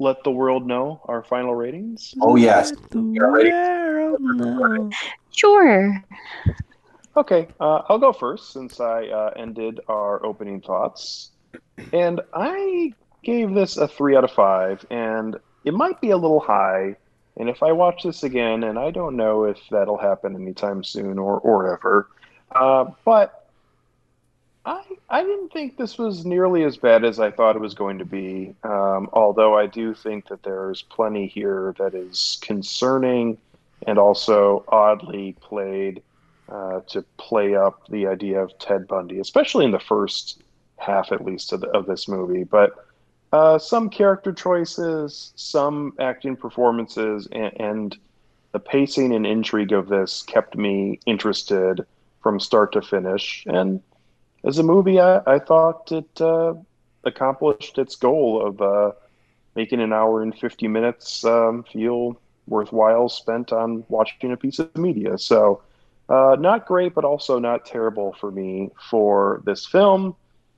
let 0.04 0.22
the 0.22 0.30
world 0.30 0.66
know 0.66 1.00
our 1.06 1.24
final 1.24 1.54
ratings? 1.54 2.14
Oh 2.20 2.36
yes, 2.36 2.72
The 2.90 3.00
You're 3.00 3.32
ready. 3.32 3.50
world 3.50 4.20
know. 4.20 4.90
Sure. 5.30 6.04
Okay, 7.16 7.48
uh, 7.60 7.82
I'll 7.88 7.98
go 7.98 8.12
first 8.12 8.52
since 8.52 8.80
I 8.80 9.06
uh, 9.06 9.30
ended 9.36 9.80
our 9.88 10.24
opening 10.24 10.60
thoughts. 10.60 11.30
And 11.92 12.20
I 12.34 12.92
gave 13.22 13.54
this 13.54 13.76
a 13.76 13.88
three 13.88 14.16
out 14.16 14.24
of 14.24 14.30
five, 14.30 14.84
and 14.90 15.36
it 15.64 15.74
might 15.74 16.00
be 16.00 16.10
a 16.10 16.16
little 16.16 16.40
high. 16.40 16.96
And 17.36 17.48
if 17.48 17.62
I 17.62 17.72
watch 17.72 18.02
this 18.04 18.22
again, 18.22 18.62
and 18.64 18.78
I 18.78 18.90
don't 18.90 19.16
know 19.16 19.44
if 19.44 19.58
that'll 19.70 19.98
happen 19.98 20.36
anytime 20.36 20.84
soon 20.84 21.18
or, 21.18 21.38
or 21.40 21.74
ever, 21.74 22.08
uh, 22.54 22.86
but 23.04 23.43
I, 24.66 24.82
I 25.10 25.22
didn't 25.22 25.52
think 25.52 25.76
this 25.76 25.98
was 25.98 26.24
nearly 26.24 26.64
as 26.64 26.76
bad 26.76 27.04
as 27.04 27.20
I 27.20 27.30
thought 27.30 27.56
it 27.56 27.60
was 27.60 27.74
going 27.74 27.98
to 27.98 28.04
be. 28.04 28.54
Um, 28.62 29.10
although 29.12 29.56
I 29.56 29.66
do 29.66 29.94
think 29.94 30.28
that 30.28 30.42
there's 30.42 30.82
plenty 30.82 31.26
here 31.26 31.74
that 31.78 31.94
is 31.94 32.38
concerning 32.40 33.38
and 33.86 33.98
also 33.98 34.64
oddly 34.68 35.36
played 35.40 36.02
uh, 36.48 36.80
to 36.88 37.02
play 37.18 37.54
up 37.54 37.86
the 37.88 38.06
idea 38.06 38.42
of 38.42 38.58
Ted 38.58 38.86
Bundy, 38.86 39.18
especially 39.18 39.64
in 39.64 39.70
the 39.70 39.78
first 39.78 40.42
half, 40.78 41.12
at 41.12 41.24
least, 41.24 41.52
of, 41.52 41.60
the, 41.60 41.68
of 41.68 41.86
this 41.86 42.08
movie. 42.08 42.44
But 42.44 42.72
uh, 43.32 43.58
some 43.58 43.90
character 43.90 44.32
choices, 44.32 45.32
some 45.36 45.94
acting 45.98 46.36
performances, 46.36 47.28
and, 47.32 47.60
and 47.60 47.98
the 48.52 48.60
pacing 48.60 49.14
and 49.14 49.26
intrigue 49.26 49.72
of 49.72 49.88
this 49.88 50.22
kept 50.22 50.56
me 50.56 51.00
interested 51.06 51.84
from 52.22 52.40
start 52.40 52.72
to 52.72 52.80
finish. 52.80 53.44
And 53.46 53.82
as 54.44 54.58
a 54.58 54.62
movie, 54.62 55.00
I, 55.00 55.20
I 55.26 55.38
thought 55.38 55.90
it 55.90 56.20
uh, 56.20 56.54
accomplished 57.04 57.78
its 57.78 57.96
goal 57.96 58.46
of 58.46 58.60
uh, 58.60 58.92
making 59.56 59.80
an 59.80 59.92
hour 59.92 60.22
and 60.22 60.36
50 60.36 60.68
minutes 60.68 61.24
um, 61.24 61.64
feel 61.64 62.20
worthwhile 62.46 63.08
spent 63.08 63.52
on 63.52 63.84
watching 63.88 64.32
a 64.32 64.36
piece 64.36 64.58
of 64.58 64.76
media. 64.76 65.16
So, 65.18 65.62
uh, 66.08 66.36
not 66.38 66.66
great, 66.66 66.94
but 66.94 67.04
also 67.04 67.38
not 67.38 67.64
terrible 67.64 68.14
for 68.20 68.30
me 68.30 68.70
for 68.90 69.42
this 69.46 69.64
film. 69.64 70.14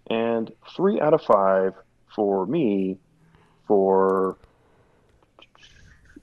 And 0.09 0.53
three 0.75 1.01
out 1.01 1.15
of 1.15 1.23
five 1.23 1.75
for 2.15 2.47
me 2.47 2.99
for 3.67 4.37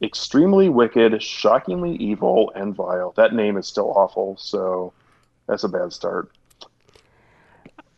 extremely 0.02 0.70
wicked, 0.70 1.22
shockingly 1.22 1.96
evil, 1.96 2.52
and 2.56 2.76
vile. 2.76 3.14
That 3.16 3.34
name 3.34 3.58
is 3.58 3.68
still 3.68 3.92
awful, 3.92 4.36
so 4.38 4.94
that's 5.48 5.64
a 5.64 5.70
bad 5.70 5.94
start. 5.94 6.30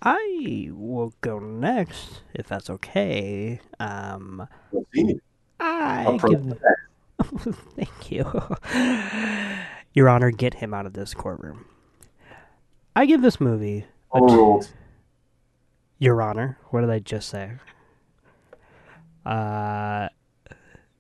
I 0.05 0.69
will 0.71 1.13
go 1.21 1.39
next, 1.39 2.21
if 2.35 2.47
that's 2.47 2.69
okay. 2.69 3.59
Um, 3.79 4.47
I 5.59 6.19
give. 6.29 6.53
Thank 7.75 8.11
you, 8.11 8.31
Your 9.93 10.07
Honor. 10.07 10.29
Get 10.29 10.55
him 10.55 10.73
out 10.75 10.85
of 10.85 10.93
this 10.93 11.15
courtroom. 11.15 11.65
I 12.95 13.05
give 13.07 13.23
this 13.23 13.41
movie. 13.41 13.85
a 14.13 14.17
Overruled. 14.17 14.69
Your 15.97 16.21
Honor, 16.21 16.59
what 16.69 16.81
did 16.81 16.91
I 16.91 16.99
just 16.99 17.27
say? 17.29 17.53
Uh, 19.25 20.09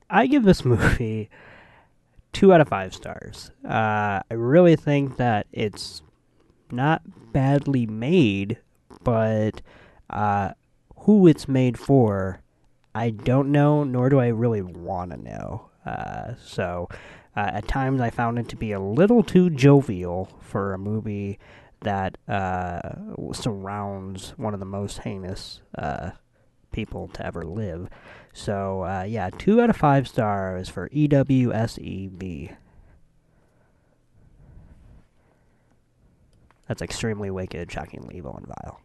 I 0.09 0.25
give 0.27 0.43
this 0.43 0.65
movie 0.65 1.29
two 2.33 2.51
out 2.53 2.59
of 2.61 2.67
five 2.67 2.93
stars. 2.93 3.51
Uh, 3.63 4.21
I 4.29 4.33
really 4.33 4.75
think 4.75 5.17
that 5.17 5.45
it's 5.51 6.01
not 6.71 7.01
badly 7.31 7.85
made, 7.85 8.57
but 9.05 9.61
uh, 10.09 10.51
who 10.97 11.27
it's 11.27 11.47
made 11.47 11.79
for, 11.79 12.41
I 12.93 13.11
don't 13.11 13.53
know, 13.53 13.85
nor 13.85 14.09
do 14.09 14.19
I 14.19 14.27
really 14.27 14.61
want 14.61 15.11
to 15.11 15.17
know. 15.17 15.69
Uh, 15.85 16.33
so 16.43 16.89
uh, 17.37 17.51
at 17.53 17.67
times 17.69 18.01
I 18.01 18.09
found 18.09 18.37
it 18.39 18.49
to 18.49 18.57
be 18.57 18.73
a 18.73 18.79
little 18.79 19.23
too 19.23 19.49
jovial 19.49 20.37
for 20.41 20.73
a 20.73 20.77
movie 20.77 21.39
that 21.81 22.17
uh, 22.27 22.81
surrounds 23.31 24.31
one 24.37 24.53
of 24.53 24.59
the 24.59 24.65
most 24.65 24.99
heinous 24.99 25.61
uh, 25.77 26.11
people 26.71 27.07
to 27.09 27.25
ever 27.25 27.43
live. 27.43 27.87
So 28.33 28.83
uh, 28.83 29.05
yeah, 29.07 29.29
two 29.29 29.61
out 29.61 29.69
of 29.69 29.77
five 29.77 30.07
stars 30.07 30.67
for 30.67 30.89
EWSEB. 30.89 32.55
That's 36.67 36.81
extremely 36.81 37.29
wicked, 37.29 37.71
shockingly 37.71 38.17
evil, 38.17 38.35
and 38.35 38.47
vile. 38.47 38.81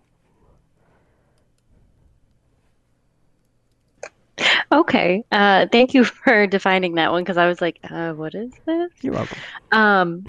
Okay. 4.73 5.25
Uh, 5.33 5.67
thank 5.71 5.95
you 5.95 6.05
for 6.25 6.47
defining 6.47 6.95
that 6.95 7.13
one 7.13 7.23
because 7.23 7.37
I 7.37 7.49
was 7.49 7.61
like, 7.61 7.79
uh, 7.89 8.13
what 8.13 8.35
is 8.35 8.53
this? 8.67 8.91
You're 9.03 9.15
welcome. 9.15 9.39
Um, 9.73 10.25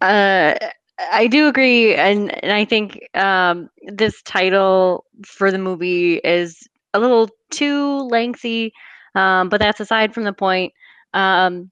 uh, 0.00 0.54
I 0.98 1.26
do 1.26 1.48
agree, 1.48 1.94
and, 1.94 2.30
and 2.44 2.52
I 2.52 2.64
think 2.64 3.00
um, 3.14 3.68
this 3.86 4.22
title 4.22 5.04
for 5.26 5.50
the 5.50 5.58
movie 5.58 6.16
is 6.16 6.68
a 6.92 7.00
little 7.00 7.28
too 7.50 8.02
lengthy, 8.02 8.72
um, 9.14 9.48
but 9.48 9.60
that's 9.60 9.80
aside 9.80 10.14
from 10.14 10.24
the 10.24 10.32
point. 10.32 10.72
Um, 11.12 11.70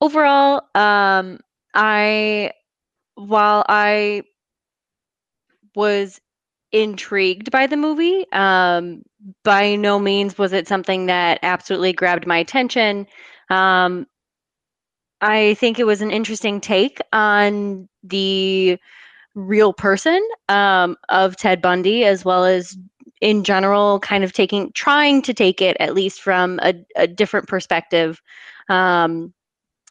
overall, 0.00 0.62
um, 0.74 1.40
I 1.74 2.52
while 3.16 3.64
I 3.68 4.22
was 5.74 6.20
intrigued 6.72 7.50
by 7.50 7.66
the 7.66 7.76
movie, 7.76 8.30
um, 8.32 9.02
by 9.44 9.76
no 9.76 9.98
means 9.98 10.38
was 10.38 10.52
it 10.52 10.68
something 10.68 11.06
that 11.06 11.38
absolutely 11.42 11.92
grabbed 11.92 12.26
my 12.26 12.38
attention. 12.38 13.06
Um, 13.50 14.06
I 15.20 15.54
think 15.54 15.78
it 15.78 15.86
was 15.86 16.00
an 16.00 16.10
interesting 16.10 16.60
take 16.60 17.00
on 17.12 17.88
the 18.04 18.78
real 19.34 19.72
person 19.72 20.20
um, 20.48 20.96
of 21.08 21.36
Ted 21.36 21.60
Bundy, 21.62 22.04
as 22.04 22.24
well 22.24 22.44
as 22.44 22.76
in 23.20 23.42
general, 23.42 23.98
kind 24.00 24.22
of 24.22 24.32
taking, 24.32 24.70
trying 24.72 25.22
to 25.22 25.34
take 25.34 25.60
it 25.60 25.76
at 25.80 25.94
least 25.94 26.20
from 26.20 26.60
a, 26.62 26.74
a 26.96 27.06
different 27.06 27.48
perspective. 27.48 28.22
Um, 28.68 29.32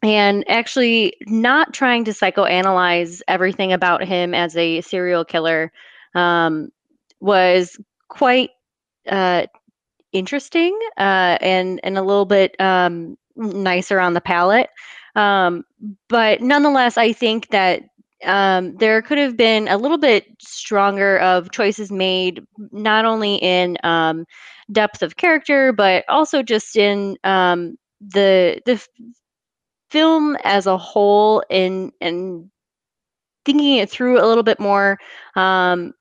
and 0.03 0.47
actually 0.47 1.13
not 1.25 1.73
trying 1.73 2.05
to 2.05 2.11
psychoanalyze 2.11 3.21
everything 3.27 3.73
about 3.73 4.03
him 4.03 4.33
as 4.35 4.55
a 4.55 4.81
serial 4.81 5.25
killer 5.25 5.71
um, 6.17 6.69
was 7.19 7.77
quite 8.09 8.49
uh, 9.09 9.45
interesting 10.13 10.77
uh, 10.97 11.37
and 11.41 11.79
and 11.83 11.97
a 11.97 12.01
little 12.01 12.25
bit 12.25 12.59
um, 12.59 13.17
nicer 13.35 13.99
on 13.99 14.13
the 14.13 14.21
palate. 14.21 14.69
Um, 15.15 15.63
but 16.09 16.41
nonetheless, 16.41 16.97
I 16.97 17.13
think 17.13 17.49
that 17.49 17.83
um, 18.25 18.75
there 18.77 19.01
could 19.01 19.17
have 19.17 19.37
been 19.37 19.67
a 19.67 19.77
little 19.77 19.97
bit 19.97 20.25
stronger 20.39 21.19
of 21.19 21.51
choices 21.51 21.91
made, 21.91 22.43
not 22.71 23.05
only 23.05 23.35
in 23.35 23.77
um, 23.83 24.25
depth 24.71 25.03
of 25.03 25.17
character, 25.17 25.71
but 25.71 26.03
also 26.09 26.41
just 26.43 26.75
in 26.75 27.17
um, 27.23 27.77
the 28.01 28.59
the 28.65 28.83
film 29.89 30.37
as 30.43 30.65
a 30.67 30.77
whole. 30.77 31.43
In 31.49 31.91
and 32.01 32.49
thinking 33.45 33.77
it 33.77 33.89
through 33.89 34.19
a 34.19 34.27
little 34.27 34.43
bit 34.43 34.59
more, 34.59 34.99
um, 35.35 35.93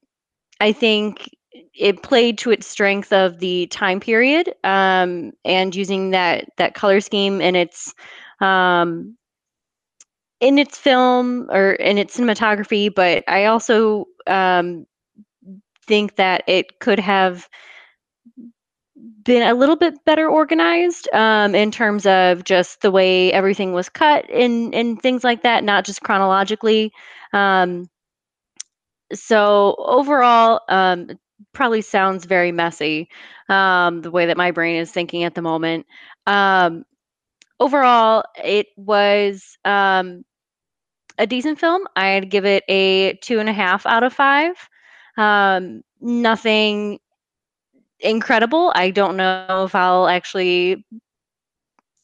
I 0.61 0.73
think 0.73 1.31
it 1.75 2.03
played 2.03 2.39
to 2.39 2.51
its 2.51 2.67
strength 2.67 3.13
of 3.13 3.39
the 3.39 3.67
time 3.69 4.01
period 4.01 4.55
um, 4.65 5.33
and 5.45 5.75
using 5.75 6.11
that 6.11 6.47
that 6.57 6.75
color 6.75 7.01
scheme 7.01 7.41
and 7.41 7.57
its 7.57 7.95
um, 8.41 9.17
in 10.41 10.59
its 10.59 10.79
film 10.79 11.49
or 11.51 11.73
in 11.73 11.99
its 11.99 12.17
cinematography, 12.17 12.95
but 12.95 13.25
I 13.29 13.47
also 13.47 14.07
um, 14.27 14.87
think 15.87 16.17
that 16.17 16.45
it 16.47 16.79
could 16.81 16.99
have 17.01 17.49
been 19.23 19.43
a 19.43 19.55
little 19.55 19.77
bit 19.77 19.95
better 20.05 20.29
organized 20.29 21.09
um, 21.13 21.55
in 21.55 21.71
terms 21.71 22.07
of 22.07 22.45
just 22.45 22.81
the 22.81 22.91
way 22.91 23.33
everything 23.33 23.73
was 23.73 23.89
cut 23.89 24.29
and 24.31 24.75
and 24.75 25.01
things 25.03 25.25
like 25.25 25.43
that, 25.43 25.65
not 25.65 25.85
just 25.85 26.03
chronologically. 26.03 26.93
Um, 27.33 27.89
so 29.13 29.75
overall, 29.79 30.61
um, 30.69 31.11
probably 31.53 31.83
sounds 31.83 32.25
very 32.25 32.53
messy 32.53 33.09
um, 33.49 34.03
the 34.03 34.11
way 34.11 34.27
that 34.27 34.37
my 34.37 34.51
brain 34.51 34.77
is 34.77 34.91
thinking 34.91 35.25
at 35.25 35.35
the 35.35 35.43
moment. 35.43 35.87
Um, 36.27 36.85
overall, 37.61 38.25
it 38.43 38.69
was 38.77 39.57
um, 39.65 40.25
a 41.19 41.27
decent 41.27 41.59
film. 41.59 41.87
I'd 41.97 42.31
give 42.31 42.45
it 42.45 42.65
a 42.69 43.15
two 43.23 43.39
and 43.39 43.49
a 43.49 43.53
half 43.53 43.87
out 43.87 44.03
of 44.03 44.13
five. 44.13 44.57
Um, 45.17 45.83
nothing 46.01 46.99
incredible. 48.01 48.73
I 48.75 48.91
don't 48.91 49.17
know 49.17 49.65
if 49.65 49.75
I'll 49.75 50.09
actually 50.09 50.85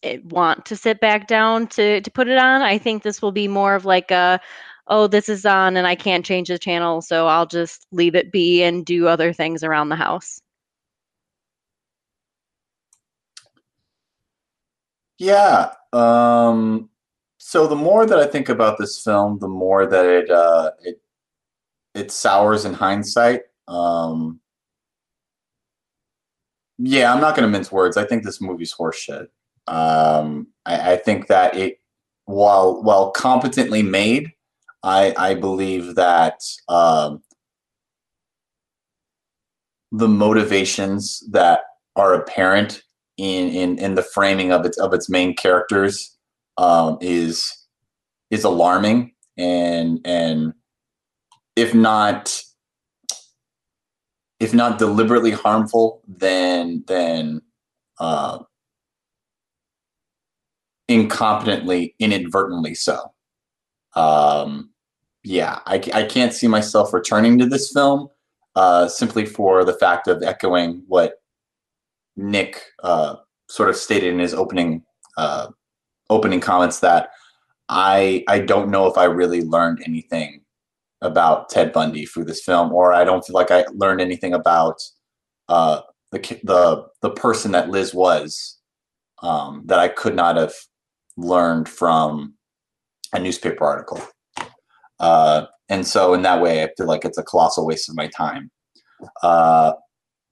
eh, 0.03 0.19
want 0.25 0.67
to 0.67 0.77
sit 0.77 1.01
back 1.01 1.27
down 1.27 1.67
to 1.69 2.01
to 2.01 2.11
put 2.11 2.29
it 2.29 2.39
on. 2.39 2.63
I 2.63 2.79
think 2.79 3.03
this 3.03 3.21
will 3.21 3.33
be 3.33 3.49
more 3.49 3.75
of 3.75 3.85
like 3.85 4.11
a 4.11 4.41
oh, 4.87 5.07
this 5.07 5.29
is 5.29 5.47
on 5.47 5.77
and 5.77 5.87
I 5.87 5.95
can't 5.95 6.25
change 6.25 6.49
the 6.49 6.59
channel, 6.59 7.03
so 7.03 7.27
I'll 7.27 7.47
just 7.47 7.87
leave 7.93 8.15
it 8.15 8.33
be 8.33 8.63
and 8.63 8.85
do 8.85 9.07
other 9.07 9.33
things 9.33 9.63
around 9.63 9.89
the 9.89 9.97
house. 9.97 10.41
Yeah. 15.19 15.73
Um, 15.93 16.91
so 17.39 17.67
the 17.67 17.77
more 17.77 18.07
that 18.07 18.19
I 18.19 18.27
think 18.27 18.49
about 18.49 18.79
this 18.79 19.01
film, 19.03 19.39
the 19.39 19.49
more 19.49 19.87
that 19.87 20.07
it 20.07 20.31
uh, 20.31 20.73
it 20.83 21.01
it 21.95 22.11
sours 22.11 22.65
in 22.65 22.75
hindsight. 22.75 23.43
Um, 23.69 24.41
yeah, 26.79 27.13
I'm 27.13 27.21
not 27.21 27.37
going 27.37 27.47
to 27.47 27.53
mince 27.53 27.71
words. 27.71 27.97
I 27.97 28.05
think 28.05 28.25
this 28.25 28.41
movie's 28.41 28.75
horseshit. 28.75 29.29
Um, 29.69 30.49
I, 30.67 30.93
I 30.93 30.97
think 30.97 31.29
that 31.29 31.57
it, 31.57 31.81
while 32.25 32.83
while 32.83 33.11
competently 33.11 33.83
made, 33.83 34.33
I 34.83 35.15
I 35.17 35.35
believe 35.35 35.95
that 35.95 36.41
um, 36.69 37.23
the 39.91 40.09
motivations 40.09 41.23
that 41.31 41.63
are 41.97 42.15
apparent 42.15 42.83
in 43.19 43.49
in 43.49 43.79
in 43.79 43.95
the 43.95 44.03
framing 44.03 44.53
of 44.53 44.65
its 44.65 44.79
of 44.79 44.93
its 44.95 45.09
main 45.09 45.35
characters 45.37 46.17
um, 46.59 46.99
is 47.01 47.45
is 48.31 48.45
alarming 48.45 49.13
and 49.37 50.01
and 50.05 50.53
if 51.57 51.75
not 51.75 52.43
if 54.41 54.53
not 54.53 54.79
deliberately 54.79 55.31
harmful 55.31 56.03
then 56.09 56.83
then 56.89 57.41
uh, 58.01 58.39
incompetently 60.91 61.95
inadvertently 61.99 62.75
so. 62.75 63.13
Um, 63.95 64.72
yeah 65.25 65.61
I, 65.67 65.83
I 65.95 66.05
can't 66.05 66.33
see 66.33 66.49
myself 66.49 66.93
returning 66.93 67.39
to 67.39 67.47
this 67.47 67.73
film 67.73 68.09
uh, 68.55 68.89
simply 68.89 69.25
for 69.25 69.65
the 69.65 69.75
fact 69.75 70.09
of 70.09 70.23
echoing 70.23 70.83
what 70.87 71.15
Nick 72.17 72.63
uh, 72.83 73.17
sort 73.49 73.69
of 73.69 73.77
stated 73.77 74.13
in 74.13 74.19
his 74.19 74.35
opening 74.35 74.83
uh, 75.17 75.49
opening 76.11 76.41
comments 76.41 76.81
that 76.81 77.11
I 77.69 78.25
I 78.29 78.41
don't 78.41 78.71
know 78.71 78.87
if 78.87 78.99
I 78.99 79.05
really 79.05 79.43
learned 79.43 79.83
anything 79.85 80.43
about 81.01 81.49
Ted 81.49 81.73
Bundy 81.73 82.07
through 82.07 82.25
this 82.25 82.43
film, 82.43 82.73
or 82.73 82.93
I 82.93 83.05
don't 83.05 83.25
feel 83.25 83.35
like 83.35 83.51
I 83.51 83.65
learned 83.73 84.01
anything 84.01 84.35
about 84.35 84.81
uh, 85.49 85.81
the 86.11 86.19
the 86.45 86.87
the 87.01 87.11
person 87.11 87.53
that 87.53 87.71
Liz 87.71 87.95
was 87.95 88.59
um, 89.23 89.63
that 89.67 89.79
I 89.79 89.89
could 89.89 90.15
not 90.15 90.37
have 90.37 90.55
learned 91.17 91.69
from 91.69 92.35
a 93.13 93.19
newspaper 93.19 93.65
article. 93.65 94.01
Uh, 95.03 95.47
and 95.69 95.87
so, 95.87 96.15
in 96.15 96.23
that 96.23 96.41
way, 96.41 96.63
I 96.63 96.69
feel 96.77 96.87
like 96.87 97.05
it's 97.05 97.19
a 97.19 97.23
colossal 97.23 97.67
waste 97.67 97.89
of 97.89 97.97
my 97.97 98.07
time. 98.07 98.51
Uh, 99.23 99.73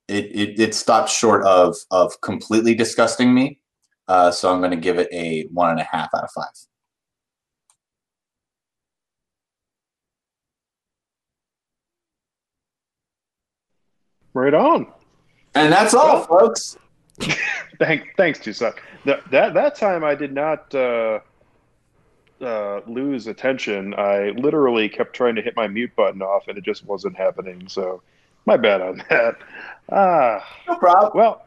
it, 0.09 0.27
it, 0.27 0.61
it 0.61 0.75
stopped 0.75 1.11
short 1.11 1.45
of 1.45 1.77
of 1.91 2.21
completely 2.21 2.75
disgusting 2.75 3.35
me. 3.35 3.61
Uh, 4.09 4.31
so 4.31 4.53
I'm 4.53 4.59
going 4.59 4.73
to 4.73 4.77
give 4.77 4.99
it 4.99 5.09
a 5.13 5.47
one 5.53 5.71
and 5.71 5.81
a 5.81 5.85
half 5.85 6.09
out 6.15 6.25
of 6.25 6.31
five. 6.35 6.47
Right 14.35 14.55
on. 14.55 14.87
And 15.55 15.73
that's 15.73 15.95
all, 15.95 16.27
well, 16.29 16.41
folks. 16.41 16.77
thank, 17.79 18.15
thanks, 18.17 18.39
Toussaint. 18.39 18.75
That, 19.05 19.29
that 19.31 19.55
that 19.55 19.75
time 19.75 20.05
I 20.05 20.15
did 20.15 20.33
not 20.33 20.73
uh, 20.75 21.21
uh, 22.41 22.81
lose 22.87 23.27
attention. 23.27 23.95
I 23.95 24.31
literally 24.31 24.89
kept 24.89 25.15
trying 25.15 25.35
to 25.37 25.43
hit 25.43 25.57
my 25.57 25.69
mute 25.69 25.95
button 25.97 26.23
off, 26.23 26.49
and 26.49 26.57
it 26.57 26.65
just 26.65 26.85
wasn't 26.85 27.17
happening. 27.17 27.69
So, 27.69 28.03
my 28.47 28.57
bad 28.57 28.81
on 28.81 29.03
that. 29.11 29.37
Ah, 29.91 30.47
no 30.69 30.77
problem. 30.77 31.13
Well, 31.15 31.43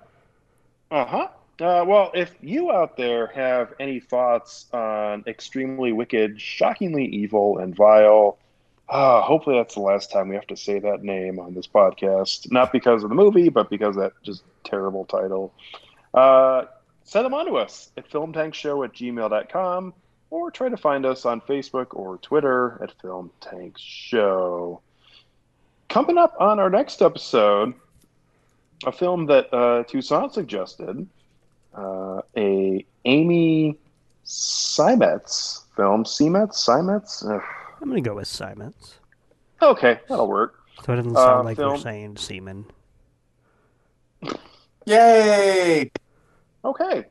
uh-huh. 0.91 1.27
Uh, 1.59 1.85
well, 1.85 2.11
if 2.13 2.33
you 2.41 2.71
out 2.71 2.97
there 2.97 3.27
have 3.27 3.73
any 3.79 3.99
thoughts 3.99 4.65
on 4.73 5.23
extremely 5.27 5.91
wicked, 5.91 6.41
shockingly 6.41 7.05
evil, 7.05 7.59
and 7.59 7.75
vile, 7.75 8.37
uh, 8.89 9.21
hopefully 9.21 9.57
that's 9.57 9.75
the 9.75 9.81
last 9.81 10.11
time 10.11 10.29
we 10.29 10.35
have 10.35 10.47
to 10.47 10.57
say 10.57 10.79
that 10.79 11.03
name 11.03 11.39
on 11.39 11.53
this 11.53 11.67
podcast. 11.67 12.51
Not 12.51 12.71
because 12.71 13.03
of 13.03 13.09
the 13.09 13.15
movie, 13.15 13.49
but 13.49 13.69
because 13.69 13.95
that 13.95 14.13
just 14.23 14.43
terrible 14.63 15.05
title. 15.05 15.53
Uh, 16.13 16.65
send 17.03 17.25
them 17.25 17.33
on 17.33 17.45
to 17.45 17.57
us 17.57 17.91
at 17.97 18.09
filmtankshow 18.09 18.83
at 18.85 18.93
gmail.com 18.93 19.93
or 20.33 20.49
try 20.49 20.67
to 20.67 20.75
find 20.75 21.05
us 21.05 21.27
on 21.27 21.39
Facebook 21.41 21.87
or 21.91 22.17
Twitter 22.17 22.79
at 22.81 22.91
Film 22.99 23.29
Tank 23.39 23.75
Show. 23.77 24.81
Coming 25.89 26.17
up 26.17 26.35
on 26.39 26.59
our 26.59 26.71
next 26.71 27.03
episode, 27.03 27.75
a 28.83 28.91
film 28.91 29.27
that 29.27 29.53
uh, 29.53 29.83
Toussaint 29.83 30.33
suggested, 30.33 31.07
uh, 31.75 32.21
a 32.35 32.83
Amy 33.05 33.77
Seimetz 34.25 35.65
film. 35.75 36.03
Seimetz? 36.03 36.55
Seimetz? 36.55 37.23
Ugh. 37.23 37.41
I'm 37.79 37.89
going 37.89 38.03
to 38.03 38.09
go 38.09 38.15
with 38.15 38.27
Seimetz. 38.27 38.95
Okay, 39.61 39.99
that'll 40.09 40.27
work. 40.27 40.63
So 40.83 40.93
it 40.93 40.95
doesn't 40.95 41.13
sound 41.13 41.41
uh, 41.41 41.43
like 41.43 41.57
film. 41.57 41.73
you're 41.73 41.79
saying 41.79 42.17
semen. 42.17 42.65
Yay! 44.87 45.91
Okay. 46.65 47.05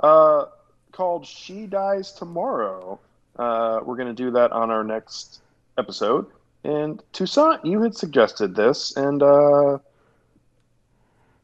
Uh, 0.00 0.46
called 0.94 1.26
She 1.26 1.66
Dies 1.66 2.12
Tomorrow. 2.12 3.00
Uh, 3.36 3.80
we're 3.84 3.96
going 3.96 4.08
to 4.08 4.14
do 4.14 4.30
that 4.30 4.52
on 4.52 4.70
our 4.70 4.84
next 4.84 5.40
episode. 5.76 6.26
And 6.62 7.02
Toussaint, 7.12 7.64
you 7.64 7.82
had 7.82 7.94
suggested 7.94 8.54
this, 8.54 8.96
and 8.96 9.22
uh, 9.22 9.78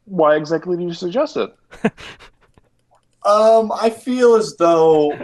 why 0.06 0.36
exactly 0.36 0.76
did 0.76 0.84
you 0.84 0.94
suggest 0.94 1.36
it? 1.36 1.54
um, 3.26 3.72
I 3.72 3.90
feel 3.90 4.36
as 4.36 4.56
though 4.56 5.18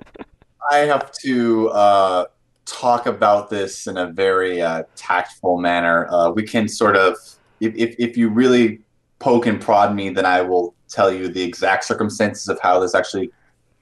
I 0.71 0.79
have 0.79 1.13
to 1.23 1.69
uh, 1.71 2.25
talk 2.67 3.07
about 3.07 3.49
this 3.49 3.87
in 3.87 3.97
a 3.97 4.09
very 4.09 4.61
uh, 4.61 4.83
tactful 4.97 5.59
manner. 5.59 6.09
Uh, 6.11 6.31
we 6.31 6.43
can 6.43 6.69
sort 6.69 6.97
of, 6.97 7.17
if, 7.61 7.75
if, 7.77 7.95
if 7.99 8.17
you 8.17 8.29
really 8.29 8.81
poke 9.19 9.47
and 9.47 9.61
prod 9.61 9.95
me, 9.95 10.11
then 10.11 10.27
I 10.27 10.43
will 10.43 10.75
tell 10.89 11.13
you 11.13 11.29
the 11.29 11.43
exact 11.43 11.85
circumstances 11.85 12.49
of 12.49 12.59
how 12.61 12.81
this 12.81 12.95
actually 12.95 13.31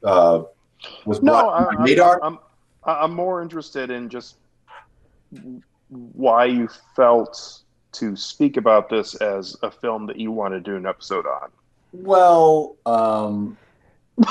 uh, 0.04 0.42
was 1.04 1.22
no, 1.22 1.32
brought 1.32 1.78
I, 1.78 1.82
radar. 1.82 2.22
I'm, 2.22 2.38
I'm, 2.84 3.04
I'm 3.04 3.14
more 3.14 3.42
interested 3.42 3.90
in 3.90 4.08
just 4.08 4.36
why 5.88 6.44
you 6.46 6.68
felt 6.96 7.62
to 7.94 8.16
speak 8.16 8.56
about 8.56 8.88
this 8.88 9.14
as 9.16 9.56
a 9.62 9.70
film 9.70 10.06
that 10.06 10.18
you 10.18 10.30
want 10.30 10.52
to 10.54 10.60
do 10.60 10.76
an 10.76 10.86
episode 10.86 11.26
on? 11.26 11.50
Well, 11.92 12.76
um, 12.86 13.56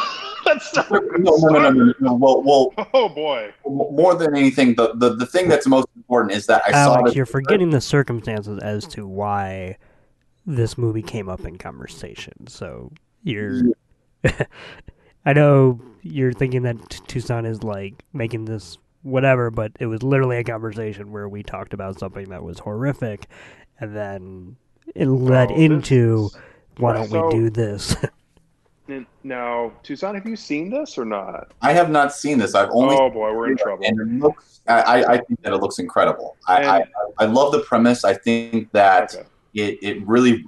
that's 0.45 0.75
not 0.75 0.91
no, 0.91 0.99
no, 1.17 1.35
no, 1.35 1.59
no, 1.59 1.69
no, 1.71 1.93
no. 1.99 2.13
Well, 2.13 2.43
well, 2.43 2.73
oh 2.93 3.09
boy. 3.09 3.53
More 3.65 4.15
than 4.15 4.35
anything, 4.35 4.75
the, 4.75 4.93
the, 4.95 5.15
the 5.15 5.25
thing 5.25 5.47
that's 5.47 5.65
most 5.65 5.87
important 5.95 6.33
is 6.33 6.45
that 6.47 6.63
I 6.67 6.71
Alex, 6.71 6.99
saw. 6.99 7.05
That 7.05 7.15
you're 7.15 7.25
forgetting 7.25 7.69
the 7.69 7.81
circumstances 7.81 8.59
as 8.61 8.85
to 8.87 9.07
why 9.07 9.77
this 10.45 10.77
movie 10.77 11.01
came 11.01 11.29
up 11.29 11.45
in 11.45 11.57
conversation. 11.57 12.47
So 12.47 12.91
you're. 13.23 13.63
I 15.25 15.33
know 15.33 15.79
you're 16.01 16.33
thinking 16.33 16.63
that 16.63 16.77
Toussaint 17.07 17.45
is 17.47 17.63
like 17.63 18.03
making 18.13 18.45
this 18.45 18.77
whatever, 19.03 19.49
but 19.51 19.71
it 19.79 19.85
was 19.85 20.03
literally 20.03 20.37
a 20.37 20.43
conversation 20.43 21.11
where 21.11 21.29
we 21.29 21.43
talked 21.43 21.73
about 21.73 21.99
something 21.99 22.29
that 22.29 22.43
was 22.43 22.59
horrific, 22.59 23.27
and 23.79 23.95
then 23.95 24.55
it 24.95 25.07
led 25.07 25.51
oh, 25.51 25.55
into 25.55 26.29
why 26.77 26.93
don't 26.93 27.09
so, 27.09 27.27
we 27.27 27.33
do 27.33 27.49
this? 27.49 27.95
Now, 29.23 29.71
Toussaint, 29.83 30.15
have 30.15 30.27
you 30.27 30.35
seen 30.35 30.69
this 30.69 30.97
or 30.97 31.05
not? 31.05 31.53
I 31.61 31.71
have 31.71 31.89
not 31.89 32.13
seen 32.13 32.37
this. 32.37 32.53
I've 32.53 32.69
only 32.71 32.97
oh 32.99 33.09
boy, 33.09 33.33
we're 33.33 33.51
in 33.51 33.57
trouble. 33.57 33.85
and 33.85 33.97
it 33.97 34.21
looks. 34.21 34.59
I, 34.67 34.81
I- 34.81 35.13
I 35.13 35.17
think 35.19 35.41
that 35.41 35.53
it 35.53 35.57
looks 35.57 35.79
incredible. 35.79 36.35
I, 36.49 36.79
I, 36.79 36.83
I 37.19 37.25
love 37.25 37.53
the 37.53 37.59
premise. 37.59 38.03
I 38.03 38.13
think 38.13 38.71
that 38.73 39.15
Okay. 39.15 39.25
it, 39.53 39.79
it 39.81 40.07
really 40.07 40.45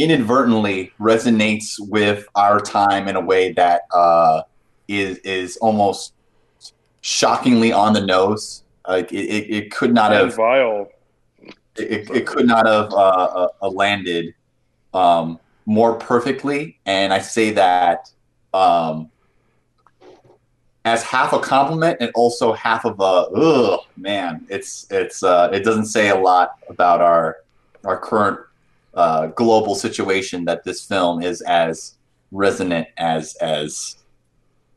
inadvertently 0.00 0.92
resonates 0.98 1.76
with 1.78 2.26
our 2.34 2.58
time 2.58 3.06
in 3.06 3.16
a 3.16 3.20
way 3.20 3.52
that 3.52 3.82
uh, 3.92 4.42
is 4.88 5.18
is 5.18 5.58
almost 5.58 6.14
shockingly 7.02 7.70
on 7.70 7.92
the 7.92 8.00
nose. 8.00 8.64
Like 8.88 9.12
it, 9.12 9.26
it, 9.26 9.50
it 9.50 9.70
could 9.70 9.92
not 9.92 10.10
have 10.12 10.34
vile. 10.34 10.88
it, 11.76 12.10
it 12.10 12.26
could 12.26 12.46
not 12.46 12.66
have 12.66 12.92
uh, 12.92 12.96
uh, 12.96 13.48
uh, 13.60 13.68
landed 13.68 14.34
um, 14.94 15.38
more 15.66 15.96
perfectly. 15.98 16.80
And 16.86 17.12
I 17.12 17.18
say 17.18 17.50
that 17.50 18.10
um, 18.54 19.10
as 20.86 21.02
half 21.02 21.34
a 21.34 21.38
compliment 21.38 21.98
and 22.00 22.10
also 22.14 22.54
half 22.54 22.86
of 22.86 22.98
a 23.00 23.28
ugh 23.36 23.80
man. 23.98 24.46
It's 24.48 24.86
it's 24.90 25.22
uh, 25.22 25.50
it 25.52 25.60
doesn't 25.60 25.86
say 25.86 26.08
a 26.08 26.16
lot 26.16 26.52
about 26.70 27.02
our 27.02 27.36
our 27.84 27.98
current 27.98 28.40
uh, 28.94 29.26
global 29.28 29.74
situation 29.74 30.44
that 30.46 30.64
this 30.64 30.84
film 30.84 31.22
is 31.22 31.40
as 31.42 31.94
resonant 32.32 32.88
as 32.96 33.34
as 33.36 33.96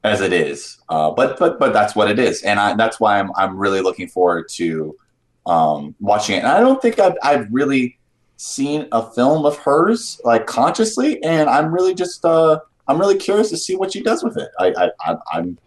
as 0.04 0.22
it 0.22 0.34
is. 0.34 0.80
Uh, 0.90 1.12
but 1.12 1.40
but 1.40 1.60
but 1.60 1.74
that's 1.74 1.96
what 1.96 2.10
it 2.10 2.20
is, 2.20 2.44
and 2.44 2.60
I, 2.60 2.76
that's 2.76 3.00
why 3.00 3.20
I'm 3.20 3.32
I'm 3.36 3.58
really 3.58 3.82
looking 3.82 4.08
forward 4.08 4.50
to 4.50 4.96
um, 5.46 5.96
watching 6.00 6.36
it. 6.36 6.40
And 6.40 6.48
I 6.48 6.60
don't 6.60 6.82
think 6.82 7.00
I've 7.00 7.16
I've 7.24 7.48
really 7.52 7.98
seen 8.38 8.88
a 8.92 9.10
film 9.12 9.46
of 9.46 9.58
hers 9.58 10.20
like 10.24 10.46
consciously, 10.46 11.24
and 11.24 11.50
I'm 11.50 11.74
really 11.74 11.94
just 11.94 12.26
uh, 12.26 12.60
I'm 12.88 13.00
really 13.00 13.18
curious 13.18 13.50
to 13.50 13.58
see 13.58 13.76
what 13.76 13.94
she 13.94 14.02
does 14.02 14.24
with 14.24 14.38
it. 14.38 14.50
I, 14.60 14.74
I, 14.78 14.92
I 15.00 15.18
I'm 15.34 15.58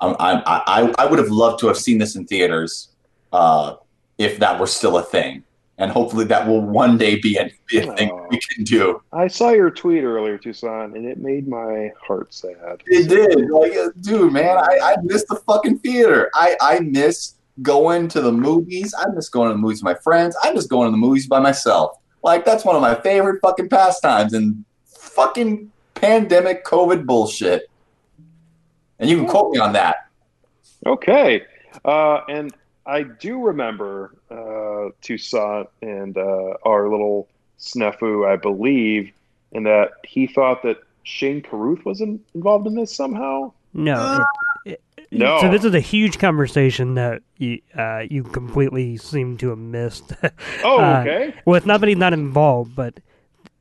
I'm, 0.00 0.16
I'm, 0.18 0.42
I 0.46 0.94
I 0.98 1.06
would 1.06 1.18
have 1.18 1.30
loved 1.30 1.60
to 1.60 1.68
have 1.68 1.78
seen 1.78 1.98
this 1.98 2.16
in 2.16 2.26
theaters 2.26 2.88
uh, 3.32 3.76
if 4.18 4.38
that 4.38 4.58
were 4.58 4.66
still 4.66 4.98
a 4.98 5.02
thing, 5.02 5.44
and 5.78 5.90
hopefully 5.90 6.24
that 6.24 6.46
will 6.46 6.62
one 6.62 6.96
day 6.96 7.20
be 7.20 7.36
a, 7.36 7.50
be 7.66 7.78
a 7.78 7.92
thing 7.94 8.10
we 8.30 8.40
can 8.40 8.64
do. 8.64 9.02
I 9.12 9.28
saw 9.28 9.50
your 9.50 9.70
tweet 9.70 10.04
earlier, 10.04 10.38
Toussaint, 10.38 10.96
and 10.96 11.06
it 11.06 11.18
made 11.18 11.46
my 11.46 11.92
heart 12.00 12.32
sad. 12.32 12.82
It 12.86 13.08
did. 13.08 13.50
Like, 13.50 13.76
uh, 13.76 13.90
dude, 14.00 14.32
man, 14.32 14.56
I, 14.56 14.78
I 14.82 14.96
miss 15.02 15.24
the 15.24 15.36
fucking 15.36 15.80
theater. 15.80 16.30
I, 16.34 16.56
I 16.60 16.80
miss 16.80 17.34
going 17.62 18.08
to 18.08 18.20
the 18.20 18.32
movies. 18.32 18.94
I 18.98 19.08
miss 19.10 19.28
going 19.28 19.48
to 19.48 19.54
the 19.54 19.60
movies 19.60 19.82
with 19.82 19.94
my 19.94 20.00
friends. 20.02 20.36
I 20.42 20.52
miss 20.52 20.66
going 20.66 20.86
to 20.86 20.90
the 20.90 20.96
movies 20.96 21.26
by 21.26 21.40
myself. 21.40 21.98
Like, 22.22 22.44
that's 22.44 22.64
one 22.64 22.74
of 22.74 22.82
my 22.82 22.94
favorite 22.94 23.40
fucking 23.42 23.68
pastimes 23.68 24.32
and 24.32 24.64
fucking 24.86 25.70
pandemic 25.94 26.64
COVID 26.64 27.06
bullshit. 27.06 27.70
And 28.98 29.10
you 29.10 29.16
can 29.18 29.26
quote 29.26 29.52
me 29.52 29.58
on 29.58 29.74
that. 29.74 30.08
Okay. 30.86 31.42
Uh, 31.84 32.20
and 32.28 32.54
I 32.86 33.02
do 33.02 33.42
remember 33.42 34.14
uh, 34.30 34.90
Toussaint 35.02 35.68
and 35.82 36.16
uh, 36.16 36.54
our 36.64 36.88
little 36.88 37.28
snafu, 37.58 38.26
I 38.26 38.36
believe, 38.36 39.12
in 39.52 39.64
that 39.64 39.92
he 40.04 40.26
thought 40.26 40.62
that 40.62 40.78
Shane 41.02 41.42
Carruth 41.42 41.84
was 41.84 42.00
in, 42.00 42.20
involved 42.34 42.66
in 42.66 42.74
this 42.74 42.94
somehow. 42.94 43.52
No. 43.74 44.24
It, 44.64 44.80
it, 44.96 45.18
No. 45.18 45.40
So 45.40 45.50
this 45.50 45.64
is 45.64 45.74
a 45.74 45.80
huge 45.80 46.18
conversation 46.18 46.94
that 46.94 47.22
you 47.38 47.60
uh, 47.76 48.04
you 48.10 48.22
completely 48.22 48.96
seem 48.96 49.36
to 49.38 49.50
have 49.50 49.58
missed. 49.58 50.12
Oh, 50.64 50.80
Uh, 50.80 51.00
okay. 51.00 51.34
well, 51.44 51.56
it's 51.56 51.66
not 51.66 51.80
that 51.80 51.88
he's 51.88 51.98
not 51.98 52.12
involved, 52.12 52.74
but 52.74 52.94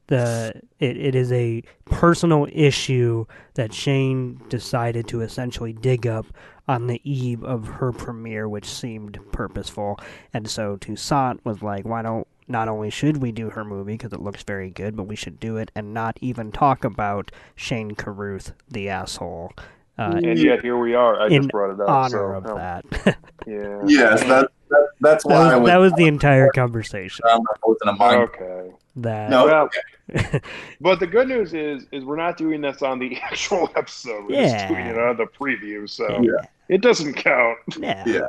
the 0.08 0.54
it, 0.80 0.98
it 0.98 1.16
is 1.16 1.32
a 1.32 1.64
personal 1.86 2.48
issue 2.52 3.26
that 3.56 3.74
Shane 3.74 4.40
decided 4.50 5.08
to 5.10 5.22
essentially 5.22 5.74
dig 5.74 6.06
up 6.08 6.26
on 6.68 6.88
the 6.88 7.02
eve 7.04 7.44
of 7.44 7.68
her 7.68 7.92
premiere, 7.92 8.48
which 8.50 8.66
seemed 8.66 9.20
purposeful. 9.32 10.00
And 10.34 10.50
so 10.50 10.78
Toussaint 10.78 11.44
was 11.46 11.62
like, 11.62 11.86
"Why 11.86 12.02
don't 12.02 12.28
not 12.48 12.68
only 12.68 12.90
should 12.90 13.18
we 13.18 13.32
do 13.32 13.50
her 13.52 13.64
movie 13.66 13.94
because 13.94 14.14
it 14.14 14.22
looks 14.22 14.44
very 14.44 14.70
good, 14.70 14.96
but 14.96 15.04
we 15.04 15.16
should 15.16 15.40
do 15.40 15.58
it 15.58 15.72
and 15.76 15.94
not 15.94 16.18
even 16.22 16.52
talk 16.52 16.84
about 16.84 17.32
Shane 17.56 17.92
Carruth, 17.92 18.54
the 18.70 18.90
asshole." 18.90 19.52
Uh, 19.98 20.20
and 20.24 20.38
yet 20.38 20.62
here 20.62 20.78
we 20.78 20.94
are. 20.94 21.22
I 21.22 21.28
in 21.28 21.44
just 21.44 21.50
brought 21.50 21.74
it 21.74 21.80
up. 21.80 21.88
honor 21.88 22.10
so, 22.10 22.38
of 22.38 22.46
oh, 22.48 22.56
that. 22.58 23.18
Yeah. 23.48 23.80
Yes, 23.86 24.22
that, 24.24 24.50
that, 24.70 24.88
that's 25.00 25.24
that, 25.24 25.30
why 25.30 25.44
was, 25.46 25.54
I 25.54 25.58
was, 25.58 25.68
that 25.70 25.78
was 25.78 25.94
the 25.94 26.08
entire 26.08 26.50
conversation. 26.50 27.24
I 27.30 27.38
was 27.64 27.78
in 27.84 27.90
a 27.90 27.94
mind. 27.94 28.22
Okay. 28.22 28.72
That 28.98 29.30
No, 29.30 29.46
Well, 29.46 29.70
okay. 30.16 30.42
but 30.82 31.00
the 31.00 31.06
good 31.08 31.28
news 31.28 31.54
is, 31.54 31.86
is 31.92 32.04
we're 32.04 32.16
not 32.16 32.38
doing 32.38 32.62
this 32.62 32.82
on 32.82 32.98
the 32.98 33.18
actual 33.22 33.70
episode. 33.76 34.26
We're 34.26 34.42
Yeah. 34.42 34.58
just 34.58 34.68
doing 34.68 34.86
it 34.88 34.98
on 34.98 35.18
the 35.18 35.26
preview, 35.26 35.88
so 35.88 36.08
Yeah. 36.22 36.46
It 36.70 36.82
doesn't 36.82 37.14
count. 37.14 37.58
no. 37.78 38.04
Yeah. 38.06 38.28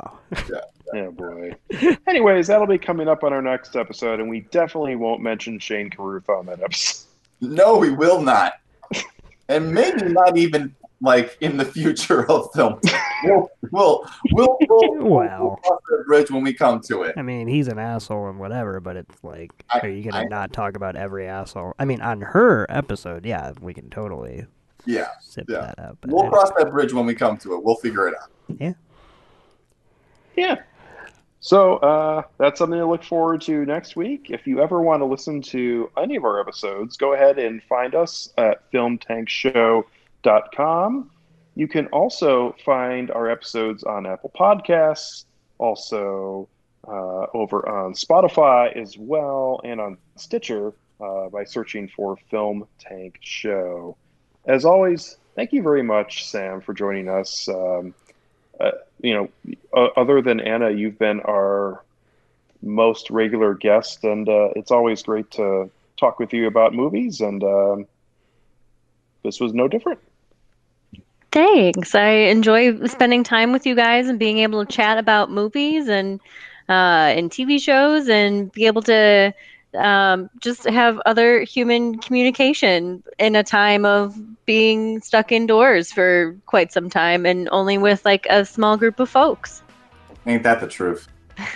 Oh 0.95 1.11
boy. 1.11 1.53
Anyways, 2.07 2.47
that'll 2.47 2.67
be 2.67 2.77
coming 2.77 3.07
up 3.07 3.23
on 3.23 3.33
our 3.33 3.41
next 3.41 3.75
episode, 3.75 4.19
and 4.19 4.29
we 4.29 4.41
definitely 4.51 4.95
won't 4.95 5.21
mention 5.21 5.59
Shane 5.59 5.89
Carruth 5.89 6.29
on 6.29 6.45
that 6.45 6.61
episode. 6.61 7.05
No, 7.41 7.77
we 7.77 7.91
will 7.91 8.21
not. 8.21 8.53
And 9.49 9.73
maybe 9.73 10.03
not 10.09 10.37
even 10.37 10.73
like 11.01 11.37
in 11.41 11.57
the 11.57 11.65
future 11.65 12.29
of 12.31 12.49
film. 12.53 12.79
We'll 13.23 13.49
we'll 13.71 14.05
we'll, 14.31 14.57
we'll, 14.67 14.93
we'll, 14.95 15.03
Well. 15.05 15.59
cross 15.63 15.79
that 15.89 16.05
bridge 16.07 16.31
when 16.31 16.43
we 16.43 16.53
come 16.53 16.81
to 16.81 17.03
it. 17.03 17.15
I 17.17 17.21
mean, 17.21 17.47
he's 17.47 17.67
an 17.67 17.79
asshole 17.79 18.29
and 18.29 18.39
whatever, 18.39 18.79
but 18.79 18.95
it's 18.95 19.23
like, 19.23 19.51
I- 19.69 19.79
are 19.81 19.89
you 19.89 20.09
gonna 20.09 20.23
I- 20.25 20.27
not 20.29 20.53
talk 20.53 20.75
about 20.75 20.95
every 20.95 21.27
asshole? 21.27 21.73
I 21.79 21.85
mean, 21.85 22.01
on 22.01 22.21
her 22.21 22.65
episode, 22.69 23.25
yeah, 23.25 23.51
we 23.61 23.73
can 23.73 23.89
totally 23.89 24.45
Yeah. 24.87 25.07
zip 25.23 25.45
Yeah. 25.49 25.73
that 25.75 25.79
up. 25.79 25.97
but 26.01 26.09
We'll 26.11 26.25
it- 26.25 26.31
cross 26.31 26.49
that 26.57 26.71
bridge 26.71 26.93
when 26.93 27.05
we 27.05 27.13
come 27.13 27.37
to 27.39 27.53
it. 27.55 27.63
We'll 27.63 27.75
figure 27.75 28.07
it 28.07 28.15
out. 28.21 28.29
Yeah. 28.59 28.73
Yeah. 30.35 30.55
So 31.39 31.75
uh, 31.77 32.23
that's 32.39 32.57
something 32.59 32.79
to 32.79 32.85
look 32.85 33.03
forward 33.03 33.41
to 33.41 33.63
next 33.65 33.95
week. 33.95 34.29
If 34.31 34.47
you 34.47 34.59
ever 34.61 34.81
want 34.81 35.01
to 35.01 35.05
listen 35.05 35.41
to 35.43 35.89
any 35.97 36.15
of 36.15 36.23
our 36.25 36.39
episodes, 36.41 36.97
go 36.97 37.13
ahead 37.13 37.37
and 37.39 37.61
find 37.63 37.93
us 37.95 38.33
at 38.37 38.69
filmtankshow.com. 38.71 41.11
You 41.55 41.67
can 41.67 41.87
also 41.87 42.55
find 42.65 43.11
our 43.11 43.29
episodes 43.29 43.83
on 43.83 44.05
Apple 44.05 44.31
Podcasts, 44.37 45.25
also 45.57 46.47
uh, 46.87 47.25
over 47.33 47.67
on 47.67 47.93
Spotify 47.93 48.75
as 48.79 48.95
well, 48.97 49.59
and 49.63 49.81
on 49.81 49.97
Stitcher 50.15 50.73
uh, 51.01 51.29
by 51.29 51.43
searching 51.43 51.87
for 51.87 52.17
Film 52.29 52.67
Tank 52.79 53.17
Show. 53.21 53.97
As 54.47 54.63
always, 54.63 55.17
thank 55.35 55.51
you 55.51 55.61
very 55.61 55.83
much, 55.83 56.25
Sam, 56.25 56.61
for 56.61 56.73
joining 56.73 57.09
us. 57.09 57.47
Um, 57.49 57.93
uh, 58.59 58.71
you 59.01 59.13
know, 59.13 59.55
uh, 59.73 59.89
other 59.99 60.21
than 60.21 60.39
Anna, 60.39 60.71
you've 60.71 60.97
been 60.97 61.19
our 61.19 61.83
most 62.61 63.09
regular 63.09 63.53
guest, 63.53 64.03
and 64.03 64.27
uh, 64.27 64.49
it's 64.55 64.71
always 64.71 65.03
great 65.03 65.29
to 65.31 65.69
talk 65.97 66.17
with 66.17 66.33
you 66.33 66.47
about 66.47 66.73
movies. 66.73 67.19
And 67.21 67.43
um, 67.43 67.87
this 69.23 69.39
was 69.39 69.53
no 69.53 69.67
different. 69.67 69.99
Thanks. 71.31 71.93
I 71.93 72.09
enjoy 72.09 72.85
spending 72.87 73.23
time 73.23 73.51
with 73.51 73.65
you 73.65 73.75
guys 73.75 74.07
and 74.07 74.17
being 74.17 74.39
able 74.39 74.65
to 74.65 74.71
chat 74.71 74.97
about 74.97 75.29
movies 75.29 75.87
and 75.89 76.21
uh, 76.69 77.13
and 77.13 77.29
TV 77.29 77.61
shows 77.61 78.09
and 78.09 78.51
be 78.51 78.65
able 78.65 78.81
to 78.83 79.33
um, 79.75 80.29
just 80.39 80.63
have 80.65 80.99
other 81.05 81.41
human 81.41 81.99
communication 81.99 83.03
in 83.19 83.35
a 83.35 83.43
time 83.43 83.85
of 83.85 84.15
being 84.45 85.01
stuck 85.01 85.31
indoors 85.31 85.91
for 85.91 86.35
quite 86.45 86.71
some 86.71 86.89
time 86.89 87.25
and 87.25 87.49
only 87.51 87.77
with 87.77 88.05
like 88.05 88.25
a 88.29 88.45
small 88.45 88.77
group 88.77 88.99
of 88.99 89.09
folks. 89.09 89.61
Ain't 90.25 90.43
that 90.43 90.59
the 90.59 90.67
truth? 90.67 91.07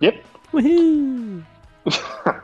Yep. 0.00 0.24
Woohoo! 0.52 1.42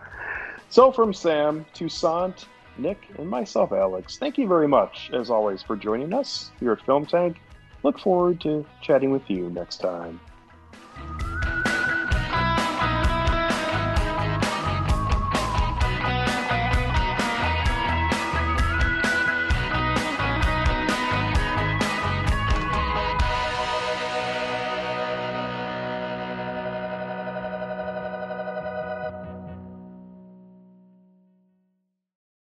so, 0.71 0.91
from 0.91 1.13
Sam, 1.13 1.67
Toussaint, 1.75 2.47
Nick, 2.79 2.99
and 3.19 3.29
myself, 3.29 3.73
Alex, 3.73 4.19
thank 4.19 4.39
you 4.39 4.49
very 4.49 4.69
much, 4.69 5.11
as 5.13 5.31
always, 5.31 5.63
for 5.63 5.77
joining 5.77 6.13
us 6.13 6.51
here 6.61 6.73
at 6.73 6.81
Film 6.83 7.05
Tank. 7.07 7.41
Look 7.83 7.99
forward 7.99 8.41
to 8.43 8.65
chatting 8.81 9.11
with 9.11 9.29
you 9.29 9.51
next 9.51 9.79
time. 9.79 10.21